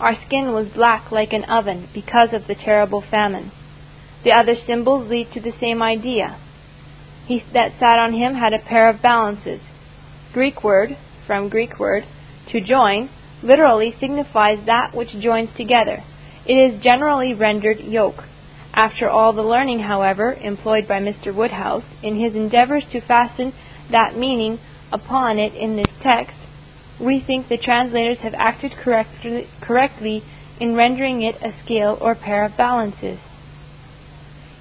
Our 0.00 0.16
skin 0.26 0.52
was 0.52 0.68
black 0.74 1.12
like 1.12 1.34
an 1.34 1.44
oven 1.44 1.88
because 1.92 2.30
of 2.32 2.46
the 2.46 2.54
terrible 2.54 3.02
famine. 3.02 3.52
The 4.24 4.32
other 4.32 4.56
symbols 4.66 5.10
lead 5.10 5.32
to 5.34 5.40
the 5.40 5.52
same 5.60 5.82
idea. 5.82 6.40
He 7.26 7.42
that 7.52 7.72
sat 7.78 7.98
on 7.98 8.14
him 8.14 8.34
had 8.34 8.54
a 8.54 8.64
pair 8.66 8.88
of 8.88 9.02
balances. 9.02 9.60
Greek 10.32 10.64
word, 10.64 10.96
from 11.26 11.50
Greek 11.50 11.78
word, 11.78 12.04
to 12.50 12.60
join, 12.60 13.10
literally 13.42 13.94
signifies 14.00 14.64
that 14.66 14.94
which 14.94 15.10
joins 15.20 15.50
together. 15.56 16.02
It 16.46 16.54
is 16.54 16.82
generally 16.82 17.34
rendered 17.34 17.80
yoke. 17.80 18.24
After 18.72 19.08
all 19.08 19.32
the 19.32 19.42
learning, 19.42 19.80
however, 19.80 20.32
employed 20.32 20.88
by 20.88 21.00
Mr. 21.00 21.34
Woodhouse 21.34 21.84
in 22.02 22.18
his 22.18 22.34
endeavors 22.34 22.84
to 22.92 23.00
fasten 23.00 23.52
that 23.90 24.16
meaning 24.16 24.58
upon 24.92 25.38
it 25.38 25.54
in 25.54 25.76
this 25.76 25.92
text, 26.02 26.36
we 27.00 27.22
think 27.26 27.48
the 27.48 27.56
translators 27.56 28.18
have 28.18 28.34
acted 28.34 28.72
correctly, 28.72 29.48
correctly 29.60 30.22
in 30.60 30.74
rendering 30.74 31.22
it 31.22 31.36
a 31.42 31.54
scale 31.64 31.96
or 32.00 32.14
pair 32.14 32.44
of 32.44 32.56
balances. 32.56 33.18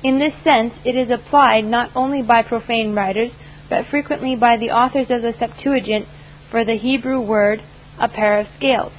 In 0.01 0.17
this 0.17 0.33
sense, 0.43 0.73
it 0.85 0.95
is 0.95 1.09
applied 1.11 1.65
not 1.65 1.91
only 1.95 2.21
by 2.21 2.41
profane 2.41 2.95
writers, 2.95 3.31
but 3.69 3.85
frequently 3.89 4.35
by 4.35 4.55
the 4.57 4.71
authors 4.71 5.07
of 5.09 5.21
the 5.21 5.33
Septuagint 5.37 6.07
for 6.49 6.63
the 6.63 6.77
Hebrew 6.77 7.19
word 7.19 7.61
a 7.99 8.07
pair 8.07 8.39
of 8.39 8.47
scales. 8.57 8.93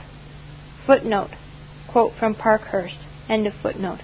Footnote. 0.87 1.31
Quote 1.91 2.12
from 2.19 2.35
Parkhurst. 2.35 2.99
End 3.29 3.47
of 3.47 3.55
footnote. 3.62 4.01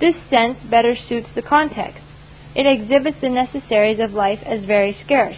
This 0.00 0.14
sense 0.30 0.58
better 0.70 0.96
suits 0.96 1.28
the 1.34 1.42
context. 1.42 2.02
It 2.54 2.66
exhibits 2.66 3.18
the 3.20 3.28
necessaries 3.28 4.00
of 4.00 4.12
life 4.12 4.40
as 4.44 4.64
very 4.64 4.96
scarce. 5.04 5.36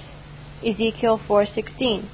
Ezekiel 0.64 1.18
4:16. 1.28 2.08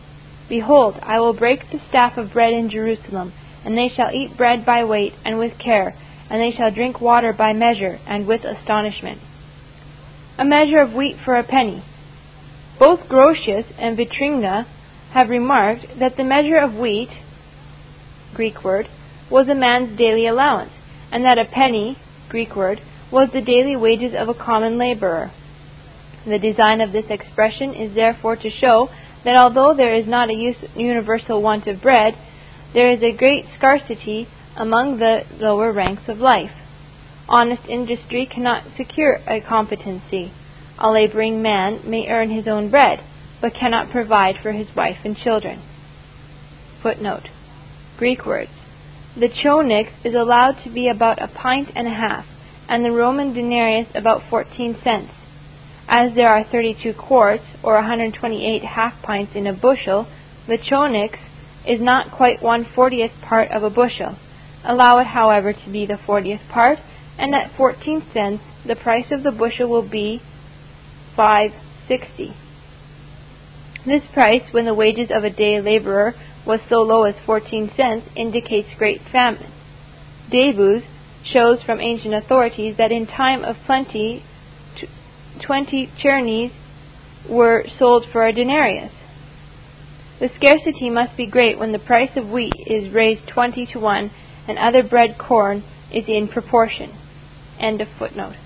Behold, 0.48 0.96
I 1.02 1.20
will 1.20 1.34
break 1.34 1.70
the 1.70 1.80
staff 1.88 2.16
of 2.16 2.32
bread 2.32 2.52
in 2.54 2.70
Jerusalem, 2.70 3.32
and 3.64 3.76
they 3.76 3.88
shall 3.94 4.10
eat 4.12 4.36
bread 4.36 4.64
by 4.64 4.84
weight 4.84 5.12
and 5.24 5.38
with 5.38 5.58
care, 5.58 5.94
and 6.30 6.40
they 6.40 6.56
shall 6.56 6.70
drink 6.70 7.00
water 7.00 7.32
by 7.32 7.52
measure 7.52 7.98
and 8.06 8.26
with 8.26 8.42
astonishment. 8.44 9.20
A 10.38 10.44
measure 10.44 10.78
of 10.78 10.92
wheat 10.92 11.16
for 11.24 11.36
a 11.36 11.44
penny. 11.44 11.84
Both 12.78 13.08
Grotius 13.08 13.66
and 13.78 13.98
Vitringa 13.98 14.66
have 15.12 15.28
remarked 15.28 15.98
that 15.98 16.16
the 16.16 16.24
measure 16.24 16.58
of 16.58 16.74
wheat, 16.74 17.10
Greek 18.34 18.62
word, 18.62 18.86
was 19.30 19.48
a 19.48 19.54
man's 19.54 19.98
daily 19.98 20.26
allowance, 20.26 20.70
and 21.10 21.24
that 21.24 21.38
a 21.38 21.44
penny, 21.44 21.98
Greek 22.28 22.54
word, 22.54 22.80
was 23.10 23.28
the 23.32 23.40
daily 23.40 23.76
wages 23.76 24.14
of 24.16 24.28
a 24.28 24.34
common 24.34 24.78
laborer. 24.78 25.32
The 26.26 26.38
design 26.38 26.80
of 26.80 26.92
this 26.92 27.06
expression 27.10 27.74
is 27.74 27.94
therefore 27.94 28.36
to 28.36 28.50
show 28.50 28.90
that 29.24 29.36
although 29.36 29.74
there 29.76 29.94
is 29.94 30.06
not 30.06 30.30
a 30.30 30.54
universal 30.76 31.42
want 31.42 31.66
of 31.66 31.82
bread, 31.82 32.14
there 32.74 32.90
is 32.90 33.02
a 33.02 33.16
great 33.16 33.44
scarcity 33.56 34.28
among 34.56 34.98
the 34.98 35.20
lower 35.38 35.72
ranks 35.72 36.02
of 36.08 36.18
life. 36.18 36.50
Honest 37.28 37.62
industry 37.68 38.26
cannot 38.26 38.64
secure 38.76 39.20
a 39.26 39.40
competency. 39.40 40.32
A 40.78 40.90
laboring 40.90 41.42
man 41.42 41.80
may 41.84 42.06
earn 42.08 42.30
his 42.30 42.46
own 42.46 42.70
bread, 42.70 43.00
but 43.40 43.54
cannot 43.54 43.90
provide 43.90 44.36
for 44.42 44.52
his 44.52 44.68
wife 44.76 44.98
and 45.04 45.16
children. 45.16 45.62
Footnote. 46.82 47.28
Greek 47.98 48.24
words. 48.24 48.50
The 49.18 49.28
choenix 49.28 49.90
is 50.04 50.14
allowed 50.14 50.62
to 50.62 50.70
be 50.70 50.88
about 50.88 51.20
a 51.20 51.26
pint 51.26 51.70
and 51.74 51.88
a 51.88 51.90
half, 51.90 52.24
and 52.68 52.84
the 52.84 52.92
Roman 52.92 53.34
denarius 53.34 53.88
about 53.94 54.22
fourteen 54.30 54.76
cents. 54.84 55.10
As 55.90 56.14
there 56.14 56.28
are 56.28 56.44
32 56.44 56.92
quarts, 56.92 57.44
or 57.62 57.74
128 57.74 58.62
half 58.62 59.00
pints 59.02 59.32
in 59.34 59.46
a 59.46 59.54
bushel, 59.54 60.06
the 60.46 60.58
choenix 60.58 61.18
is 61.66 61.80
not 61.80 62.12
quite 62.12 62.42
one 62.42 62.66
fortieth 62.74 63.12
part 63.22 63.50
of 63.50 63.62
a 63.62 63.70
bushel. 63.70 64.16
Allow 64.64 64.98
it, 64.98 65.06
however, 65.06 65.54
to 65.54 65.70
be 65.72 65.86
the 65.86 65.96
fortieth 65.96 66.42
part, 66.52 66.78
and 67.16 67.34
at 67.34 67.56
14 67.56 68.04
cents 68.12 68.42
the 68.66 68.76
price 68.76 69.06
of 69.10 69.22
the 69.22 69.32
bushel 69.32 69.68
will 69.68 69.88
be 69.88 70.20
5.60. 71.16 72.34
This 73.86 74.02
price, 74.12 74.42
when 74.52 74.66
the 74.66 74.74
wages 74.74 75.08
of 75.10 75.24
a 75.24 75.30
day 75.30 75.58
laborer 75.58 76.14
was 76.46 76.60
so 76.68 76.82
low 76.82 77.04
as 77.04 77.14
14 77.24 77.70
cents, 77.74 78.06
indicates 78.14 78.68
great 78.76 79.00
famine. 79.10 79.52
Daubuz 80.30 80.82
shows 81.24 81.62
from 81.64 81.80
ancient 81.80 82.12
authorities 82.12 82.76
that 82.76 82.92
in 82.92 83.06
time 83.06 83.42
of 83.42 83.56
plenty, 83.64 84.22
t- 85.38 85.46
20 85.46 85.92
chernies 86.02 86.52
were 87.28 87.64
sold 87.78 88.06
for 88.12 88.26
a 88.26 88.32
denarius. 88.32 88.92
The 90.20 90.30
scarcity 90.36 90.90
must 90.90 91.16
be 91.16 91.26
great 91.26 91.58
when 91.58 91.72
the 91.72 91.78
price 91.78 92.10
of 92.16 92.28
wheat 92.28 92.54
is 92.66 92.92
raised 92.92 93.28
20 93.28 93.66
to 93.72 93.78
1 93.78 94.10
and 94.48 94.58
other 94.58 94.82
bread 94.82 95.16
corn 95.18 95.62
is 95.92 96.04
in 96.08 96.28
proportion. 96.28 96.96
End 97.60 97.80
of 97.80 97.88
footnote. 97.98 98.36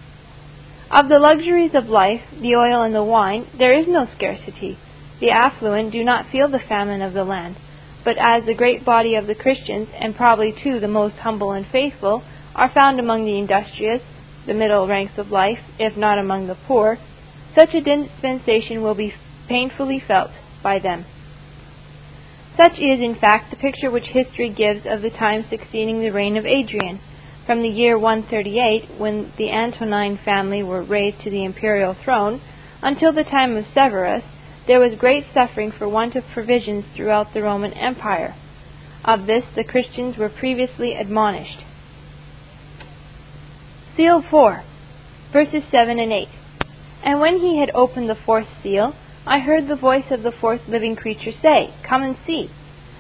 Of 0.91 1.09
the 1.09 1.19
luxuries 1.19 1.75
of 1.75 1.87
life, 1.87 2.21
the 2.33 2.55
oil 2.55 2.83
and 2.83 2.95
the 2.95 3.03
wine, 3.03 3.47
there 3.59 3.79
is 3.79 3.87
no 3.89 4.07
scarcity 4.15 4.77
the 5.23 5.31
affluent 5.31 5.93
do 5.93 6.03
not 6.03 6.27
feel 6.33 6.49
the 6.49 6.59
famine 6.69 7.01
of 7.01 7.15
the 7.15 7.23
land, 7.23 7.55
but 8.05 8.17
as 8.19 8.45
the 8.45 8.55
great 8.55 8.85
body 8.85 9.15
of 9.15 9.29
the 9.29 9.37
Christians, 9.37 9.87
and 9.97 10.17
probably 10.17 10.53
too 10.53 10.81
the 10.81 10.89
most 10.89 11.15
humble 11.15 11.53
and 11.53 11.65
faithful, 11.71 12.25
are 12.57 12.75
found 12.75 12.99
among 12.99 13.25
the 13.25 13.39
industrious, 13.39 14.03
the 14.47 14.55
middle 14.55 14.89
ranks 14.89 15.19
of 15.19 15.31
life, 15.31 15.59
if 15.79 15.97
not 15.97 16.19
among 16.19 16.47
the 16.47 16.57
poor, 16.67 16.99
such 17.59 17.75
a 17.75 17.81
dispensation 17.81 18.83
will 18.83 18.95
be 18.95 19.15
painfully 19.49 20.03
felt 20.07 20.31
by 20.63 20.79
them. 20.79 21.05
Such 22.57 22.79
is, 22.79 23.01
in 23.01 23.17
fact, 23.19 23.51
the 23.51 23.57
picture 23.57 23.91
which 23.91 24.07
history 24.07 24.51
gives 24.51 24.87
of 24.87 25.03
the 25.03 25.11
time 25.11 25.45
succeeding 25.49 26.01
the 26.01 26.11
reign 26.11 26.37
of 26.37 26.45
Adrian, 26.45 27.01
from 27.47 27.63
the 27.63 27.69
year 27.69 27.99
138, 27.99 29.01
when 29.01 29.33
the 29.37 29.51
Antonine 29.51 30.19
family 30.25 30.63
were 30.63 30.83
raised 30.83 31.23
to 31.23 31.31
the 31.31 31.45
imperial 31.45 31.95
throne, 32.05 32.41
until 32.83 33.13
the 33.13 33.25
time 33.25 33.57
of 33.57 33.65
Severus, 33.75 34.23
there 34.67 34.79
was 34.79 34.95
great 34.99 35.25
suffering 35.35 35.73
for 35.73 35.89
want 35.89 36.15
of 36.15 36.25
provisions 36.33 36.85
throughout 36.95 37.35
the 37.35 37.43
Roman 37.43 37.73
Empire. 37.73 38.35
Of 39.05 39.27
this 39.27 39.45
the 39.57 39.65
Christians 39.65 40.17
were 40.17 40.29
previously 40.29 40.95
admonished. 40.95 41.65
Seal 43.95 44.23
4, 44.31 44.65
verses 45.35 45.63
7 45.71 45.99
and 45.99 46.11
8. 46.11 46.29
And 47.05 47.21
when 47.21 47.41
he 47.41 47.61
had 47.61 47.71
opened 47.75 48.09
the 48.09 48.17
fourth 48.25 48.47
seal, 48.63 48.95
I 49.27 49.41
heard 49.41 49.69
the 49.69 49.77
voice 49.77 50.07
of 50.11 50.23
the 50.23 50.33
fourth 50.33 50.63
living 50.67 50.97
creature 50.97 51.33
say, 51.43 51.75
Come 51.87 52.03
and 52.03 52.17
see. 52.27 52.49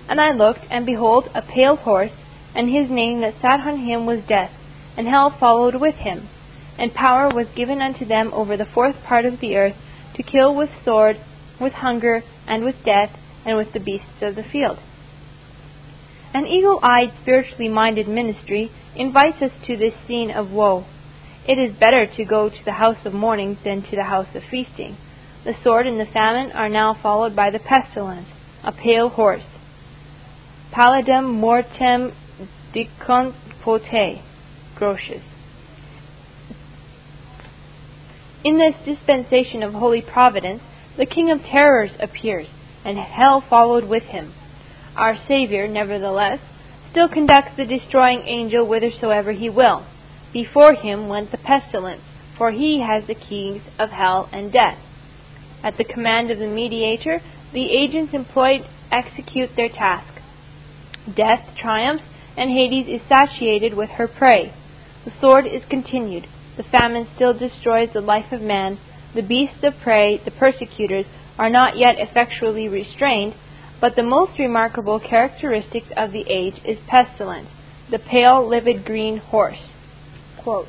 And 0.06 0.20
I 0.20 0.32
looked, 0.32 0.66
and 0.68 0.84
behold, 0.84 1.30
a 1.34 1.40
pale 1.40 1.76
horse, 1.76 2.10
and 2.54 2.68
his 2.68 2.90
name 2.90 3.22
that 3.22 3.40
sat 3.40 3.60
on 3.60 3.78
him 3.78 4.04
was 4.04 4.20
Death, 4.28 4.50
and 4.94 5.08
hell 5.08 5.34
followed 5.40 5.76
with 5.76 5.94
him. 5.94 6.28
And 6.76 6.92
power 6.92 7.34
was 7.34 7.46
given 7.56 7.80
unto 7.80 8.04
them 8.04 8.30
over 8.34 8.58
the 8.58 8.68
fourth 8.74 8.96
part 9.08 9.24
of 9.24 9.40
the 9.40 9.56
earth, 9.56 9.76
to 10.16 10.22
kill 10.22 10.54
with 10.54 10.68
sword, 10.84 11.16
with 11.58 11.72
hunger, 11.72 12.22
and 12.46 12.64
with 12.64 12.76
death, 12.84 13.16
and 13.46 13.56
with 13.56 13.72
the 13.72 13.80
beasts 13.80 14.20
of 14.20 14.34
the 14.34 14.44
field. 14.44 14.78
An 16.34 16.46
eagle 16.46 16.80
eyed, 16.82 17.12
spiritually 17.22 17.68
minded 17.68 18.08
ministry 18.08 18.70
invites 18.96 19.42
us 19.42 19.50
to 19.66 19.76
this 19.76 19.94
scene 20.06 20.30
of 20.30 20.50
woe. 20.50 20.86
It 21.46 21.58
is 21.58 21.78
better 21.78 22.06
to 22.06 22.24
go 22.24 22.48
to 22.48 22.64
the 22.64 22.72
house 22.72 23.04
of 23.04 23.12
mourning 23.12 23.58
than 23.64 23.82
to 23.82 23.96
the 23.96 24.04
house 24.04 24.28
of 24.34 24.42
feasting. 24.50 24.96
The 25.44 25.54
sword 25.62 25.86
and 25.86 25.98
the 25.98 26.06
famine 26.06 26.52
are 26.52 26.68
now 26.68 26.96
followed 27.02 27.34
by 27.34 27.50
the 27.50 27.58
pestilence, 27.58 28.28
a 28.62 28.72
pale 28.72 29.08
horse. 29.08 29.42
Pallidum 30.72 31.34
mortem 31.34 32.12
dicunt 32.72 33.34
pote. 33.62 34.22
Grotius. 34.78 35.22
In 38.44 38.58
this 38.58 38.74
dispensation 38.84 39.62
of 39.62 39.74
holy 39.74 40.00
providence, 40.00 40.62
the 40.96 41.06
King 41.06 41.30
of 41.30 41.40
Terrors 41.42 41.90
appears, 42.00 42.48
and 42.84 42.98
hell 42.98 43.44
followed 43.48 43.84
with 43.84 44.04
him. 44.04 44.32
Our 44.96 45.16
Saviour, 45.26 45.66
nevertheless, 45.68 46.40
still 46.90 47.08
conducts 47.08 47.56
the 47.56 47.64
destroying 47.64 48.22
angel 48.26 48.66
whithersoever 48.66 49.32
he 49.32 49.48
will. 49.48 49.86
Before 50.32 50.74
him 50.74 51.08
went 51.08 51.30
the 51.30 51.38
pestilence, 51.38 52.02
for 52.36 52.50
he 52.50 52.80
has 52.80 53.06
the 53.06 53.14
keys 53.14 53.62
of 53.78 53.90
hell 53.90 54.28
and 54.32 54.52
death. 54.52 54.78
At 55.62 55.78
the 55.78 55.84
command 55.84 56.30
of 56.30 56.38
the 56.38 56.46
mediator, 56.46 57.20
the 57.52 57.70
agents 57.70 58.12
employed 58.14 58.66
execute 58.90 59.50
their 59.56 59.68
task. 59.68 60.20
Death 61.16 61.54
triumphs, 61.60 62.04
and 62.36 62.50
Hades 62.50 62.86
is 62.88 63.00
satiated 63.08 63.74
with 63.74 63.90
her 63.90 64.08
prey. 64.08 64.52
The 65.04 65.12
sword 65.20 65.46
is 65.46 65.62
continued. 65.68 66.26
The 66.56 66.62
famine 66.64 67.08
still 67.14 67.32
destroys 67.32 67.90
the 67.92 68.00
life 68.00 68.32
of 68.32 68.40
man. 68.40 68.78
The 69.14 69.22
beasts 69.22 69.62
of 69.62 69.74
prey, 69.82 70.20
the 70.24 70.30
persecutors, 70.30 71.06
are 71.38 71.50
not 71.50 71.76
yet 71.76 71.96
effectually 71.98 72.68
restrained, 72.68 73.34
but 73.82 73.96
the 73.96 74.02
most 74.02 74.38
remarkable 74.38 75.00
characteristic 75.00 75.82
of 75.96 76.12
the 76.12 76.24
age 76.28 76.54
is 76.64 76.78
pestilence, 76.86 77.48
the 77.90 77.98
pale, 77.98 78.48
livid 78.48 78.84
green 78.84 79.18
horse. 79.18 79.58
Quote, 80.40 80.68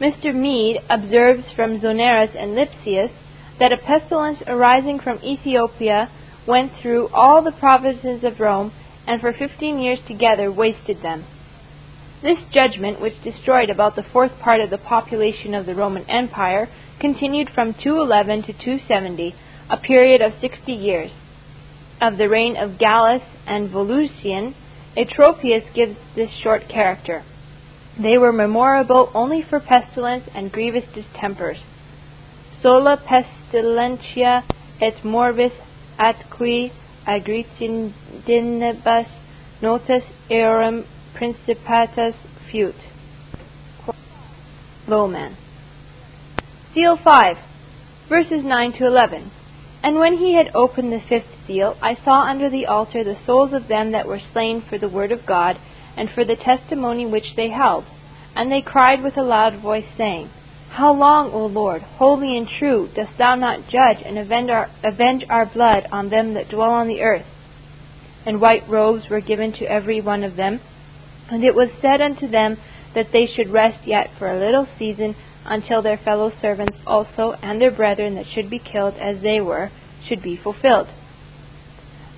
Mr. 0.00 0.34
Mede 0.34 0.78
observes 0.88 1.44
from 1.54 1.78
Zonaras 1.78 2.34
and 2.34 2.56
Lipsius 2.56 3.12
that 3.58 3.74
a 3.74 3.76
pestilence 3.76 4.38
arising 4.46 4.98
from 4.98 5.18
Ethiopia 5.22 6.10
went 6.46 6.72
through 6.80 7.08
all 7.12 7.44
the 7.44 7.52
provinces 7.52 8.24
of 8.24 8.40
Rome, 8.40 8.72
and 9.06 9.20
for 9.20 9.34
fifteen 9.34 9.78
years 9.78 9.98
together 10.08 10.50
wasted 10.50 11.02
them. 11.02 11.26
This 12.22 12.38
judgment, 12.54 13.02
which 13.02 13.22
destroyed 13.22 13.68
about 13.68 13.96
the 13.96 14.06
fourth 14.14 14.32
part 14.40 14.62
of 14.62 14.70
the 14.70 14.78
population 14.78 15.54
of 15.54 15.66
the 15.66 15.74
Roman 15.74 16.08
Empire, 16.08 16.70
continued 17.00 17.50
from 17.54 17.74
211 17.74 18.44
to 18.44 18.52
270, 18.54 19.34
a 19.68 19.76
period 19.76 20.22
of 20.22 20.32
sixty 20.40 20.72
years 20.72 21.10
of 22.00 22.18
the 22.18 22.28
reign 22.28 22.56
of 22.56 22.78
Gallus 22.78 23.22
and 23.46 23.70
Volusian, 23.70 24.54
Eutropius 24.96 25.64
gives 25.74 25.96
this 26.14 26.30
short 26.42 26.68
character. 26.68 27.24
They 28.00 28.18
were 28.18 28.32
memorable 28.32 29.10
only 29.14 29.42
for 29.48 29.60
pestilence 29.60 30.24
and 30.34 30.52
grievous 30.52 30.84
distempers. 30.94 31.58
Sola 32.62 32.98
pestilentia 32.98 34.42
et 34.80 35.04
morbis 35.04 35.52
atqui 35.98 36.72
agricidinibus 37.06 39.08
notus 39.62 40.02
eorum 40.30 40.86
principatus 41.14 42.14
fut. 42.50 42.74
Lowman. 44.86 45.36
Seal 46.74 46.98
5, 47.02 47.36
verses 48.08 48.44
9 48.44 48.72
to 48.78 48.86
11. 48.86 49.30
And 49.82 49.96
when 49.96 50.18
he 50.18 50.34
had 50.34 50.54
opened 50.54 50.92
the 50.92 51.00
fifth 51.08 51.35
seal, 51.46 51.76
I 51.82 51.96
saw 52.04 52.28
under 52.28 52.50
the 52.50 52.66
altar 52.66 53.04
the 53.04 53.18
souls 53.24 53.52
of 53.52 53.68
them 53.68 53.92
that 53.92 54.06
were 54.06 54.20
slain 54.32 54.62
for 54.68 54.78
the 54.78 54.88
word 54.88 55.12
of 55.12 55.26
God, 55.26 55.58
and 55.96 56.10
for 56.10 56.24
the 56.24 56.36
testimony 56.36 57.06
which 57.06 57.34
they 57.36 57.50
held. 57.50 57.84
And 58.34 58.52
they 58.52 58.60
cried 58.60 59.02
with 59.02 59.16
a 59.16 59.22
loud 59.22 59.60
voice, 59.60 59.86
saying, 59.96 60.30
How 60.70 60.92
long, 60.92 61.30
O 61.32 61.46
Lord, 61.46 61.82
holy 61.82 62.36
and 62.36 62.46
true, 62.46 62.90
dost 62.94 63.12
thou 63.18 63.34
not 63.34 63.68
judge 63.70 64.04
and 64.04 64.18
avenge 64.18 64.50
our, 64.50 64.70
avenge 64.84 65.24
our 65.30 65.46
blood 65.46 65.86
on 65.90 66.10
them 66.10 66.34
that 66.34 66.50
dwell 66.50 66.70
on 66.70 66.88
the 66.88 67.00
earth? 67.00 67.26
And 68.26 68.40
white 68.40 68.68
robes 68.68 69.08
were 69.08 69.20
given 69.20 69.52
to 69.54 69.64
every 69.64 70.00
one 70.00 70.24
of 70.24 70.36
them, 70.36 70.60
and 71.30 71.42
it 71.44 71.54
was 71.54 71.70
said 71.80 72.00
unto 72.00 72.28
them 72.28 72.58
that 72.94 73.12
they 73.12 73.26
should 73.26 73.50
rest 73.50 73.86
yet 73.86 74.10
for 74.18 74.30
a 74.30 74.38
little 74.38 74.66
season 74.78 75.16
until 75.44 75.82
their 75.82 75.98
fellow 75.98 76.32
servants 76.40 76.76
also 76.86 77.32
and 77.42 77.60
their 77.60 77.70
brethren 77.70 78.16
that 78.16 78.26
should 78.34 78.50
be 78.50 78.58
killed 78.58 78.94
as 78.94 79.22
they 79.22 79.40
were 79.40 79.70
should 80.08 80.22
be 80.22 80.36
fulfilled. 80.36 80.88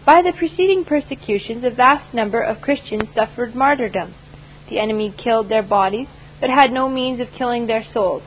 By 0.08 0.22
the 0.22 0.32
preceding 0.32 0.86
persecutions, 0.86 1.62
a 1.64 1.70
vast 1.70 2.14
number 2.14 2.40
of 2.40 2.62
Christians 2.62 3.10
suffered 3.14 3.54
martyrdom. 3.54 4.14
The 4.70 4.78
enemy 4.78 5.14
killed 5.22 5.50
their 5.50 5.62
bodies, 5.62 6.06
but 6.40 6.48
had 6.48 6.72
no 6.72 6.88
means 6.88 7.20
of 7.20 7.28
killing 7.36 7.66
their 7.66 7.84
souls. 7.92 8.22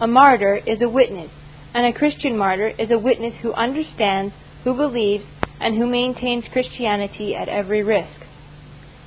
A 0.00 0.06
martyr 0.06 0.56
is 0.56 0.80
a 0.80 0.88
witness, 0.88 1.30
and 1.74 1.84
a 1.84 1.92
Christian 1.92 2.38
martyr 2.38 2.68
is 2.68 2.90
a 2.90 2.98
witness 2.98 3.34
who 3.42 3.52
understands, 3.52 4.32
who 4.64 4.72
believes, 4.72 5.24
and 5.60 5.76
who 5.76 5.86
maintains 5.86 6.46
Christianity 6.50 7.36
at 7.36 7.50
every 7.50 7.82
risk. 7.82 8.24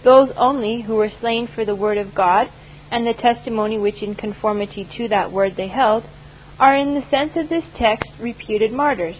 Those 0.03 0.29
only 0.37 0.83
who 0.83 0.97
were 0.97 1.09
slain 1.21 1.47
for 1.47 1.65
the 1.65 1.73
word 1.73 1.97
of 1.97 2.13
God 2.13 2.49
and 2.91 3.07
the 3.07 3.19
testimony 3.19 3.79
which 3.79 4.03
in 4.03 4.13
conformity 4.13 4.87
to 4.95 5.07
that 5.07 5.31
word 5.31 5.53
they 5.57 5.69
held, 5.69 6.03
are 6.59 6.75
in 6.75 6.93
the 6.93 7.09
sense 7.09 7.31
of 7.35 7.49
this 7.49 7.65
text 7.79 8.11
reputed 8.19 8.71
martyrs. 8.71 9.15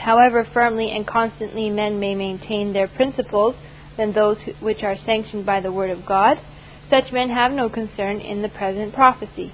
However 0.00 0.44
firmly 0.44 0.90
and 0.90 1.06
constantly 1.06 1.68
men 1.68 2.00
may 2.00 2.14
maintain 2.14 2.72
their 2.72 2.88
principles 2.88 3.54
than 3.98 4.12
those 4.12 4.38
which 4.58 4.82
are 4.82 4.96
sanctioned 4.96 5.44
by 5.44 5.60
the 5.60 5.72
word 5.72 5.90
of 5.90 6.06
God, 6.06 6.38
such 6.88 7.12
men 7.12 7.28
have 7.28 7.52
no 7.52 7.68
concern 7.68 8.18
in 8.18 8.40
the 8.40 8.48
present 8.48 8.94
prophecy. 8.94 9.52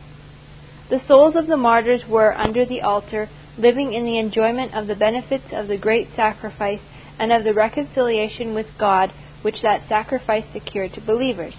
The 0.88 1.02
souls 1.08 1.34
of 1.34 1.48
the 1.48 1.56
martyrs 1.56 2.06
were 2.08 2.32
under 2.32 2.64
the 2.64 2.80
altar, 2.82 3.28
living 3.58 3.92
in 3.92 4.04
the 4.04 4.18
enjoyment 4.18 4.72
of 4.72 4.86
the 4.86 4.94
benefits 4.94 5.52
of 5.52 5.66
the 5.66 5.76
great 5.76 6.10
sacrifice 6.14 6.80
and 7.18 7.32
of 7.32 7.42
the 7.42 7.52
reconciliation 7.52 8.54
with 8.54 8.66
God 8.78 9.12
which 9.42 9.62
that 9.62 9.88
sacrifice 9.88 10.44
secured 10.52 10.94
to 10.94 11.00
believers. 11.00 11.54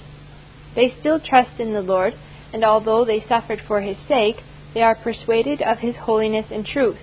They 0.75 0.95
still 0.97 1.19
trust 1.19 1.59
in 1.59 1.73
the 1.73 1.81
Lord, 1.81 2.13
and 2.53 2.63
although 2.63 3.03
they 3.03 3.25
suffered 3.27 3.61
for 3.67 3.81
his 3.81 3.97
sake, 4.07 4.37
they 4.73 4.81
are 4.81 4.95
persuaded 4.95 5.61
of 5.61 5.79
his 5.79 5.95
holiness 5.97 6.45
and 6.51 6.65
truth. 6.65 6.99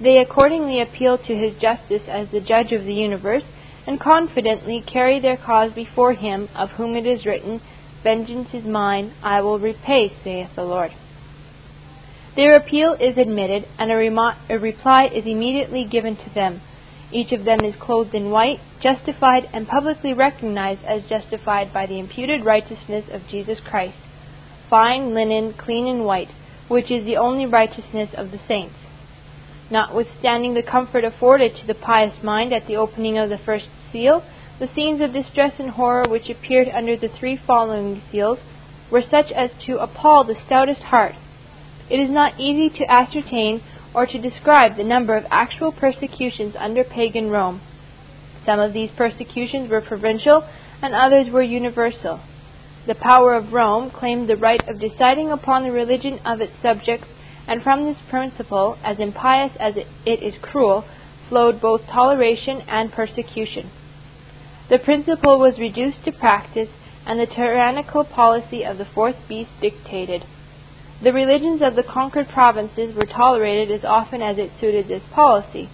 They 0.00 0.18
accordingly 0.18 0.80
appeal 0.80 1.18
to 1.18 1.34
his 1.34 1.54
justice 1.60 2.02
as 2.08 2.28
the 2.30 2.40
judge 2.40 2.72
of 2.72 2.84
the 2.84 2.94
universe, 2.94 3.42
and 3.86 3.98
confidently 3.98 4.84
carry 4.86 5.18
their 5.18 5.36
cause 5.36 5.72
before 5.72 6.12
him 6.12 6.48
of 6.54 6.70
whom 6.70 6.94
it 6.94 7.06
is 7.06 7.26
written, 7.26 7.60
Vengeance 8.02 8.48
is 8.52 8.64
mine, 8.64 9.14
I 9.22 9.40
will 9.40 9.58
repay, 9.58 10.12
saith 10.22 10.50
the 10.54 10.62
Lord. 10.62 10.92
Their 12.36 12.52
appeal 12.52 12.96
is 13.00 13.16
admitted, 13.18 13.66
and 13.78 13.90
a, 13.90 13.96
remo- 13.96 14.36
a 14.48 14.58
reply 14.58 15.06
is 15.12 15.24
immediately 15.26 15.84
given 15.90 16.16
to 16.16 16.34
them. 16.34 16.60
Each 17.10 17.32
of 17.32 17.44
them 17.44 17.64
is 17.64 17.74
clothed 17.80 18.14
in 18.14 18.30
white, 18.30 18.60
justified 18.80 19.48
and 19.52 19.66
publicly 19.66 20.12
recognized 20.12 20.84
as 20.84 21.08
justified 21.08 21.72
by 21.72 21.86
the 21.86 21.98
imputed 21.98 22.44
righteousness 22.44 23.06
of 23.10 23.26
Jesus 23.28 23.58
Christ, 23.68 23.96
fine 24.70 25.14
linen, 25.14 25.54
clean 25.54 25.88
and 25.88 26.04
white, 26.04 26.28
which 26.68 26.90
is 26.90 27.04
the 27.04 27.16
only 27.16 27.46
righteousness 27.46 28.10
of 28.16 28.30
the 28.30 28.40
saints. 28.46 28.76
Notwithstanding 29.70 30.54
the 30.54 30.62
comfort 30.62 31.04
afforded 31.04 31.56
to 31.56 31.66
the 31.66 31.74
pious 31.74 32.22
mind 32.22 32.52
at 32.52 32.66
the 32.66 32.76
opening 32.76 33.18
of 33.18 33.28
the 33.28 33.38
first 33.38 33.68
seal, 33.92 34.24
the 34.58 34.68
scenes 34.74 35.00
of 35.00 35.12
distress 35.12 35.52
and 35.58 35.70
horror 35.70 36.04
which 36.08 36.28
appeared 36.30 36.68
under 36.68 36.96
the 36.96 37.08
three 37.08 37.36
following 37.36 38.02
seals 38.10 38.38
were 38.90 39.02
such 39.02 39.30
as 39.32 39.50
to 39.66 39.78
appall 39.78 40.24
the 40.24 40.36
stoutest 40.46 40.82
heart. 40.84 41.14
It 41.90 42.00
is 42.00 42.10
not 42.10 42.40
easy 42.40 42.68
to 42.78 42.90
ascertain 42.90 43.62
or 43.94 44.06
to 44.06 44.18
describe 44.18 44.76
the 44.76 44.84
number 44.84 45.16
of 45.16 45.26
actual 45.30 45.72
persecutions 45.72 46.54
under 46.58 46.84
pagan 46.84 47.30
Rome. 47.30 47.60
Some 48.44 48.60
of 48.60 48.72
these 48.72 48.90
persecutions 48.96 49.70
were 49.70 49.80
provincial 49.80 50.44
and 50.82 50.94
others 50.94 51.30
were 51.30 51.42
universal. 51.42 52.20
The 52.86 52.94
power 52.94 53.34
of 53.34 53.52
Rome 53.52 53.90
claimed 53.90 54.28
the 54.28 54.36
right 54.36 54.66
of 54.66 54.80
deciding 54.80 55.30
upon 55.30 55.64
the 55.64 55.72
religion 55.72 56.20
of 56.24 56.40
its 56.40 56.54
subjects, 56.62 57.06
and 57.48 57.62
from 57.62 57.84
this 57.84 57.96
principle, 58.10 58.76
as 58.84 58.98
impious 59.00 59.52
as 59.58 59.74
it 59.76 60.22
is 60.22 60.34
cruel, 60.42 60.84
flowed 61.28 61.60
both 61.60 61.80
toleration 61.86 62.60
and 62.68 62.92
persecution. 62.92 63.70
The 64.68 64.78
principle 64.78 65.38
was 65.38 65.58
reduced 65.58 66.04
to 66.04 66.12
practice, 66.12 66.68
and 67.06 67.18
the 67.18 67.26
tyrannical 67.26 68.04
policy 68.04 68.64
of 68.64 68.76
the 68.76 68.84
fourth 68.94 69.16
beast 69.26 69.50
dictated. 69.62 70.24
The 71.02 71.12
religions 71.12 71.62
of 71.62 71.74
the 71.74 71.82
conquered 71.82 72.28
provinces 72.28 72.94
were 72.94 73.06
tolerated 73.06 73.70
as 73.70 73.84
often 73.84 74.20
as 74.20 74.36
it 74.36 74.50
suited 74.60 74.88
this 74.88 75.02
policy. 75.14 75.70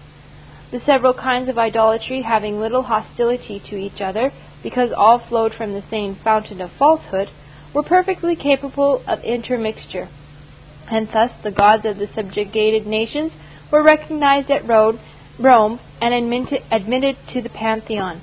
The 0.71 0.81
several 0.87 1.15
kinds 1.15 1.49
of 1.49 1.59
idolatry 1.59 2.23
having 2.23 2.61
little 2.61 2.85
hostility 2.85 3.61
to 3.71 3.77
each 3.77 4.01
other, 4.01 4.33
because 4.63 4.91
all 4.97 5.19
flowed 5.29 5.55
from 5.55 5.73
the 5.73 5.83
same 5.91 6.17
fountain 6.23 6.61
of 6.61 6.71
falsehood, 6.79 7.31
were 7.75 7.83
perfectly 7.83 8.37
capable 8.37 9.03
of 9.09 9.25
intermixture. 9.25 10.09
And 10.91 11.09
thus 11.09 11.31
the 11.43 11.51
gods 11.51 11.85
of 11.87 11.99
the 11.99 12.09
subjugated 12.15 12.87
nations 12.87 13.33
were 13.71 13.83
recognized 13.83 14.51
at 14.51 14.67
Rome 14.69 15.01
and 16.01 16.15
admitted 16.15 17.17
to 17.33 17.43
the 17.43 17.49
pantheon. 17.49 18.23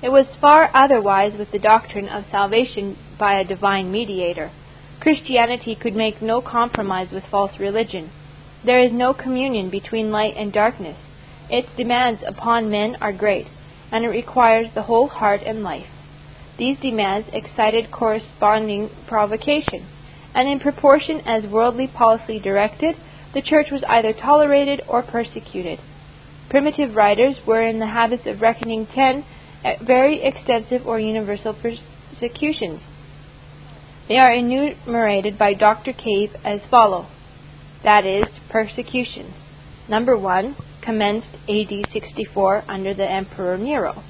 It 0.00 0.10
was 0.10 0.26
far 0.40 0.70
otherwise 0.74 1.32
with 1.36 1.50
the 1.50 1.58
doctrine 1.58 2.08
of 2.08 2.24
salvation 2.30 2.96
by 3.18 3.38
a 3.40 3.44
divine 3.44 3.90
mediator. 3.90 4.52
Christianity 5.00 5.74
could 5.74 5.94
make 5.94 6.22
no 6.22 6.40
compromise 6.40 7.08
with 7.12 7.24
false 7.30 7.58
religion. 7.58 8.10
There 8.64 8.80
is 8.80 8.92
no 8.92 9.12
communion 9.12 9.70
between 9.70 10.10
light 10.10 10.34
and 10.36 10.52
darkness. 10.52 10.96
Its 11.50 11.68
demands 11.76 12.20
upon 12.26 12.70
men 12.70 12.96
are 13.00 13.12
great, 13.12 13.46
and 13.90 14.04
it 14.04 14.08
requires 14.08 14.68
the 14.74 14.82
whole 14.82 15.08
heart 15.08 15.40
and 15.44 15.62
life. 15.62 15.86
These 16.58 16.78
demands 16.80 17.28
excited 17.32 17.90
corresponding 17.90 18.90
provocation, 19.06 19.86
and 20.38 20.48
in 20.48 20.60
proportion 20.60 21.20
as 21.26 21.50
worldly 21.50 21.88
policy 21.88 22.38
directed, 22.38 22.94
the 23.34 23.42
church 23.42 23.66
was 23.72 23.82
either 23.88 24.12
tolerated 24.12 24.80
or 24.86 25.02
persecuted. 25.02 25.80
Primitive 26.48 26.94
writers 26.94 27.34
were 27.44 27.60
in 27.60 27.80
the 27.80 27.88
habit 27.88 28.24
of 28.24 28.40
reckoning 28.40 28.86
ten 28.94 29.24
eh, 29.64 29.74
very 29.84 30.22
extensive 30.22 30.86
or 30.86 31.00
universal 31.00 31.52
persecutions. 31.52 32.80
They 34.06 34.16
are 34.16 34.32
enumerated 34.32 35.36
by 35.36 35.54
Dr. 35.54 35.92
Cave 35.92 36.30
as 36.44 36.60
follows 36.70 37.06
that 37.84 38.06
is, 38.06 38.24
persecutions. 38.50 39.34
Number 39.88 40.16
one 40.16 40.56
commenced 40.82 41.34
AD 41.48 41.92
64 41.92 42.64
under 42.68 42.94
the 42.94 43.08
Emperor 43.10 43.56
Nero. 43.56 44.02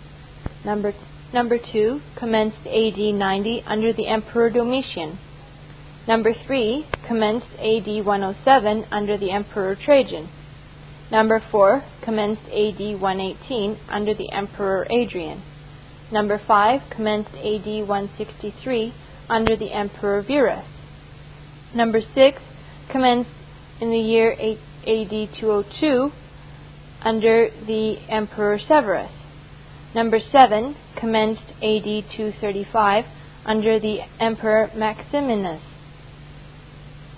Number, 0.64 0.94
number 1.32 1.59
two 1.59 2.00
commenced 2.18 2.66
AD 2.66 2.98
90 2.98 3.62
under 3.66 3.92
the 3.92 4.09
Emperor 4.09 4.50
Domitian. 4.50 5.18
Number 6.09 6.32
three 6.47 6.86
commenced 7.06 7.52
AD 7.59 8.06
107 8.06 8.86
under 8.90 9.18
the 9.18 9.30
Emperor 9.30 9.76
Trajan. 9.76 10.30
Number 11.12 11.43
four 11.51 11.85
commenced 12.02 12.47
AD 12.47 12.98
118 12.98 13.78
under 13.90 14.14
the 14.14 14.32
Emperor 14.32 14.86
Adrian. 14.89 15.43
Number 16.10 16.40
five 16.48 16.80
commenced 16.90 17.35
AD 17.35 17.86
163 17.86 18.94
under 19.28 19.55
the 19.55 19.70
Emperor 19.70 20.22
Verus. 20.22 20.64
Number 21.74 22.01
six 22.14 22.39
commenced 22.90 23.28
in 23.78 23.90
the 23.90 23.98
year 23.98 24.32
AD 24.32 25.28
202 25.39 26.10
under 27.02 27.51
the 27.66 27.97
Emperor 28.09 28.59
Severus. 28.66 29.12
Number 29.94 30.20
7 30.32 30.74
commenced 30.98 31.43
AD 31.62 31.85
235 32.16 33.05
under 33.44 33.78
the 33.78 33.98
Emperor 34.18 34.70
Maximinus. 34.74 35.60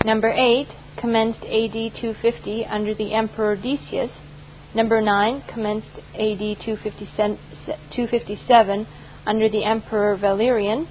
Number 0.03 0.31
8 0.31 0.67
commenced 0.99 1.43
AD 1.43 1.75
250 1.75 2.65
under 2.65 2.95
the 2.95 3.13
Emperor 3.13 3.55
Decius. 3.55 4.11
Number 4.75 5.03
9 5.03 5.43
commenced 5.53 5.91
AD 6.15 6.57
257 6.65 8.87
under 9.27 9.49
the 9.51 9.63
Emperor 9.63 10.17
Valerian. 10.17 10.89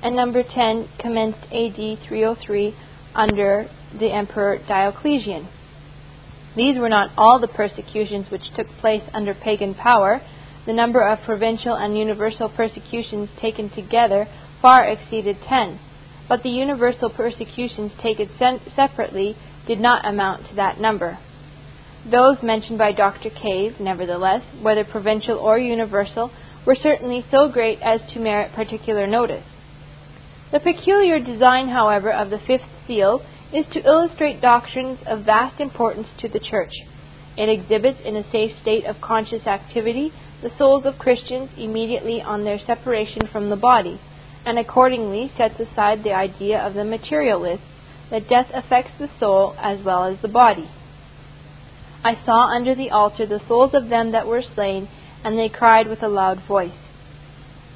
And 0.00 0.14
number 0.14 0.44
10 0.44 0.88
commenced 1.00 1.42
AD 1.50 1.98
303 2.06 2.76
under 3.16 3.68
the 3.98 4.12
Emperor 4.12 4.58
Diocletian. 4.68 5.48
These 6.56 6.78
were 6.78 6.88
not 6.88 7.10
all 7.16 7.40
the 7.40 7.48
persecutions 7.48 8.30
which 8.30 8.54
took 8.56 8.68
place 8.80 9.02
under 9.12 9.34
pagan 9.34 9.74
power. 9.74 10.20
The 10.64 10.72
number 10.72 11.04
of 11.04 11.18
provincial 11.26 11.74
and 11.74 11.98
universal 11.98 12.48
persecutions 12.48 13.30
taken 13.40 13.70
together 13.70 14.28
far 14.62 14.84
exceeded 14.84 15.38
ten, 15.48 15.80
but 16.28 16.42
the 16.42 16.48
universal 16.48 17.10
persecutions 17.10 17.92
taken 18.02 18.30
separately 18.74 19.36
did 19.66 19.80
not 19.80 20.06
amount 20.06 20.48
to 20.48 20.54
that 20.56 20.80
number. 20.80 21.18
Those 22.10 22.36
mentioned 22.42 22.78
by 22.78 22.92
Dr. 22.92 23.30
Cave, 23.30 23.80
nevertheless, 23.80 24.42
whether 24.60 24.84
provincial 24.84 25.38
or 25.38 25.58
universal, 25.58 26.30
were 26.66 26.76
certainly 26.76 27.24
so 27.30 27.48
great 27.48 27.78
as 27.82 28.00
to 28.12 28.20
merit 28.20 28.52
particular 28.54 29.06
notice. 29.06 29.44
The 30.52 30.60
peculiar 30.60 31.18
design, 31.18 31.68
however, 31.68 32.12
of 32.12 32.30
the 32.30 32.38
fifth 32.38 32.68
seal 32.86 33.22
is 33.52 33.64
to 33.72 33.84
illustrate 33.84 34.40
doctrines 34.40 34.98
of 35.06 35.24
vast 35.24 35.60
importance 35.60 36.08
to 36.20 36.28
the 36.28 36.40
Church. 36.40 36.72
It 37.36 37.48
exhibits 37.48 37.98
in 38.04 38.16
a 38.16 38.30
safe 38.30 38.52
state 38.62 38.84
of 38.84 39.00
conscious 39.00 39.46
activity 39.46 40.12
the 40.42 40.52
souls 40.58 40.84
of 40.84 40.98
Christians 40.98 41.50
immediately 41.56 42.20
on 42.20 42.44
their 42.44 42.58
separation 42.66 43.22
from 43.32 43.48
the 43.50 43.56
body, 43.56 43.98
and 44.46 44.58
accordingly 44.58 45.32
sets 45.36 45.58
aside 45.58 46.02
the 46.02 46.12
idea 46.12 46.58
of 46.58 46.74
the 46.74 46.84
materialists 46.84 47.66
that 48.10 48.28
death 48.28 48.48
affects 48.52 48.92
the 48.98 49.08
soul 49.18 49.54
as 49.58 49.84
well 49.84 50.04
as 50.04 50.18
the 50.20 50.28
body. 50.28 50.70
I 52.04 52.14
saw 52.24 52.54
under 52.54 52.74
the 52.74 52.90
altar 52.90 53.26
the 53.26 53.40
souls 53.48 53.72
of 53.72 53.88
them 53.88 54.12
that 54.12 54.26
were 54.26 54.42
slain, 54.54 54.88
and 55.24 55.38
they 55.38 55.48
cried 55.48 55.88
with 55.88 56.02
a 56.02 56.08
loud 56.08 56.42
voice. 56.46 56.76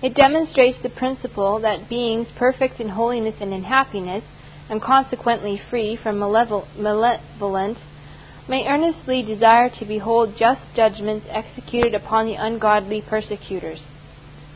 It 0.02 0.14
demonstrates 0.14 0.78
the 0.82 0.90
principle 0.90 1.58
that 1.60 1.88
beings 1.88 2.28
perfect 2.36 2.78
in 2.78 2.90
holiness 2.90 3.36
and 3.40 3.52
in 3.52 3.64
happiness 3.64 4.22
and 4.70 4.82
consequently 4.82 5.60
free 5.70 5.96
from 6.00 6.18
malevolence, 6.18 7.78
may 8.48 8.66
earnestly 8.66 9.22
desire 9.22 9.70
to 9.70 9.84
behold 9.84 10.34
just 10.38 10.60
judgments 10.76 11.26
executed 11.30 11.94
upon 11.94 12.26
the 12.26 12.34
ungodly 12.34 13.00
persecutors. 13.02 13.80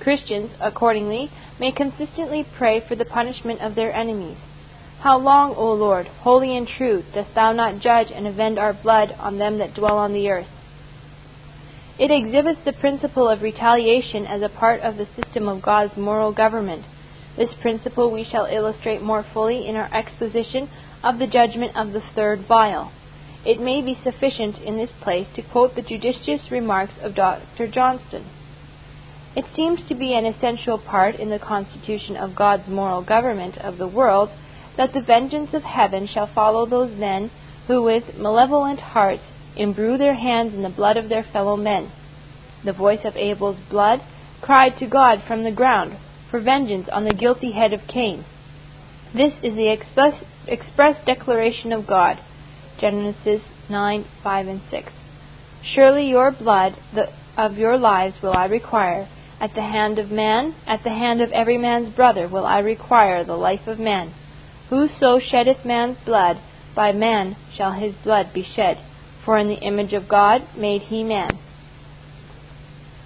Christians, 0.03 0.51
accordingly, 0.61 1.31
may 1.59 1.73
consistently 1.73 2.45
pray 2.59 2.83
for 2.87 2.97
the 2.97 3.05
punishment 3.05 3.61
of 3.61 3.75
their 3.75 3.95
enemies. 3.95 4.37
How 5.01 5.19
long, 5.19 5.55
O 5.57 5.73
Lord, 5.73 6.07
holy 6.07 6.57
and 6.57 6.69
true, 6.69 7.03
dost 7.15 7.35
thou 7.35 7.53
not 7.53 7.81
judge 7.81 8.09
and 8.15 8.27
avenge 8.27 8.59
our 8.59 8.73
blood 8.73 9.15
on 9.19 9.39
them 9.39 9.59
that 9.59 9.75
dwell 9.75 9.99
on 9.99 10.13
the 10.13 10.29
earth? 10.29 10.49
It 11.99 12.11
exhibits 12.11 12.61
the 12.65 12.73
principle 12.73 13.29
of 13.29 13.43
retaliation 13.43 14.27
as 14.27 14.43
a 14.43 14.49
part 14.49 14.81
of 14.81 14.97
the 14.97 15.09
system 15.17 15.49
of 15.49 15.63
God's 15.63 15.97
moral 15.97 16.33
government 16.33 16.85
this 17.37 17.51
principle 17.63 18.11
we 18.11 18.25
shall 18.31 18.45
illustrate 18.45 19.01
more 19.01 19.25
fully 19.33 19.67
in 19.67 19.77
our 19.77 19.93
exposition 19.95 20.69
of 21.03 21.19
the 21.19 21.27
judgment 21.27 21.75
of 21.77 21.93
the 21.93 22.03
third 22.15 22.47
vial. 22.47 22.93
It 23.45 23.61
may 23.61 23.81
be 23.81 23.99
sufficient 24.05 24.59
in 24.59 24.77
this 24.77 24.91
place 25.03 25.27
to 25.35 25.43
quote 25.43 25.75
the 25.75 25.83
judicious 25.83 26.51
remarks 26.51 26.93
of 27.03 27.15
Dr. 27.15 27.67
Johnston. 27.69 28.27
It 29.35 29.47
seems 29.57 29.81
to 29.89 29.95
be 29.95 30.13
an 30.13 30.27
essential 30.27 30.79
part 30.79 31.17
in 31.17 31.31
the 31.31 31.39
constitution 31.39 32.17
of 32.17 32.37
God's 32.37 32.69
moral 32.69 33.03
government 33.03 33.57
of 33.57 33.79
the 33.79 33.89
world 33.89 34.29
that 34.77 34.93
the 34.93 35.01
vengeance 35.01 35.51
of 35.55 35.63
heaven 35.63 36.07
shall 36.07 36.27
follow 36.35 36.67
those 36.67 36.95
men 36.95 37.31
who 37.67 37.83
with 37.83 38.17
malevolent 38.19 38.81
hearts 38.81 39.23
imbrue 39.57 39.97
their 39.97 40.17
hands 40.17 40.53
in 40.53 40.63
the 40.63 40.69
blood 40.69 40.99
of 40.99 41.09
their 41.09 41.25
fellow 41.33 41.57
men. 41.57 41.91
The 42.65 42.73
voice 42.73 43.01
of 43.05 43.17
Abel's 43.17 43.59
blood 43.71 44.01
cried 44.43 44.79
to 44.79 44.87
God 44.87 45.23
from 45.27 45.45
the 45.45 45.51
ground, 45.51 45.97
for 46.31 46.41
vengeance 46.41 46.89
on 46.93 47.05
the 47.05 47.15
guilty 47.15 47.53
head 47.53 47.73
of 47.73 47.81
Cain. 47.89 48.25
This 49.15 49.33
is 49.43 49.55
the 49.55 49.71
express, 49.71 50.23
express 50.47 50.97
declaration 51.07 51.73
of 51.73 51.87
God. 51.87 52.19
Genesis 52.81 53.41
9, 53.71 54.05
5, 54.23 54.49
and 54.49 54.61
6. 54.71 54.93
Surely 55.75 56.09
your 56.09 56.33
blood 56.33 56.77
the, 56.95 57.09
of 57.37 57.57
your 57.57 57.79
lives 57.79 58.17
will 58.23 58.33
I 58.33 58.47
require. 58.47 59.09
At 59.43 59.57
the 59.57 59.63
hand 59.63 59.99
of 59.99 60.09
man, 60.09 60.55
at 60.69 60.85
the 60.85 60.91
hand 60.91 61.21
of 61.21 61.33
every 61.33 61.59
man's 61.59 61.97
brother 61.97 62.29
will 62.29 62.47
I 62.47 62.61
require 62.61 63.25
the 63.25 63.35
life 63.35 63.67
of 63.67 63.77
man. 63.77 64.15
Whoso 64.71 65.19
sheddeth 65.19 65.65
man's 65.65 65.99
blood, 66.07 66.39
by 66.77 66.93
man 66.93 67.35
shall 67.57 67.73
his 67.73 67.93
blood 68.05 68.33
be 68.33 68.45
shed. 68.45 68.79
For 69.25 69.37
in 69.37 69.49
the 69.49 69.59
image 69.59 69.95
of 69.95 70.07
God 70.07 70.43
made 70.57 70.83
he 70.83 71.03
man. 71.03 71.41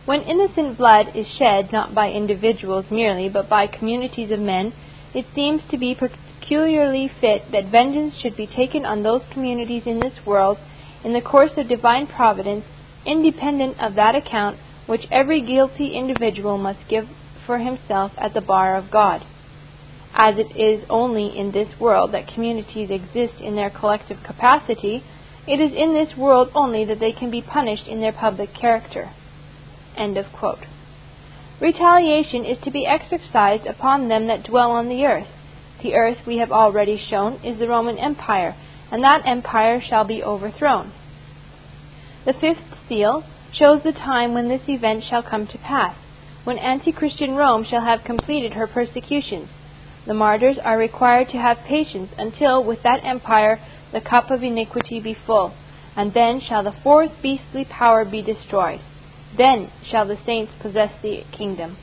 When 0.05 0.21
innocent 0.21 0.77
blood 0.77 1.17
is 1.17 1.27
shed 1.39 1.73
not 1.73 1.95
by 1.95 2.11
individuals 2.11 2.85
merely, 2.91 3.31
but 3.31 3.49
by 3.49 3.67
communities 3.67 4.31
of 4.31 4.39
men, 4.39 4.75
it 5.15 5.25
seems 5.35 5.63
to 5.71 5.79
be 5.79 5.95
peculiarly 5.95 7.09
fit 7.19 7.51
that 7.53 7.73
vengeance 7.73 8.15
should 8.21 8.37
be 8.37 8.47
taken 8.47 8.85
on 8.85 9.03
those 9.03 9.23
communities 9.33 9.85
in 9.87 10.01
this 10.01 10.27
world 10.27 10.59
in 11.03 11.15
the 11.15 11.23
course 11.23 11.53
of 11.57 11.67
divine 11.67 12.07
providence, 12.07 12.67
independent 13.07 13.81
of 13.81 13.95
that 13.95 14.15
account 14.15 14.59
which 14.87 15.07
every 15.11 15.41
guilty 15.41 15.97
individual 15.97 16.59
must 16.59 16.89
give 16.89 17.09
for 17.45 17.59
himself 17.59 18.13
at 18.17 18.35
the 18.35 18.41
bar 18.41 18.77
of 18.77 18.91
God. 18.91 19.25
As 20.15 20.35
it 20.39 20.57
is 20.57 20.85
only 20.89 21.37
in 21.37 21.53
this 21.53 21.79
world 21.79 22.13
that 22.13 22.33
communities 22.33 22.91
exist 22.91 23.41
in 23.41 23.55
their 23.55 23.71
collective 23.71 24.19
capacity, 24.25 25.05
it 25.47 25.61
is 25.61 25.73
in 25.77 25.93
this 25.93 26.17
world 26.17 26.51
only 26.55 26.85
that 26.85 26.99
they 26.99 27.13
can 27.13 27.31
be 27.31 27.43
punished 27.43 27.87
in 27.87 28.01
their 28.01 28.13
public 28.13 28.55
character. 28.55 29.11
End 29.97 30.17
of 30.17 30.27
quote. 30.33 30.65
Retaliation 31.61 32.45
is 32.45 32.59
to 32.65 32.71
be 32.71 32.87
exercised 32.87 33.67
upon 33.67 34.09
them 34.09 34.27
that 34.27 34.45
dwell 34.45 34.71
on 34.71 34.89
the 34.89 35.05
earth. 35.05 35.29
The 35.83 35.95
earth, 35.95 36.19
we 36.27 36.39
have 36.39 36.51
already 36.51 37.01
shown, 37.11 37.45
is 37.45 37.59
the 37.59 37.69
Roman 37.69 37.99
Empire, 37.99 38.57
and 38.91 39.03
that 39.05 39.23
empire 39.25 39.81
shall 39.81 40.05
be 40.05 40.23
overthrown. 40.23 40.93
The 42.25 42.33
fifth 42.33 42.65
seal 42.89 43.25
shows 43.53 43.83
the 43.83 43.93
time 43.93 44.35
when 44.35 44.49
this 44.49 44.69
event 44.69 45.05
shall 45.09 45.23
come 45.23 45.47
to 45.47 45.59
pass, 45.59 45.97
when 46.45 46.59
anti 46.59 46.93
Christian 46.93 47.35
Rome 47.35 47.65
shall 47.69 47.85
have 47.85 48.05
completed 48.05 48.53
her 48.55 48.67
persecutions. 48.67 49.49
The 50.07 50.15
martyrs 50.15 50.57
are 50.63 50.79
required 50.79 51.29
to 51.31 51.39
have 51.39 51.59
patience 51.67 52.11
until, 52.17 52.63
with 52.63 52.83
that 52.85 53.05
empire, 53.05 53.61
the 53.93 54.01
cup 54.01 54.31
of 54.31 54.43
iniquity 54.43 55.01
be 55.01 55.17
full, 55.27 55.53
and 55.97 56.13
then 56.15 56.41
shall 56.41 56.63
the 56.63 56.77
fourth 56.83 57.11
beastly 57.23 57.65
power 57.65 58.05
be 58.05 58.23
destroyed. 58.23 58.81
Then 59.37 59.71
shall 59.91 60.07
the 60.07 60.19
saints 60.25 60.53
possess 60.61 60.93
the 61.03 61.23
kingdom. 61.37 61.77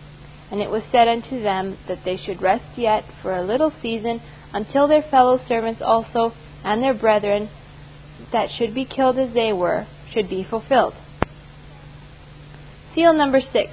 And 0.52 0.61
it 0.61 0.69
was 0.69 0.84
said 0.91 1.07
unto 1.07 1.41
them 1.41 1.77
that 1.88 2.06
they 2.06 2.18
should 2.18 2.41
rest 2.41 2.77
yet 2.77 3.03
for 3.22 3.35
a 3.35 3.45
little 3.45 3.73
season 3.81 4.22
until 4.53 4.88
their 4.88 5.02
fellow 5.02 5.40
servants 5.48 5.81
also 5.84 6.34
and 6.64 6.81
their 6.81 6.94
brethren 6.94 7.49
that 8.31 8.49
should 8.57 8.73
be 8.73 8.85
killed 8.85 9.18
as 9.18 9.34
they 9.34 9.52
were 9.52 9.88
should 10.14 10.30
be 10.30 10.45
fulfilled. 10.48 10.94
Seal 12.95 13.14
number 13.14 13.41
6, 13.41 13.72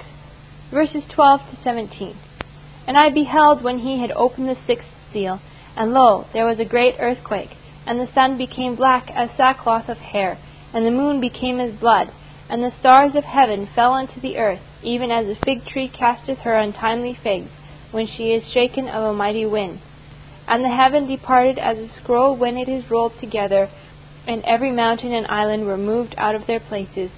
verses 0.71 1.03
12 1.13 1.41
to 1.51 1.57
17. 1.63 2.17
And 2.87 2.97
I 2.97 3.09
beheld 3.13 3.63
when 3.63 3.77
he 3.79 4.01
had 4.01 4.09
opened 4.13 4.49
the 4.49 4.57
sixth 4.65 4.87
seal, 5.13 5.39
and 5.75 5.93
lo, 5.93 6.25
there 6.33 6.47
was 6.47 6.57
a 6.57 6.65
great 6.65 6.95
earthquake, 6.99 7.51
and 7.85 7.99
the 7.99 8.11
sun 8.15 8.39
became 8.39 8.75
black 8.75 9.11
as 9.15 9.29
sackcloth 9.37 9.89
of 9.89 9.97
hair, 9.97 10.39
and 10.73 10.83
the 10.83 10.91
moon 10.91 11.21
became 11.21 11.59
as 11.59 11.79
blood, 11.79 12.07
and 12.49 12.63
the 12.63 12.73
stars 12.79 13.11
of 13.15 13.23
heaven 13.23 13.69
fell 13.75 13.93
unto 13.93 14.19
the 14.19 14.37
earth, 14.37 14.61
even 14.81 15.11
as 15.11 15.27
a 15.27 15.45
fig 15.45 15.67
tree 15.67 15.87
casteth 15.87 16.39
her 16.39 16.57
untimely 16.57 17.15
figs, 17.21 17.51
when 17.91 18.07
she 18.07 18.31
is 18.31 18.51
shaken 18.51 18.87
of 18.87 19.03
a 19.03 19.13
mighty 19.13 19.45
wind. 19.45 19.79
And 20.47 20.65
the 20.65 20.75
heaven 20.75 21.07
departed 21.07 21.59
as 21.59 21.77
a 21.77 21.91
scroll 22.01 22.35
when 22.35 22.57
it 22.57 22.67
is 22.67 22.89
rolled 22.89 23.13
together, 23.21 23.69
and 24.25 24.43
every 24.45 24.71
mountain 24.71 25.13
and 25.13 25.27
island 25.27 25.67
were 25.67 25.77
moved 25.77 26.15
out 26.17 26.33
of 26.33 26.47
their 26.47 26.59
places. 26.59 27.11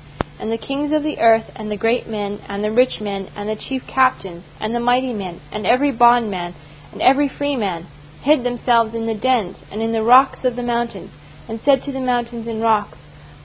And 0.43 0.51
the 0.51 0.57
kings 0.57 0.91
of 0.91 1.03
the 1.03 1.19
earth, 1.19 1.45
and 1.55 1.71
the 1.71 1.77
great 1.77 2.05
men, 2.05 2.41
and 2.49 2.61
the 2.61 2.69
rich 2.69 2.99
men, 2.99 3.29
and 3.33 3.47
the 3.47 3.55
chief 3.55 3.81
captains, 3.87 4.43
and 4.59 4.75
the 4.75 4.79
mighty 4.81 5.13
men, 5.13 5.39
and 5.53 5.65
every 5.65 5.89
bondman, 5.89 6.53
and 6.91 7.01
every 7.01 7.29
freeman, 7.29 7.87
hid 8.23 8.43
themselves 8.43 8.93
in 8.93 9.05
the 9.05 9.13
dens, 9.13 9.55
and 9.71 9.81
in 9.81 9.93
the 9.93 10.03
rocks 10.03 10.39
of 10.43 10.57
the 10.57 10.61
mountains, 10.61 11.11
and 11.47 11.61
said 11.63 11.81
to 11.85 11.93
the 11.93 12.01
mountains 12.01 12.45
and 12.45 12.61
rocks, 12.61 12.97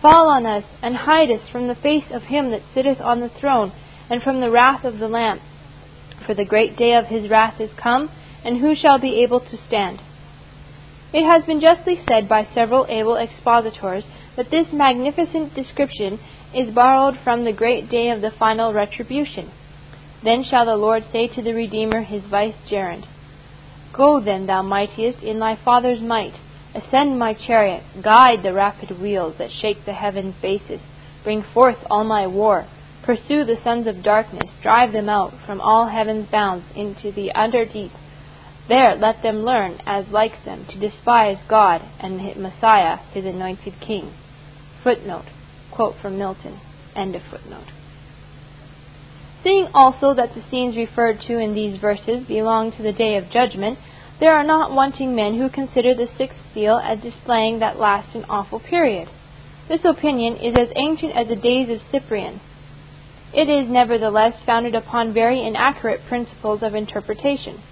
Fall 0.02 0.28
on 0.28 0.44
us, 0.44 0.64
and 0.82 0.96
hide 0.96 1.30
us 1.30 1.48
from 1.52 1.68
the 1.68 1.76
face 1.76 2.10
of 2.10 2.24
him 2.24 2.50
that 2.50 2.66
sitteth 2.74 3.00
on 3.00 3.20
the 3.20 3.28
throne, 3.28 3.70
and 4.10 4.20
from 4.20 4.40
the 4.40 4.50
wrath 4.50 4.82
of 4.82 4.98
the 4.98 5.06
Lamb. 5.06 5.40
For 6.26 6.34
the 6.34 6.44
great 6.44 6.76
day 6.76 6.94
of 6.94 7.06
his 7.06 7.30
wrath 7.30 7.60
is 7.60 7.70
come, 7.80 8.10
and 8.42 8.58
who 8.58 8.74
shall 8.74 8.98
be 8.98 9.22
able 9.22 9.38
to 9.38 9.56
stand? 9.68 10.00
It 11.12 11.24
has 11.24 11.44
been 11.44 11.60
justly 11.60 12.02
said 12.08 12.28
by 12.28 12.48
several 12.52 12.86
able 12.88 13.14
expositors 13.14 14.02
that 14.34 14.50
this 14.50 14.66
magnificent 14.72 15.54
description 15.54 16.18
is 16.54 16.74
borrowed 16.74 17.18
from 17.22 17.44
the 17.44 17.52
great 17.52 17.90
day 17.90 18.10
of 18.10 18.20
the 18.20 18.32
final 18.38 18.72
retribution. 18.72 19.50
Then 20.24 20.44
shall 20.48 20.66
the 20.66 20.76
Lord 20.76 21.04
say 21.12 21.28
to 21.28 21.42
the 21.42 21.54
Redeemer, 21.54 22.02
his 22.02 22.22
vicegerent, 22.22 23.06
Go 23.92 24.20
then, 24.20 24.46
thou 24.46 24.62
mightiest, 24.62 25.22
in 25.22 25.38
thy 25.38 25.58
Father's 25.64 26.00
might 26.00 26.34
Ascend 26.74 27.18
my 27.18 27.32
chariot, 27.32 27.82
guide 28.02 28.42
the 28.42 28.52
rapid 28.52 29.00
wheels 29.00 29.36
that 29.38 29.50
shake 29.50 29.84
the 29.84 29.94
heaven's 29.94 30.34
bases. 30.42 30.80
Bring 31.24 31.42
forth 31.54 31.78
all 31.90 32.04
my 32.04 32.26
war. 32.26 32.68
Pursue 33.04 33.44
the 33.44 33.56
sons 33.64 33.86
of 33.86 34.02
darkness, 34.02 34.50
drive 34.62 34.92
them 34.92 35.08
out 35.08 35.32
from 35.46 35.62
all 35.62 35.88
heaven's 35.88 36.30
bounds 36.30 36.66
into 36.76 37.10
the 37.10 37.32
utter 37.34 37.64
deep. 37.64 37.92
There 38.68 38.94
let 38.96 39.22
them 39.22 39.44
learn, 39.44 39.80
as 39.86 40.04
like 40.08 40.44
them, 40.44 40.66
to 40.66 40.78
despise 40.78 41.38
God 41.48 41.80
and 42.00 42.18
Messiah, 42.36 42.98
his 43.14 43.24
anointed 43.24 43.80
king. 43.80 44.12
Footnote. 44.84 45.24
Quote 45.78 45.94
from 46.02 46.18
Milton. 46.18 46.58
End 46.96 47.14
of 47.14 47.22
footnote. 47.30 47.68
Seeing 49.44 49.68
also 49.72 50.12
that 50.12 50.34
the 50.34 50.42
scenes 50.50 50.76
referred 50.76 51.20
to 51.28 51.38
in 51.38 51.54
these 51.54 51.80
verses 51.80 52.26
belong 52.26 52.72
to 52.72 52.82
the 52.82 52.90
day 52.90 53.14
of 53.16 53.30
judgment, 53.30 53.78
there 54.18 54.32
are 54.32 54.42
not 54.42 54.72
wanting 54.72 55.14
men 55.14 55.38
who 55.38 55.48
consider 55.48 55.94
the 55.94 56.08
sixth 56.18 56.36
seal 56.52 56.80
as 56.82 56.98
displaying 56.98 57.60
that 57.60 57.78
last 57.78 58.12
and 58.16 58.24
awful 58.28 58.58
period. 58.58 59.08
This 59.68 59.84
opinion 59.84 60.38
is 60.38 60.56
as 60.58 60.66
ancient 60.74 61.14
as 61.14 61.28
the 61.28 61.36
days 61.36 61.70
of 61.70 61.78
Cyprian. 61.92 62.40
It 63.32 63.48
is 63.48 63.70
nevertheless 63.70 64.34
founded 64.44 64.74
upon 64.74 65.14
very 65.14 65.46
inaccurate 65.46 66.00
principles 66.08 66.60
of 66.60 66.74
interpretation. 66.74 67.62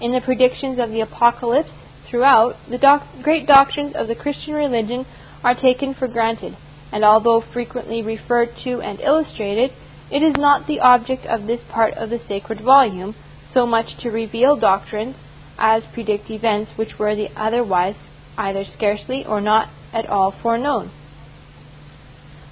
In 0.00 0.10
the 0.10 0.20
predictions 0.20 0.80
of 0.80 0.90
the 0.90 1.00
Apocalypse, 1.00 1.70
throughout, 2.10 2.56
the 2.68 2.78
doc- 2.78 3.06
great 3.22 3.46
doctrines 3.46 3.94
of 3.94 4.08
the 4.08 4.16
Christian 4.16 4.54
religion 4.54 5.06
are 5.44 5.54
taken 5.54 5.94
for 5.94 6.08
granted, 6.08 6.56
and 6.92 7.04
although 7.04 7.42
frequently 7.52 8.02
referred 8.02 8.50
to 8.64 8.80
and 8.80 9.00
illustrated, 9.00 9.72
it 10.10 10.22
is 10.22 10.34
not 10.36 10.66
the 10.66 10.80
object 10.80 11.26
of 11.26 11.46
this 11.46 11.60
part 11.70 11.94
of 11.94 12.10
the 12.10 12.20
sacred 12.28 12.60
volume 12.60 13.14
so 13.52 13.66
much 13.66 13.96
to 14.02 14.10
reveal 14.10 14.56
doctrines 14.56 15.16
as 15.58 15.82
predict 15.94 16.30
events 16.30 16.70
which 16.76 16.98
were 16.98 17.16
the 17.16 17.28
otherwise 17.36 17.96
either 18.38 18.64
scarcely 18.76 19.24
or 19.24 19.40
not 19.40 19.68
at 19.92 20.06
all 20.06 20.34
foreknown. 20.42 20.90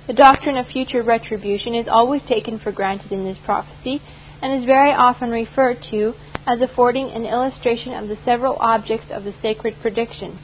The 0.07 0.13
doctrine 0.13 0.57
of 0.57 0.67
future 0.67 1.03
retribution 1.03 1.75
is 1.75 1.87
always 1.89 2.23
taken 2.29 2.59
for 2.59 2.73
granted 2.73 3.13
in 3.13 3.25
this 3.25 3.39
prophecy, 3.45 4.03
and 4.43 4.61
is 4.61 4.67
very 4.67 4.93
often 4.93 5.31
referred 5.31 5.79
to 5.91 6.15
as 6.47 6.61
affording 6.61 7.11
an 7.11 7.25
illustration 7.25 7.95
of 7.95 8.09
the 8.09 8.19
several 8.25 8.57
objects 8.61 9.07
of 9.11 9.25
the 9.25 9.35
sacred 9.41 9.75
prediction. 9.81 10.39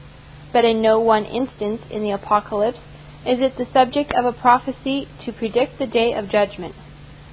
But 0.52 0.64
in 0.64 0.80
no 0.80 0.98
one 1.00 1.26
instance 1.26 1.82
in 1.90 2.02
the 2.02 2.12
Apocalypse 2.12 2.78
is 3.26 3.38
it 3.40 3.58
the 3.58 3.66
subject 3.72 4.12
of 4.16 4.24
a 4.24 4.32
prophecy 4.32 5.06
to 5.24 5.32
predict 5.32 5.78
the 5.78 5.86
day 5.86 6.12
of 6.14 6.30
judgment. 6.30 6.74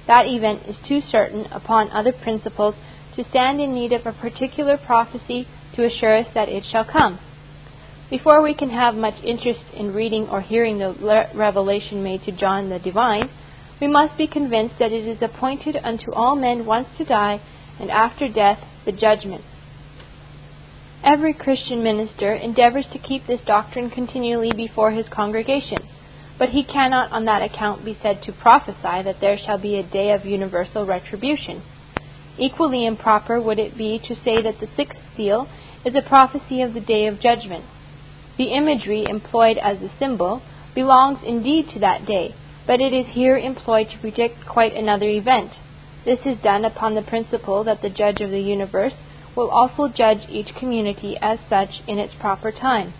That 0.06 0.26
event 0.26 0.62
is 0.68 0.76
too 0.86 1.00
certain 1.10 1.46
upon 1.46 1.90
other 1.90 2.12
principles 2.12 2.74
to 3.16 3.24
stand 3.30 3.60
in 3.60 3.74
need 3.74 3.92
of 3.92 4.06
a 4.06 4.12
particular 4.12 4.76
prophecy 4.76 5.48
to 5.74 5.84
assure 5.84 6.18
us 6.18 6.26
that 6.34 6.48
it 6.48 6.64
shall 6.70 6.84
come. 6.84 7.18
Before 8.10 8.42
we 8.42 8.54
can 8.54 8.70
have 8.70 8.94
much 8.94 9.22
interest 9.22 9.60
in 9.74 9.92
reading 9.92 10.28
or 10.28 10.40
hearing 10.40 10.78
the 10.78 10.94
revelation 11.34 12.02
made 12.02 12.24
to 12.24 12.32
John 12.32 12.70
the 12.70 12.78
Divine, 12.78 13.28
we 13.80 13.86
must 13.86 14.16
be 14.16 14.26
convinced 14.26 14.76
that 14.78 14.92
it 14.92 15.06
is 15.06 15.22
appointed 15.22 15.76
unto 15.76 16.12
all 16.12 16.34
men 16.34 16.64
once 16.64 16.88
to 16.96 17.04
die, 17.04 17.40
and 17.78 17.90
after 17.90 18.28
death 18.28 18.58
the 18.84 18.92
judgment. 18.92 19.44
Every 21.04 21.32
Christian 21.32 21.82
minister 21.82 22.34
endeavors 22.34 22.86
to 22.92 22.98
keep 22.98 23.26
this 23.26 23.40
doctrine 23.46 23.88
continually 23.88 24.50
before 24.52 24.90
his 24.90 25.06
congregation, 25.08 25.78
but 26.38 26.48
he 26.48 26.64
cannot 26.64 27.12
on 27.12 27.24
that 27.24 27.42
account 27.42 27.84
be 27.84 27.96
said 28.02 28.22
to 28.24 28.32
prophesy 28.32 29.02
that 29.04 29.20
there 29.20 29.38
shall 29.38 29.58
be 29.58 29.76
a 29.76 29.82
day 29.82 30.10
of 30.10 30.26
universal 30.26 30.84
retribution. 30.84 31.62
Equally 32.36 32.84
improper 32.84 33.40
would 33.40 33.60
it 33.60 33.78
be 33.78 34.00
to 34.08 34.14
say 34.24 34.42
that 34.42 34.58
the 34.60 34.68
sixth 34.76 34.98
seal 35.16 35.48
is 35.84 35.94
a 35.94 36.02
prophecy 36.02 36.62
of 36.62 36.74
the 36.74 36.80
day 36.80 37.06
of 37.06 37.20
judgment. 37.20 37.64
The 38.36 38.52
imagery 38.52 39.04
employed 39.08 39.58
as 39.58 39.78
a 39.78 39.92
symbol 39.98 40.42
belongs 40.74 41.20
indeed 41.24 41.70
to 41.74 41.80
that 41.80 42.06
day, 42.06 42.34
but 42.66 42.80
it 42.80 42.92
is 42.92 43.06
here 43.14 43.38
employed 43.38 43.88
to 43.90 43.98
predict 43.98 44.46
quite 44.46 44.74
another 44.74 45.08
event. 45.08 45.52
This 46.04 46.20
is 46.24 46.38
done 46.42 46.64
upon 46.64 46.94
the 46.94 47.02
principle 47.02 47.64
that 47.64 47.82
the 47.82 47.90
judge 47.90 48.20
of 48.20 48.30
the 48.30 48.40
universe 48.40 48.94
will 49.38 49.50
also 49.50 49.86
judge 49.86 50.28
each 50.28 50.48
community 50.58 51.16
as 51.22 51.38
such 51.48 51.70
in 51.86 51.96
its 51.96 52.12
proper 52.18 52.50
time, 52.50 52.92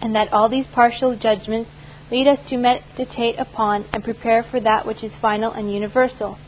and 0.00 0.14
that 0.14 0.32
all 0.32 0.48
these 0.48 0.66
partial 0.72 1.16
judgments 1.16 1.68
lead 2.12 2.28
us 2.28 2.38
to 2.48 2.56
meditate 2.56 3.36
upon 3.40 3.84
and 3.92 4.04
prepare 4.04 4.46
for 4.48 4.60
that 4.60 4.86
which 4.86 5.02
is 5.02 5.10
final 5.20 5.50
and 5.50 5.74
universal. 5.74 6.38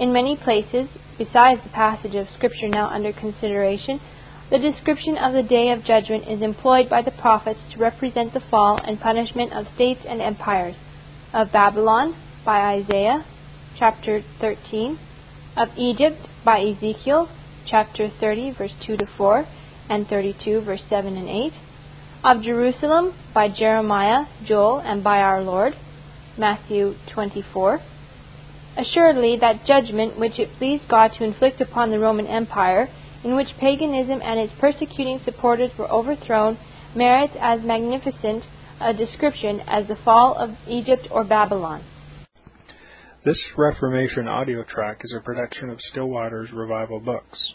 In 0.00 0.12
many 0.12 0.36
places, 0.36 0.88
besides 1.16 1.60
the 1.62 1.70
passage 1.72 2.16
of 2.16 2.26
Scripture 2.36 2.68
now 2.68 2.88
under 2.88 3.12
consideration, 3.12 4.00
the 4.50 4.58
description 4.58 5.16
of 5.16 5.34
the 5.34 5.48
day 5.48 5.70
of 5.70 5.84
judgment 5.84 6.26
is 6.28 6.42
employed 6.42 6.90
by 6.90 7.02
the 7.02 7.12
prophets 7.12 7.60
to 7.72 7.78
represent 7.78 8.34
the 8.34 8.42
fall 8.50 8.80
and 8.82 9.00
punishment 9.00 9.52
of 9.52 9.66
states 9.76 10.00
and 10.08 10.20
empires, 10.20 10.74
of 11.32 11.52
Babylon 11.52 12.16
by 12.44 12.74
Isaiah 12.74 13.24
chapter 13.78 14.24
13, 14.40 14.98
of 15.56 15.68
Egypt 15.76 16.26
by 16.44 16.58
Ezekiel 16.60 17.28
chapter 17.70 18.10
30 18.20 18.52
verse 18.52 18.72
2 18.86 18.96
to 18.96 19.06
4 19.16 19.46
and 19.88 20.06
32 20.08 20.60
verse 20.62 20.82
7 20.88 21.16
and 21.16 21.28
8, 21.28 21.52
of 22.24 22.42
Jerusalem 22.42 23.14
by 23.32 23.48
Jeremiah, 23.48 24.26
Joel, 24.46 24.80
and 24.80 25.02
by 25.04 25.18
our 25.18 25.42
Lord 25.42 25.74
Matthew 26.36 26.94
24 27.14 27.80
Assuredly, 28.78 29.36
that 29.40 29.66
judgment 29.66 30.16
which 30.16 30.38
it 30.38 30.56
pleased 30.56 30.86
God 30.88 31.10
to 31.18 31.24
inflict 31.24 31.60
upon 31.60 31.90
the 31.90 31.98
Roman 31.98 32.28
Empire, 32.28 32.88
in 33.24 33.34
which 33.34 33.48
paganism 33.58 34.20
and 34.22 34.38
its 34.38 34.52
persecuting 34.60 35.20
supporters 35.24 35.72
were 35.76 35.90
overthrown, 35.90 36.56
merits 36.94 37.34
as 37.40 37.60
magnificent 37.64 38.44
a 38.80 38.94
description 38.94 39.60
as 39.66 39.88
the 39.88 39.96
fall 40.04 40.36
of 40.38 40.50
Egypt 40.68 41.08
or 41.10 41.24
Babylon. 41.24 41.82
This 43.24 43.38
Reformation 43.56 44.28
audio 44.28 44.62
track 44.62 45.00
is 45.02 45.12
a 45.12 45.20
production 45.20 45.70
of 45.70 45.80
Still 45.90 46.06
Waters 46.06 46.50
Revival 46.52 47.00
Books. 47.00 47.54